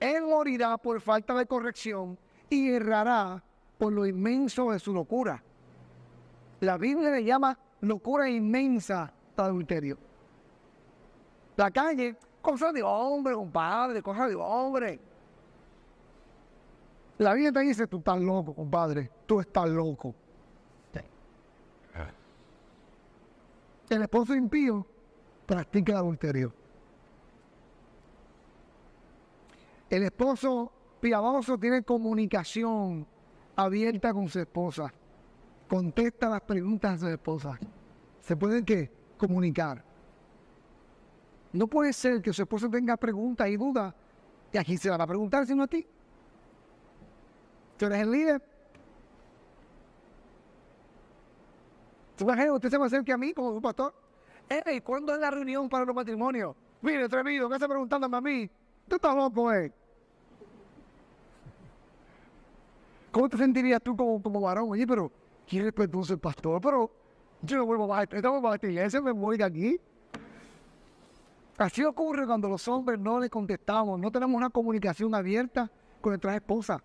Él 0.00 0.24
morirá 0.24 0.76
por 0.78 1.00
falta 1.00 1.34
de 1.34 1.46
corrección 1.46 2.18
y 2.50 2.70
errará 2.70 3.42
por 3.78 3.92
lo 3.92 4.06
inmenso 4.06 4.70
de 4.70 4.78
su 4.78 4.92
locura. 4.92 5.42
La 6.60 6.78
Biblia 6.78 7.10
le 7.10 7.24
llama 7.24 7.58
locura 7.80 8.28
inmensa 8.28 9.12
adulterio. 9.36 9.98
La 11.56 11.70
calle, 11.70 12.16
cosa 12.40 12.72
de 12.72 12.82
hombre, 12.82 13.34
compadre, 13.34 14.02
cosa 14.02 14.26
de 14.28 14.34
hombre. 14.34 15.00
La 17.18 17.32
Biblia 17.34 17.52
te 17.52 17.60
dice, 17.60 17.86
tú 17.86 17.98
estás 17.98 18.20
loco, 18.20 18.54
compadre, 18.54 19.10
tú 19.26 19.40
estás 19.40 19.68
loco. 19.68 20.14
El 23.88 24.02
esposo 24.02 24.34
impío 24.34 24.84
practica 25.46 25.92
el 25.92 25.98
adulterio. 25.98 26.52
El 29.88 30.02
esposo 30.02 30.72
piadoso 31.00 31.56
tiene 31.56 31.84
comunicación 31.84 33.06
abierta 33.56 34.12
con 34.12 34.28
su 34.28 34.38
esposa. 34.38 34.92
Contesta 35.68 36.28
las 36.28 36.42
preguntas 36.42 37.00
de 37.00 37.06
su 37.06 37.12
esposa. 37.12 37.58
¿Se 38.20 38.36
pueden 38.36 38.64
qué? 38.64 38.90
Comunicar. 39.16 39.82
No 41.52 41.66
puede 41.66 41.92
ser 41.92 42.20
que 42.20 42.32
su 42.32 42.42
esposa 42.42 42.68
tenga 42.68 42.96
preguntas 42.96 43.48
y 43.48 43.56
dudas. 43.56 43.94
¿Y 44.52 44.58
aquí 44.58 44.76
se 44.76 44.90
van 44.90 45.00
a 45.00 45.06
preguntar 45.06 45.46
sino 45.46 45.64
a 45.64 45.66
ti? 45.66 45.86
Tú 47.76 47.86
eres 47.86 48.00
el 48.00 48.10
líder. 48.10 48.42
¿Tú 52.16 52.26
usted 52.26 52.70
se 52.70 52.78
va 52.78 52.84
a 52.84 52.86
acercar 52.86 53.14
a 53.14 53.18
mí 53.18 53.32
como 53.32 53.50
un 53.50 53.60
pastor? 53.60 53.94
¿y 54.72 54.80
¿cuándo 54.80 55.12
es 55.12 55.20
la 55.20 55.30
reunión 55.30 55.68
para 55.68 55.84
los 55.84 55.94
matrimonios? 55.94 56.54
Mire, 56.80 57.04
atrevido, 57.04 57.48
¿qué 57.48 57.56
está 57.56 57.68
preguntándome 57.68 58.16
a 58.16 58.20
mí? 58.20 58.50
Tú 58.88 58.96
estás 58.96 59.14
loco, 59.14 59.52
eh. 59.52 59.72
¿Cómo 63.16 63.30
te 63.30 63.38
sentirías 63.38 63.80
tú 63.82 63.96
como, 63.96 64.22
como 64.22 64.42
varón? 64.42 64.68
Oye, 64.68 64.86
pero 64.86 65.10
¿quién 65.48 65.64
respetuoso 65.64 66.12
el 66.12 66.18
pastor? 66.18 66.60
Pero 66.60 66.90
yo 67.40 67.56
no 67.56 67.64
vuelvo 67.64 67.86
bajar, 67.86 68.10
a 68.12 68.54
esta 68.54 68.66
iglesia, 68.66 69.00
me 69.00 69.10
voy 69.10 69.38
de 69.38 69.44
aquí. 69.44 69.80
Así 71.56 71.82
ocurre 71.82 72.26
cuando 72.26 72.46
los 72.46 72.68
hombres 72.68 73.00
no 73.00 73.18
le 73.18 73.30
contestamos, 73.30 73.98
no 73.98 74.12
tenemos 74.12 74.36
una 74.36 74.50
comunicación 74.50 75.14
abierta 75.14 75.70
con 76.02 76.10
nuestras 76.10 76.34
esposas. 76.34 76.82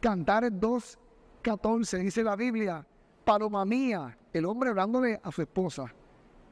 Cantares 0.00 0.52
2.14 0.52 1.98
dice 1.98 2.24
la 2.24 2.34
Biblia, 2.34 2.86
paloma 3.22 3.66
mía, 3.66 4.16
el 4.32 4.46
hombre 4.46 4.70
hablándole 4.70 5.20
a 5.22 5.30
su 5.32 5.42
esposa, 5.42 5.84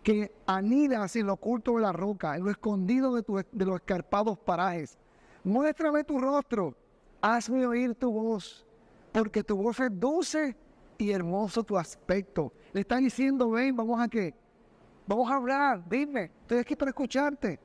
que 0.03 0.31
anidas 0.45 1.17
en 1.17 1.27
lo 1.27 1.33
oculto 1.33 1.77
de 1.77 1.81
la 1.81 1.93
roca, 1.93 2.37
en 2.37 2.45
lo 2.45 2.51
escondido 2.51 3.15
de 3.15 3.65
los 3.65 3.77
escarpados 3.77 4.39
parajes. 4.39 4.99
Muéstrame 5.43 6.05
tu 6.05 6.19
rostro, 6.19 6.75
hazme 7.23 7.67
oír 7.67 7.95
tu 7.95 8.13
voz, 8.13 8.67
porque 9.13 9.43
tu 9.43 9.57
voz 9.57 9.81
es 9.81 9.91
dulce 9.93 10.57
y 10.99 11.11
hermoso 11.11 11.63
tu 11.63 11.77
aspecto. 11.77 12.53
Le 12.73 12.81
está 12.81 12.97
diciendo, 12.97 13.51
ven, 13.51 13.75
vamos 13.77 14.01
a 14.01 14.09
qué? 14.09 14.35
Vamos 15.07 15.31
a 15.31 15.37
hablar, 15.37 15.89
dime, 15.89 16.31
estoy 16.43 16.59
aquí 16.59 16.77
para 16.77 16.91
escucharte. 16.91 17.59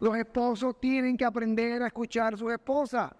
Los 0.00 0.16
esposos 0.16 0.78
tienen 0.80 1.16
que 1.16 1.24
aprender 1.24 1.82
a 1.82 1.86
escuchar 1.86 2.34
a 2.34 2.36
su 2.36 2.50
esposa. 2.50 3.14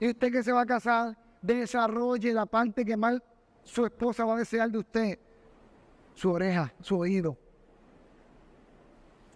Y 0.00 0.08
usted 0.10 0.30
que 0.30 0.42
se 0.42 0.52
va 0.52 0.62
a 0.62 0.66
casar, 0.66 1.16
desarrolle 1.42 2.32
la 2.32 2.46
parte 2.46 2.84
que 2.84 2.96
más 2.96 3.20
su 3.62 3.84
esposa 3.84 4.24
va 4.24 4.34
a 4.34 4.38
desear 4.38 4.70
de 4.70 4.78
usted. 4.78 5.18
Su 6.14 6.30
oreja, 6.30 6.72
su 6.80 6.98
oído. 6.98 7.36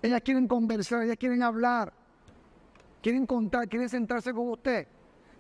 Ellas 0.02 0.20
quieren 0.22 0.48
conversar, 0.48 1.02
ellas 1.02 1.16
quieren 1.16 1.42
hablar. 1.42 1.92
Quieren 3.00 3.26
contar, 3.26 3.68
quieren 3.68 3.88
sentarse 3.88 4.32
con 4.32 4.48
usted. 4.50 4.86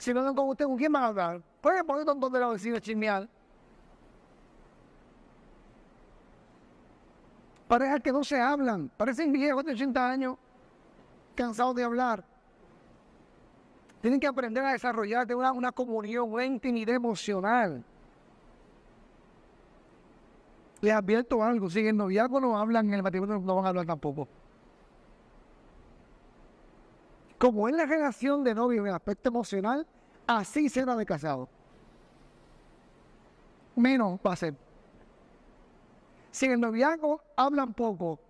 Si 0.02 0.12
no 0.12 0.20
dan 0.24 0.34
con 0.34 0.48
usted, 0.48 0.64
¿con 0.64 0.76
quién 0.76 0.90
van 0.90 1.04
a 1.04 1.06
hablar? 1.06 1.40
Pueden 1.60 1.86
poner 1.86 2.04
donde 2.04 2.40
la 2.40 2.48
vecina 2.48 2.80
chismear. 2.80 3.28
Parejas 7.68 8.00
que 8.00 8.10
no 8.10 8.24
se 8.24 8.40
hablan, 8.40 8.90
parecen 8.96 9.30
viejos 9.30 9.64
de 9.64 9.74
80 9.74 10.10
años, 10.10 10.38
cansados 11.36 11.76
de 11.76 11.84
hablar. 11.84 12.24
Tienen 14.00 14.18
que 14.18 14.26
aprender 14.26 14.64
a 14.64 14.72
desarrollar 14.72 15.32
una, 15.36 15.52
una 15.52 15.70
comunión, 15.70 16.32
una 16.32 16.46
intimidad 16.46 16.96
emocional. 16.96 17.84
Les 20.80 20.92
advierto 20.92 21.44
algo, 21.44 21.70
si 21.70 21.78
en 21.78 21.86
el 21.86 21.96
noviazgo 21.96 22.40
no 22.40 22.58
hablan, 22.58 22.88
en 22.88 22.94
el 22.94 23.04
matrimonio 23.04 23.38
no 23.38 23.54
van 23.54 23.66
a 23.66 23.68
hablar 23.68 23.86
tampoco. 23.86 24.26
Como 27.42 27.68
es 27.68 27.74
la 27.74 27.86
relación 27.86 28.44
de 28.44 28.54
novio 28.54 28.82
en 28.82 28.86
el 28.86 28.94
aspecto 28.94 29.28
emocional, 29.28 29.84
así 30.28 30.68
será 30.68 30.94
de 30.94 31.04
casado. 31.04 31.48
Menos 33.74 34.20
va 34.24 34.34
a 34.34 34.36
ser. 34.36 34.54
Si 36.30 36.46
en 36.46 36.52
el 36.52 36.60
noviazgo 36.60 37.20
hablan 37.34 37.74
poco, 37.74 38.20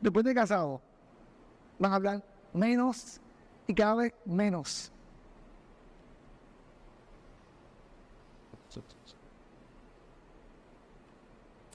después 0.00 0.24
de 0.24 0.36
casado, 0.36 0.80
van 1.80 1.90
a 1.90 1.96
hablar 1.96 2.24
menos 2.52 3.20
y 3.66 3.74
cada 3.74 3.96
vez 3.96 4.14
menos. 4.24 4.92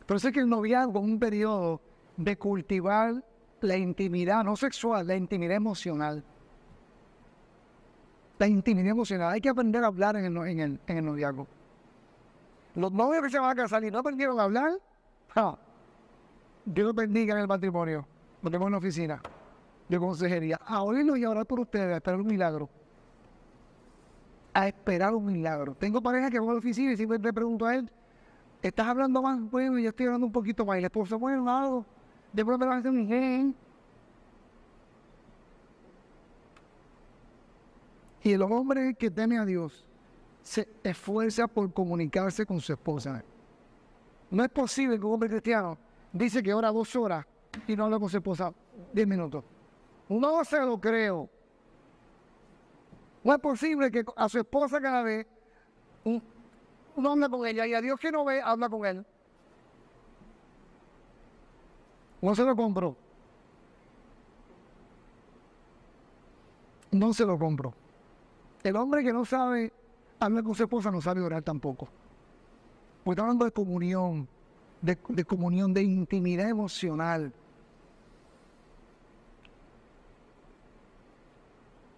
Por 0.06 0.16
eso 0.16 0.30
es 0.30 0.34
que 0.34 0.40
el 0.40 0.48
noviazgo 0.48 0.98
es 0.98 1.06
un 1.06 1.20
periodo 1.20 1.82
de 2.16 2.38
cultivar 2.38 3.22
la 3.60 3.76
intimidad, 3.76 4.46
no 4.46 4.56
sexual, 4.56 5.06
la 5.06 5.18
intimidad 5.18 5.58
emocional. 5.58 6.24
La 8.44 8.50
intimidad 8.50 8.90
emocional. 8.90 9.32
Hay 9.32 9.40
que 9.40 9.48
aprender 9.48 9.82
a 9.86 9.88
hablar 9.88 10.18
en 10.18 10.26
el, 10.26 10.78
en 10.86 10.98
el, 10.98 11.06
noviazgo. 11.06 11.48
Los 12.76 12.92
novios 12.92 13.24
que 13.24 13.30
se 13.30 13.40
van 13.40 13.52
a 13.52 13.56
casar 13.56 13.82
y 13.86 13.90
no 13.90 14.00
aprendieron 14.00 14.38
a 14.38 14.44
hablar, 14.44 14.74
Dios 16.66 16.88
los 16.88 16.94
bendiga 16.94 17.36
en 17.36 17.40
el 17.40 17.48
matrimonio. 17.48 18.06
Lo 18.42 18.52
tengo 18.52 18.66
en 18.66 18.74
la 18.74 18.80
oficina 18.80 19.22
de 19.88 19.98
consejería. 19.98 20.60
A 20.66 20.84
oírlo 20.84 21.16
y 21.16 21.24
a 21.24 21.30
orar 21.30 21.46
por 21.46 21.62
ustedes, 21.62 21.94
a 21.94 21.96
esperar 21.96 22.20
un 22.20 22.28
milagro. 22.28 22.68
A 24.54 24.68
esperar 24.68 25.16
un 25.16 25.26
milagro. 25.26 25.74
Tengo 25.76 26.02
pareja 26.02 26.30
que 26.30 26.38
va 26.38 26.50
a 26.50 26.52
la 26.52 26.60
oficina 26.60 26.92
y 26.92 26.98
siempre 26.98 27.20
le 27.20 27.32
pregunto 27.32 27.66
a 27.66 27.76
él, 27.76 27.90
¿estás 28.62 28.88
hablando 28.88 29.22
más? 29.22 29.40
Bueno, 29.40 29.80
yo 29.80 29.88
estoy 29.88 30.08
hablando 30.08 30.28
un 30.28 30.34
poquito 30.34 30.66
más. 30.66 30.76
Y 30.76 30.80
el 30.80 30.84
esposo, 30.84 31.18
bueno, 31.18 31.50
algo. 31.50 31.86
Después 32.34 32.60
me 32.60 32.66
va 32.66 32.76
a 32.76 32.78
hacer 32.80 32.92
un 32.92 33.08
gen. 33.08 33.56
Y 38.24 38.32
el 38.32 38.42
hombre 38.42 38.96
que 38.96 39.12
teme 39.12 39.38
a 39.38 39.46
Dios 39.46 39.86
se 40.42 40.68
esfuerza 40.84 41.48
por 41.48 41.72
comunicarse 41.74 42.46
con 42.46 42.62
su 42.62 42.72
esposa. 42.72 43.24
No 44.32 44.44
es 44.44 44.50
posible 44.50 44.98
que 44.98 45.06
un 45.06 45.14
hombre 45.14 45.30
cristiano 45.30 45.78
dice 46.12 46.42
que 46.42 46.54
ora 46.54 46.72
dos 46.72 46.96
horas 46.96 47.26
y 47.68 47.76
no 47.76 47.86
habla 47.86 48.00
con 48.00 48.10
su 48.10 48.18
esposa 48.18 48.54
diez 48.94 49.08
minutos. 49.08 49.44
No 50.08 50.44
se 50.46 50.60
lo 50.60 50.80
creo. 50.80 51.30
No 53.24 53.34
es 53.34 53.40
posible 53.40 53.92
que 53.92 54.04
a 54.16 54.30
su 54.30 54.40
esposa 54.40 54.82
cada 54.82 55.04
vez 55.04 55.28
uno 56.04 57.12
habla 57.12 57.30
con 57.30 57.46
ella 57.46 57.68
y 57.68 57.74
a 57.74 57.82
Dios 57.82 58.00
que 58.00 58.12
no 58.12 58.24
ve, 58.26 58.42
habla 58.42 58.70
con 58.70 58.86
él. 58.86 59.06
No 62.22 62.34
se 62.36 62.44
lo 62.44 62.56
compro. 62.56 62.96
No 66.92 67.14
se 67.14 67.26
lo 67.26 67.38
compro. 67.38 67.74
El 68.64 68.78
hombre 68.78 69.04
que 69.04 69.12
no 69.12 69.26
sabe 69.26 69.74
hablar 70.20 70.44
con 70.44 70.56
su 70.56 70.64
esposa 70.64 70.90
no 70.90 71.02
sabe 71.02 71.22
orar 71.22 71.44
tampoco. 71.44 71.90
Pues 73.04 73.16
está 73.16 73.24
hablando 73.24 73.44
de 73.44 73.52
comunión, 73.52 74.28
de, 74.82 75.26
comunión, 75.26 75.74
de 75.74 75.84
intimidad 75.84 76.48
emocional. 76.50 77.34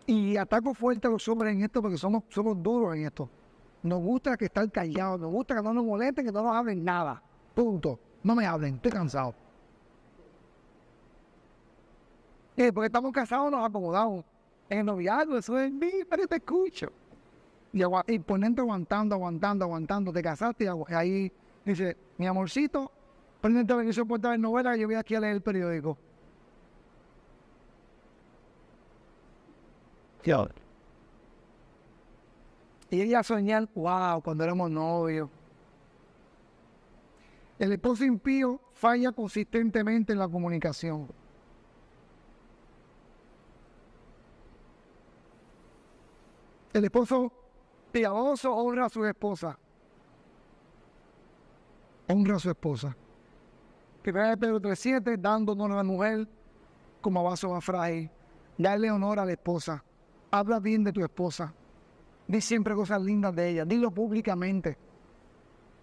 Y 0.08 0.38
ataco 0.38 0.74
fuerte 0.74 1.08
a 1.08 1.12
los 1.12 1.28
hombres 1.28 1.54
en 1.54 1.64
esto 1.64 1.82
porque 1.82 1.98
somos, 1.98 2.24
duros 2.58 2.96
en 2.96 3.06
esto. 3.06 3.30
Nos 3.84 4.02
gusta 4.02 4.36
que 4.36 4.46
estar 4.46 4.70
callados, 4.72 5.20
nos 5.20 5.32
gusta 5.32 5.56
que 5.56 5.62
no 5.62 5.74
nos 5.74 5.86
molesten, 5.86 6.26
que 6.26 6.32
no 6.32 6.42
nos 6.42 6.56
hablen 6.56 6.84
nada. 6.84 7.22
Punto. 7.54 8.00
No 8.24 8.34
me 8.34 8.48
hablen, 8.48 8.76
estoy 8.76 8.92
cansado. 8.92 9.36
Eh, 12.58 12.72
porque 12.74 12.88
estamos 12.88 13.12
casados, 13.12 13.52
nos 13.52 13.64
acomodamos. 13.64 14.26
En 14.70 14.80
el 14.80 14.86
noviazgo, 14.86 15.38
eso 15.38 15.58
es 15.60 15.72
mí, 15.72 15.92
pero 16.10 16.28
te 16.28 16.38
escucho. 16.38 16.92
Y, 17.72 17.82
y 18.08 18.20
ponente 18.20 18.62
aguantando, 18.62 19.16
aguantando, 19.16 19.66
aguantando. 19.66 20.14
Te 20.14 20.24
casaste 20.24 20.66
y 20.66 20.94
ahí 20.94 21.32
dice, 21.64 21.98
mi 22.18 22.26
amorcito, 22.26 22.92
ponente 23.42 23.74
a 23.74 23.76
venir 23.76 23.94
a 24.00 24.30
ver 24.30 24.40
novela, 24.40 24.76
yo 24.76 24.88
voy 24.88 24.96
aquí 24.96 25.16
a 25.16 25.20
leer 25.20 25.36
el 25.36 25.42
periódico. 25.42 25.98
Y 32.90 33.02
ella 33.02 33.22
soñar, 33.24 33.68
wow, 33.76 34.22
cuando 34.24 34.44
éramos 34.44 34.72
novios. 34.72 35.30
El 37.60 37.72
esposo 37.72 38.04
impío 38.04 38.60
falla 38.74 39.12
consistentemente 39.12 40.14
en 40.14 40.20
la 40.20 40.28
comunicación. 40.28 41.08
El 46.76 46.84
esposo 46.84 47.32
piadoso 47.90 48.54
honra 48.54 48.88
a 48.88 48.90
su 48.90 49.06
esposa. 49.06 49.58
Honra 52.10 52.36
a 52.36 52.40
su 52.40 52.50
esposa. 52.50 52.94
Primera 54.02 54.32
de 54.32 54.38
Pedro 54.38 54.60
3.7, 54.60 55.18
dando 55.18 55.54
honor 55.54 55.72
a 55.72 55.76
la 55.76 55.84
mujer 55.84 56.28
como 57.00 57.22
a 57.22 57.24
vaso 57.24 57.50
más 57.50 57.64
frágil. 57.64 58.12
Darle 58.58 58.92
honor 58.92 59.20
a 59.20 59.26
la 59.26 59.32
esposa. 59.32 59.82
Habla 60.32 60.60
bien 60.60 60.84
de 60.84 60.92
tu 60.92 61.02
esposa. 61.02 61.54
Di 62.28 62.42
siempre 62.42 62.76
cosas 62.76 63.02
lindas 63.02 63.34
de 63.34 63.52
ella. 63.52 63.64
Dilo 63.64 63.90
públicamente. 63.90 64.78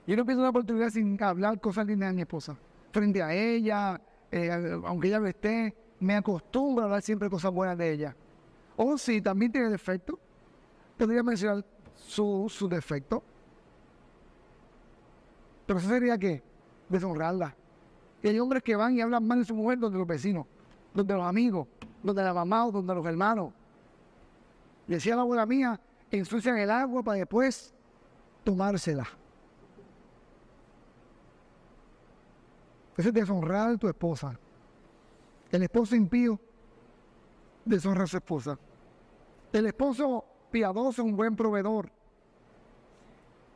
Yo 0.07 0.15
no 0.15 0.27
pienso 0.27 0.43
una 0.43 0.51
oportunidad 0.51 0.91
sin 0.91 1.17
hablar 1.23 1.59
cosas 1.59 1.87
lindas 1.87 2.11
de 2.11 2.17
mi 2.17 2.21
esposa. 2.21 2.55
Frente 2.93 3.23
a 3.23 3.33
ella, 3.33 3.99
eh, 4.31 4.79
aunque 4.85 5.09
ella 5.09 5.21
lo 5.21 5.27
esté, 5.27 5.75
me 6.01 6.17
acostumbro 6.17 6.83
a 6.83 6.85
hablar 6.85 7.01
siempre 7.01 7.31
cosas 7.31 7.51
buenas 7.51 7.79
de 7.79 7.93
ella. 7.93 8.15
O 8.77 8.99
si 8.99 9.23
también 9.23 9.53
tiene 9.53 9.71
defectos, 9.71 10.19
podría 11.03 11.25
mencionar 11.25 11.65
su, 11.97 12.47
su 12.49 12.69
defecto. 12.69 13.25
Pero 15.67 15.81
eso 15.81 15.89
sería 15.89 16.17
que 16.17 16.41
deshonrarla. 16.89 17.57
Y 18.23 18.29
hay 18.29 18.39
hombres 18.39 18.63
que 18.63 18.77
van 18.77 18.95
y 18.97 19.01
hablan 19.01 19.27
mal 19.27 19.41
de 19.41 19.45
su 19.45 19.53
mujer 19.53 19.81
donde 19.81 19.99
los 19.99 20.07
vecinos, 20.07 20.47
donde 20.95 21.13
los 21.15 21.25
amigos, 21.25 21.67
donde 22.05 22.23
la 22.23 22.33
mamá 22.33 22.67
o 22.67 22.71
donde 22.71 22.95
los 22.95 23.05
hermanos. 23.05 23.53
Decía 24.87 25.17
la 25.17 25.23
abuela 25.23 25.45
mía, 25.45 25.81
ensucian 26.09 26.57
el 26.59 26.71
agua 26.71 27.03
para 27.03 27.19
después 27.19 27.75
tomársela. 28.45 29.09
Eso 32.97 33.09
es 33.09 33.15
deshonrar 33.15 33.71
a 33.71 33.77
tu 33.77 33.89
esposa. 33.89 34.39
El 35.51 35.65
esposo 35.65 35.97
impío 35.97 36.39
deshonra 37.65 38.05
a 38.05 38.07
su 38.07 38.19
esposa. 38.19 38.57
El 39.53 39.67
esposo 39.67 40.27
piadoso, 40.53 41.03
un 41.03 41.17
buen 41.17 41.35
proveedor. 41.35 41.91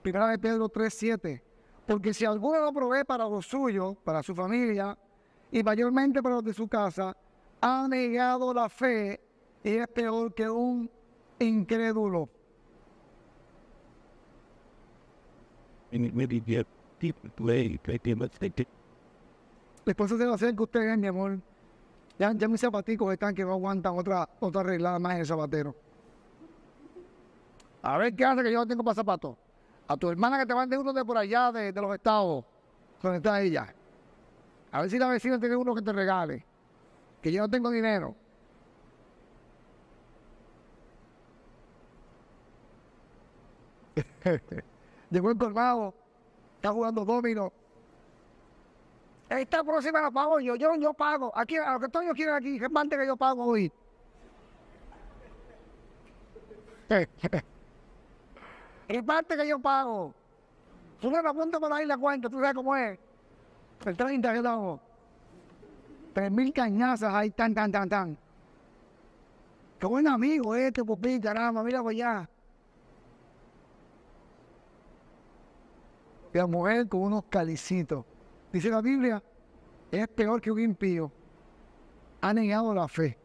Primera 0.03 0.29
de 0.29 0.39
Pedro 0.39 0.69
3:7. 0.69 1.43
Porque 1.87 2.13
si 2.13 2.25
alguno 2.25 2.61
no 2.61 2.73
provee 2.73 3.05
para 3.05 3.29
lo 3.29 3.41
suyo, 3.41 3.95
para 4.03 4.23
su 4.23 4.35
familia, 4.35 4.99
y 5.53 5.63
mayormente 5.63 6.21
para 6.21 6.37
los 6.37 6.45
de 6.45 6.53
su 6.53 6.67
casa, 6.67 7.17
ha 7.61 7.87
negado 7.89 8.53
la 8.53 8.69
fe 8.69 9.21
y 9.63 9.71
es 9.71 9.89
peor 9.89 10.35
que 10.35 10.49
un 10.49 10.91
incrédulo. 11.39 12.29
Después 19.85 20.11
se 20.11 20.25
va 20.25 20.33
a 20.33 20.35
hacer 20.35 20.57
que 20.57 20.63
ustedes, 20.63 20.99
mi 20.99 21.07
amor, 21.07 21.39
ya, 22.19 22.33
ya 22.33 22.49
mis 22.49 22.61
zapaticos 22.61 23.13
están 23.13 23.35
que 23.35 23.45
no 23.45 23.53
aguantan 23.53 23.97
otra, 23.97 24.29
otra 24.41 24.63
arreglada 24.63 24.99
más 24.99 25.15
en 25.15 25.21
el 25.21 25.27
zapatero. 25.27 25.86
A 27.83 27.99
ver 27.99 28.15
qué 28.15 28.25
hace 28.25 28.43
que 28.43 28.53
yo 28.53 28.59
no 28.59 28.67
tengo 28.67 28.83
para 28.83 28.95
zapatos. 28.95 29.37
A 29.89 29.97
tu 29.97 30.09
hermana 30.11 30.39
que 30.39 30.47
te 30.47 30.55
mande 30.55 30.77
uno 30.77 30.93
de 30.93 31.05
por 31.05 31.17
allá, 31.17 31.53
de, 31.53 31.73
los 31.73 31.95
estados, 31.95 32.45
donde 33.01 33.19
está 33.19 33.41
ella. 33.41 33.73
A 34.73 34.81
ver 34.81 34.91
si 34.91 34.99
la 34.99 35.09
vecina 35.09 35.39
tiene 35.39 35.55
uno 35.57 35.75
que 35.75 35.83
te 35.83 35.93
regale. 35.93 36.45
Que 37.23 37.31
yo 37.31 37.43
no 37.43 37.49
tengo 37.49 37.71
dinero. 37.71 38.15
Llegó 45.11 45.31
el 45.31 45.39
colmado, 45.39 45.95
está 46.57 46.73
jugando 46.73 47.05
domino. 47.05 47.53
Esta 49.29 49.63
próxima 49.65 50.01
la 50.01 50.11
pago 50.11 50.41
yo, 50.41 50.57
yo, 50.57 50.75
yo 50.77 50.93
pago. 50.93 51.33
Aquí, 51.37 51.57
a 51.57 51.73
lo 51.75 51.81
que 51.81 51.89
todos 51.89 52.07
yo 52.07 52.13
quiero 52.13 52.35
aquí, 52.35 52.59
que 52.59 52.69
mande 52.69 52.97
que 52.97 53.07
yo 53.07 53.17
pago 53.17 53.45
hoy. 53.45 53.73
El 58.89 59.05
parte 59.05 59.37
que 59.37 59.47
yo 59.47 59.59
pago. 59.59 60.15
Tú 61.01 61.11
me 61.11 61.23
la 61.23 61.31
apuntas 61.31 61.61
por 61.61 61.73
ahí 61.73 61.87
la 61.87 61.99
cuenta, 61.99 62.29
tú 62.29 62.39
sabes 62.39 62.55
cómo 62.55 62.75
es. 62.77 62.99
El 63.85 63.97
30 63.97 64.33
que 64.33 64.43
damos. 64.43 64.81
Tres 66.15 66.31
mil 66.31 66.53
cañazas 66.53 67.13
ahí, 67.13 67.31
tan, 67.31 67.55
tan, 67.55 67.71
tan, 67.71 67.89
tan. 67.89 68.19
Qué 69.79 69.87
buen 69.87 70.09
amigo 70.09 70.55
este, 70.55 70.83
Pupi, 70.83 71.21
caramba, 71.21 71.63
mira 71.63 71.83
ya. 71.93 72.29
Y 76.33 76.39
la 76.39 76.47
mujer 76.47 76.89
con 76.89 77.03
unos 77.03 77.25
calicitos. 77.29 78.05
Dice 78.53 78.71
la 78.71 78.81
Biblia, 78.81 79.23
es 79.91 80.09
peor 80.09 80.41
que 80.41 80.51
un 80.51 80.61
impío. 80.61 81.11
Ha 82.21 82.33
negado 82.33 82.75
la 82.75 82.89
fe. 82.89 83.19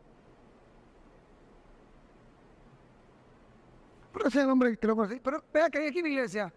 Pero 4.13 4.27
ese 4.27 4.45
hombre 4.45 4.77
que 4.77 4.87
lo 4.87 4.95
Pero 4.95 5.43
vea 5.53 5.69
que 5.69 5.79
hay 5.79 5.87
aquí 5.87 5.99
en 5.99 6.03
la 6.03 6.09
iglesia. 6.09 6.53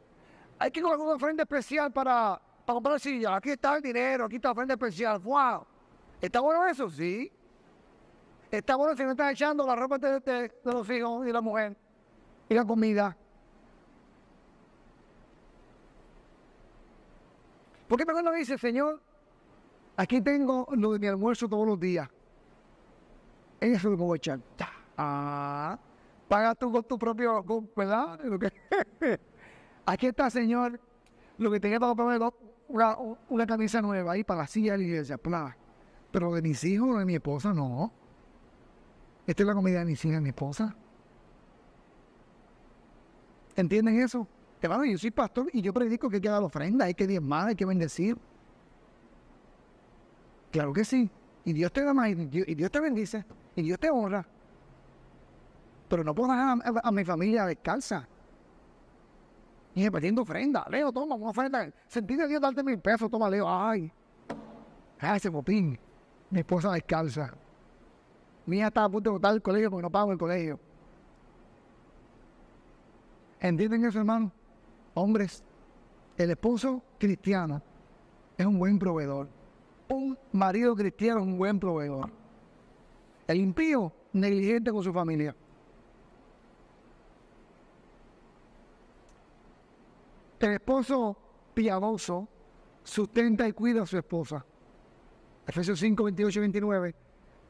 Hay 0.59 0.71
que 0.71 0.81
colocar 0.81 1.05
una 1.05 1.15
ofrenda 1.15 1.43
especial 1.43 1.93
para, 1.93 2.41
comprar 2.65 2.99
silla. 3.01 3.37
Aquí 3.37 3.51
está 3.51 3.77
el 3.77 3.83
dinero, 3.83 4.25
aquí 4.25 4.37
está 4.37 4.49
la 4.49 4.53
ofrenda 4.53 4.75
especial. 4.75 5.19
¡Wow! 5.21 5.67
¿Está 6.21 6.41
bueno 6.41 6.67
eso? 6.67 6.89
Sí. 6.91 7.31
Está 8.51 8.77
bueno 8.77 8.97
si 8.97 9.03
no 9.03 9.11
estás 9.11 9.33
echando 9.33 9.67
la 9.67 9.75
ropa 9.75 9.99
de, 9.99 10.53
los 10.65 10.89
hijos 10.89 11.27
y 11.27 11.33
la 11.33 11.41
mujer 11.41 11.77
y 12.49 12.55
la 12.55 12.65
comida. 12.65 13.17
¿Por 17.89 17.99
qué 17.99 18.07
mejor 18.07 18.25
no 18.25 18.33
dice, 18.33 18.57
Señor, 18.57 19.01
aquí 19.97 20.21
tengo 20.21 20.67
lo 20.73 20.93
de 20.93 20.99
mi 20.99 21.07
almuerzo 21.07 21.49
todos 21.49 21.67
los 21.67 21.79
días? 21.79 22.09
Eso 23.61 23.77
es 23.77 23.85
lo 23.85 23.91
que 23.91 24.03
voy 24.03 24.17
a 24.17 24.19
echar. 24.19 24.41
Ah, 24.97 25.79
paga 26.29 26.55
tú 26.55 26.71
con 26.73 26.83
tu 26.85 26.99
propio, 26.99 27.45
con- 27.45 27.71
¿verdad? 27.77 28.19
Aquí 29.87 30.07
está, 30.07 30.31
Señor, 30.31 30.81
lo 31.39 31.51
que 31.51 31.61
tenía 31.61 31.79
para 31.79 31.95
poner 31.95 32.21
una, 32.69 32.97
una 33.29 33.47
camisa 33.47 33.83
nueva 33.83 34.13
ahí 34.13 34.25
para 34.25 34.41
la 34.43 34.47
silla 34.47 34.73
de 34.73 34.79
la 34.79 34.85
iglesia. 34.85 35.19
Pero 36.11 36.33
de 36.33 36.43
mis 36.43 36.63
hijos, 36.65 36.99
de 36.99 37.05
mi 37.05 37.15
esposa, 37.15 37.53
no. 37.53 37.93
Esta 39.27 39.43
es 39.43 39.47
la 39.47 39.55
comida 39.55 39.81
de 39.81 39.85
mis 39.87 40.05
hijas, 40.05 40.17
de 40.17 40.21
mi 40.23 40.29
esposa. 40.31 40.75
¿Entienden 43.57 44.01
eso? 44.01 44.27
Hermano, 44.61 44.85
yo 44.85 44.97
soy 44.99 45.11
pastor 45.11 45.49
y 45.53 45.61
yo 45.61 45.73
predico 45.73 46.09
que 46.09 46.17
hay 46.17 46.23
que 46.23 46.29
dar 46.29 46.43
ofrenda, 46.43 46.87
hay 46.87 46.95
que 46.95 47.07
diezmar, 47.07 47.49
hay 47.49 47.55
que 47.55 47.67
bendecir. 47.67 48.17
Claro 50.51 50.73
que 50.73 50.85
sí. 50.85 51.11
Y 51.45 51.53
Dios 51.53 51.73
te 51.73 51.85
da 51.85 51.93
más, 51.93 52.09
y 52.09 52.15
Dios 52.15 52.71
te 52.71 52.81
bendice, 52.81 53.25
y 53.55 53.63
Dios 53.63 53.79
te 53.79 53.91
honra. 53.91 54.27
Pero 55.89 56.05
no 56.05 56.15
puedo 56.15 56.33
dejar 56.33 56.59
a, 56.83 56.91
mi 56.91 57.05
familia 57.05 57.47
descalza. 57.47 58.09
Y 59.75 59.85
repartiendo 59.85 60.23
ofrenda. 60.23 60.67
Leo, 60.71 60.93
toma 60.93 61.17
una 61.17 61.31
ofrenda. 61.31 61.69
Sentí 61.87 62.17
de 62.17 62.29
Dios 62.29 62.41
darte 62.41 62.63
mil 62.63 62.79
pesos, 62.79 63.11
toma, 63.11 63.29
Leo. 63.29 63.47
Ay. 63.49 63.93
Ay, 64.99 65.17
ese 65.17 65.31
popín. 65.31 65.79
Mi 66.31 66.41
esposa 66.41 66.73
descalza. 66.73 67.35
Mi 68.47 68.59
hija 68.59 68.69
está 68.69 68.85
a 68.85 68.89
punto 68.89 69.11
de 69.11 69.15
botar 69.15 69.35
el 69.35 69.43
colegio 69.43 69.71
porque 69.71 69.83
no 69.83 69.91
pago 69.91 70.13
el 70.13 70.19
colegio. 70.19 70.59
¿Entienden 73.41 73.85
eso, 73.85 73.99
hermano? 73.99 74.33
Hombres, 74.95 75.43
el 76.17 76.31
esposo 76.31 76.83
cristiano 76.99 77.61
es 78.39 78.47
un 78.47 78.59
buen 78.59 78.79
proveedor. 78.79 79.29
Un 79.89 80.17
marido 80.33 80.75
cristiano 80.75 81.21
es 81.21 81.27
un 81.27 81.37
buen 81.37 81.59
proveedor. 81.59 82.11
El 83.27 83.39
impío, 83.39 83.93
negligente 84.13 84.71
con 84.71 84.83
su 84.83 84.93
familia. 84.93 85.35
El 90.45 90.53
esposo 90.53 91.17
piadoso 91.55 92.29
sustenta 92.83 93.49
y 93.49 93.53
cuida 93.53 93.85
a 93.85 93.87
su 93.87 93.97
esposa. 93.97 94.45
Efesios 95.47 95.81
5, 95.81 96.05
28 96.05 96.39
y 96.39 96.41
29. 96.41 96.95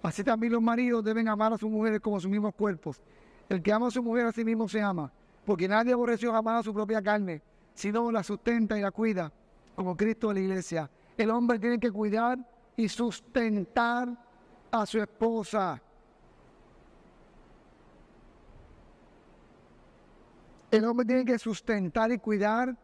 Así 0.04 0.22
también 0.22 0.52
los 0.52 0.62
maridos 0.62 1.02
deben 1.02 1.26
amar 1.26 1.52
a 1.52 1.58
sus 1.58 1.68
mujeres 1.68 1.98
como 1.98 2.18
a 2.18 2.20
sus 2.20 2.30
mismos 2.30 2.54
cuerpos. 2.54 3.02
El 3.48 3.60
que 3.60 3.72
ama 3.72 3.88
a 3.88 3.90
su 3.90 4.00
mujer 4.00 4.26
a 4.26 4.32
sí 4.32 4.44
mismo 4.44 4.68
se 4.68 4.80
ama, 4.80 5.10
porque 5.44 5.66
nadie 5.66 5.92
aborreció 5.92 6.30
jamás 6.30 6.60
a 6.60 6.62
su 6.62 6.72
propia 6.72 7.02
carne, 7.02 7.42
sino 7.74 8.12
la 8.12 8.22
sustenta 8.22 8.78
y 8.78 8.80
la 8.80 8.92
cuida, 8.92 9.32
como 9.74 9.96
Cristo 9.96 10.28
de 10.28 10.34
la 10.34 10.40
iglesia. 10.40 10.88
El 11.18 11.30
hombre 11.30 11.58
tiene 11.58 11.80
que 11.80 11.90
cuidar 11.90 12.38
y 12.76 12.88
sustentar 12.88 14.08
a 14.70 14.86
su 14.86 15.00
esposa. 15.00 15.82
El 20.70 20.84
hombre 20.84 21.04
tiene 21.04 21.24
que 21.24 21.40
sustentar 21.40 22.12
y 22.12 22.18
cuidar 22.18 22.83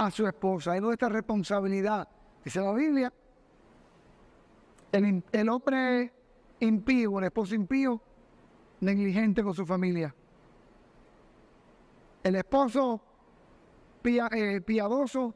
a 0.00 0.10
su 0.10 0.26
esposa. 0.26 0.74
Es 0.74 0.80
nuestra 0.80 1.10
responsabilidad. 1.10 2.08
Dice 2.42 2.58
la 2.60 2.72
Biblia. 2.72 3.12
El, 4.92 5.22
el 5.30 5.48
hombre 5.50 6.10
impío, 6.60 7.18
el 7.18 7.26
esposo 7.26 7.54
impío, 7.54 8.00
negligente 8.80 9.42
con 9.42 9.52
su 9.52 9.66
familia. 9.66 10.14
El 12.22 12.34
esposo 12.34 13.00
eh, 14.02 14.60
piadoso 14.62 15.34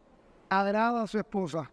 agrada 0.48 1.02
a 1.02 1.06
su 1.06 1.18
esposa. 1.18 1.70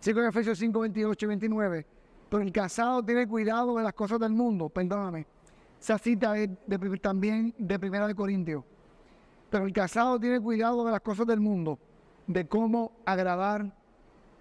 Sigo 0.00 0.20
en 0.20 0.26
Efesios 0.26 0.58
5, 0.58 0.80
28 0.80 1.26
y 1.26 1.28
29. 1.28 1.86
Pero 2.28 2.42
el 2.42 2.50
casado 2.50 3.04
tiene 3.04 3.28
cuidado 3.28 3.76
de 3.76 3.84
las 3.84 3.92
cosas 3.92 4.18
del 4.18 4.32
mundo, 4.32 4.68
perdóname. 4.68 5.28
Esa 5.80 5.96
cita 5.96 6.36
es 6.36 6.50
de 6.66 6.98
también 6.98 7.54
de 7.56 7.78
Primera 7.78 8.08
de 8.08 8.16
Corintios. 8.16 8.64
Pero 9.52 9.66
el 9.66 9.72
casado 9.74 10.18
tiene 10.18 10.40
cuidado 10.40 10.82
de 10.82 10.92
las 10.92 11.02
cosas 11.02 11.26
del 11.26 11.38
mundo, 11.38 11.78
de 12.26 12.48
cómo 12.48 12.90
agradar 13.04 13.70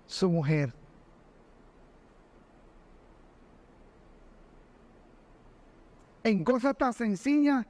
su 0.05 0.29
mujer. 0.29 0.73
En 6.23 6.45
cosas 6.45 6.77
tan 6.77 6.93
sencillas 6.93 7.65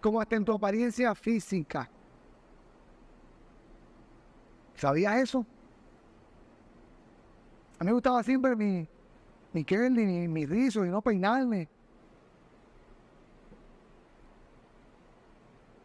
como 0.00 0.22
hasta 0.22 0.36
en 0.36 0.46
tu 0.46 0.54
apariencia 0.54 1.14
física. 1.14 1.90
¿Sabías 4.74 5.16
eso? 5.16 5.44
A 7.78 7.84
mí 7.84 7.88
me 7.88 7.92
gustaba 7.92 8.22
siempre 8.22 8.56
mi, 8.56 8.88
mi 9.52 9.64
curly, 9.66 10.06
mi, 10.06 10.28
mi 10.28 10.46
rizo 10.46 10.82
y 10.86 10.88
no 10.88 11.02
peinarme. 11.02 11.68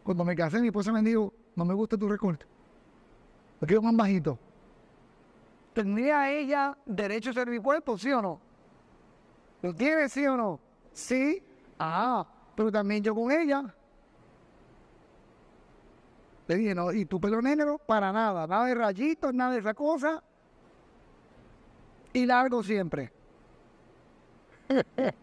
Cuando 0.02 0.24
me 0.24 0.34
casé, 0.34 0.60
mi 0.60 0.68
esposa 0.68 0.92
me 0.92 1.02
dijo, 1.02 1.32
no 1.54 1.64
me 1.64 1.74
gusta 1.74 1.96
tu 1.96 2.08
recorte. 2.08 2.44
Lo 3.60 3.66
quiero 3.66 3.82
más 3.82 3.94
bajito. 3.94 4.38
¿Tendría 5.72 6.30
ella 6.30 6.76
derecho 6.84 7.30
a 7.30 7.32
ser 7.32 7.48
mi 7.48 7.58
cuerpo, 7.58 7.96
sí 7.96 8.10
o 8.12 8.20
no? 8.20 8.40
¿Lo 9.62 9.74
tiene, 9.74 10.08
sí 10.08 10.26
o 10.26 10.36
no? 10.36 10.60
Sí. 10.92 11.42
Ah, 11.78 12.26
pero 12.56 12.70
también 12.70 13.02
yo 13.02 13.14
con 13.14 13.30
ella. 13.30 13.74
Le 16.48 16.56
dije, 16.56 16.74
no, 16.74 16.92
y 16.92 17.04
tu 17.06 17.20
pelo 17.20 17.40
negro, 17.40 17.78
para 17.78 18.12
nada. 18.12 18.46
Nada 18.46 18.66
de 18.66 18.74
rayitos, 18.74 19.32
nada 19.32 19.52
de 19.52 19.60
esa 19.60 19.74
cosa. 19.74 20.22
Y 22.12 22.26
largo 22.26 22.62
siempre. 22.62 23.12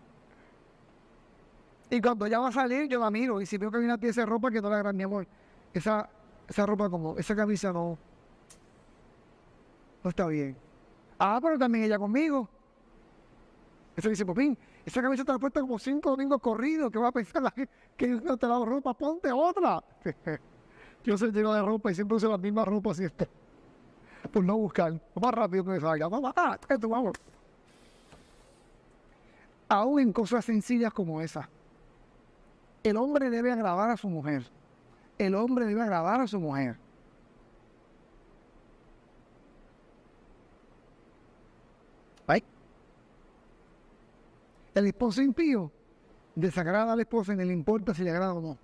Y 1.90 2.02
cuando 2.02 2.26
ella 2.26 2.40
va 2.40 2.50
a 2.50 2.52
salir, 2.52 2.88
yo 2.88 3.00
la 3.00 3.10
miro. 3.10 3.42
Y 3.42 3.46
si 3.46 3.58
veo 3.58 3.72
que 3.72 3.78
hay 3.78 3.84
una 3.84 3.98
pieza 3.98 4.22
de 4.22 4.26
ropa 4.28 4.52
que 4.52 4.62
no 4.62 4.70
la 4.70 4.76
agarra 4.76 4.94
mi 4.94 5.04
amor, 5.04 5.26
esa, 5.74 6.10
esa 6.48 6.66
ropa 6.66 6.90
como, 6.90 7.18
esa 7.18 7.36
camisa 7.36 7.74
no, 7.74 7.98
no 10.04 10.10
está 10.10 10.28
bien. 10.28 10.56
Ah, 11.18 11.40
pero 11.42 11.58
también 11.58 11.86
ella 11.86 11.98
conmigo. 11.98 12.48
Eso 13.96 14.10
dice 14.10 14.26
Popín, 14.26 14.58
esa 14.86 15.02
camisa 15.02 15.26
te 15.26 15.32
la 15.32 15.36
he 15.36 15.40
puesto 15.40 15.60
como 15.60 15.78
cinco 15.80 16.12
domingos 16.12 16.40
corridos. 16.42 16.92
¿Qué 16.92 17.00
va 17.00 17.10
a 17.10 17.12
pensar 17.12 17.42
la 17.42 17.52
gente? 17.52 17.74
Que 17.98 18.08
no 18.08 18.38
te 18.38 18.48
lavo 18.48 18.66
ropa, 18.66 18.94
ponte 18.94 19.32
otra. 19.32 19.84
yo 21.04 21.18
soy 21.18 21.32
lleno 21.32 21.54
de 21.54 21.62
ropa 21.62 21.92
y 21.92 21.96
siempre 21.96 22.16
uso 22.16 22.30
la 22.30 22.38
misma 22.38 22.64
ropa 22.64 22.94
siempre. 22.94 23.28
Por 24.32 24.44
no 24.44 24.58
buscar. 24.58 24.94
Más 25.20 25.34
rápido 25.34 25.66
que 25.66 25.72
me 25.72 25.80
salga. 25.80 26.08
Vamos, 26.08 26.32
ah, 26.36 26.58
esto, 26.70 26.88
vamos. 26.88 27.14
Aún 29.68 30.00
en 30.00 30.14
cosas 30.14 30.46
sencillas 30.46 30.94
como 30.94 31.22
esa. 31.22 31.50
El 32.84 32.98
hombre 32.98 33.30
debe 33.30 33.52
agradar 33.52 33.90
a 33.90 33.98
su 33.98 34.10
mujer. 34.10 34.44
El 35.18 35.36
hombre 35.36 35.66
debe 35.66 35.82
agradar 35.82 36.22
a 36.22 36.28
su 36.28 36.40
mujer. 36.40 36.78
Ay. 42.28 42.44
El 44.74 44.88
esposo 44.88 45.22
impío 45.22 45.72
desagrada 46.36 46.94
a 46.94 46.96
la 46.96 47.02
esposa 47.02 47.34
y 47.34 47.36
no 47.36 47.44
le 47.44 47.54
importa 47.54 47.94
si 47.94 48.04
le 48.04 48.12
agrada 48.12 48.34
o 48.34 48.42
no. 48.42 48.58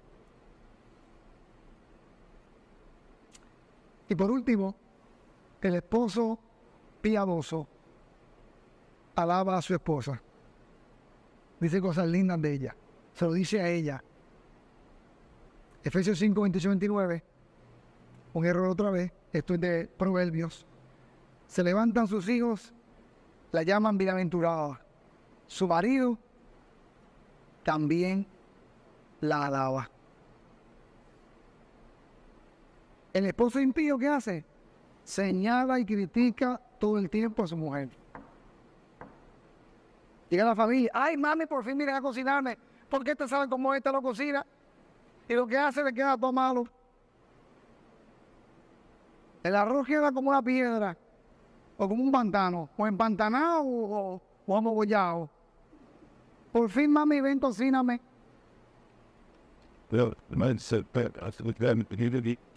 Y 4.07 4.15
por 4.15 4.31
último, 4.31 4.75
el 5.61 5.75
esposo 5.75 6.39
piadoso 7.01 7.67
alaba 9.15 9.57
a 9.57 9.61
su 9.61 9.73
esposa. 9.73 10.21
Dice 11.59 11.81
cosas 11.81 12.07
lindas 12.07 12.41
de 12.41 12.53
ella. 12.53 12.75
Se 13.15 13.25
lo 13.25 13.31
dice 13.31 13.61
a 13.61 13.69
ella. 13.69 14.03
Efesios 15.83 16.19
5, 16.19 16.41
28, 16.41 16.69
29. 16.69 17.23
Un 18.33 18.45
error 18.45 18.67
otra 18.67 18.91
vez. 18.91 19.11
Esto 19.31 19.53
es 19.53 19.61
de 19.61 19.87
Proverbios. 19.87 20.65
Se 21.47 21.63
levantan 21.63 22.07
sus 22.07 22.27
hijos, 22.27 22.73
la 23.51 23.63
llaman 23.63 23.97
bienaventurada. 23.97 24.81
Su 25.47 25.67
marido 25.67 26.17
también 27.63 28.27
la 29.21 29.45
alaba. 29.45 29.89
El 33.13 33.27
esposo 33.27 33.61
impío, 33.61 33.97
¿qué 33.97 34.09
hace? 34.09 34.45
Señala 35.05 35.79
y 35.79 35.85
critica 35.85 36.59
todo 36.79 36.97
el 36.97 37.09
tiempo 37.09 37.43
a 37.43 37.47
su 37.47 37.55
mujer. 37.55 37.89
Llega 40.29 40.43
la 40.43 40.55
familia, 40.55 40.91
ay 40.93 41.15
mami, 41.15 41.45
por 41.45 41.63
fin 41.63 41.77
vienen 41.77 41.95
a 41.95 42.01
cocinarme. 42.01 42.57
¿Por 42.89 43.03
qué 43.03 43.15
te 43.15 43.27
saben 43.27 43.49
cómo 43.49 43.73
esta 43.73 43.91
lo 43.91 44.01
cocina? 44.01 44.45
Y 45.27 45.33
lo 45.33 45.47
que 45.47 45.57
hace 45.57 45.83
le 45.83 45.93
queda 45.93 46.17
todo 46.17 46.31
malo. 46.31 46.65
El 49.43 49.55
arroz 49.55 49.85
queda 49.85 50.11
como 50.11 50.29
una 50.29 50.41
piedra, 50.41 50.97
o 51.77 51.87
como 51.87 52.03
un 52.03 52.11
pantano, 52.11 52.69
o 52.77 52.87
empantanado 52.87 53.63
o, 53.63 54.21
o 54.47 54.57
amogollado. 54.57 55.29
Por 56.51 56.69
fin, 56.69 56.91
mami, 56.91 57.21
ven, 57.21 57.39
cocíname. 57.39 58.01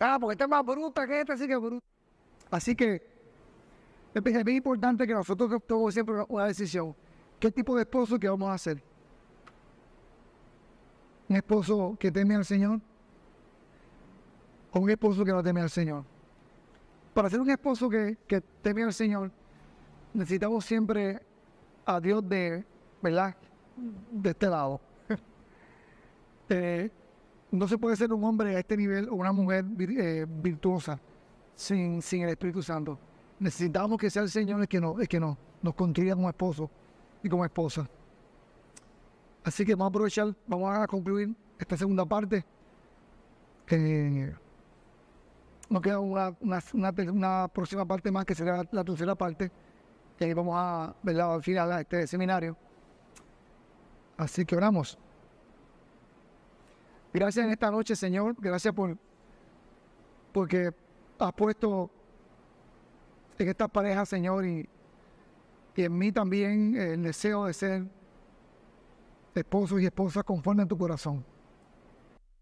Ah, 0.00 0.16
porque 0.18 0.32
este 0.32 0.44
es 0.44 0.50
más 0.50 0.64
bruta 0.64 1.06
que 1.06 1.20
este, 1.20 1.32
así 1.32 1.46
que 1.46 1.56
bruto. 1.56 1.84
Así 2.50 2.74
que 2.74 3.02
es 4.14 4.22
bien 4.22 4.48
es 4.48 4.54
importante 4.56 5.06
que 5.06 5.12
nosotros 5.12 5.62
tomemos 5.66 5.92
siempre 5.92 6.24
una 6.28 6.46
decisión. 6.46 6.94
¿Qué 7.38 7.50
tipo 7.50 7.76
de 7.76 7.82
esposo 7.82 8.18
que 8.18 8.28
vamos 8.28 8.48
a 8.48 8.54
hacer? 8.54 8.82
¿Un 11.28 11.36
esposo 11.36 11.96
que 11.98 12.10
teme 12.10 12.34
al 12.34 12.44
Señor? 12.44 12.80
¿O 14.72 14.80
un 14.80 14.90
esposo 14.90 15.24
que 15.24 15.32
no 15.32 15.42
teme 15.42 15.60
al 15.60 15.70
Señor? 15.70 16.04
Para 17.12 17.28
ser 17.28 17.40
un 17.40 17.50
esposo 17.50 17.88
que, 17.90 18.16
que 18.26 18.40
teme 18.40 18.82
al 18.84 18.94
Señor, 18.94 19.30
necesitamos 20.14 20.64
siempre 20.64 21.20
a 21.84 22.00
Dios 22.00 22.26
de, 22.28 22.64
¿verdad? 23.02 23.36
De 24.10 24.30
este 24.30 24.46
lado. 24.48 24.80
Eh, 26.50 26.90
no 27.50 27.68
se 27.68 27.76
puede 27.76 27.94
ser 27.94 28.10
un 28.10 28.24
hombre 28.24 28.56
a 28.56 28.58
este 28.60 28.74
nivel 28.74 29.06
o 29.10 29.16
una 29.16 29.32
mujer 29.32 29.66
eh, 29.78 30.24
virtuosa 30.26 30.98
sin, 31.54 32.00
sin 32.00 32.22
el 32.22 32.30
Espíritu 32.30 32.62
Santo. 32.62 32.98
Necesitamos 33.38 33.98
que 33.98 34.08
sea 34.08 34.22
el 34.22 34.30
Señor 34.30 34.62
el 34.62 34.66
que, 34.66 34.80
nos, 34.80 34.98
el 34.98 35.06
que 35.06 35.20
nos, 35.20 35.36
nos 35.60 35.74
construya 35.74 36.14
como 36.14 36.26
esposo 36.26 36.70
y 37.22 37.28
como 37.28 37.44
esposa. 37.44 37.86
Así 39.48 39.64
que 39.64 39.74
vamos 39.74 39.86
a 39.86 39.88
aprovechar, 39.88 40.34
vamos 40.46 40.76
a 40.76 40.86
concluir 40.86 41.34
esta 41.58 41.74
segunda 41.74 42.04
parte. 42.04 42.44
Nos 45.70 45.80
queda 45.80 45.98
una, 46.00 47.48
próxima 47.48 47.86
parte 47.86 48.10
más 48.10 48.26
que 48.26 48.34
será 48.34 48.62
la, 48.70 48.84
tercera 48.84 49.14
parte. 49.14 49.50
Y 50.20 50.24
ahí 50.24 50.34
vamos 50.34 50.54
a 50.54 50.94
verla 51.02 51.32
al 51.32 51.42
final 51.42 51.72
a 51.72 51.80
este 51.80 52.06
seminario. 52.06 52.58
Así 54.18 54.44
que 54.44 54.54
oramos. 54.54 54.98
Gracias 57.14 57.46
en 57.46 57.50
esta 57.50 57.70
noche, 57.70 57.96
Señor. 57.96 58.36
Gracias 58.38 58.74
por 58.74 58.98
porque 60.30 60.74
has 61.18 61.32
puesto 61.32 61.90
en 63.38 63.48
estas 63.48 63.70
parejas, 63.70 64.10
Señor, 64.10 64.44
y, 64.44 64.68
y 65.74 65.84
en 65.84 65.96
mí 65.96 66.12
también 66.12 66.76
el 66.76 67.02
deseo 67.02 67.46
de 67.46 67.54
ser 67.54 67.97
esposos 69.38 69.80
y 69.80 69.86
esposas 69.86 70.24
conforme 70.24 70.62
a 70.62 70.66
tu 70.66 70.76
corazón. 70.76 71.24